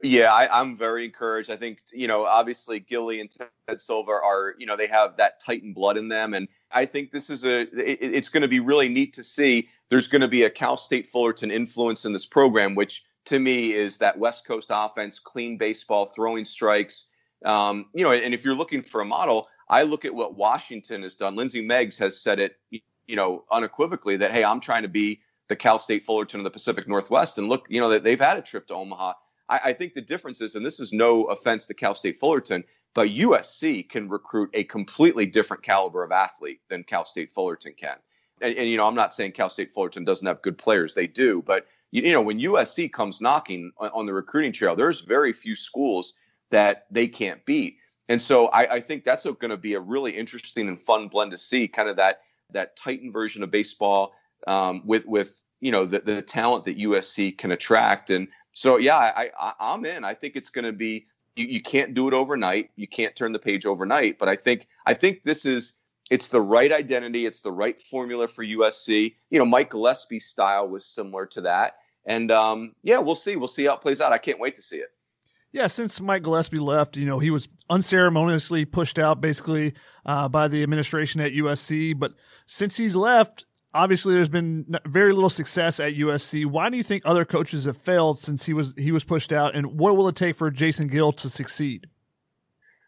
Yeah, 0.02 0.32
I, 0.32 0.60
am 0.60 0.76
very 0.76 1.06
encouraged. 1.06 1.50
I 1.50 1.56
think 1.56 1.78
you 1.92 2.06
know, 2.06 2.26
obviously 2.26 2.80
Gilly 2.80 3.20
and 3.20 3.30
Ted 3.30 3.80
Silva 3.80 4.12
are 4.12 4.54
you 4.58 4.66
know 4.66 4.76
they 4.76 4.86
have 4.88 5.16
that 5.16 5.40
Titan 5.40 5.72
blood 5.72 5.96
in 5.96 6.08
them, 6.08 6.34
and 6.34 6.48
I 6.70 6.84
think 6.84 7.12
this 7.12 7.30
is 7.30 7.46
a 7.46 7.60
it, 7.62 7.98
it's 8.00 8.28
going 8.28 8.42
to 8.42 8.48
be 8.48 8.60
really 8.60 8.88
neat 8.88 9.14
to 9.14 9.24
see. 9.24 9.68
There's 9.88 10.08
going 10.08 10.20
to 10.20 10.28
be 10.28 10.42
a 10.42 10.50
Cal 10.50 10.76
State 10.76 11.08
Fullerton 11.08 11.50
influence 11.50 12.04
in 12.04 12.12
this 12.12 12.26
program, 12.26 12.74
which 12.74 13.04
to 13.26 13.38
me 13.38 13.72
is 13.72 13.98
that 13.98 14.18
West 14.18 14.46
Coast 14.46 14.68
offense, 14.70 15.18
clean 15.18 15.56
baseball, 15.56 16.06
throwing 16.06 16.44
strikes, 16.44 17.06
um, 17.46 17.86
you 17.94 18.04
know, 18.04 18.12
and 18.12 18.34
if 18.34 18.44
you're 18.44 18.54
looking 18.54 18.82
for 18.82 19.00
a 19.00 19.04
model, 19.04 19.48
I 19.68 19.82
look 19.82 20.04
at 20.04 20.14
what 20.14 20.36
Washington 20.36 21.02
has 21.02 21.14
done. 21.14 21.36
Lindsay 21.36 21.64
Meggs 21.64 21.96
has 21.98 22.20
said 22.20 22.38
it, 22.38 22.56
you 22.70 23.16
know, 23.16 23.44
unequivocally 23.50 24.16
that 24.16 24.32
hey, 24.32 24.44
I'm 24.44 24.60
trying 24.60 24.82
to 24.82 24.88
be 24.88 25.20
the 25.48 25.56
Cal 25.56 25.78
State 25.78 26.04
Fullerton 26.04 26.40
of 26.40 26.44
the 26.44 26.50
Pacific 26.50 26.88
Northwest, 26.88 27.38
and 27.38 27.48
look, 27.48 27.66
you 27.68 27.80
know, 27.80 27.88
that 27.88 28.02
they've 28.02 28.20
had 28.20 28.36
a 28.36 28.42
trip 28.42 28.66
to 28.68 28.74
Omaha. 28.74 29.12
I, 29.48 29.60
I 29.66 29.72
think 29.72 29.94
the 29.94 30.00
difference 30.00 30.40
is, 30.40 30.56
and 30.56 30.66
this 30.66 30.80
is 30.80 30.92
no 30.92 31.24
offense 31.24 31.66
to 31.66 31.74
Cal 31.74 31.94
State 31.94 32.18
Fullerton, 32.18 32.64
but 32.94 33.10
USC 33.10 33.88
can 33.88 34.08
recruit 34.08 34.50
a 34.54 34.64
completely 34.64 35.26
different 35.26 35.62
caliber 35.62 36.02
of 36.02 36.10
athlete 36.10 36.60
than 36.68 36.82
Cal 36.82 37.04
State 37.04 37.30
Fullerton 37.30 37.74
can. 37.76 37.96
And, 38.40 38.56
and, 38.56 38.68
you 38.68 38.76
know, 38.76 38.86
I'm 38.86 38.94
not 38.94 39.14
saying 39.14 39.32
Cal 39.32 39.50
State 39.50 39.72
Fullerton 39.72 40.04
doesn't 40.04 40.26
have 40.26 40.42
good 40.42 40.58
players; 40.58 40.94
they 40.94 41.06
do. 41.06 41.42
But 41.46 41.66
you, 41.92 42.02
you 42.02 42.12
know, 42.12 42.22
when 42.22 42.40
USC 42.40 42.92
comes 42.92 43.20
knocking 43.20 43.70
on, 43.78 43.90
on, 43.90 44.06
the 44.06 44.12
recruiting 44.12 44.52
trail, 44.52 44.74
there's 44.74 45.00
very 45.00 45.32
few 45.32 45.54
schools 45.54 46.14
that 46.50 46.86
they 46.90 47.08
can't 47.08 47.44
beat. 47.44 47.78
And 48.08 48.20
so 48.20 48.46
I, 48.48 48.74
I 48.74 48.80
think 48.80 49.04
that's 49.04 49.24
going 49.24 49.50
to 49.50 49.56
be 49.56 49.74
a 49.74 49.80
really 49.80 50.16
interesting 50.16 50.68
and 50.68 50.80
fun 50.80 51.08
blend 51.08 51.32
to 51.32 51.38
see, 51.38 51.66
kind 51.66 51.88
of 51.88 51.96
that 51.96 52.20
that 52.52 52.76
Titan 52.76 53.10
version 53.10 53.42
of 53.42 53.50
baseball 53.50 54.12
um, 54.46 54.82
with 54.84 55.04
with 55.06 55.42
you 55.60 55.72
know 55.72 55.84
the, 55.84 56.00
the 56.00 56.22
talent 56.22 56.64
that 56.66 56.78
USC 56.78 57.36
can 57.36 57.52
attract. 57.52 58.10
And 58.10 58.28
so 58.52 58.76
yeah, 58.76 58.96
I, 58.96 59.30
I 59.38 59.52
I'm 59.58 59.84
in. 59.84 60.04
I 60.04 60.14
think 60.14 60.36
it's 60.36 60.50
going 60.50 60.64
to 60.64 60.72
be. 60.72 61.06
You, 61.34 61.46
you 61.46 61.60
can't 61.60 61.94
do 61.94 62.08
it 62.08 62.14
overnight. 62.14 62.70
You 62.76 62.86
can't 62.86 63.14
turn 63.16 63.32
the 63.32 63.38
page 63.38 63.66
overnight. 63.66 64.18
But 64.18 64.28
I 64.28 64.36
think 64.36 64.68
I 64.86 64.94
think 64.94 65.24
this 65.24 65.44
is 65.44 65.72
it's 66.10 66.28
the 66.28 66.40
right 66.40 66.72
identity. 66.72 67.26
It's 67.26 67.40
the 67.40 67.52
right 67.52 67.80
formula 67.80 68.28
for 68.28 68.44
USC. 68.44 69.14
You 69.30 69.38
know, 69.38 69.46
Mike 69.46 69.70
Gillespie's 69.70 70.26
style 70.26 70.68
was 70.68 70.86
similar 70.86 71.26
to 71.26 71.40
that. 71.42 71.78
And 72.04 72.30
um, 72.30 72.72
yeah, 72.84 72.98
we'll 72.98 73.16
see. 73.16 73.34
We'll 73.34 73.48
see 73.48 73.64
how 73.64 73.74
it 73.74 73.80
plays 73.80 74.00
out. 74.00 74.12
I 74.12 74.18
can't 74.18 74.38
wait 74.38 74.54
to 74.56 74.62
see 74.62 74.76
it. 74.76 74.90
Yeah, 75.56 75.68
since 75.68 76.02
Mike 76.02 76.22
Gillespie 76.22 76.58
left, 76.58 76.98
you 76.98 77.06
know, 77.06 77.18
he 77.18 77.30
was 77.30 77.48
unceremoniously 77.70 78.66
pushed 78.66 78.98
out 78.98 79.22
basically 79.22 79.72
uh, 80.04 80.28
by 80.28 80.48
the 80.48 80.62
administration 80.62 81.22
at 81.22 81.32
USC. 81.32 81.98
But 81.98 82.12
since 82.44 82.76
he's 82.76 82.94
left, 82.94 83.46
obviously 83.72 84.12
there's 84.12 84.28
been 84.28 84.76
very 84.84 85.14
little 85.14 85.30
success 85.30 85.80
at 85.80 85.94
USC. 85.94 86.44
Why 86.44 86.68
do 86.68 86.76
you 86.76 86.82
think 86.82 87.04
other 87.06 87.24
coaches 87.24 87.64
have 87.64 87.78
failed 87.78 88.18
since 88.18 88.44
he 88.44 88.52
was 88.52 88.74
he 88.76 88.92
was 88.92 89.02
pushed 89.02 89.32
out? 89.32 89.56
And 89.56 89.78
what 89.78 89.96
will 89.96 90.08
it 90.08 90.14
take 90.14 90.36
for 90.36 90.50
Jason 90.50 90.88
Gill 90.88 91.10
to 91.12 91.30
succeed? 91.30 91.86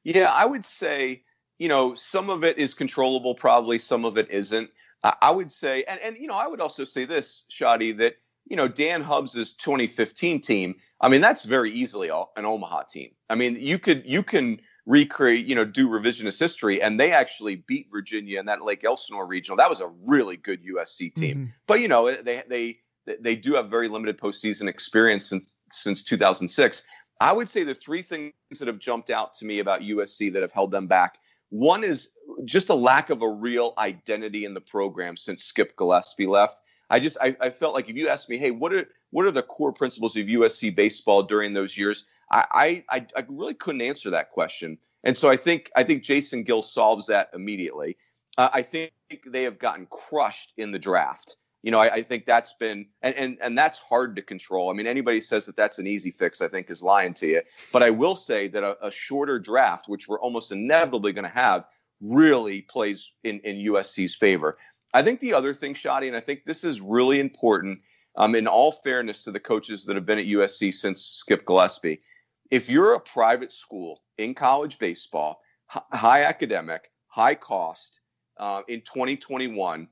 Yeah, 0.04 0.30
I 0.30 0.44
would 0.44 0.66
say 0.66 1.22
you 1.56 1.68
know 1.68 1.94
some 1.94 2.28
of 2.28 2.44
it 2.44 2.58
is 2.58 2.74
controllable, 2.74 3.34
probably 3.34 3.78
some 3.78 4.04
of 4.04 4.18
it 4.18 4.30
isn't. 4.30 4.68
I 5.02 5.30
would 5.30 5.50
say, 5.50 5.84
and 5.84 5.98
and 6.02 6.18
you 6.18 6.26
know, 6.26 6.34
I 6.34 6.46
would 6.46 6.60
also 6.60 6.84
say 6.84 7.06
this, 7.06 7.46
Shadi, 7.50 7.96
that 7.96 8.16
you 8.48 8.56
know, 8.56 8.68
Dan 8.68 9.02
Hubbs's 9.02 9.52
2015 9.52 10.40
team, 10.40 10.74
I 11.00 11.08
mean, 11.08 11.20
that's 11.20 11.44
very 11.44 11.70
easily 11.70 12.08
an 12.08 12.44
Omaha 12.44 12.84
team. 12.84 13.10
I 13.30 13.34
mean, 13.34 13.56
you 13.56 13.78
could 13.78 14.02
you 14.04 14.22
can 14.22 14.60
recreate, 14.86 15.46
you 15.46 15.54
know, 15.54 15.64
do 15.64 15.88
revisionist 15.88 16.40
history, 16.40 16.82
and 16.82 16.98
they 16.98 17.12
actually 17.12 17.56
beat 17.66 17.88
Virginia 17.90 18.40
in 18.40 18.46
that 18.46 18.64
Lake 18.64 18.84
Elsinore 18.84 19.26
regional. 19.26 19.56
That 19.56 19.68
was 19.68 19.80
a 19.80 19.88
really 20.04 20.36
good 20.36 20.60
USC 20.64 21.14
team. 21.14 21.36
Mm-hmm. 21.36 21.50
But 21.66 21.80
you 21.80 21.88
know, 21.88 22.10
they 22.10 22.42
they 22.48 22.78
they 23.20 23.36
do 23.36 23.54
have 23.54 23.70
very 23.70 23.88
limited 23.88 24.18
postseason 24.18 24.68
experience 24.68 25.26
since 25.26 25.52
since 25.72 26.02
2006. 26.02 26.84
I 27.20 27.32
would 27.32 27.48
say 27.48 27.64
the 27.64 27.74
three 27.74 28.02
things 28.02 28.32
that 28.58 28.68
have 28.68 28.78
jumped 28.78 29.10
out 29.10 29.34
to 29.34 29.44
me 29.44 29.58
about 29.58 29.82
USC 29.82 30.32
that 30.32 30.42
have 30.42 30.52
held 30.52 30.70
them 30.70 30.86
back. 30.86 31.18
One 31.50 31.82
is 31.82 32.10
just 32.44 32.68
a 32.68 32.74
lack 32.74 33.10
of 33.10 33.22
a 33.22 33.28
real 33.28 33.74
identity 33.78 34.44
in 34.44 34.54
the 34.54 34.60
program 34.60 35.16
since 35.16 35.44
Skip 35.44 35.76
Gillespie 35.76 36.26
left. 36.26 36.60
I 36.90 37.00
just 37.00 37.18
I, 37.20 37.36
I 37.40 37.50
felt 37.50 37.74
like 37.74 37.88
if 37.88 37.96
you 37.96 38.08
asked 38.08 38.28
me, 38.28 38.38
hey, 38.38 38.50
what 38.50 38.72
are 38.72 38.86
what 39.10 39.26
are 39.26 39.30
the 39.30 39.42
core 39.42 39.72
principles 39.72 40.16
of 40.16 40.26
USC 40.26 40.74
baseball 40.74 41.22
during 41.22 41.52
those 41.52 41.76
years? 41.76 42.06
I 42.30 42.84
I, 42.90 43.06
I 43.16 43.24
really 43.28 43.54
couldn't 43.54 43.82
answer 43.82 44.10
that 44.10 44.30
question, 44.30 44.78
and 45.04 45.16
so 45.16 45.28
I 45.28 45.36
think 45.36 45.70
I 45.76 45.84
think 45.84 46.02
Jason 46.02 46.42
Gill 46.44 46.62
solves 46.62 47.06
that 47.06 47.30
immediately. 47.34 47.96
Uh, 48.36 48.48
I 48.52 48.62
think 48.62 48.92
they 49.26 49.42
have 49.42 49.58
gotten 49.58 49.86
crushed 49.86 50.52
in 50.56 50.70
the 50.70 50.78
draft. 50.78 51.36
You 51.62 51.72
know, 51.72 51.80
I, 51.80 51.94
I, 51.94 52.02
think 52.04 52.24
that's 52.24 52.54
been 52.54 52.86
and, 53.02 53.14
and 53.16 53.38
and 53.40 53.58
that's 53.58 53.80
hard 53.80 54.14
to 54.14 54.22
control. 54.22 54.70
I 54.70 54.74
mean, 54.74 54.86
anybody 54.86 55.20
says 55.20 55.44
that 55.46 55.56
that's 55.56 55.80
an 55.80 55.88
easy 55.88 56.12
fix, 56.12 56.40
I 56.40 56.46
think, 56.48 56.70
is 56.70 56.82
lying 56.82 57.14
to 57.14 57.26
you. 57.26 57.42
But 57.72 57.82
I 57.82 57.90
will 57.90 58.14
say 58.14 58.46
that 58.48 58.62
a, 58.62 58.86
a 58.86 58.90
shorter 58.92 59.40
draft, 59.40 59.88
which 59.88 60.06
we're 60.06 60.20
almost 60.20 60.52
inevitably 60.52 61.12
going 61.12 61.24
to 61.24 61.30
have, 61.30 61.64
really 62.00 62.62
plays 62.62 63.10
in 63.24 63.40
in 63.40 63.56
USC's 63.56 64.14
favor. 64.14 64.56
I 64.94 65.02
think 65.02 65.20
the 65.20 65.34
other 65.34 65.54
thing, 65.54 65.74
Shotty, 65.74 66.08
and 66.08 66.16
I 66.16 66.20
think 66.20 66.44
this 66.44 66.64
is 66.64 66.80
really 66.80 67.20
important, 67.20 67.80
um, 68.16 68.34
in 68.34 68.46
all 68.46 68.72
fairness 68.72 69.24
to 69.24 69.30
the 69.30 69.40
coaches 69.40 69.84
that 69.84 69.96
have 69.96 70.06
been 70.06 70.18
at 70.18 70.26
USC 70.26 70.74
since 70.74 71.02
Skip 71.02 71.44
Gillespie, 71.44 72.00
if 72.50 72.68
you're 72.68 72.94
a 72.94 73.00
private 73.00 73.52
school 73.52 74.02
in 74.16 74.34
college 74.34 74.78
baseball, 74.78 75.42
h- 75.74 75.82
high 75.92 76.24
academic, 76.24 76.90
high 77.08 77.34
cost, 77.34 78.00
uh, 78.38 78.62
in 78.68 78.80
2021, 78.80 79.88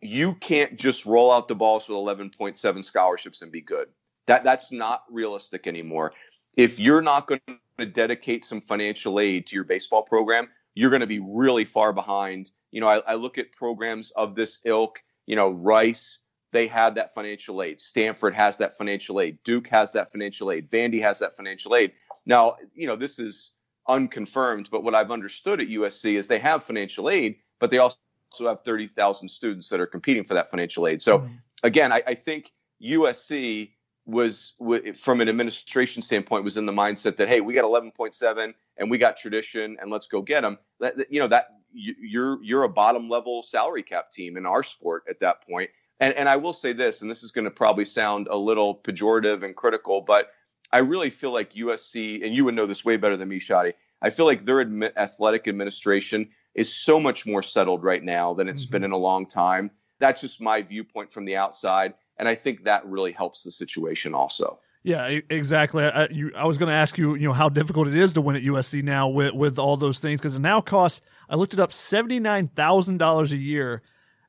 you 0.00 0.34
can't 0.34 0.76
just 0.76 1.06
roll 1.06 1.30
out 1.30 1.46
the 1.46 1.54
balls 1.54 1.88
with 1.88 1.96
11.7 1.96 2.84
scholarships 2.84 3.42
and 3.42 3.52
be 3.52 3.60
good. 3.60 3.88
That 4.26 4.44
that's 4.44 4.72
not 4.72 5.04
realistic 5.10 5.66
anymore. 5.66 6.12
If 6.56 6.78
you're 6.78 7.02
not 7.02 7.26
going 7.26 7.40
to 7.78 7.86
dedicate 7.86 8.44
some 8.44 8.60
financial 8.60 9.20
aid 9.20 9.46
to 9.48 9.54
your 9.54 9.64
baseball 9.64 10.02
program, 10.02 10.48
you're 10.74 10.90
going 10.90 11.00
to 11.00 11.06
be 11.06 11.18
really 11.20 11.64
far 11.64 11.92
behind 11.92 12.50
you 12.70 12.80
know, 12.80 12.88
I, 12.88 12.98
I 13.06 13.14
look 13.14 13.38
at 13.38 13.52
programs 13.52 14.10
of 14.12 14.34
this 14.34 14.60
ilk, 14.64 15.02
you 15.26 15.36
know, 15.36 15.50
Rice, 15.50 16.18
they 16.52 16.66
had 16.66 16.94
that 16.96 17.14
financial 17.14 17.62
aid. 17.62 17.80
Stanford 17.80 18.34
has 18.34 18.56
that 18.56 18.76
financial 18.76 19.20
aid. 19.20 19.38
Duke 19.44 19.68
has 19.68 19.92
that 19.92 20.10
financial 20.10 20.50
aid. 20.50 20.70
Vandy 20.70 21.00
has 21.00 21.18
that 21.20 21.36
financial 21.36 21.76
aid. 21.76 21.92
Now, 22.26 22.56
you 22.74 22.86
know, 22.86 22.96
this 22.96 23.18
is 23.18 23.52
unconfirmed, 23.88 24.68
but 24.70 24.82
what 24.82 24.94
I've 24.94 25.10
understood 25.10 25.60
at 25.60 25.68
USC 25.68 26.18
is 26.18 26.26
they 26.26 26.38
have 26.38 26.64
financial 26.64 27.10
aid, 27.10 27.36
but 27.58 27.70
they 27.70 27.78
also 27.78 27.98
have 28.40 28.62
30,000 28.64 29.28
students 29.28 29.68
that 29.68 29.80
are 29.80 29.86
competing 29.86 30.24
for 30.24 30.34
that 30.34 30.50
financial 30.50 30.86
aid. 30.86 31.02
So, 31.02 31.18
mm-hmm. 31.18 31.34
again, 31.62 31.92
I, 31.92 32.02
I, 32.06 32.14
think 32.14 32.52
USC 32.82 33.72
was, 34.06 34.54
from 34.94 35.20
an 35.20 35.28
administration 35.28 36.02
standpoint, 36.02 36.44
was 36.44 36.56
in 36.56 36.66
the 36.66 36.72
mindset 36.72 37.16
that, 37.16 37.28
hey, 37.28 37.40
we 37.40 37.54
got 37.54 37.64
11.7 37.64 38.54
and 38.80 38.90
we 38.90 38.98
got 38.98 39.16
tradition 39.16 39.76
and 39.80 39.90
let's 39.90 40.08
go 40.08 40.22
get 40.22 40.40
them. 40.40 40.58
That, 40.80 40.94
you 41.10 41.20
know, 41.20 41.28
that 41.28 41.48
you're 41.72 42.42
you're 42.42 42.64
a 42.64 42.68
bottom 42.68 43.08
level 43.08 43.44
salary 43.44 43.84
cap 43.84 44.10
team 44.10 44.36
in 44.36 44.46
our 44.46 44.64
sport 44.64 45.04
at 45.08 45.20
that 45.20 45.46
point. 45.46 45.70
And 46.00 46.14
and 46.14 46.28
I 46.28 46.36
will 46.36 46.54
say 46.54 46.72
this, 46.72 47.02
and 47.02 47.10
this 47.10 47.22
is 47.22 47.30
going 47.30 47.44
to 47.44 47.50
probably 47.50 47.84
sound 47.84 48.26
a 48.28 48.36
little 48.36 48.74
pejorative 48.74 49.44
and 49.44 49.54
critical, 49.54 50.00
but 50.00 50.30
I 50.72 50.78
really 50.78 51.10
feel 51.10 51.32
like 51.32 51.54
USC, 51.54 52.24
and 52.24 52.34
you 52.34 52.44
would 52.44 52.54
know 52.54 52.66
this 52.66 52.84
way 52.84 52.96
better 52.96 53.16
than 53.16 53.28
me, 53.28 53.38
Shotty. 53.38 53.74
I 54.02 54.10
feel 54.10 54.24
like 54.24 54.46
their 54.46 54.64
admi- 54.64 54.96
athletic 54.96 55.46
administration 55.46 56.28
is 56.54 56.74
so 56.74 56.98
much 56.98 57.26
more 57.26 57.42
settled 57.42 57.84
right 57.84 58.02
now 58.02 58.34
than 58.34 58.48
it's 58.48 58.64
mm-hmm. 58.64 58.72
been 58.72 58.84
in 58.84 58.92
a 58.92 58.96
long 58.96 59.26
time. 59.26 59.70
That's 59.98 60.22
just 60.22 60.40
my 60.40 60.62
viewpoint 60.62 61.12
from 61.12 61.26
the 61.26 61.36
outside, 61.36 61.94
and 62.18 62.26
I 62.26 62.34
think 62.34 62.64
that 62.64 62.86
really 62.86 63.12
helps 63.12 63.42
the 63.42 63.50
situation 63.50 64.14
also. 64.14 64.58
Yeah, 64.82 65.18
exactly. 65.28 65.84
I, 65.84 66.06
you, 66.06 66.32
I 66.34 66.46
was 66.46 66.56
going 66.56 66.70
to 66.70 66.74
ask 66.74 66.96
you, 66.96 67.14
you 67.14 67.28
know, 67.28 67.34
how 67.34 67.50
difficult 67.50 67.86
it 67.88 67.96
is 67.96 68.14
to 68.14 68.22
win 68.22 68.36
at 68.36 68.42
USC 68.42 68.82
now 68.82 69.08
with 69.08 69.34
with 69.34 69.58
all 69.58 69.76
those 69.76 70.00
things 70.00 70.20
because 70.20 70.36
it 70.36 70.40
now 70.40 70.60
costs. 70.62 71.02
I 71.28 71.36
looked 71.36 71.52
it 71.52 71.60
up, 71.60 71.72
seventy 71.72 72.18
nine 72.18 72.48
thousand 72.48 72.96
dollars 72.96 73.32
a 73.32 73.36
year, 73.36 73.82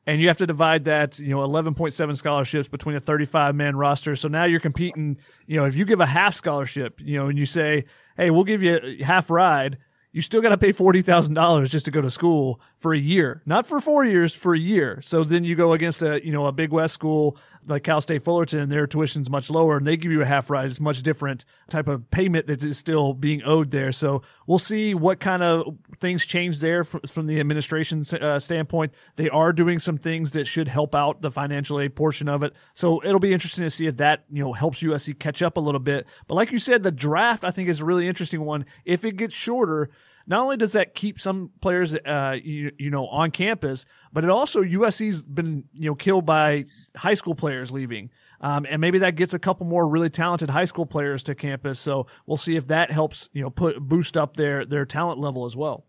and 0.06 0.20
you 0.20 0.28
have 0.28 0.38
to 0.40 0.46
divide 0.46 0.86
that, 0.86 1.20
you 1.20 1.30
know, 1.30 1.44
eleven 1.46 1.74
point 1.74 1.94
seven 1.94 2.16
scholarships 2.18 2.68
between 2.68 2.98
a 2.98 3.00
thirty 3.00 3.26
five 3.26 3.56
man 3.56 3.78
roster. 3.78 4.14
So 4.16 4.28
now 4.28 4.44
you're 4.44 4.60
competing. 4.60 5.18
You 5.48 5.58
know, 5.58 5.66
if 5.66 5.78
you 5.78 5.86
give 5.86 6.02
a 6.02 6.06
half 6.06 6.36
scholarship, 6.36 7.00
you 7.00 7.18
know, 7.18 7.28
and 7.28 7.40
you 7.40 7.46
say, 7.46 7.86
hey, 8.18 8.30
we'll 8.30 8.44
give 8.44 8.62
you 8.62 8.98
half 9.02 9.30
ride 9.30 9.78
you 10.14 10.22
still 10.22 10.42
got 10.42 10.50
to 10.50 10.58
pay 10.58 10.74
$40,000 10.74 11.70
just 11.70 11.86
to 11.86 11.92
go 11.92 12.02
to 12.02 12.10
school 12.10 12.60
for 12.76 12.94
a 12.94 12.98
year, 12.98 13.42
not 13.46 13.66
for 13.66 13.80
four 13.80 14.06
years, 14.06 14.34
for 14.34 14.54
a 14.54 14.60
year. 14.60 15.00
So 15.02 15.24
then 15.24 15.44
you 15.44 15.56
go 15.56 15.74
against 15.74 16.02
a, 16.02 16.24
you 16.26 16.32
know, 16.32 16.46
a 16.48 16.52
big 16.52 16.72
West 16.72 16.94
school 16.94 17.38
like 17.68 17.84
Cal 17.84 18.02
State 18.02 18.24
Fullerton, 18.24 18.70
their 18.70 18.88
tuition's 18.88 19.30
much 19.30 19.50
lower 19.50 19.78
and 19.78 19.86
they 19.86 19.98
give 19.98 20.12
you 20.12 20.22
a 20.22 20.26
half 20.26 20.50
ride. 20.50 20.66
It's 20.66 20.80
much 20.80 21.02
different 21.04 21.46
type 21.70 21.88
of 21.88 22.10
payment 22.12 22.48
that 22.48 22.64
is 22.64 22.78
still 22.78 23.14
being 23.14 23.44
owed 23.44 23.72
there. 23.72 23.92
So 23.92 24.22
we'll 24.48 24.60
see 24.60 24.94
what 24.94 25.20
kind 25.20 25.44
of 25.44 25.78
things 26.00 26.26
change 26.26 26.60
there 26.60 26.84
from, 26.84 27.02
from 27.02 27.28
the 27.28 27.40
administration 27.40 28.04
uh, 28.20 28.40
standpoint. 28.40 28.94
They 29.16 29.30
are 29.30 29.54
doing 29.54 29.80
some 29.80 29.98
things 29.98 30.32
that 30.32 30.46
should 30.46 30.68
help 30.68 30.96
out 30.96 31.22
the 31.22 31.32
financial 31.32 31.80
aid 31.80 31.96
portion 31.96 32.28
of 32.28 32.44
it. 32.44 32.54
So 32.74 33.04
it'll 33.04 33.20
be 33.20 33.34
interesting 33.34 33.64
to 33.64 33.70
see 33.70 33.88
if 33.88 33.98
that, 33.98 34.26
you 34.32 34.44
know, 34.44 34.54
helps 34.54 34.82
USC 34.82 35.18
catch 35.20 35.42
up 35.42 35.58
a 35.58 35.62
little 35.62 35.80
bit. 35.80 36.08
But 36.28 36.36
like 36.36 36.52
you 36.52 36.60
said, 36.60 36.84
the 36.84 36.92
draft, 36.92 37.44
I 37.44 37.52
think 37.52 37.70
is 37.70 37.82
a 37.82 37.86
really 37.86 38.08
interesting 38.08 38.42
one. 38.42 38.66
If 38.86 39.06
it 39.06 39.18
gets 39.18 39.36
shorter, 39.36 39.90
not 40.28 40.42
only 40.42 40.58
does 40.58 40.74
that 40.74 40.94
keep 40.94 41.20
some 41.20 41.52
players, 41.62 41.96
uh, 41.96 42.38
you, 42.42 42.72
you 42.78 42.90
know, 42.90 43.08
on 43.08 43.32
campus, 43.32 43.86
but 44.14 44.24
it 44.24 44.30
also 44.30 44.62
USC's 44.62 45.24
been 45.24 45.66
you 45.74 45.90
know 45.90 45.96
killed 45.96 46.26
by 46.26 46.66
high 46.96 47.14
school 47.14 47.36
players 47.36 47.72
leaving, 47.72 48.10
um, 48.42 48.66
and 48.70 48.82
maybe 48.82 49.00
that 49.00 49.16
gets 49.16 49.34
a 49.34 49.40
couple 49.40 49.66
more 49.66 49.88
really 49.88 50.10
talented 50.10 50.50
high 50.50 50.66
school 50.66 50.86
players 50.86 51.24
to 51.24 51.36
campus. 51.36 51.80
So 51.80 52.08
we'll 52.26 52.38
see 52.38 52.56
if 52.56 52.68
that 52.68 52.92
helps 52.92 53.30
you 53.34 53.42
know 53.42 53.50
put 53.50 53.80
boost 53.80 54.18
up 54.18 54.36
their 54.36 54.66
their 54.66 54.86
talent 54.86 55.20
level 55.20 55.46
as 55.46 55.56
well. 55.56 55.86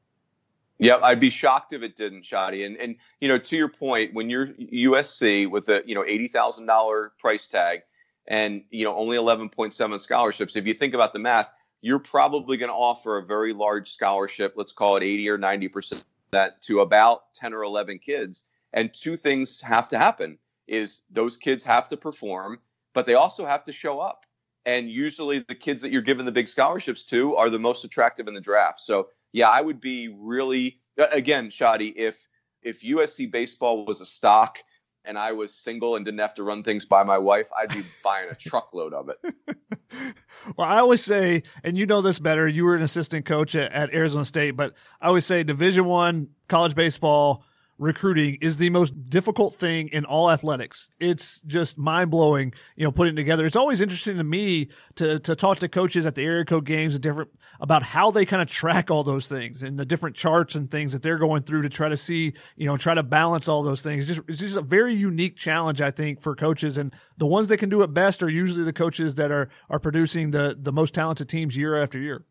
Yeah, 0.83 0.99
I'd 1.01 1.21
be 1.21 1.31
shocked 1.31 1.73
if 1.75 1.83
it 1.83 1.95
didn't, 1.95 2.25
Shotty. 2.25 2.67
And 2.67 2.77
and 2.77 2.97
you 3.21 3.29
know, 3.29 3.39
to 3.39 3.57
your 3.57 3.69
point, 3.69 4.15
when 4.15 4.29
you're 4.29 4.49
USC 4.49 5.49
with 5.49 5.69
a 5.69 5.83
you 5.87 5.95
know 5.95 6.05
eighty 6.05 6.27
thousand 6.27 6.67
dollar 6.67 7.13
price 7.21 7.47
tag 7.47 7.83
and 8.27 8.65
you 8.71 8.85
know 8.85 8.97
only 8.97 9.17
eleven 9.17 9.49
point 9.49 9.73
seven 9.73 10.01
scholarships, 10.01 10.57
if 10.57 10.67
you 10.67 10.75
think 10.75 10.95
about 10.95 11.13
the 11.13 11.21
math, 11.21 11.51
you're 11.83 11.99
probably 11.99 12.57
going 12.57 12.71
to 12.71 12.75
offer 12.75 13.19
a 13.19 13.23
very 13.23 13.53
large 13.53 13.93
scholarship, 13.93 14.55
let's 14.57 14.73
call 14.73 14.97
it 14.97 15.03
80 15.03 15.29
or 15.29 15.39
90% 15.39 16.03
that 16.31 16.63
to 16.63 16.81
about 16.81 17.35
10 17.35 17.53
or 17.53 17.65
11 17.65 17.99
kids. 17.99 18.45
And 18.73 18.95
two 18.95 19.17
things 19.17 19.61
have 19.61 19.89
to 19.91 19.99
happen 19.99 20.39
is 20.67 21.03
those 21.11 21.37
kids 21.37 21.65
have 21.65 21.89
to 21.89 21.97
perform, 21.97 22.59
but 22.95 23.05
they 23.05 23.15
also 23.15 23.45
have 23.45 23.65
to 23.65 23.73
show 23.73 24.01
up. 24.01 24.25
And 24.65 24.89
usually 24.89 25.41
the 25.41 25.55
kids 25.55 25.83
that 25.83 25.91
you're 25.91 26.03
giving 26.03 26.25
the 26.25 26.33
big 26.33 26.49
scholarships 26.49 27.03
to 27.05 27.37
are 27.37 27.51
the 27.51 27.59
most 27.59 27.85
attractive 27.85 28.29
in 28.29 28.35
the 28.35 28.41
draft. 28.41 28.81
So 28.81 29.09
yeah, 29.33 29.49
I 29.49 29.61
would 29.61 29.81
be 29.81 30.09
really 30.09 30.81
again, 30.97 31.49
Shotty, 31.49 31.93
if 31.97 32.27
if 32.63 32.83
USC 32.83 33.31
baseball 33.31 33.85
was 33.85 34.01
a 34.01 34.07
stock 34.07 34.59
and 35.05 35.19
I 35.19 35.33
was 35.33 35.55
single 35.55 35.97
and 35.97 36.05
didn't 36.05 36.21
have 36.21 36.35
to 36.35 36.43
run 36.43 36.63
things 36.63 36.85
by 36.85 37.03
my 37.03 37.19
wife, 37.19 37.49
I'd 37.57 37.71
be 37.71 37.83
buying 38.05 38.29
a 38.31 38.35
truckload 38.35 38.95
of 38.95 39.09
it. 39.09 39.35
well, 40.57 40.69
I 40.69 40.79
always 40.79 41.03
say, 41.03 41.43
and 41.65 41.77
you 41.77 41.87
know 41.87 42.01
this 42.01 42.19
better. 42.19 42.47
You 42.49 42.65
were 42.65 42.77
an 42.77 42.83
assistant 42.83 43.25
coach 43.25 43.55
at, 43.55 43.73
at 43.73 43.93
Arizona 43.93 44.25
State, 44.25 44.53
but 44.53 44.75
I 45.01 45.09
always 45.09 45.27
say 45.27 45.43
Division 45.43 45.85
One 45.85 46.29
college 46.49 46.75
baseball 46.75 47.45
recruiting 47.83 48.39
is 48.41 48.57
the 48.59 48.71
most 48.71 49.11
difficult 49.11 49.55
thing 49.55 49.89
in 49.89 50.05
all 50.05 50.31
athletics. 50.31 50.89
It's 51.01 51.41
just 51.41 51.77
mind 51.77 52.11
blowing, 52.11 52.55
you 52.77 52.85
know, 52.85 52.93
putting 52.93 53.17
together. 53.17 53.45
It's 53.45 53.57
always 53.57 53.81
interesting 53.81 54.19
to 54.19 54.25
me 54.25 54.69
to, 54.95 55.19
to 55.19 55.35
talk 55.35 55.59
to 55.59 55.69
coaches 55.69 56.07
at 56.07 56.15
the 56.15 56.23
area 56.23 56.45
code 56.45 56.65
games 56.65 56.95
and 56.95 57.03
different 57.03 57.31
about 57.61 57.83
how 57.83 58.13
they 58.13 58.25
kind 58.25 58.41
of 58.41 58.49
track 58.49 58.91
all 58.91 59.03
those 59.03 59.27
things 59.27 59.63
and 59.63 59.79
the 59.79 59.85
different 59.85 60.15
charts 60.15 60.55
and 60.55 60.71
things 60.71 60.93
that 60.93 61.03
they're 61.03 61.19
going 61.19 61.43
through 61.43 61.63
to 61.63 61.69
try 61.69 61.89
to 61.89 61.97
see, 61.97 62.33
you 62.57 62.67
know, 62.67 62.77
try 62.77 62.95
to 62.95 63.03
balance 63.03 63.49
all 63.49 63.63
those 63.63 63.83
things. 63.83 64.07
Just, 64.07 64.21
it's 64.29 64.39
just 64.39 64.57
a 64.57 64.63
very 64.63 64.95
unique 64.95 65.37
challenge, 65.37 65.83
I 65.83 65.91
think, 65.91 66.23
for 66.23 66.37
coaches. 66.37 66.79
And 66.79 66.95
the 67.19 67.27
ones 67.27 67.49
that 67.49 67.57
can 67.57 67.69
do 67.69 67.83
it 67.83 67.93
best 67.93 68.23
are 68.23 68.31
usually 68.31 68.65
the 68.65 68.73
coaches 68.73 69.17
that 69.17 69.33
are, 69.33 69.49
are 69.69 69.81
producing 69.81 70.31
the, 70.31 70.57
the 70.59 70.73
most 70.73 70.95
talented 70.95 71.29
teams 71.29 71.57
year 71.57 71.83
after 71.83 71.99
year. 71.99 72.25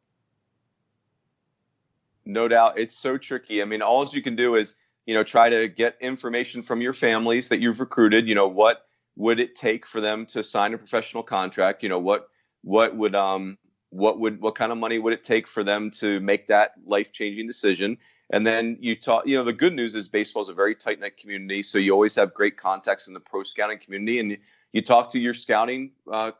No 2.25 2.47
doubt. 2.47 2.79
It's 2.79 2.95
so 2.95 3.17
tricky. 3.17 3.61
I 3.61 3.65
mean, 3.65 3.81
all 3.81 4.07
you 4.07 4.21
can 4.21 4.35
do 4.37 4.55
is, 4.55 4.77
you 5.05 5.13
know 5.13 5.23
try 5.23 5.49
to 5.49 5.67
get 5.67 5.95
information 6.01 6.61
from 6.61 6.81
your 6.81 6.93
families 6.93 7.49
that 7.49 7.59
you've 7.59 7.79
recruited 7.79 8.27
you 8.27 8.35
know 8.35 8.47
what 8.47 8.85
would 9.15 9.39
it 9.39 9.55
take 9.55 9.85
for 9.85 10.01
them 10.01 10.25
to 10.25 10.43
sign 10.43 10.73
a 10.73 10.77
professional 10.77 11.23
contract 11.23 11.83
you 11.83 11.89
know 11.89 11.99
what 11.99 12.29
what 12.63 12.95
would 12.95 13.15
um 13.15 13.57
what 13.89 14.19
would 14.19 14.39
what 14.41 14.55
kind 14.55 14.71
of 14.71 14.77
money 14.77 14.99
would 14.99 15.13
it 15.13 15.23
take 15.23 15.47
for 15.47 15.63
them 15.63 15.91
to 15.91 16.19
make 16.21 16.47
that 16.47 16.71
life 16.85 17.11
changing 17.11 17.47
decision 17.47 17.97
and 18.31 18.47
then 18.47 18.77
you 18.79 18.95
talk 18.95 19.25
you 19.27 19.35
know 19.35 19.43
the 19.43 19.51
good 19.51 19.73
news 19.73 19.95
is 19.95 20.07
baseball 20.07 20.43
is 20.43 20.49
a 20.49 20.53
very 20.53 20.75
tight 20.75 20.99
knit 20.99 21.17
community 21.17 21.61
so 21.61 21.77
you 21.77 21.91
always 21.91 22.15
have 22.15 22.33
great 22.33 22.57
contacts 22.57 23.07
in 23.07 23.13
the 23.13 23.19
pro 23.19 23.43
scouting 23.43 23.79
community 23.79 24.19
and 24.19 24.37
you 24.73 24.81
talk 24.81 25.09
to 25.11 25.19
your 25.19 25.33
scouting 25.33 25.91
uh, 26.11 26.31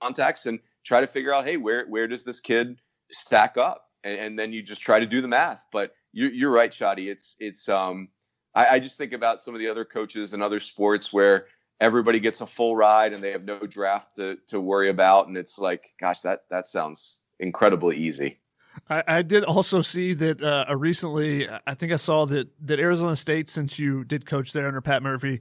contacts 0.00 0.46
and 0.46 0.58
try 0.84 1.00
to 1.00 1.06
figure 1.06 1.32
out, 1.32 1.44
hey, 1.44 1.56
where 1.56 1.86
where 1.86 2.06
does 2.06 2.24
this 2.24 2.40
kid 2.40 2.80
stack 3.10 3.56
up? 3.56 3.88
And, 4.04 4.18
and 4.18 4.38
then 4.38 4.52
you 4.52 4.62
just 4.62 4.80
try 4.80 5.00
to 5.00 5.06
do 5.06 5.20
the 5.20 5.28
math. 5.28 5.66
But 5.72 5.94
you, 6.12 6.28
you're 6.28 6.52
right, 6.52 6.70
Shotty. 6.70 7.10
It's 7.10 7.36
it's 7.38 7.68
um, 7.68 8.08
I, 8.54 8.66
I 8.66 8.78
just 8.80 8.98
think 8.98 9.12
about 9.12 9.40
some 9.40 9.54
of 9.54 9.60
the 9.60 9.68
other 9.68 9.84
coaches 9.84 10.34
in 10.34 10.42
other 10.42 10.60
sports 10.60 11.12
where 11.12 11.46
everybody 11.80 12.20
gets 12.20 12.40
a 12.40 12.46
full 12.46 12.76
ride 12.76 13.12
and 13.12 13.22
they 13.22 13.30
have 13.30 13.44
no 13.44 13.60
draft 13.60 14.16
to 14.16 14.36
to 14.48 14.60
worry 14.60 14.90
about, 14.90 15.28
and 15.28 15.36
it's 15.36 15.58
like, 15.58 15.92
gosh, 16.00 16.20
that 16.22 16.40
that 16.50 16.68
sounds 16.68 17.20
incredibly 17.38 17.96
easy. 17.96 18.40
I, 18.88 19.02
I 19.06 19.22
did 19.22 19.44
also 19.44 19.82
see 19.82 20.14
that 20.14 20.42
uh, 20.42 20.76
recently. 20.76 21.48
I 21.66 21.74
think 21.74 21.92
I 21.92 21.96
saw 21.96 22.26
that 22.26 22.48
that 22.66 22.80
Arizona 22.80 23.16
State, 23.16 23.48
since 23.50 23.78
you 23.78 24.04
did 24.04 24.26
coach 24.26 24.52
there 24.52 24.66
under 24.66 24.80
Pat 24.80 25.02
Murphy, 25.02 25.40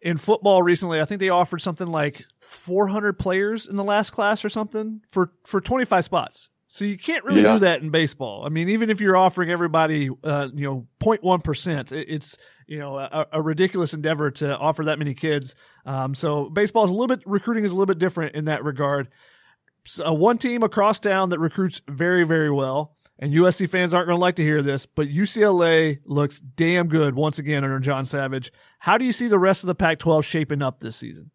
in 0.00 0.16
football 0.16 0.62
recently, 0.62 1.00
I 1.00 1.04
think 1.04 1.20
they 1.20 1.28
offered 1.28 1.60
something 1.60 1.86
like 1.86 2.24
400 2.40 3.18
players 3.18 3.66
in 3.66 3.76
the 3.76 3.84
last 3.84 4.10
class 4.10 4.44
or 4.44 4.48
something 4.48 5.02
for 5.08 5.32
for 5.44 5.60
25 5.60 6.04
spots. 6.04 6.50
So 6.72 6.84
you 6.84 6.96
can't 6.96 7.24
really 7.24 7.42
yeah. 7.42 7.54
do 7.54 7.58
that 7.58 7.82
in 7.82 7.90
baseball. 7.90 8.46
I 8.46 8.48
mean, 8.48 8.68
even 8.68 8.90
if 8.90 9.00
you're 9.00 9.16
offering 9.16 9.50
everybody, 9.50 10.08
uh, 10.22 10.50
you 10.54 10.64
know, 10.64 10.86
0.1 11.00 11.42
percent, 11.42 11.90
it's 11.90 12.38
you 12.68 12.78
know 12.78 12.96
a, 12.96 13.26
a, 13.32 13.42
ridiculous 13.42 13.92
endeavor 13.92 14.30
to 14.30 14.56
offer 14.56 14.84
that 14.84 14.96
many 14.96 15.12
kids. 15.12 15.56
Um, 15.84 16.14
so 16.14 16.48
baseball 16.48 16.84
is 16.84 16.90
a 16.90 16.92
little 16.92 17.08
bit 17.08 17.26
recruiting 17.26 17.64
is 17.64 17.72
a 17.72 17.74
little 17.74 17.86
bit 17.86 17.98
different 17.98 18.36
in 18.36 18.44
that 18.44 18.62
regard. 18.62 19.08
So, 19.84 20.06
uh, 20.06 20.12
one 20.12 20.38
team 20.38 20.62
across 20.62 21.00
town 21.00 21.30
that 21.30 21.40
recruits 21.40 21.82
very 21.88 22.22
very 22.22 22.52
well 22.52 22.94
and 23.18 23.34
USC 23.34 23.68
fans 23.68 23.92
aren't 23.92 24.06
going 24.06 24.16
to 24.16 24.20
like 24.20 24.36
to 24.36 24.44
hear 24.44 24.62
this, 24.62 24.86
but 24.86 25.08
UCLA 25.08 25.98
looks 26.04 26.38
damn 26.38 26.86
good 26.86 27.16
once 27.16 27.40
again 27.40 27.64
under 27.64 27.80
John 27.80 28.04
Savage. 28.04 28.52
How 28.78 28.96
do 28.96 29.04
you 29.04 29.12
see 29.12 29.26
the 29.26 29.40
rest 29.40 29.64
of 29.64 29.66
the 29.66 29.74
Pac 29.74 29.98
12 29.98 30.24
shaping 30.24 30.62
up 30.62 30.78
this 30.78 30.96
season? 30.96 31.32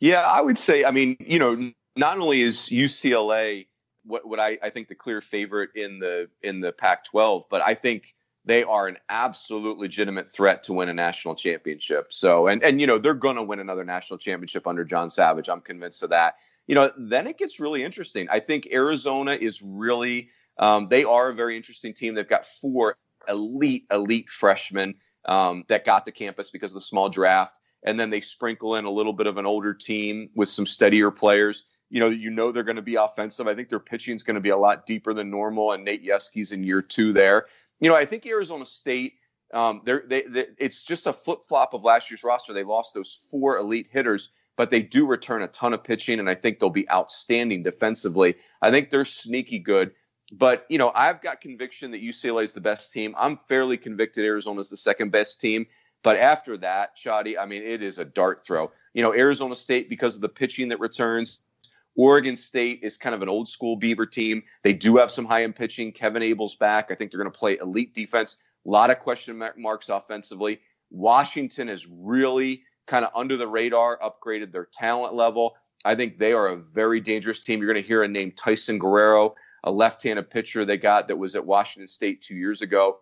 Yeah, 0.00 0.22
I 0.22 0.40
would 0.40 0.58
say, 0.58 0.84
I 0.84 0.90
mean, 0.90 1.16
you 1.20 1.38
know, 1.38 1.72
not 1.96 2.18
only 2.18 2.42
is 2.42 2.68
UCLA 2.68 3.66
what, 4.04 4.26
what 4.26 4.40
I, 4.40 4.58
I 4.62 4.70
think 4.70 4.88
the 4.88 4.94
clear 4.94 5.20
favorite 5.20 5.70
in 5.74 5.98
the 5.98 6.28
in 6.42 6.60
the 6.60 6.72
Pac 6.72 7.04
12, 7.04 7.44
but 7.50 7.62
I 7.62 7.74
think 7.74 8.14
they 8.44 8.62
are 8.62 8.88
an 8.88 8.96
absolute 9.08 9.78
legitimate 9.78 10.28
threat 10.28 10.62
to 10.64 10.72
win 10.72 10.88
a 10.88 10.94
national 10.94 11.34
championship. 11.34 12.10
So, 12.10 12.46
and, 12.46 12.62
and, 12.62 12.80
you 12.80 12.86
know, 12.86 12.96
they're 12.96 13.12
going 13.12 13.36
to 13.36 13.42
win 13.42 13.60
another 13.60 13.84
national 13.84 14.18
championship 14.18 14.66
under 14.66 14.82
John 14.82 15.10
Savage. 15.10 15.50
I'm 15.50 15.60
convinced 15.60 16.02
of 16.02 16.10
that. 16.10 16.36
You 16.66 16.74
know, 16.74 16.90
then 16.96 17.26
it 17.26 17.36
gets 17.36 17.60
really 17.60 17.84
interesting. 17.84 18.28
I 18.30 18.40
think 18.40 18.68
Arizona 18.72 19.32
is 19.32 19.60
really 19.60 20.30
um, 20.58 20.88
they 20.88 21.04
are 21.04 21.30
a 21.30 21.34
very 21.34 21.56
interesting 21.56 21.94
team. 21.94 22.14
They've 22.14 22.28
got 22.28 22.46
four 22.46 22.96
elite, 23.28 23.86
elite 23.90 24.30
freshmen 24.30 24.94
um, 25.24 25.64
that 25.68 25.84
got 25.84 26.04
to 26.04 26.12
campus 26.12 26.50
because 26.50 26.72
of 26.72 26.74
the 26.74 26.80
small 26.82 27.08
draft. 27.08 27.58
And 27.82 27.98
then 27.98 28.10
they 28.10 28.20
sprinkle 28.20 28.76
in 28.76 28.84
a 28.84 28.90
little 28.90 29.14
bit 29.14 29.26
of 29.26 29.38
an 29.38 29.46
older 29.46 29.72
team 29.72 30.28
with 30.34 30.50
some 30.50 30.66
steadier 30.66 31.10
players. 31.10 31.64
You 31.90 32.00
know, 32.00 32.08
you 32.08 32.30
know 32.30 32.52
they're 32.52 32.62
going 32.62 32.76
to 32.76 32.82
be 32.82 32.94
offensive. 32.94 33.46
I 33.46 33.54
think 33.54 33.68
their 33.68 33.80
pitching 33.80 34.16
is 34.16 34.22
going 34.22 34.36
to 34.36 34.40
be 34.40 34.50
a 34.50 34.56
lot 34.56 34.86
deeper 34.86 35.12
than 35.12 35.30
normal. 35.30 35.72
And 35.72 35.84
Nate 35.84 36.04
Yeskie's 36.04 36.52
in 36.52 36.64
year 36.64 36.80
two 36.80 37.12
there. 37.12 37.46
You 37.80 37.90
know, 37.90 37.96
I 37.96 38.04
think 38.04 38.26
Arizona 38.26 38.64
State, 38.64 39.14
um, 39.52 39.82
they're, 39.84 40.04
they, 40.06 40.22
they, 40.22 40.46
it's 40.58 40.84
just 40.84 41.06
a 41.06 41.12
flip 41.12 41.40
flop 41.46 41.74
of 41.74 41.82
last 41.82 42.10
year's 42.10 42.22
roster. 42.22 42.52
They 42.52 42.64
lost 42.64 42.94
those 42.94 43.20
four 43.30 43.58
elite 43.58 43.88
hitters, 43.90 44.30
but 44.56 44.70
they 44.70 44.80
do 44.82 45.06
return 45.06 45.42
a 45.42 45.48
ton 45.48 45.72
of 45.72 45.82
pitching, 45.82 46.20
and 46.20 46.28
I 46.28 46.34
think 46.34 46.58
they'll 46.58 46.70
be 46.70 46.88
outstanding 46.90 47.62
defensively. 47.62 48.36
I 48.62 48.70
think 48.70 48.90
they're 48.90 49.04
sneaky 49.04 49.58
good. 49.58 49.92
But 50.32 50.66
you 50.68 50.78
know, 50.78 50.92
I've 50.94 51.20
got 51.20 51.40
conviction 51.40 51.90
that 51.90 52.02
UCLA 52.02 52.44
is 52.44 52.52
the 52.52 52.60
best 52.60 52.92
team. 52.92 53.14
I'm 53.18 53.38
fairly 53.48 53.76
convicted 53.76 54.24
Arizona 54.24 54.60
is 54.60 54.70
the 54.70 54.76
second 54.76 55.10
best 55.10 55.40
team. 55.40 55.66
But 56.02 56.16
after 56.16 56.56
that, 56.58 56.96
Shotty, 56.96 57.38
I 57.38 57.46
mean, 57.46 57.62
it 57.62 57.82
is 57.82 57.98
a 57.98 58.04
dart 58.04 58.44
throw. 58.44 58.70
You 58.94 59.02
know, 59.02 59.12
Arizona 59.12 59.56
State 59.56 59.88
because 59.88 60.14
of 60.14 60.20
the 60.20 60.28
pitching 60.28 60.68
that 60.68 60.80
returns. 60.80 61.40
Oregon 62.00 62.34
State 62.34 62.80
is 62.82 62.96
kind 62.96 63.14
of 63.14 63.20
an 63.20 63.28
old 63.28 63.46
school 63.46 63.76
Beaver 63.76 64.06
team. 64.06 64.42
They 64.64 64.72
do 64.72 64.96
have 64.96 65.10
some 65.10 65.26
high 65.26 65.44
end 65.44 65.54
pitching. 65.54 65.92
Kevin 65.92 66.22
Abel's 66.22 66.56
back. 66.56 66.88
I 66.90 66.94
think 66.94 67.10
they're 67.10 67.20
going 67.20 67.30
to 67.30 67.38
play 67.38 67.58
elite 67.58 67.94
defense. 67.94 68.38
A 68.66 68.70
lot 68.70 68.88
of 68.90 68.98
question 69.00 69.42
marks 69.58 69.90
offensively. 69.90 70.60
Washington 70.90 71.68
is 71.68 71.86
really 71.86 72.62
kind 72.86 73.04
of 73.04 73.10
under 73.14 73.36
the 73.36 73.46
radar, 73.46 73.98
upgraded 73.98 74.50
their 74.50 74.68
talent 74.72 75.14
level. 75.14 75.54
I 75.84 75.94
think 75.94 76.18
they 76.18 76.32
are 76.32 76.48
a 76.48 76.56
very 76.56 77.00
dangerous 77.00 77.42
team. 77.42 77.60
You're 77.60 77.70
going 77.70 77.82
to 77.82 77.86
hear 77.86 78.02
a 78.02 78.08
name 78.08 78.32
Tyson 78.32 78.78
Guerrero 78.78 79.34
a 79.64 79.70
left-handed 79.70 80.30
pitcher 80.30 80.64
they 80.64 80.76
got 80.76 81.08
that 81.08 81.16
was 81.16 81.36
at 81.36 81.44
Washington 81.44 81.86
State 81.86 82.22
two 82.22 82.34
years 82.34 82.62
ago. 82.62 83.00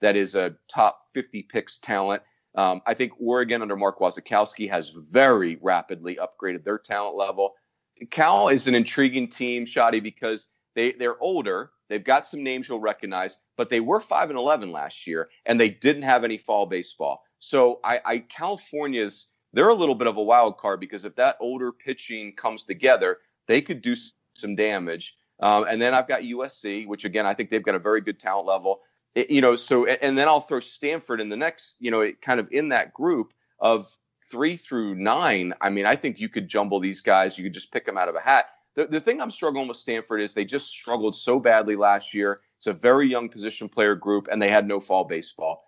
That 0.00 0.16
is 0.16 0.34
a 0.34 0.54
top 0.68 1.02
50 1.14 1.42
picks 1.42 1.78
talent. 1.78 2.22
Um, 2.54 2.80
I 2.86 2.94
think 2.94 3.12
Oregon 3.18 3.60
under 3.60 3.76
Mark 3.76 3.98
Wasikowski 3.98 4.70
has 4.70 4.90
very 4.90 5.58
rapidly 5.60 6.16
upgraded 6.16 6.64
their 6.64 6.78
talent 6.78 7.16
level. 7.16 7.54
Cal 8.10 8.48
is 8.48 8.68
an 8.68 8.74
intriguing 8.74 9.28
team, 9.28 9.64
Shotty, 9.66 10.02
because 10.02 10.48
they 10.74 10.92
they're 10.92 11.20
older. 11.20 11.70
They've 11.88 12.02
got 12.02 12.26
some 12.26 12.42
names 12.42 12.68
you'll 12.68 12.80
recognize, 12.80 13.38
but 13.56 13.70
they 13.70 13.80
were 13.80 14.00
five 14.00 14.30
and 14.30 14.38
eleven 14.38 14.72
last 14.72 15.06
year, 15.06 15.28
and 15.46 15.58
they 15.58 15.68
didn't 15.68 16.02
have 16.02 16.24
any 16.24 16.38
fall 16.38 16.66
baseball. 16.66 17.22
So 17.38 17.80
I, 17.84 18.00
I 18.04 18.18
California's 18.18 19.28
they're 19.52 19.68
a 19.68 19.74
little 19.74 19.94
bit 19.94 20.08
of 20.08 20.16
a 20.16 20.22
wild 20.22 20.58
card 20.58 20.80
because 20.80 21.04
if 21.04 21.14
that 21.16 21.36
older 21.40 21.72
pitching 21.72 22.34
comes 22.36 22.64
together, 22.64 23.18
they 23.46 23.62
could 23.62 23.80
do 23.80 23.94
some 24.34 24.54
damage. 24.54 25.16
Um, 25.40 25.64
and 25.68 25.80
then 25.80 25.94
I've 25.94 26.08
got 26.08 26.22
USC, 26.22 26.86
which 26.86 27.04
again 27.04 27.26
I 27.26 27.34
think 27.34 27.50
they've 27.50 27.62
got 27.62 27.74
a 27.74 27.80
very 27.80 28.00
good 28.00 28.18
talent 28.18 28.46
level. 28.46 28.80
It, 29.14 29.30
you 29.30 29.40
know, 29.40 29.56
so 29.56 29.86
and 29.86 30.16
then 30.16 30.28
I'll 30.28 30.40
throw 30.40 30.60
Stanford 30.60 31.20
in 31.20 31.28
the 31.28 31.36
next. 31.36 31.76
You 31.80 31.90
know, 31.90 32.10
kind 32.20 32.40
of 32.40 32.48
in 32.52 32.68
that 32.70 32.92
group 32.92 33.32
of 33.58 33.96
three 34.30 34.56
through 34.56 34.94
nine. 34.94 35.54
I 35.60 35.70
mean, 35.70 35.86
I 35.86 35.96
think 35.96 36.18
you 36.18 36.28
could 36.28 36.48
jumble 36.48 36.80
these 36.80 37.00
guys. 37.00 37.38
You 37.38 37.44
could 37.44 37.54
just 37.54 37.72
pick 37.72 37.86
them 37.86 37.98
out 37.98 38.08
of 38.08 38.14
a 38.14 38.20
hat. 38.20 38.46
The, 38.74 38.86
the 38.86 39.00
thing 39.00 39.20
I'm 39.20 39.30
struggling 39.30 39.68
with 39.68 39.76
Stanford 39.76 40.20
is 40.20 40.34
they 40.34 40.44
just 40.44 40.68
struggled 40.68 41.16
so 41.16 41.38
badly 41.40 41.76
last 41.76 42.12
year. 42.12 42.40
It's 42.58 42.66
a 42.66 42.72
very 42.72 43.08
young 43.08 43.28
position 43.28 43.68
player 43.68 43.94
group, 43.94 44.28
and 44.30 44.40
they 44.40 44.50
had 44.50 44.66
no 44.66 44.80
fall 44.80 45.04
baseball. 45.04 45.64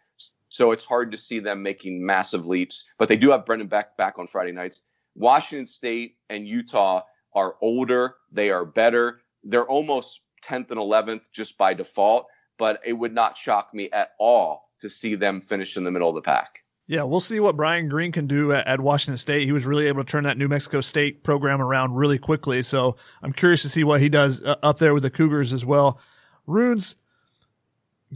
So 0.48 0.72
it's 0.72 0.84
hard 0.84 1.10
to 1.12 1.18
see 1.18 1.40
them 1.40 1.62
making 1.62 2.04
massive 2.04 2.46
leaps. 2.46 2.84
But 2.98 3.08
they 3.08 3.16
do 3.16 3.30
have 3.30 3.46
Brendan 3.46 3.68
Beck 3.68 3.96
back 3.96 4.18
on 4.18 4.26
Friday 4.26 4.52
nights. 4.52 4.82
Washington 5.14 5.66
State 5.66 6.16
and 6.30 6.46
Utah 6.46 7.02
are 7.34 7.56
older. 7.60 8.16
They 8.32 8.50
are 8.50 8.64
better 8.64 9.20
they're 9.44 9.66
almost 9.66 10.20
10th 10.44 10.70
and 10.70 10.78
11th 10.78 11.30
just 11.32 11.58
by 11.58 11.74
default, 11.74 12.26
but 12.58 12.80
it 12.84 12.92
would 12.92 13.14
not 13.14 13.36
shock 13.36 13.72
me 13.72 13.90
at 13.90 14.10
all 14.18 14.70
to 14.80 14.88
see 14.88 15.14
them 15.14 15.40
finish 15.40 15.76
in 15.76 15.84
the 15.84 15.90
middle 15.90 16.08
of 16.08 16.14
the 16.14 16.22
pack. 16.22 16.64
Yeah, 16.88 17.02
we'll 17.02 17.20
see 17.20 17.38
what 17.38 17.54
Brian 17.54 17.90
Green 17.90 18.12
can 18.12 18.26
do 18.26 18.50
at, 18.54 18.66
at, 18.66 18.80
Washington 18.80 19.18
State. 19.18 19.44
He 19.44 19.52
was 19.52 19.66
really 19.66 19.88
able 19.88 20.02
to 20.02 20.10
turn 20.10 20.24
that 20.24 20.38
New 20.38 20.48
Mexico 20.48 20.80
State 20.80 21.22
program 21.22 21.60
around 21.60 21.94
really 21.94 22.18
quickly. 22.18 22.62
So 22.62 22.96
I'm 23.22 23.34
curious 23.34 23.60
to 23.62 23.68
see 23.68 23.84
what 23.84 24.00
he 24.00 24.08
does 24.08 24.42
uh, 24.42 24.56
up 24.62 24.78
there 24.78 24.94
with 24.94 25.02
the 25.02 25.10
Cougars 25.10 25.52
as 25.52 25.66
well. 25.66 26.00
Runes, 26.46 26.96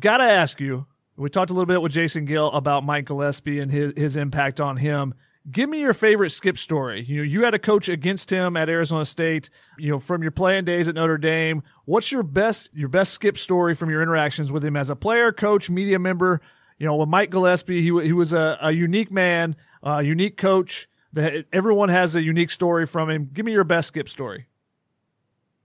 gotta 0.01 0.24
ask 0.24 0.59
you. 0.59 0.86
We 1.18 1.28
talked 1.28 1.51
a 1.51 1.55
little 1.55 1.66
bit 1.66 1.82
with 1.82 1.92
Jason 1.92 2.24
Gill 2.24 2.51
about 2.51 2.82
Mike 2.82 3.05
Gillespie 3.05 3.60
and 3.60 3.70
his, 3.70 3.92
his 3.94 4.16
impact 4.16 4.59
on 4.59 4.78
him. 4.78 5.12
Give 5.51 5.68
me 5.68 5.80
your 5.80 5.92
favorite 5.92 6.30
skip 6.30 6.56
story. 6.56 7.02
You 7.02 7.18
know, 7.18 7.22
you 7.24 7.44
had 7.44 7.52
a 7.52 7.59
coach 7.59 7.90
against 7.90 8.30
him 8.30 8.56
at 8.56 8.70
Arizona 8.70 9.05
State. 9.05 9.51
You 9.76 9.90
know, 9.90 9.98
from 9.98 10.22
your 10.22 10.30
playing 10.30 10.64
days 10.64 10.88
at 10.88 10.94
Notre 10.94 11.18
Dame. 11.18 11.62
What's 11.84 12.10
your 12.10 12.22
best 12.22 12.70
your 12.72 12.88
best 12.88 13.12
skip 13.12 13.36
story 13.36 13.74
from 13.74 13.90
your 13.90 14.01
interactions 14.01 14.51
with 14.51 14.64
him 14.64 14.76
as 14.76 14.88
a 14.88 14.97
player, 14.97 15.30
coach, 15.30 15.68
media 15.68 15.98
member? 15.98 16.40
You 16.82 16.88
know, 16.88 16.96
with 16.96 17.09
Mike 17.09 17.30
Gillespie, 17.30 17.80
he 17.80 18.04
he 18.04 18.12
was 18.12 18.32
a, 18.32 18.59
a 18.60 18.72
unique 18.72 19.12
man, 19.12 19.54
a 19.84 20.02
unique 20.02 20.36
coach. 20.36 20.88
That 21.12 21.44
everyone 21.52 21.90
has 21.90 22.16
a 22.16 22.22
unique 22.22 22.50
story 22.50 22.86
from 22.86 23.09
him. 23.09 23.30
Give 23.32 23.46
me 23.46 23.52
your 23.52 23.62
best 23.62 23.88
skip 23.88 24.09
story. 24.09 24.46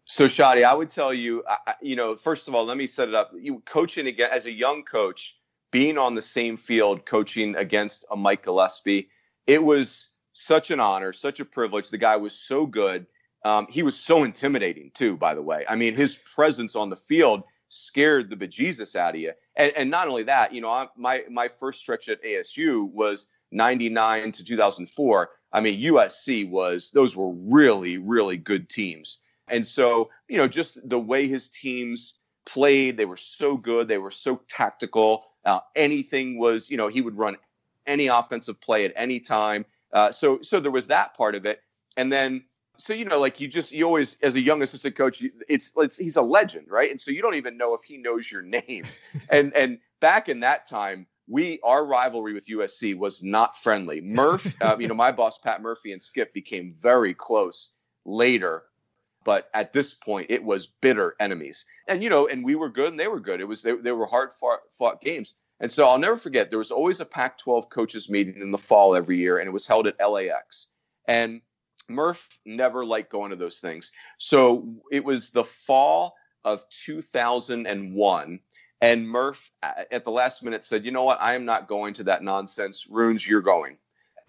So, 0.06 0.28
Shotty, 0.28 0.64
I 0.64 0.76
would 0.76 0.92
tell 0.92 1.14
you, 1.14 1.44
I, 1.48 1.74
you 1.82 1.96
know, 1.96 2.16
first 2.18 2.48
of 2.48 2.54
all, 2.54 2.66
let 2.66 2.78
me 2.78 2.86
set 2.86 3.08
it 3.08 3.16
up. 3.16 3.32
You 3.34 3.64
coaching 3.66 4.06
again 4.06 4.30
as 4.32 4.46
a 4.46 4.52
young 4.52 4.84
coach, 4.84 5.38
being 5.72 5.98
on 5.98 6.14
the 6.14 6.22
same 6.22 6.56
field, 6.56 7.06
coaching 7.06 7.56
against 7.56 8.06
a 8.12 8.16
Mike 8.16 8.44
Gillespie 8.44 9.10
it 9.48 9.64
was 9.64 10.10
such 10.34 10.70
an 10.70 10.80
honor, 10.80 11.14
such 11.14 11.40
a 11.40 11.46
privilege. 11.46 11.90
The 11.90 11.98
guy 11.98 12.18
was 12.18 12.38
so 12.38 12.66
good. 12.66 13.08
Um, 13.44 13.66
he 13.70 13.82
was 13.82 13.98
so 13.98 14.24
intimidating 14.24 14.92
too, 14.94 15.16
by 15.16 15.34
the 15.34 15.42
way. 15.42 15.66
I 15.68 15.76
mean, 15.76 15.96
his 15.96 16.18
presence 16.18 16.76
on 16.76 16.90
the 16.90 16.96
field 16.96 17.44
scared 17.70 18.30
the 18.30 18.36
bejesus 18.36 18.96
out 18.96 19.16
of 19.16 19.22
you. 19.22 19.32
And, 19.56 19.72
and 19.76 19.90
not 19.90 20.08
only 20.08 20.24
that, 20.24 20.54
you 20.54 20.62
know, 20.62 20.70
I, 20.70 20.88
my 20.96 21.24
my 21.30 21.48
first 21.48 21.80
stretch 21.80 22.10
at 22.10 22.24
ASU 22.24 22.90
was 22.92 23.28
99 23.52 24.32
to 24.34 24.44
2004. 24.44 25.30
I 25.54 25.62
mean, 25.62 25.84
USC 25.84 26.50
was 26.50 26.92
those 26.92 27.16
were 27.16 27.32
really 27.32 27.98
really 27.98 28.38
good 28.38 28.70
teams. 28.70 29.20
And 29.50 29.66
so, 29.66 30.10
you 30.28 30.38
know, 30.38 30.48
just 30.48 30.88
the 30.90 31.00
way 31.00 31.28
his 31.28 31.50
teams 31.50 32.16
played, 32.46 32.98
they 32.98 33.06
were 33.06 33.18
so 33.18 33.56
good. 33.56 33.88
They 33.88 33.98
were 33.98 34.12
so 34.12 34.42
tactical. 34.50 35.26
Uh, 35.46 35.60
anything 35.76 36.38
was, 36.38 36.70
you 36.70 36.76
know, 36.76 36.90
he 36.90 37.02
would 37.02 37.18
run 37.18 37.38
any 37.86 38.08
offensive 38.08 38.60
play 38.60 38.84
at 38.84 38.92
any 38.96 39.20
time. 39.20 39.66
Uh, 39.94 40.12
so 40.12 40.40
so 40.42 40.60
there 40.60 40.72
was 40.72 40.88
that 40.88 41.16
part 41.16 41.36
of 41.36 41.46
it, 41.46 41.62
and 41.96 42.12
then 42.12 42.44
so 42.78 42.94
you 42.94 43.06
know 43.06 43.20
like 43.20 43.40
you 43.40 43.48
just 43.48 43.72
you 43.72 43.86
always 43.86 44.18
as 44.22 44.36
a 44.36 44.42
young 44.42 44.62
assistant 44.62 44.96
coach 44.96 45.24
it's, 45.48 45.72
it's 45.78 45.98
he's 45.98 46.16
a 46.16 46.22
legend 46.22 46.68
right 46.70 46.92
and 46.92 47.00
so 47.00 47.12
you 47.12 47.22
don't 47.22 47.36
even 47.36 47.58
know 47.58 47.74
if 47.74 47.84
he 47.84 47.98
knows 47.98 48.32
your 48.32 48.42
name 48.42 48.86
and 49.30 49.54
and 49.56 49.80
back 50.00 50.30
in 50.30 50.40
that 50.40 50.68
time 50.68 51.08
we 51.28 51.60
our 51.64 51.86
rivalry 51.86 52.34
with 52.34 52.48
USC 52.48 52.98
was 52.98 53.22
not 53.22 53.58
friendly. 53.58 54.02
Murph, 54.02 54.56
uh, 54.62 54.78
you 54.80 54.88
know, 54.88 54.94
my 54.94 55.12
boss 55.12 55.38
Pat 55.38 55.62
Murphy 55.62 55.92
and 55.92 56.02
Skip 56.02 56.34
became 56.34 56.76
very 56.80 57.14
close 57.14 57.72
later, 58.06 58.64
but 59.24 59.50
at 59.54 59.74
this 59.74 59.94
point 59.94 60.28
it 60.30 60.44
was 60.44 60.68
bitter 60.68 61.16
enemies. 61.20 61.66
And 61.88 62.02
you 62.02 62.10
know, 62.10 62.28
and 62.28 62.44
we 62.44 62.56
were 62.56 62.70
good 62.70 62.90
and 62.90 63.00
they 63.00 63.08
were 63.08 63.20
good. 63.20 63.42
It 63.42 63.48
was 63.48 63.62
they, 63.62 63.76
they 63.76 63.92
were 63.92 64.08
hard 64.08 64.32
fought, 64.34 64.60
fought 64.72 65.02
games. 65.02 65.36
And 65.60 65.72
so 65.72 65.88
I'll 65.88 65.98
never 65.98 66.18
forget 66.18 66.50
there 66.50 66.60
was 66.60 66.72
always 66.72 67.00
a 67.00 67.06
Pac-12 67.06 67.70
coaches 67.70 68.10
meeting 68.10 68.40
in 68.42 68.52
the 68.52 68.60
fall 68.60 68.96
every 68.96 69.18
year, 69.18 69.40
and 69.40 69.48
it 69.48 69.52
was 69.52 69.66
held 69.66 69.88
at 69.88 69.96
LAX. 70.00 70.68
And 71.08 71.42
Murph 71.90 72.28
never 72.46 72.86
liked 72.86 73.12
going 73.12 73.32
to 73.32 73.38
those 73.38 73.60
things. 73.60 73.92
So 74.18 74.68
it 74.92 75.04
was 75.04 75.30
the 75.30 75.46
fall 75.46 76.16
of 76.44 76.66
2001 76.86 78.40
and 78.82 79.08
Murph 79.08 79.50
at 79.64 80.04
the 80.04 80.12
last 80.12 80.44
minute 80.44 80.64
said, 80.64 80.86
"You 80.86 80.92
know 80.92 81.04
what? 81.04 81.20
I 81.20 81.34
am 81.36 81.46
not 81.46 81.68
going 81.68 81.94
to 81.96 82.04
that 82.06 82.24
nonsense. 82.24 82.88
Runes, 82.90 83.28
you're 83.28 83.42
going." 83.42 83.78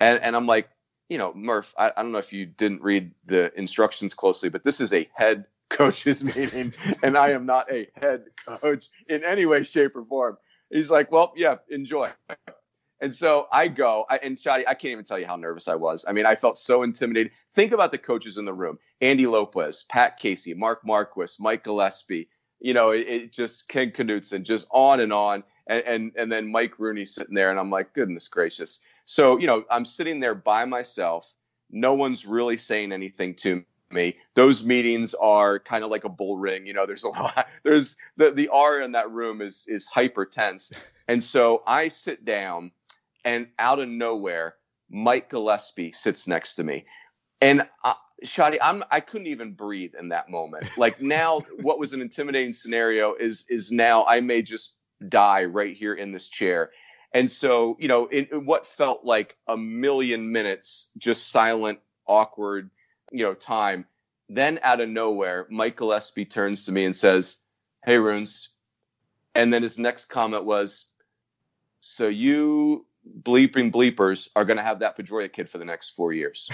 And 0.01 0.21
and 0.21 0.35
I'm 0.35 0.47
like, 0.47 0.71
you 1.09 1.19
know, 1.19 1.33
Murph, 1.35 1.75
I, 1.77 1.93
I 1.97 2.03
don't 2.03 2.13
know 2.13 2.19
if 2.19 2.33
you 2.33 2.47
didn't 2.47 2.83
read 2.83 3.13
the 3.27 3.53
instructions 3.59 4.15
closely, 4.15 4.49
but 4.49 4.65
this 4.65 4.81
is 4.81 4.93
a 4.93 5.09
head 5.15 5.45
coaches 5.71 6.25
meeting, 6.25 6.73
and 7.03 7.17
I 7.17 7.31
am 7.33 7.45
not 7.45 7.71
a 7.71 7.89
head 7.97 8.25
coach 8.47 8.89
in 9.09 9.23
any 9.23 9.45
way, 9.45 9.63
shape, 9.63 9.97
or 9.97 10.05
form. 10.05 10.39
He's 10.71 10.91
like, 10.91 11.13
"Well, 11.13 11.33
yeah, 11.37 11.57
enjoy." 11.69 12.11
And 13.01 13.15
so 13.15 13.47
I 13.53 13.69
go, 13.69 14.07
I, 14.11 14.17
and 14.19 14.37
Shotty, 14.37 14.65
I 14.67 14.75
can't 14.75 14.93
even 14.93 15.05
tell 15.05 15.19
you 15.19 15.27
how 15.27 15.37
nervous 15.37 15.69
I 15.69 15.77
was. 15.77 16.05
I 16.09 16.13
mean, 16.13 16.27
I 16.27 16.35
felt 16.35 16.59
so 16.59 16.83
intimidated. 16.83 17.33
Think 17.55 17.73
about 17.73 17.93
the 17.93 17.99
coaches 17.99 18.39
in 18.39 18.45
the 18.45 18.53
room: 18.53 18.79
Andy 19.01 19.27
Lopez, 19.27 19.85
Pat 19.89 20.19
Casey, 20.19 20.55
Mark 20.55 20.85
Marquess, 20.85 21.39
Mike 21.39 21.65
Gillespie, 21.65 22.29
you 22.61 22.75
know, 22.75 22.91
it, 22.91 23.07
it 23.07 23.33
just 23.33 23.69
Ken 23.69 23.91
Knutson, 23.91 24.43
just 24.43 24.67
on 24.71 25.01
and 25.01 25.13
on. 25.13 25.45
And, 25.67 25.85
and 25.85 26.13
and 26.17 26.33
then 26.33 26.51
Mike 26.51 26.79
Rooney 26.79 27.05
sitting 27.05 27.35
there, 27.35 27.51
and 27.51 27.59
I'm 27.59 27.71
like, 27.71 27.93
goodness 27.93 28.27
gracious. 28.27 28.81
So 29.05 29.39
you 29.39 29.47
know, 29.47 29.65
I'm 29.71 29.85
sitting 29.85 30.21
there 30.21 30.35
by 30.35 30.65
myself. 30.65 31.35
No 31.71 31.93
one's 31.95 32.25
really 32.25 32.57
saying 32.57 32.93
anything 32.93 33.35
to 33.37 33.63
me. 33.91 34.17
Those 34.35 34.65
meetings 34.65 35.15
are 35.15 35.59
kind 35.59 35.85
of 35.85 35.91
like 35.91 36.05
a 36.05 36.09
bull 36.09 36.39
ring. 36.39 36.67
You 36.67 36.73
know, 36.73 36.87
there's 36.87 37.05
a 37.05 37.09
lot. 37.21 37.49
There's 37.65 37.97
the 38.17 38.31
the 38.31 38.49
R 38.49 38.81
in 38.81 38.93
that 38.93 39.11
room 39.11 39.41
is 39.43 39.67
is 39.69 39.87
hyper 39.87 40.25
tense. 40.25 40.73
And 41.11 41.25
so 41.25 41.63
I 41.67 41.89
sit 41.89 42.27
down, 42.27 42.71
and 43.29 43.47
out 43.59 43.79
of 43.79 43.91
nowhere, 43.91 44.55
Mike 44.89 45.29
Gillespie 45.29 45.93
sits 45.93 46.27
next 46.27 46.55
to 46.55 46.65
me, 46.65 46.87
and 47.43 47.69
I, 47.85 47.95
Shotty, 48.25 48.57
I'm 48.63 48.83
I 48.91 49.01
couldn't 49.01 49.27
even 49.27 49.53
breathe 49.53 49.93
in 50.01 50.09
that 50.09 50.31
moment. 50.31 50.65
Like 50.79 51.03
now, 51.03 51.43
what 51.61 51.79
was 51.79 51.93
an 51.93 52.01
intimidating 52.01 52.55
scenario 52.55 53.15
is 53.15 53.45
is 53.51 53.71
now 53.71 54.07
I 54.07 54.21
may 54.23 54.41
just 54.41 54.77
die 55.11 55.45
right 55.45 55.77
here 55.77 55.95
in 55.95 56.11
this 56.11 56.29
chair. 56.29 56.71
And 57.13 57.31
so, 57.31 57.77
you 57.79 57.87
know, 57.87 58.07
in, 58.07 58.29
in 58.33 58.47
what 58.47 58.67
felt 58.67 59.05
like 59.05 59.37
a 59.47 59.57
million 59.57 60.33
minutes, 60.33 60.89
just 60.97 61.31
silent, 61.31 61.79
awkward, 62.07 62.71
you 63.13 63.25
know, 63.25 63.35
time. 63.35 63.87
Then 64.31 64.59
out 64.63 64.81
of 64.81 64.89
nowhere, 64.89 65.47
Mike 65.51 65.77
Gillespie 65.77 66.25
turns 66.25 66.65
to 66.65 66.73
me 66.73 66.87
and 66.87 66.97
says, 66.97 67.37
"Hey, 67.85 67.99
Runes," 67.99 68.49
and 69.35 69.53
then 69.53 69.63
his 69.63 69.79
next 69.79 70.07
comment 70.07 70.47
was, 70.47 70.87
"So 71.81 72.09
you 72.09 72.87
bleeping 73.23 73.73
bleepers 73.73 74.29
are 74.37 74.45
going 74.45 74.57
to 74.57 74.63
have 74.63 74.79
that 74.81 74.97
Pedroia 74.97 75.33
kid 75.33 75.49
for 75.49 75.59
the 75.59 75.65
next 75.65 75.91
four 75.91 76.13
years." 76.13 76.51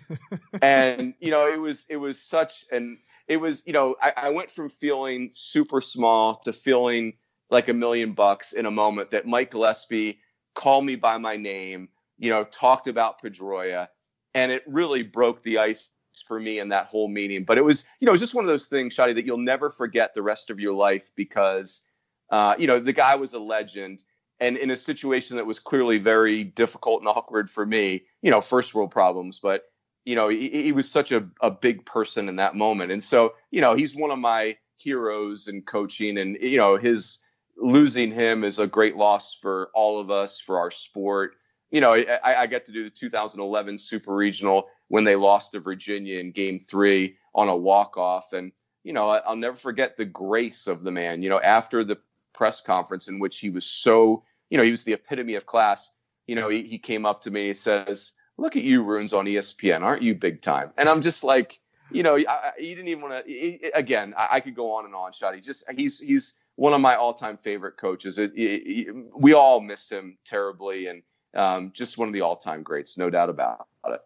and 0.62 1.14
you 1.20 1.30
know, 1.30 1.46
it 1.46 1.60
was 1.60 1.86
it 1.88 1.96
was 1.96 2.20
such 2.20 2.64
an 2.70 2.98
it 3.28 3.38
was 3.38 3.62
you 3.66 3.72
know 3.72 3.96
I, 4.02 4.12
I 4.16 4.30
went 4.30 4.50
from 4.50 4.68
feeling 4.68 5.30
super 5.32 5.80
small 5.80 6.36
to 6.40 6.52
feeling 6.52 7.14
like 7.50 7.68
a 7.68 7.74
million 7.74 8.12
bucks 8.12 8.52
in 8.52 8.66
a 8.66 8.70
moment 8.70 9.10
that 9.10 9.26
Mike 9.26 9.52
Gillespie 9.52 10.20
called 10.54 10.84
me 10.84 10.96
by 10.96 11.16
my 11.18 11.36
name, 11.36 11.88
you 12.18 12.30
know, 12.30 12.44
talked 12.44 12.88
about 12.88 13.22
Pedroia, 13.22 13.88
and 14.34 14.50
it 14.50 14.62
really 14.66 15.02
broke 15.02 15.42
the 15.42 15.58
ice 15.58 15.90
for 16.26 16.40
me 16.40 16.58
in 16.58 16.68
that 16.70 16.86
whole 16.86 17.08
meeting. 17.08 17.44
But 17.44 17.58
it 17.58 17.64
was, 17.64 17.84
you 18.00 18.06
know, 18.06 18.10
it 18.10 18.14
was 18.14 18.20
just 18.20 18.34
one 18.34 18.44
of 18.44 18.48
those 18.48 18.68
things, 18.68 18.96
Shotty, 18.96 19.14
that 19.14 19.24
you'll 19.24 19.36
never 19.38 19.70
forget 19.70 20.14
the 20.14 20.22
rest 20.22 20.50
of 20.50 20.58
your 20.58 20.72
life 20.72 21.10
because, 21.14 21.82
uh, 22.30 22.54
you 22.58 22.66
know, 22.66 22.80
the 22.80 22.92
guy 22.92 23.14
was 23.14 23.34
a 23.34 23.38
legend. 23.38 24.02
And 24.38 24.56
in 24.56 24.70
a 24.70 24.76
situation 24.76 25.36
that 25.36 25.46
was 25.46 25.58
clearly 25.58 25.98
very 25.98 26.44
difficult 26.44 27.00
and 27.00 27.08
awkward 27.08 27.50
for 27.50 27.64
me, 27.64 28.04
you 28.22 28.30
know, 28.30 28.40
first 28.40 28.74
world 28.74 28.90
problems, 28.90 29.40
but 29.40 29.64
you 30.06 30.14
know, 30.14 30.28
he, 30.28 30.48
he 30.48 30.72
was 30.72 30.88
such 30.88 31.10
a, 31.10 31.26
a 31.42 31.50
big 31.50 31.84
person 31.84 32.28
in 32.28 32.36
that 32.36 32.54
moment. 32.54 32.92
And 32.92 33.02
so, 33.02 33.34
you 33.50 33.60
know, 33.60 33.74
he's 33.74 33.94
one 33.94 34.12
of 34.12 34.18
my 34.20 34.56
heroes 34.78 35.48
in 35.48 35.62
coaching 35.62 36.16
and, 36.18 36.36
you 36.40 36.56
know, 36.56 36.76
his 36.76 37.18
losing 37.58 38.12
him 38.12 38.44
is 38.44 38.58
a 38.58 38.66
great 38.66 38.96
loss 38.96 39.34
for 39.34 39.70
all 39.74 39.98
of 39.98 40.10
us, 40.10 40.40
for 40.40 40.58
our 40.58 40.70
sport. 40.70 41.34
You 41.70 41.80
know, 41.80 41.94
I, 41.94 42.42
I 42.42 42.46
get 42.46 42.64
to 42.66 42.72
do 42.72 42.84
the 42.84 42.90
2011 42.90 43.78
Super 43.78 44.14
Regional 44.14 44.68
when 44.88 45.02
they 45.02 45.16
lost 45.16 45.52
to 45.52 45.60
Virginia 45.60 46.20
in 46.20 46.30
game 46.30 46.60
three 46.60 47.16
on 47.34 47.48
a 47.48 47.56
walk 47.56 47.96
off. 47.96 48.32
And, 48.32 48.52
you 48.84 48.92
know, 48.92 49.10
I'll 49.10 49.34
never 49.34 49.56
forget 49.56 49.96
the 49.96 50.04
grace 50.04 50.68
of 50.68 50.84
the 50.84 50.92
man, 50.92 51.22
you 51.22 51.28
know, 51.28 51.40
after 51.40 51.82
the 51.82 51.98
press 52.36 52.60
conference 52.60 53.08
in 53.08 53.18
which 53.18 53.38
he 53.38 53.50
was 53.50 53.66
so, 53.66 54.22
you 54.50 54.58
know, 54.58 54.62
he 54.62 54.70
was 54.70 54.84
the 54.84 54.92
epitome 54.92 55.34
of 55.34 55.46
class. 55.46 55.90
You 56.26 56.36
know, 56.36 56.48
he, 56.48 56.62
he 56.62 56.78
came 56.78 57.06
up 57.06 57.22
to 57.22 57.30
me, 57.30 57.46
he 57.46 57.54
says, 57.54 58.12
look 58.36 58.56
at 58.56 58.62
you, 58.62 58.82
Runes 58.82 59.12
on 59.12 59.24
ESPN. 59.24 59.82
Aren't 59.82 60.02
you 60.02 60.14
big 60.14 60.42
time? 60.42 60.72
And 60.76 60.88
I'm 60.88 61.02
just 61.02 61.24
like, 61.24 61.60
you 61.90 62.02
know, 62.02 62.16
I, 62.16 62.52
he 62.58 62.74
didn't 62.74 62.88
even 62.88 63.02
want 63.02 63.26
to. 63.26 63.70
Again, 63.74 64.14
I, 64.16 64.28
I, 64.32 64.40
could 64.40 64.54
go 64.54 64.72
on 64.72 64.84
and 64.84 64.94
on. 64.94 65.12
Shot. 65.12 65.34
He 65.34 65.40
just 65.40 65.64
he's 65.76 66.00
he's 66.00 66.34
one 66.56 66.72
of 66.72 66.80
my 66.80 66.96
all-time 66.96 67.36
favorite 67.36 67.76
coaches. 67.76 68.18
It, 68.18 68.32
it, 68.34 68.62
it, 68.66 68.94
we 69.14 69.34
all 69.34 69.60
missed 69.60 69.92
him 69.92 70.18
terribly, 70.24 70.88
and 70.88 71.02
um, 71.34 71.70
just 71.74 71.96
one 71.96 72.08
of 72.08 72.14
the 72.14 72.22
all-time 72.22 72.62
greats, 72.62 72.98
no 72.98 73.08
doubt 73.08 73.30
about 73.30 73.68
it. 73.86 74.00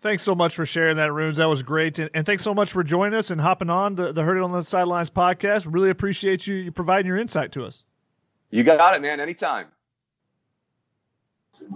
Thanks 0.00 0.22
so 0.22 0.34
much 0.34 0.54
for 0.54 0.64
sharing 0.64 0.96
that, 0.98 1.12
Runes. 1.12 1.38
That 1.38 1.48
was 1.48 1.62
great. 1.62 1.98
And, 1.98 2.08
and, 2.14 2.24
thanks 2.24 2.44
so 2.44 2.54
much 2.54 2.70
for 2.70 2.84
joining 2.84 3.18
us 3.18 3.32
and 3.32 3.40
hopping 3.40 3.68
on 3.68 3.96
the, 3.96 4.12
the 4.12 4.22
Heard 4.22 4.36
It 4.36 4.44
on 4.44 4.52
the 4.52 4.62
Sidelines 4.62 5.10
podcast. 5.10 5.66
Really 5.68 5.90
appreciate 5.90 6.46
you, 6.46 6.54
you 6.54 6.72
providing 6.72 7.06
your 7.06 7.16
insight 7.16 7.50
to 7.52 7.64
us. 7.64 7.84
You 8.50 8.62
got 8.62 8.94
it, 8.94 9.02
man. 9.02 9.18
Anytime 9.18 9.66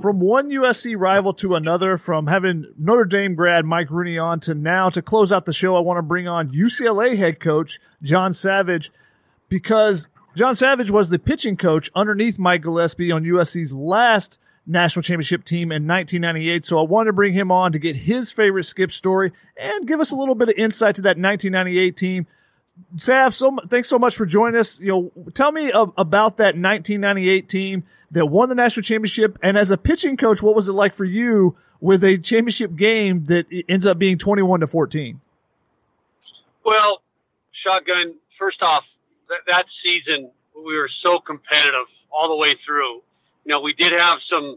from 0.00 0.20
one 0.20 0.50
USC 0.50 0.98
rival 0.98 1.32
to 1.34 1.54
another, 1.54 1.96
from 1.96 2.26
having 2.26 2.72
Notre 2.78 3.04
Dame 3.04 3.34
grad 3.34 3.66
Mike 3.66 3.90
Rooney 3.90 4.18
on 4.18 4.40
to 4.40 4.54
now 4.54 4.88
to 4.90 5.02
close 5.02 5.32
out 5.32 5.44
the 5.44 5.52
show, 5.52 5.76
I 5.76 5.80
want 5.80 5.98
to 5.98 6.02
bring 6.02 6.28
on 6.28 6.50
UCLA 6.50 7.16
head 7.16 7.40
coach 7.40 7.78
John 8.02 8.32
Savage 8.32 8.90
because 9.48 10.08
John 10.34 10.54
Savage 10.54 10.90
was 10.90 11.10
the 11.10 11.18
pitching 11.18 11.56
coach 11.56 11.90
underneath 11.94 12.38
Mike 12.38 12.62
Gillespie 12.62 13.12
on 13.12 13.24
USC's 13.24 13.74
last 13.74 14.40
national 14.66 15.02
championship 15.02 15.44
team 15.44 15.72
in 15.72 15.86
1998. 15.86 16.64
So 16.64 16.78
I 16.78 16.82
wanted 16.82 17.08
to 17.08 17.12
bring 17.12 17.32
him 17.32 17.50
on 17.50 17.72
to 17.72 17.78
get 17.78 17.96
his 17.96 18.30
favorite 18.30 18.64
skip 18.64 18.92
story 18.92 19.32
and 19.56 19.86
give 19.86 20.00
us 20.00 20.12
a 20.12 20.16
little 20.16 20.34
bit 20.34 20.48
of 20.48 20.54
insight 20.56 20.96
to 20.96 21.02
that 21.02 21.18
1998 21.18 21.96
team 21.96 22.26
Sav, 22.96 23.34
so 23.34 23.56
thanks 23.68 23.88
so 23.88 23.98
much 23.98 24.16
for 24.16 24.24
joining 24.24 24.58
us. 24.58 24.80
You 24.80 24.92
know, 24.92 25.30
tell 25.34 25.52
me 25.52 25.70
about 25.70 26.38
that 26.38 26.54
1998 26.56 27.48
team 27.48 27.84
that 28.10 28.26
won 28.26 28.48
the 28.48 28.54
national 28.54 28.82
championship, 28.82 29.38
and 29.42 29.56
as 29.56 29.70
a 29.70 29.76
pitching 29.76 30.16
coach, 30.16 30.42
what 30.42 30.54
was 30.54 30.68
it 30.68 30.72
like 30.72 30.92
for 30.92 31.04
you 31.04 31.54
with 31.80 32.02
a 32.04 32.16
championship 32.18 32.74
game 32.74 33.24
that 33.24 33.46
ends 33.68 33.86
up 33.86 33.98
being 33.98 34.18
21 34.18 34.60
to 34.60 34.66
14? 34.66 35.20
Well, 36.64 37.02
shotgun. 37.64 38.14
First 38.38 38.62
off, 38.62 38.84
that 39.46 39.64
season 39.82 40.30
we 40.56 40.76
were 40.76 40.90
so 41.02 41.18
competitive 41.18 41.86
all 42.10 42.28
the 42.28 42.36
way 42.36 42.56
through. 42.66 43.02
You 43.44 43.52
know, 43.52 43.60
we 43.60 43.72
did 43.74 43.92
have 43.92 44.18
some 44.28 44.56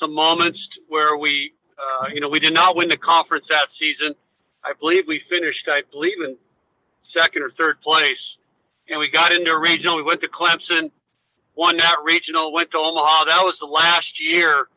some 0.00 0.12
moments 0.14 0.58
where 0.88 1.16
we, 1.16 1.52
uh, 1.78 2.08
you 2.12 2.20
know, 2.20 2.28
we 2.28 2.40
did 2.40 2.52
not 2.52 2.76
win 2.76 2.88
the 2.88 2.96
conference 2.96 3.46
that 3.48 3.68
season. 3.78 4.14
I 4.64 4.72
believe 4.78 5.04
we 5.06 5.22
finished, 5.30 5.66
I 5.68 5.82
believe, 5.90 6.20
in 6.22 6.36
second 7.14 7.42
or 7.42 7.50
third 7.56 7.80
place. 7.80 8.18
And 8.88 9.00
we 9.00 9.10
got 9.10 9.32
into 9.32 9.50
a 9.50 9.58
regional. 9.58 9.96
We 9.96 10.02
went 10.02 10.20
to 10.20 10.28
Clemson, 10.28 10.90
won 11.56 11.76
that 11.78 11.96
regional, 12.04 12.52
went 12.52 12.70
to 12.72 12.78
Omaha. 12.78 13.24
That 13.24 13.42
was 13.42 13.56
the 13.60 13.66
last 13.66 14.06
year 14.20 14.68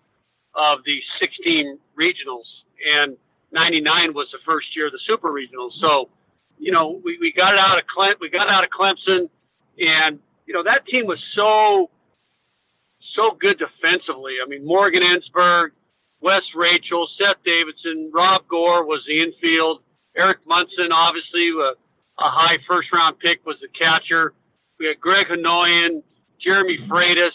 of 0.55 0.79
the 0.85 0.99
16 1.19 1.77
regionals. 1.99 2.47
And 2.95 3.17
99 3.51 4.13
was 4.13 4.27
the 4.31 4.39
first 4.45 4.75
year 4.75 4.87
of 4.87 4.93
the 4.93 4.99
super 5.05 5.29
regionals. 5.29 5.71
So, 5.81 6.09
you 6.57 6.71
know, 6.71 7.01
we, 7.03 7.17
we 7.19 7.33
got 7.33 7.53
it 7.53 7.59
out 7.59 7.77
of 7.77 7.85
Clem, 7.87 8.15
we 8.21 8.29
got 8.29 8.49
out 8.49 8.63
of 8.63 8.69
Clemson 8.69 9.29
and, 9.79 10.19
you 10.45 10.53
know, 10.53 10.63
that 10.63 10.85
team 10.87 11.05
was 11.05 11.19
so, 11.35 11.89
so 13.19 13.35
good 13.39 13.59
defensively. 13.59 14.35
I 14.43 14.47
mean, 14.47 14.65
Morgan 14.65 15.03
Ensberg, 15.03 15.69
Wes 16.21 16.43
Rachel, 16.55 17.07
Seth 17.17 17.43
Davidson, 17.45 18.11
Robb 18.13 18.43
Gorr 18.49 18.85
was 18.85 19.01
the 19.07 19.21
infield. 19.21 19.81
Eric 20.15 20.39
Munson, 20.47 20.91
obviously, 20.91 21.51
uh, 21.57 21.71
a 22.19 22.29
high 22.29 22.57
first 22.67 22.91
round 22.93 23.19
pick 23.19 23.45
was 23.45 23.57
the 23.61 23.67
catcher. 23.77 24.33
We 24.79 24.87
had 24.87 24.99
Greg 24.99 25.27
Hanoyan, 25.27 26.01
Jeremy 26.41 26.77
Freitas, 26.89 27.31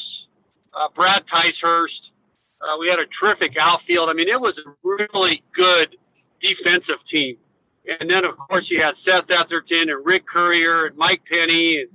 uh, 0.74 0.88
Brad 0.94 1.22
Ticehurst. 1.32 2.10
Uh, 2.60 2.76
we 2.78 2.88
had 2.88 2.98
a 2.98 3.06
terrific 3.20 3.56
outfield. 3.60 4.08
I 4.08 4.14
mean, 4.14 4.28
it 4.28 4.40
was 4.40 4.54
a 4.58 4.70
really 4.82 5.42
good 5.54 5.96
defensive 6.40 7.00
team. 7.10 7.36
And 8.00 8.08
then, 8.08 8.24
of 8.24 8.36
course, 8.38 8.64
you 8.70 8.82
had 8.82 8.94
Seth 9.04 9.28
Etherton 9.28 9.90
and 9.92 10.04
Rik 10.04 10.24
Currier 10.26 10.86
and 10.86 10.96
Mike 10.96 11.20
Penney, 11.30 11.80
and 11.80 11.90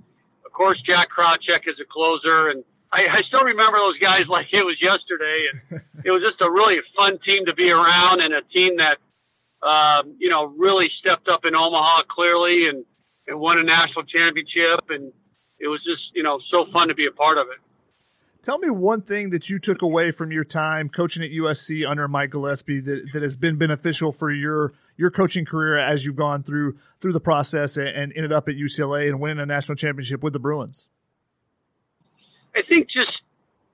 of 0.46 0.52
course, 0.52 0.80
Jack 0.86 1.10
Krawczyk 1.16 1.68
as 1.68 1.80
a 1.80 1.86
closer. 1.86 2.50
And 2.50 2.64
I, 2.92 3.20
I 3.20 3.22
still 3.28 3.44
remember 3.44 3.78
those 3.78 3.98
guys 4.00 4.26
like 4.30 4.48
it 4.52 4.64
was 4.64 4.82
yesterday, 4.82 5.48
and 5.52 5.82
it 6.06 6.12
was 6.12 6.22
just 6.22 6.42
a 6.42 6.50
really 6.50 6.78
fun 6.96 7.20
team 7.26 7.46
to 7.46 7.54
be 7.54 7.70
around, 7.70 8.22
and 8.22 8.34
a 8.34 8.42
team 8.42 8.78
that 8.78 8.98
um, 9.66 10.16
you 10.20 10.30
know 10.30 10.54
really 10.58 10.90
stepped 11.00 11.28
up 11.28 11.46
in 11.46 11.56
Omaha 11.56 12.04
clearly 12.10 12.68
and 12.68 12.86
and 13.28 13.40
won 13.40 13.60
a 13.60 13.64
national 13.64 14.04
championship, 14.06 14.90
and 14.90 15.12
it 15.60 15.68
was 15.68 15.84
just 15.84 16.02
you 16.14 16.24
know 16.24 16.40
so 16.50 16.66
fun 16.72 16.88
to 16.88 16.96
be 16.96 17.06
a 17.06 17.12
part 17.12 17.38
of 17.38 17.48
it. 17.48 17.60
Tell 18.42 18.58
me 18.58 18.70
one 18.70 19.02
thing 19.02 19.32
that 19.32 19.50
you 19.50 19.60
took 19.60 19.82
away 19.82 20.12
from 20.12 20.32
your 20.32 20.46
time 20.46 20.88
coaching 20.88 21.24
at 21.24 21.30
USC 21.30 21.88
under 21.88 22.08
Mike 22.08 22.30
Gillespie 22.30 22.80
that, 22.80 23.10
that 23.12 23.22
has 23.22 23.36
been 23.36 23.58
beneficial 23.58 24.14
for 24.14 24.32
your 24.32 24.74
your 24.96 25.12
coaching 25.12 25.44
career 25.44 25.78
as 25.78 26.06
you've 26.06 26.16
gone 26.16 26.44
through 26.44 26.78
through 27.02 27.12
the 27.12 27.20
process 27.20 27.76
and, 27.76 27.90
and 27.90 28.14
ended 28.16 28.32
up 28.32 28.48
at 28.48 28.56
UCLA 28.56 29.10
and 29.10 29.20
winning 29.20 29.40
a 29.40 29.46
national 29.46 29.76
championship 29.76 30.24
with 30.24 30.32
the 30.32 30.40
Bruins. 30.40 30.90
I 32.56 32.62
think 32.68 32.90
just 32.90 33.12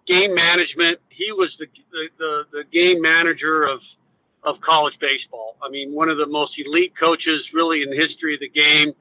game 0.07 0.33
management. 0.35 0.99
He 1.09 1.31
was 1.31 1.49
the 1.59 1.67
the, 1.91 2.07
the, 2.17 2.43
the 2.51 2.63
game 2.71 3.01
manager 3.01 3.63
of 3.63 3.79
of 4.43 4.61
college 4.61 4.93
baseball. 5.01 5.57
I 5.63 5.69
mean, 5.69 5.93
one 5.93 6.09
of 6.09 6.17
the 6.17 6.27
most 6.27 6.53
elite 6.57 6.93
coaches 6.99 7.41
really 7.53 7.81
in 7.81 7.89
the 7.89 7.95
history 7.95 8.35
of 8.35 8.39
the 8.39 8.49
game. 8.49 8.93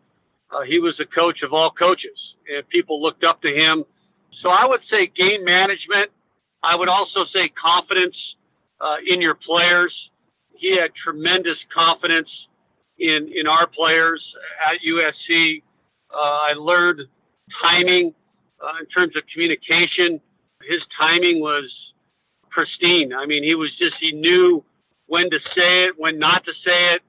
Uh, 0.51 0.63
he 0.63 0.79
was 0.79 0.95
the 0.99 1.07
coach 1.07 1.43
of 1.43 1.53
all 1.53 1.71
coaches, 1.71 2.17
and 2.55 2.67
people 2.69 3.03
looked 3.03 3.25
up 3.25 3.43
to 3.43 3.49
him 3.49 3.85
so 4.43 4.51
I 4.51 4.67
would 4.67 4.81
say 4.91 5.07
game 5.07 5.45
management. 5.45 6.11
I 6.63 6.75
would 6.75 6.89
also 6.89 7.25
say 7.33 7.49
confidence 7.51 8.17
uh, 8.81 8.97
in 9.07 9.21
your 9.21 9.35
players. 9.35 9.93
He 10.55 10.77
had 10.77 10.91
tremendous 11.03 11.57
confidence 11.75 12.29
in 12.99 13.31
in 13.35 13.47
our 13.47 13.67
players 13.67 14.23
at 14.71 14.81
USC. 14.87 15.63
Uh, 16.13 16.19
I 16.19 16.53
learned 16.55 17.01
timing 17.61 18.15
uh, 18.65 18.79
in 18.81 18.87
terms 18.87 19.17
of 19.17 19.23
communication. 19.33 20.21
His 20.63 20.81
timing 20.99 21.41
was 21.41 21.71
pristine. 22.51 23.13
I 23.13 23.27
mean, 23.27 23.43
he 23.43 23.55
was 23.55 23.71
just 23.79 23.95
he 24.01 24.13
knew 24.13 24.65
when 25.07 25.31
to 25.31 25.39
say 25.55 25.85
it, 25.85 25.95
when 25.99 26.19
not 26.19 26.45
to 26.45 26.53
say 26.65 26.95
it, 26.95 27.03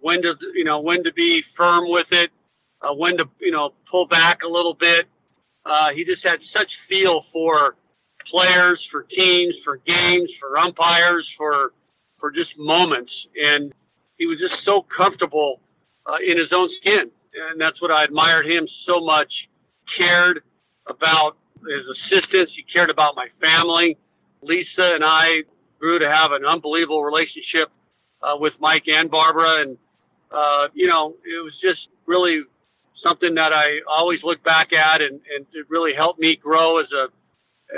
when 0.00 0.22
to 0.22 0.34
you 0.54 0.64
know 0.64 0.80
when 0.80 1.04
to 1.04 1.12
be 1.12 1.42
firm 1.56 1.84
with 1.88 2.08
it, 2.10 2.30
uh, 2.82 2.94
when 2.94 3.16
to 3.18 3.24
you 3.40 3.52
know 3.52 3.74
pull 3.90 4.06
back 4.06 4.38
a 4.44 4.48
little 4.48 4.74
bit. 4.74 5.06
Uh, 5.64 5.90
he 5.94 6.04
just 6.04 6.24
had 6.24 6.38
such 6.52 6.68
feel 6.88 7.24
for 7.32 7.74
players, 8.30 8.80
for 8.90 9.02
teams, 9.04 9.54
for 9.64 9.78
games, 9.78 10.30
for 10.40 10.58
umpires, 10.58 11.26
for 11.36 11.72
for 12.18 12.30
just 12.30 12.50
moments, 12.58 13.12
and 13.36 13.72
he 14.16 14.26
was 14.26 14.38
just 14.38 14.64
so 14.64 14.84
comfortable 14.96 15.60
uh, 16.06 16.16
in 16.26 16.38
his 16.38 16.48
own 16.52 16.68
skin, 16.80 17.10
and 17.50 17.60
that's 17.60 17.80
what 17.82 17.90
I 17.90 18.04
admired 18.04 18.46
him 18.46 18.66
so 18.86 19.00
much. 19.00 19.30
Cared 19.96 20.42
about 20.88 21.36
his 21.60 21.84
assistance. 21.96 22.50
He 22.54 22.64
cared 22.72 22.90
about 22.90 23.16
my 23.16 23.28
family. 23.40 23.96
Lisa 24.42 24.94
and 24.94 25.04
I 25.04 25.42
grew 25.78 25.98
to 25.98 26.08
have 26.08 26.32
an 26.32 26.44
unbelievable 26.44 27.02
relationship 27.02 27.70
uh, 28.22 28.36
with 28.38 28.54
Mike 28.60 28.84
and 28.86 29.10
Barbara, 29.10 29.62
and 29.62 29.76
uh, 30.32 30.68
you 30.74 30.86
know, 30.86 31.14
it 31.24 31.42
was 31.42 31.54
just 31.62 31.88
really 32.06 32.42
something 33.02 33.34
that 33.34 33.52
I 33.52 33.80
always 33.88 34.20
look 34.22 34.42
back 34.42 34.72
at 34.72 35.00
and, 35.00 35.20
and 35.34 35.46
it 35.52 35.66
really 35.68 35.94
helped 35.94 36.18
me 36.18 36.36
grow 36.36 36.78
as 36.78 36.86
a, 36.92 37.08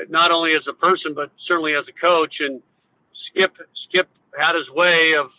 not 0.08 0.30
only 0.30 0.54
as 0.54 0.62
a 0.68 0.72
person, 0.72 1.12
but 1.14 1.30
certainly 1.46 1.74
as 1.74 1.84
a 1.88 2.00
coach. 2.00 2.36
And 2.40 2.62
Skip, 3.26 3.56
Skip 3.88 4.08
had 4.38 4.54
his 4.54 4.70
way 4.70 5.14
of, 5.14 5.30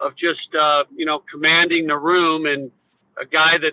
of 0.00 0.16
just, 0.16 0.54
uh, 0.58 0.84
you 0.94 1.04
know, 1.04 1.22
commanding 1.30 1.86
the 1.86 1.96
room 1.96 2.46
and 2.46 2.70
a 3.20 3.26
guy 3.26 3.58
that 3.58 3.72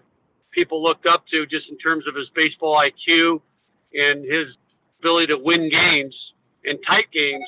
people 0.56 0.82
looked 0.82 1.06
up 1.06 1.28
to 1.32 1.46
just 1.46 1.70
in 1.70 1.78
terms 1.78 2.08
of 2.08 2.16
his 2.16 2.30
baseball 2.34 2.82
IQ 2.82 3.42
and 3.94 4.24
his 4.24 4.48
ability 5.00 5.28
to 5.28 5.38
win 5.38 5.70
games 5.70 6.16
in 6.64 6.82
tight 6.82 7.12
games. 7.14 7.46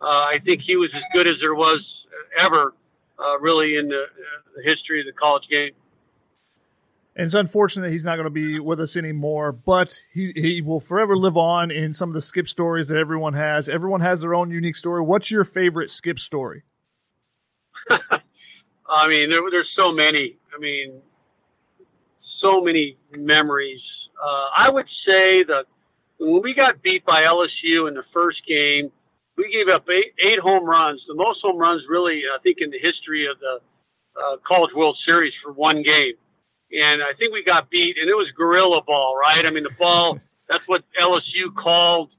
Uh, 0.00 0.06
I 0.06 0.38
think 0.44 0.62
he 0.62 0.76
was 0.76 0.90
as 0.94 1.02
good 1.12 1.26
as 1.26 1.36
there 1.40 1.54
was 1.54 1.80
ever, 2.38 2.72
uh, 3.18 3.38
really 3.40 3.76
in 3.76 3.88
the, 3.88 4.02
uh, 4.04 4.06
the 4.56 4.62
history 4.62 5.00
of 5.00 5.06
the 5.06 5.12
college 5.12 5.44
game. 5.50 5.72
And 7.16 7.26
it's 7.26 7.34
unfortunate 7.34 7.82
that 7.82 7.90
he's 7.92 8.04
not 8.04 8.16
going 8.16 8.24
to 8.24 8.30
be 8.30 8.58
with 8.58 8.80
us 8.80 8.96
anymore, 8.96 9.52
but 9.52 10.00
he, 10.12 10.32
he 10.34 10.60
will 10.60 10.80
forever 10.80 11.16
live 11.16 11.36
on 11.36 11.70
in 11.70 11.92
some 11.92 12.08
of 12.08 12.14
the 12.14 12.20
skip 12.20 12.48
stories 12.48 12.88
that 12.88 12.98
everyone 12.98 13.34
has. 13.34 13.68
Everyone 13.68 14.00
has 14.00 14.20
their 14.20 14.34
own 14.34 14.50
unique 14.50 14.74
story. 14.74 15.00
What's 15.00 15.30
your 15.30 15.44
favorite 15.44 15.90
skip 15.90 16.18
story? 16.18 16.64
I 17.90 19.08
mean, 19.08 19.30
there, 19.30 19.40
there's 19.50 19.70
so 19.76 19.92
many. 19.92 20.38
I 20.54 20.58
mean, 20.58 21.00
so 22.44 22.60
many 22.60 22.96
memories. 23.16 23.80
Uh, 24.22 24.46
I 24.56 24.68
would 24.70 24.86
say 25.06 25.44
that 25.44 25.64
when 26.18 26.42
we 26.42 26.54
got 26.54 26.82
beat 26.82 27.04
by 27.04 27.22
LSU 27.22 27.88
in 27.88 27.94
the 27.94 28.04
first 28.12 28.42
game, 28.46 28.90
we 29.36 29.50
gave 29.50 29.68
up 29.68 29.88
eight, 29.88 30.12
eight 30.22 30.38
home 30.38 30.64
runs, 30.64 31.02
the 31.08 31.14
most 31.14 31.40
home 31.42 31.58
runs 31.58 31.82
really, 31.88 32.22
I 32.32 32.38
think, 32.42 32.58
in 32.60 32.70
the 32.70 32.78
history 32.78 33.26
of 33.26 33.38
the 33.40 33.58
uh, 34.20 34.36
College 34.46 34.72
World 34.74 34.96
Series 35.04 35.32
for 35.42 35.52
one 35.52 35.82
game 35.82 36.14
and 36.72 37.02
I 37.02 37.12
think 37.18 37.32
we 37.32 37.44
got 37.44 37.70
beat, 37.70 37.96
and 38.00 38.08
it 38.08 38.14
was 38.14 38.30
gorilla 38.36 38.82
ball, 38.82 39.16
right? 39.16 39.44
I 39.44 39.50
mean, 39.50 39.64
the 39.64 39.74
ball. 39.78 40.18
that's 40.48 40.66
what 40.66 40.82
LSU 41.00 41.54
called, 41.56 42.10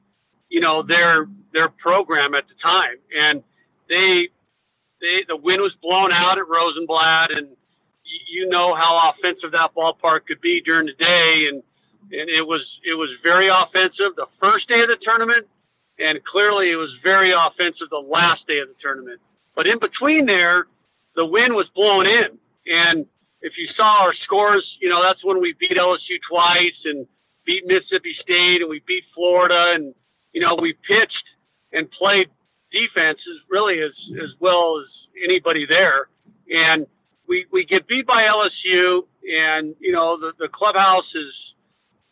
you 0.50 0.60
know, 0.60 0.82
their 0.82 1.28
their 1.54 1.70
program 1.70 2.34
at 2.34 2.46
the 2.48 2.56
time, 2.62 2.98
and 3.18 3.44
they 3.90 4.30
they 5.02 5.24
the 5.28 5.36
wind 5.36 5.62
was 5.62 5.74
blown 5.82 6.12
out 6.12 6.38
at 6.38 6.48
Rosenblatt, 6.48 7.32
and 7.32 7.50
you 8.28 8.48
know 8.50 8.76
how 8.76 9.12
offensive 9.12 9.52
that 9.52 9.72
ballpark 9.76 10.26
could 10.28 10.42
be 10.42 10.62
during 10.62 10.88
the 10.88 10.94
day, 10.94 11.48
and 11.50 11.64
and 12.12 12.30
it 12.30 12.46
was 12.46 12.62
it 12.84 12.96
was 12.96 13.10
very 13.24 13.50
offensive 13.50 14.16
the 14.16 14.28
first 14.40 14.68
day 14.68 14.82
of 14.82 14.88
the 14.88 14.98
tournament, 15.02 15.48
and 16.00 16.24
clearly 16.24 16.72
it 16.72 16.76
was 16.76 16.92
very 17.04 17.32
offensive 17.32 17.90
the 17.90 17.98
last 17.98 18.46
day 18.48 18.60
of 18.60 18.68
the 18.68 18.76
tournament. 18.80 19.20
But 19.56 19.68
in 19.68 19.80
between 19.80 20.26
there, 20.26 20.68
the 21.16 21.26
wind 21.26 21.54
was 21.54 21.68
blowing 21.76 22.08
in, 22.08 22.38
and 22.72 23.06
if 23.46 23.54
you 23.58 23.68
saw 23.78 24.02
our 24.02 24.14
scores, 24.24 24.66
you 24.82 24.90
know, 24.90 25.04
that's 25.04 25.24
when 25.24 25.40
we 25.40 25.54
beat 25.60 25.78
LSU 25.78 26.18
twice 26.28 26.74
and 26.86 27.06
beat 27.46 27.64
Mississippi 27.68 28.16
State 28.20 28.62
and 28.62 28.70
we 28.70 28.82
beat 28.88 29.04
Florida 29.14 29.74
and, 29.76 29.94
you 30.34 30.42
know, 30.42 30.58
we 30.60 30.74
pitched 30.88 31.24
and 31.72 31.90
played 31.92 32.28
defense 32.72 33.20
as 33.20 33.42
really 33.48 33.82
as, 33.82 33.92
as 34.24 34.32
well 34.40 34.82
as 34.82 34.88
anybody 35.24 35.68
there. 35.68 36.08
And 36.52 36.88
we, 37.28 37.46
we 37.52 37.66
get 37.66 37.88
beat 37.88 38.08
by 38.08 38.24
LSU 38.24 39.02
and, 39.32 39.76
you 39.80 39.92
know, 39.92 40.20
the, 40.20 40.34
the 40.40 40.48
clubhouse 40.48 41.06
is 41.16 41.34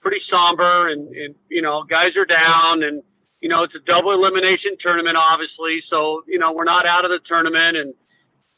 pretty 0.02 0.22
somber 0.30 0.90
and, 0.90 1.07
and, 1.15 1.35
you 1.49 1.61
know, 1.61 1.84
guys 1.84 2.15
are 2.18 2.26
down 2.26 2.84
and, 2.84 3.02
you 3.41 3.49
know, 3.49 3.64
it's 3.64 3.76
a 3.76 3.80
double 3.85 4.11
elimination 4.11 4.77
tournament, 4.80 5.18
obviously. 5.18 5.84
So, 5.90 6.23
you 6.27 6.40
know, 6.40 6.52
we're 6.52 6.64
not 6.64 6.85
out 6.85 7.06
of 7.06 7.11
the 7.11 7.19
tournament 7.27 7.77
and, 7.77 7.94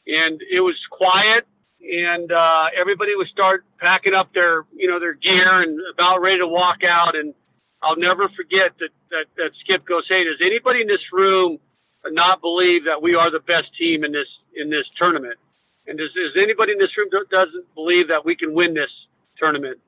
and 0.06 0.40
it 0.50 0.60
was 0.60 0.76
quiet 0.90 1.46
and 1.80 2.32
uh, 2.32 2.66
everybody 2.78 3.14
would 3.16 3.28
start 3.28 3.64
packing 3.78 4.14
up 4.14 4.32
their 4.34 4.64
you 4.74 4.88
know 4.88 4.98
their 4.98 5.14
gear 5.14 5.62
and 5.62 5.78
about 5.92 6.20
ready 6.20 6.38
to 6.38 6.46
walk 6.46 6.78
out. 6.84 7.16
And 7.16 7.34
I'll 7.82 7.96
never 7.96 8.28
forget 8.30 8.72
that 8.80 8.90
that, 9.10 9.26
that 9.36 9.50
Skip 9.60 9.86
goes, 9.86 10.04
"Hey, 10.08 10.24
does 10.24 10.40
anybody 10.40 10.80
in 10.80 10.86
this 10.86 11.12
room 11.12 11.58
not 12.06 12.40
believe 12.40 12.84
that 12.84 13.00
we 13.00 13.14
are 13.14 13.30
the 13.30 13.40
best 13.40 13.68
team 13.78 14.04
in 14.04 14.12
this 14.12 14.28
in 14.56 14.70
this 14.70 14.86
tournament? 14.98 15.38
And 15.86 15.98
does, 15.98 16.12
does 16.14 16.32
anybody 16.36 16.72
in 16.72 16.78
this 16.78 16.96
room 16.96 17.08
that 17.12 17.30
doesn't 17.30 17.74
believe 17.74 18.08
that 18.08 18.24
we 18.24 18.36
can 18.36 18.54
win 18.54 18.74
this 18.74 18.90
tournament?" 19.38 19.78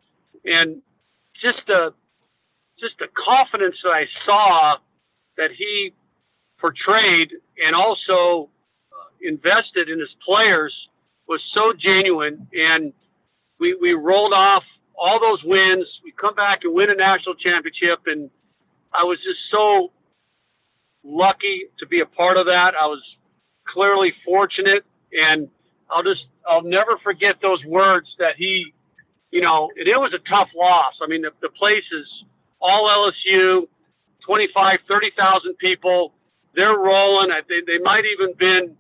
And 0.45 0.83
just 1.41 1.69
a 1.69 1.93
just 2.79 2.99
the 2.99 3.09
confidence 3.17 3.77
that 3.83 3.91
I 3.91 4.07
saw 4.25 4.77
that 5.37 5.51
he 5.57 5.93
portrayed 6.61 7.33
and 7.65 7.75
also 7.75 8.49
uh, 8.93 9.07
invested 9.21 9.89
in 9.89 9.99
his 9.99 10.15
players 10.25 10.73
was 11.29 11.41
so 11.53 11.73
genuine, 11.79 12.47
and 12.53 12.93
we 13.59 13.75
we 13.75 13.93
rolled 13.93 14.33
off 14.33 14.63
all 14.99 15.21
those 15.21 15.43
wins. 15.45 15.87
We 16.05 16.13
come 16.13 16.35
back 16.35 16.61
and 16.65 16.75
win 16.75 16.91
a 16.91 16.95
national 16.95 17.35
championship, 17.37 18.01
and 18.07 18.31
I 18.93 19.05
was 19.05 19.19
just 19.19 19.39
so 19.51 19.93
lucky 21.05 21.67
to 21.79 21.87
be 21.87 22.01
a 22.01 22.07
part 22.07 22.37
of 22.37 22.47
that. 22.47 22.75
I 22.81 22.87
was 22.87 23.03
clearly 23.67 24.13
fortunate, 24.25 24.85
and 25.13 25.49
I'll 25.91 26.03
just 26.03 26.27
I'll 26.47 26.63
never 26.63 26.99
forget 27.03 27.37
those 27.43 27.65
words 27.65 28.09
that 28.19 28.37
he, 28.37 28.73
you 29.31 29.41
know, 29.41 29.71
it, 29.77 29.89
it 29.89 29.97
was 29.97 30.13
a 30.15 30.29
tough 30.29 30.49
loss. 30.57 30.95
I 31.03 31.07
mean, 31.07 31.23
the, 31.23 31.31
the 31.41 31.51
place 31.51 31.85
is 31.93 32.07
all 32.61 32.89
LSU, 32.89 33.67
25, 34.27 34.79
30,000 34.87 35.55
people. 35.59 36.13
They're 36.55 36.77
rolling. 36.77 37.31
I 37.31 37.41
think 37.47 37.67
they 37.67 37.79
might 37.79 38.05
even 38.05 38.35
been 38.39 38.77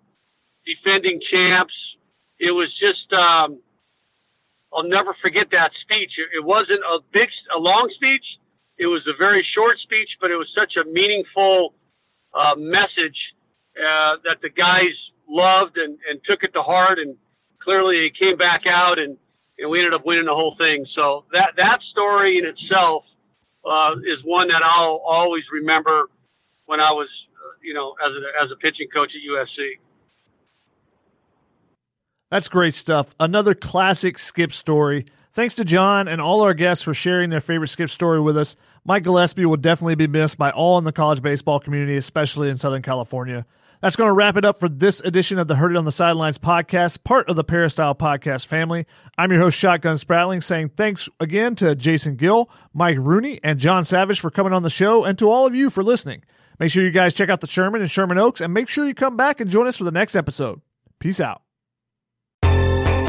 defending 0.66 1.20
champs 1.30 1.74
it 2.38 2.52
was 2.52 2.68
just 2.78 3.12
um, 3.12 3.60
I'll 4.72 4.88
never 4.88 5.14
forget 5.20 5.48
that 5.52 5.72
speech. 5.82 6.12
It, 6.18 6.38
it 6.38 6.44
wasn't 6.44 6.80
a 6.80 6.98
big, 7.12 7.28
a 7.54 7.58
long 7.58 7.90
speech. 7.94 8.24
It 8.78 8.86
was 8.86 9.02
a 9.06 9.16
very 9.18 9.46
short 9.54 9.78
speech, 9.80 10.08
but 10.20 10.30
it 10.30 10.36
was 10.36 10.48
such 10.54 10.76
a 10.76 10.84
meaningful 10.88 11.74
uh, 12.32 12.54
message 12.56 13.18
uh, 13.76 14.16
that 14.24 14.40
the 14.40 14.50
guys 14.50 14.94
loved 15.28 15.76
and, 15.76 15.98
and 16.08 16.20
took 16.24 16.42
it 16.42 16.52
to 16.54 16.62
heart. 16.62 16.98
And 16.98 17.16
clearly, 17.62 18.06
it 18.06 18.18
came 18.18 18.36
back 18.36 18.66
out, 18.66 18.98
and, 18.98 19.16
and 19.58 19.70
we 19.70 19.78
ended 19.78 19.94
up 19.94 20.04
winning 20.04 20.26
the 20.26 20.34
whole 20.34 20.54
thing. 20.58 20.86
So 20.94 21.24
that 21.32 21.54
that 21.56 21.80
story 21.90 22.38
in 22.38 22.46
itself 22.46 23.04
uh, 23.68 23.94
is 24.06 24.18
one 24.24 24.48
that 24.48 24.62
I'll 24.62 25.02
always 25.06 25.44
remember 25.52 26.10
when 26.66 26.80
I 26.80 26.92
was, 26.92 27.08
uh, 27.34 27.56
you 27.62 27.74
know, 27.74 27.94
as 28.04 28.12
a, 28.12 28.44
as 28.44 28.50
a 28.50 28.56
pitching 28.56 28.88
coach 28.92 29.10
at 29.14 29.30
USC. 29.30 29.78
That's 32.30 32.48
great 32.48 32.74
stuff. 32.74 33.14
Another 33.18 33.54
classic 33.54 34.18
skip 34.18 34.52
story. 34.52 35.06
Thanks 35.32 35.54
to 35.54 35.64
John 35.64 36.08
and 36.08 36.20
all 36.20 36.42
our 36.42 36.52
guests 36.52 36.84
for 36.84 36.92
sharing 36.92 37.30
their 37.30 37.40
favorite 37.40 37.68
skip 37.68 37.88
story 37.88 38.20
with 38.20 38.36
us. 38.36 38.56
Mike 38.84 39.04
Gillespie 39.04 39.46
will 39.46 39.56
definitely 39.56 39.94
be 39.94 40.06
missed 40.06 40.36
by 40.36 40.50
all 40.50 40.78
in 40.78 40.84
the 40.84 40.92
college 40.92 41.22
baseball 41.22 41.60
community, 41.60 41.96
especially 41.96 42.48
in 42.48 42.56
Southern 42.56 42.82
California. 42.82 43.46
That's 43.80 43.94
going 43.94 44.08
to 44.08 44.14
wrap 44.14 44.36
it 44.36 44.44
up 44.44 44.58
for 44.58 44.68
this 44.68 45.00
edition 45.00 45.38
of 45.38 45.46
the 45.46 45.54
Heard 45.54 45.70
It 45.70 45.76
on 45.76 45.84
the 45.84 45.92
Sidelines 45.92 46.36
podcast, 46.36 47.04
part 47.04 47.28
of 47.28 47.36
the 47.36 47.44
Peristyle 47.44 47.94
podcast 47.94 48.46
family. 48.46 48.86
I'm 49.16 49.30
your 49.30 49.40
host, 49.40 49.56
Shotgun 49.56 49.96
Spratling, 49.96 50.42
saying 50.42 50.70
thanks 50.70 51.08
again 51.20 51.54
to 51.56 51.76
Jason 51.76 52.16
Gill, 52.16 52.50
Mike 52.74 52.98
Rooney, 52.98 53.38
and 53.44 53.60
John 53.60 53.84
Savage 53.84 54.18
for 54.18 54.30
coming 54.30 54.52
on 54.52 54.64
the 54.64 54.70
show, 54.70 55.04
and 55.04 55.16
to 55.18 55.30
all 55.30 55.46
of 55.46 55.54
you 55.54 55.70
for 55.70 55.84
listening. 55.84 56.24
Make 56.58 56.72
sure 56.72 56.82
you 56.82 56.90
guys 56.90 57.14
check 57.14 57.28
out 57.28 57.40
the 57.40 57.46
Sherman 57.46 57.80
and 57.80 57.90
Sherman 57.90 58.18
Oaks, 58.18 58.40
and 58.40 58.52
make 58.52 58.68
sure 58.68 58.84
you 58.84 58.94
come 58.94 59.16
back 59.16 59.40
and 59.40 59.48
join 59.48 59.68
us 59.68 59.76
for 59.76 59.84
the 59.84 59.92
next 59.92 60.16
episode. 60.16 60.60
Peace 60.98 61.20
out. 61.20 61.42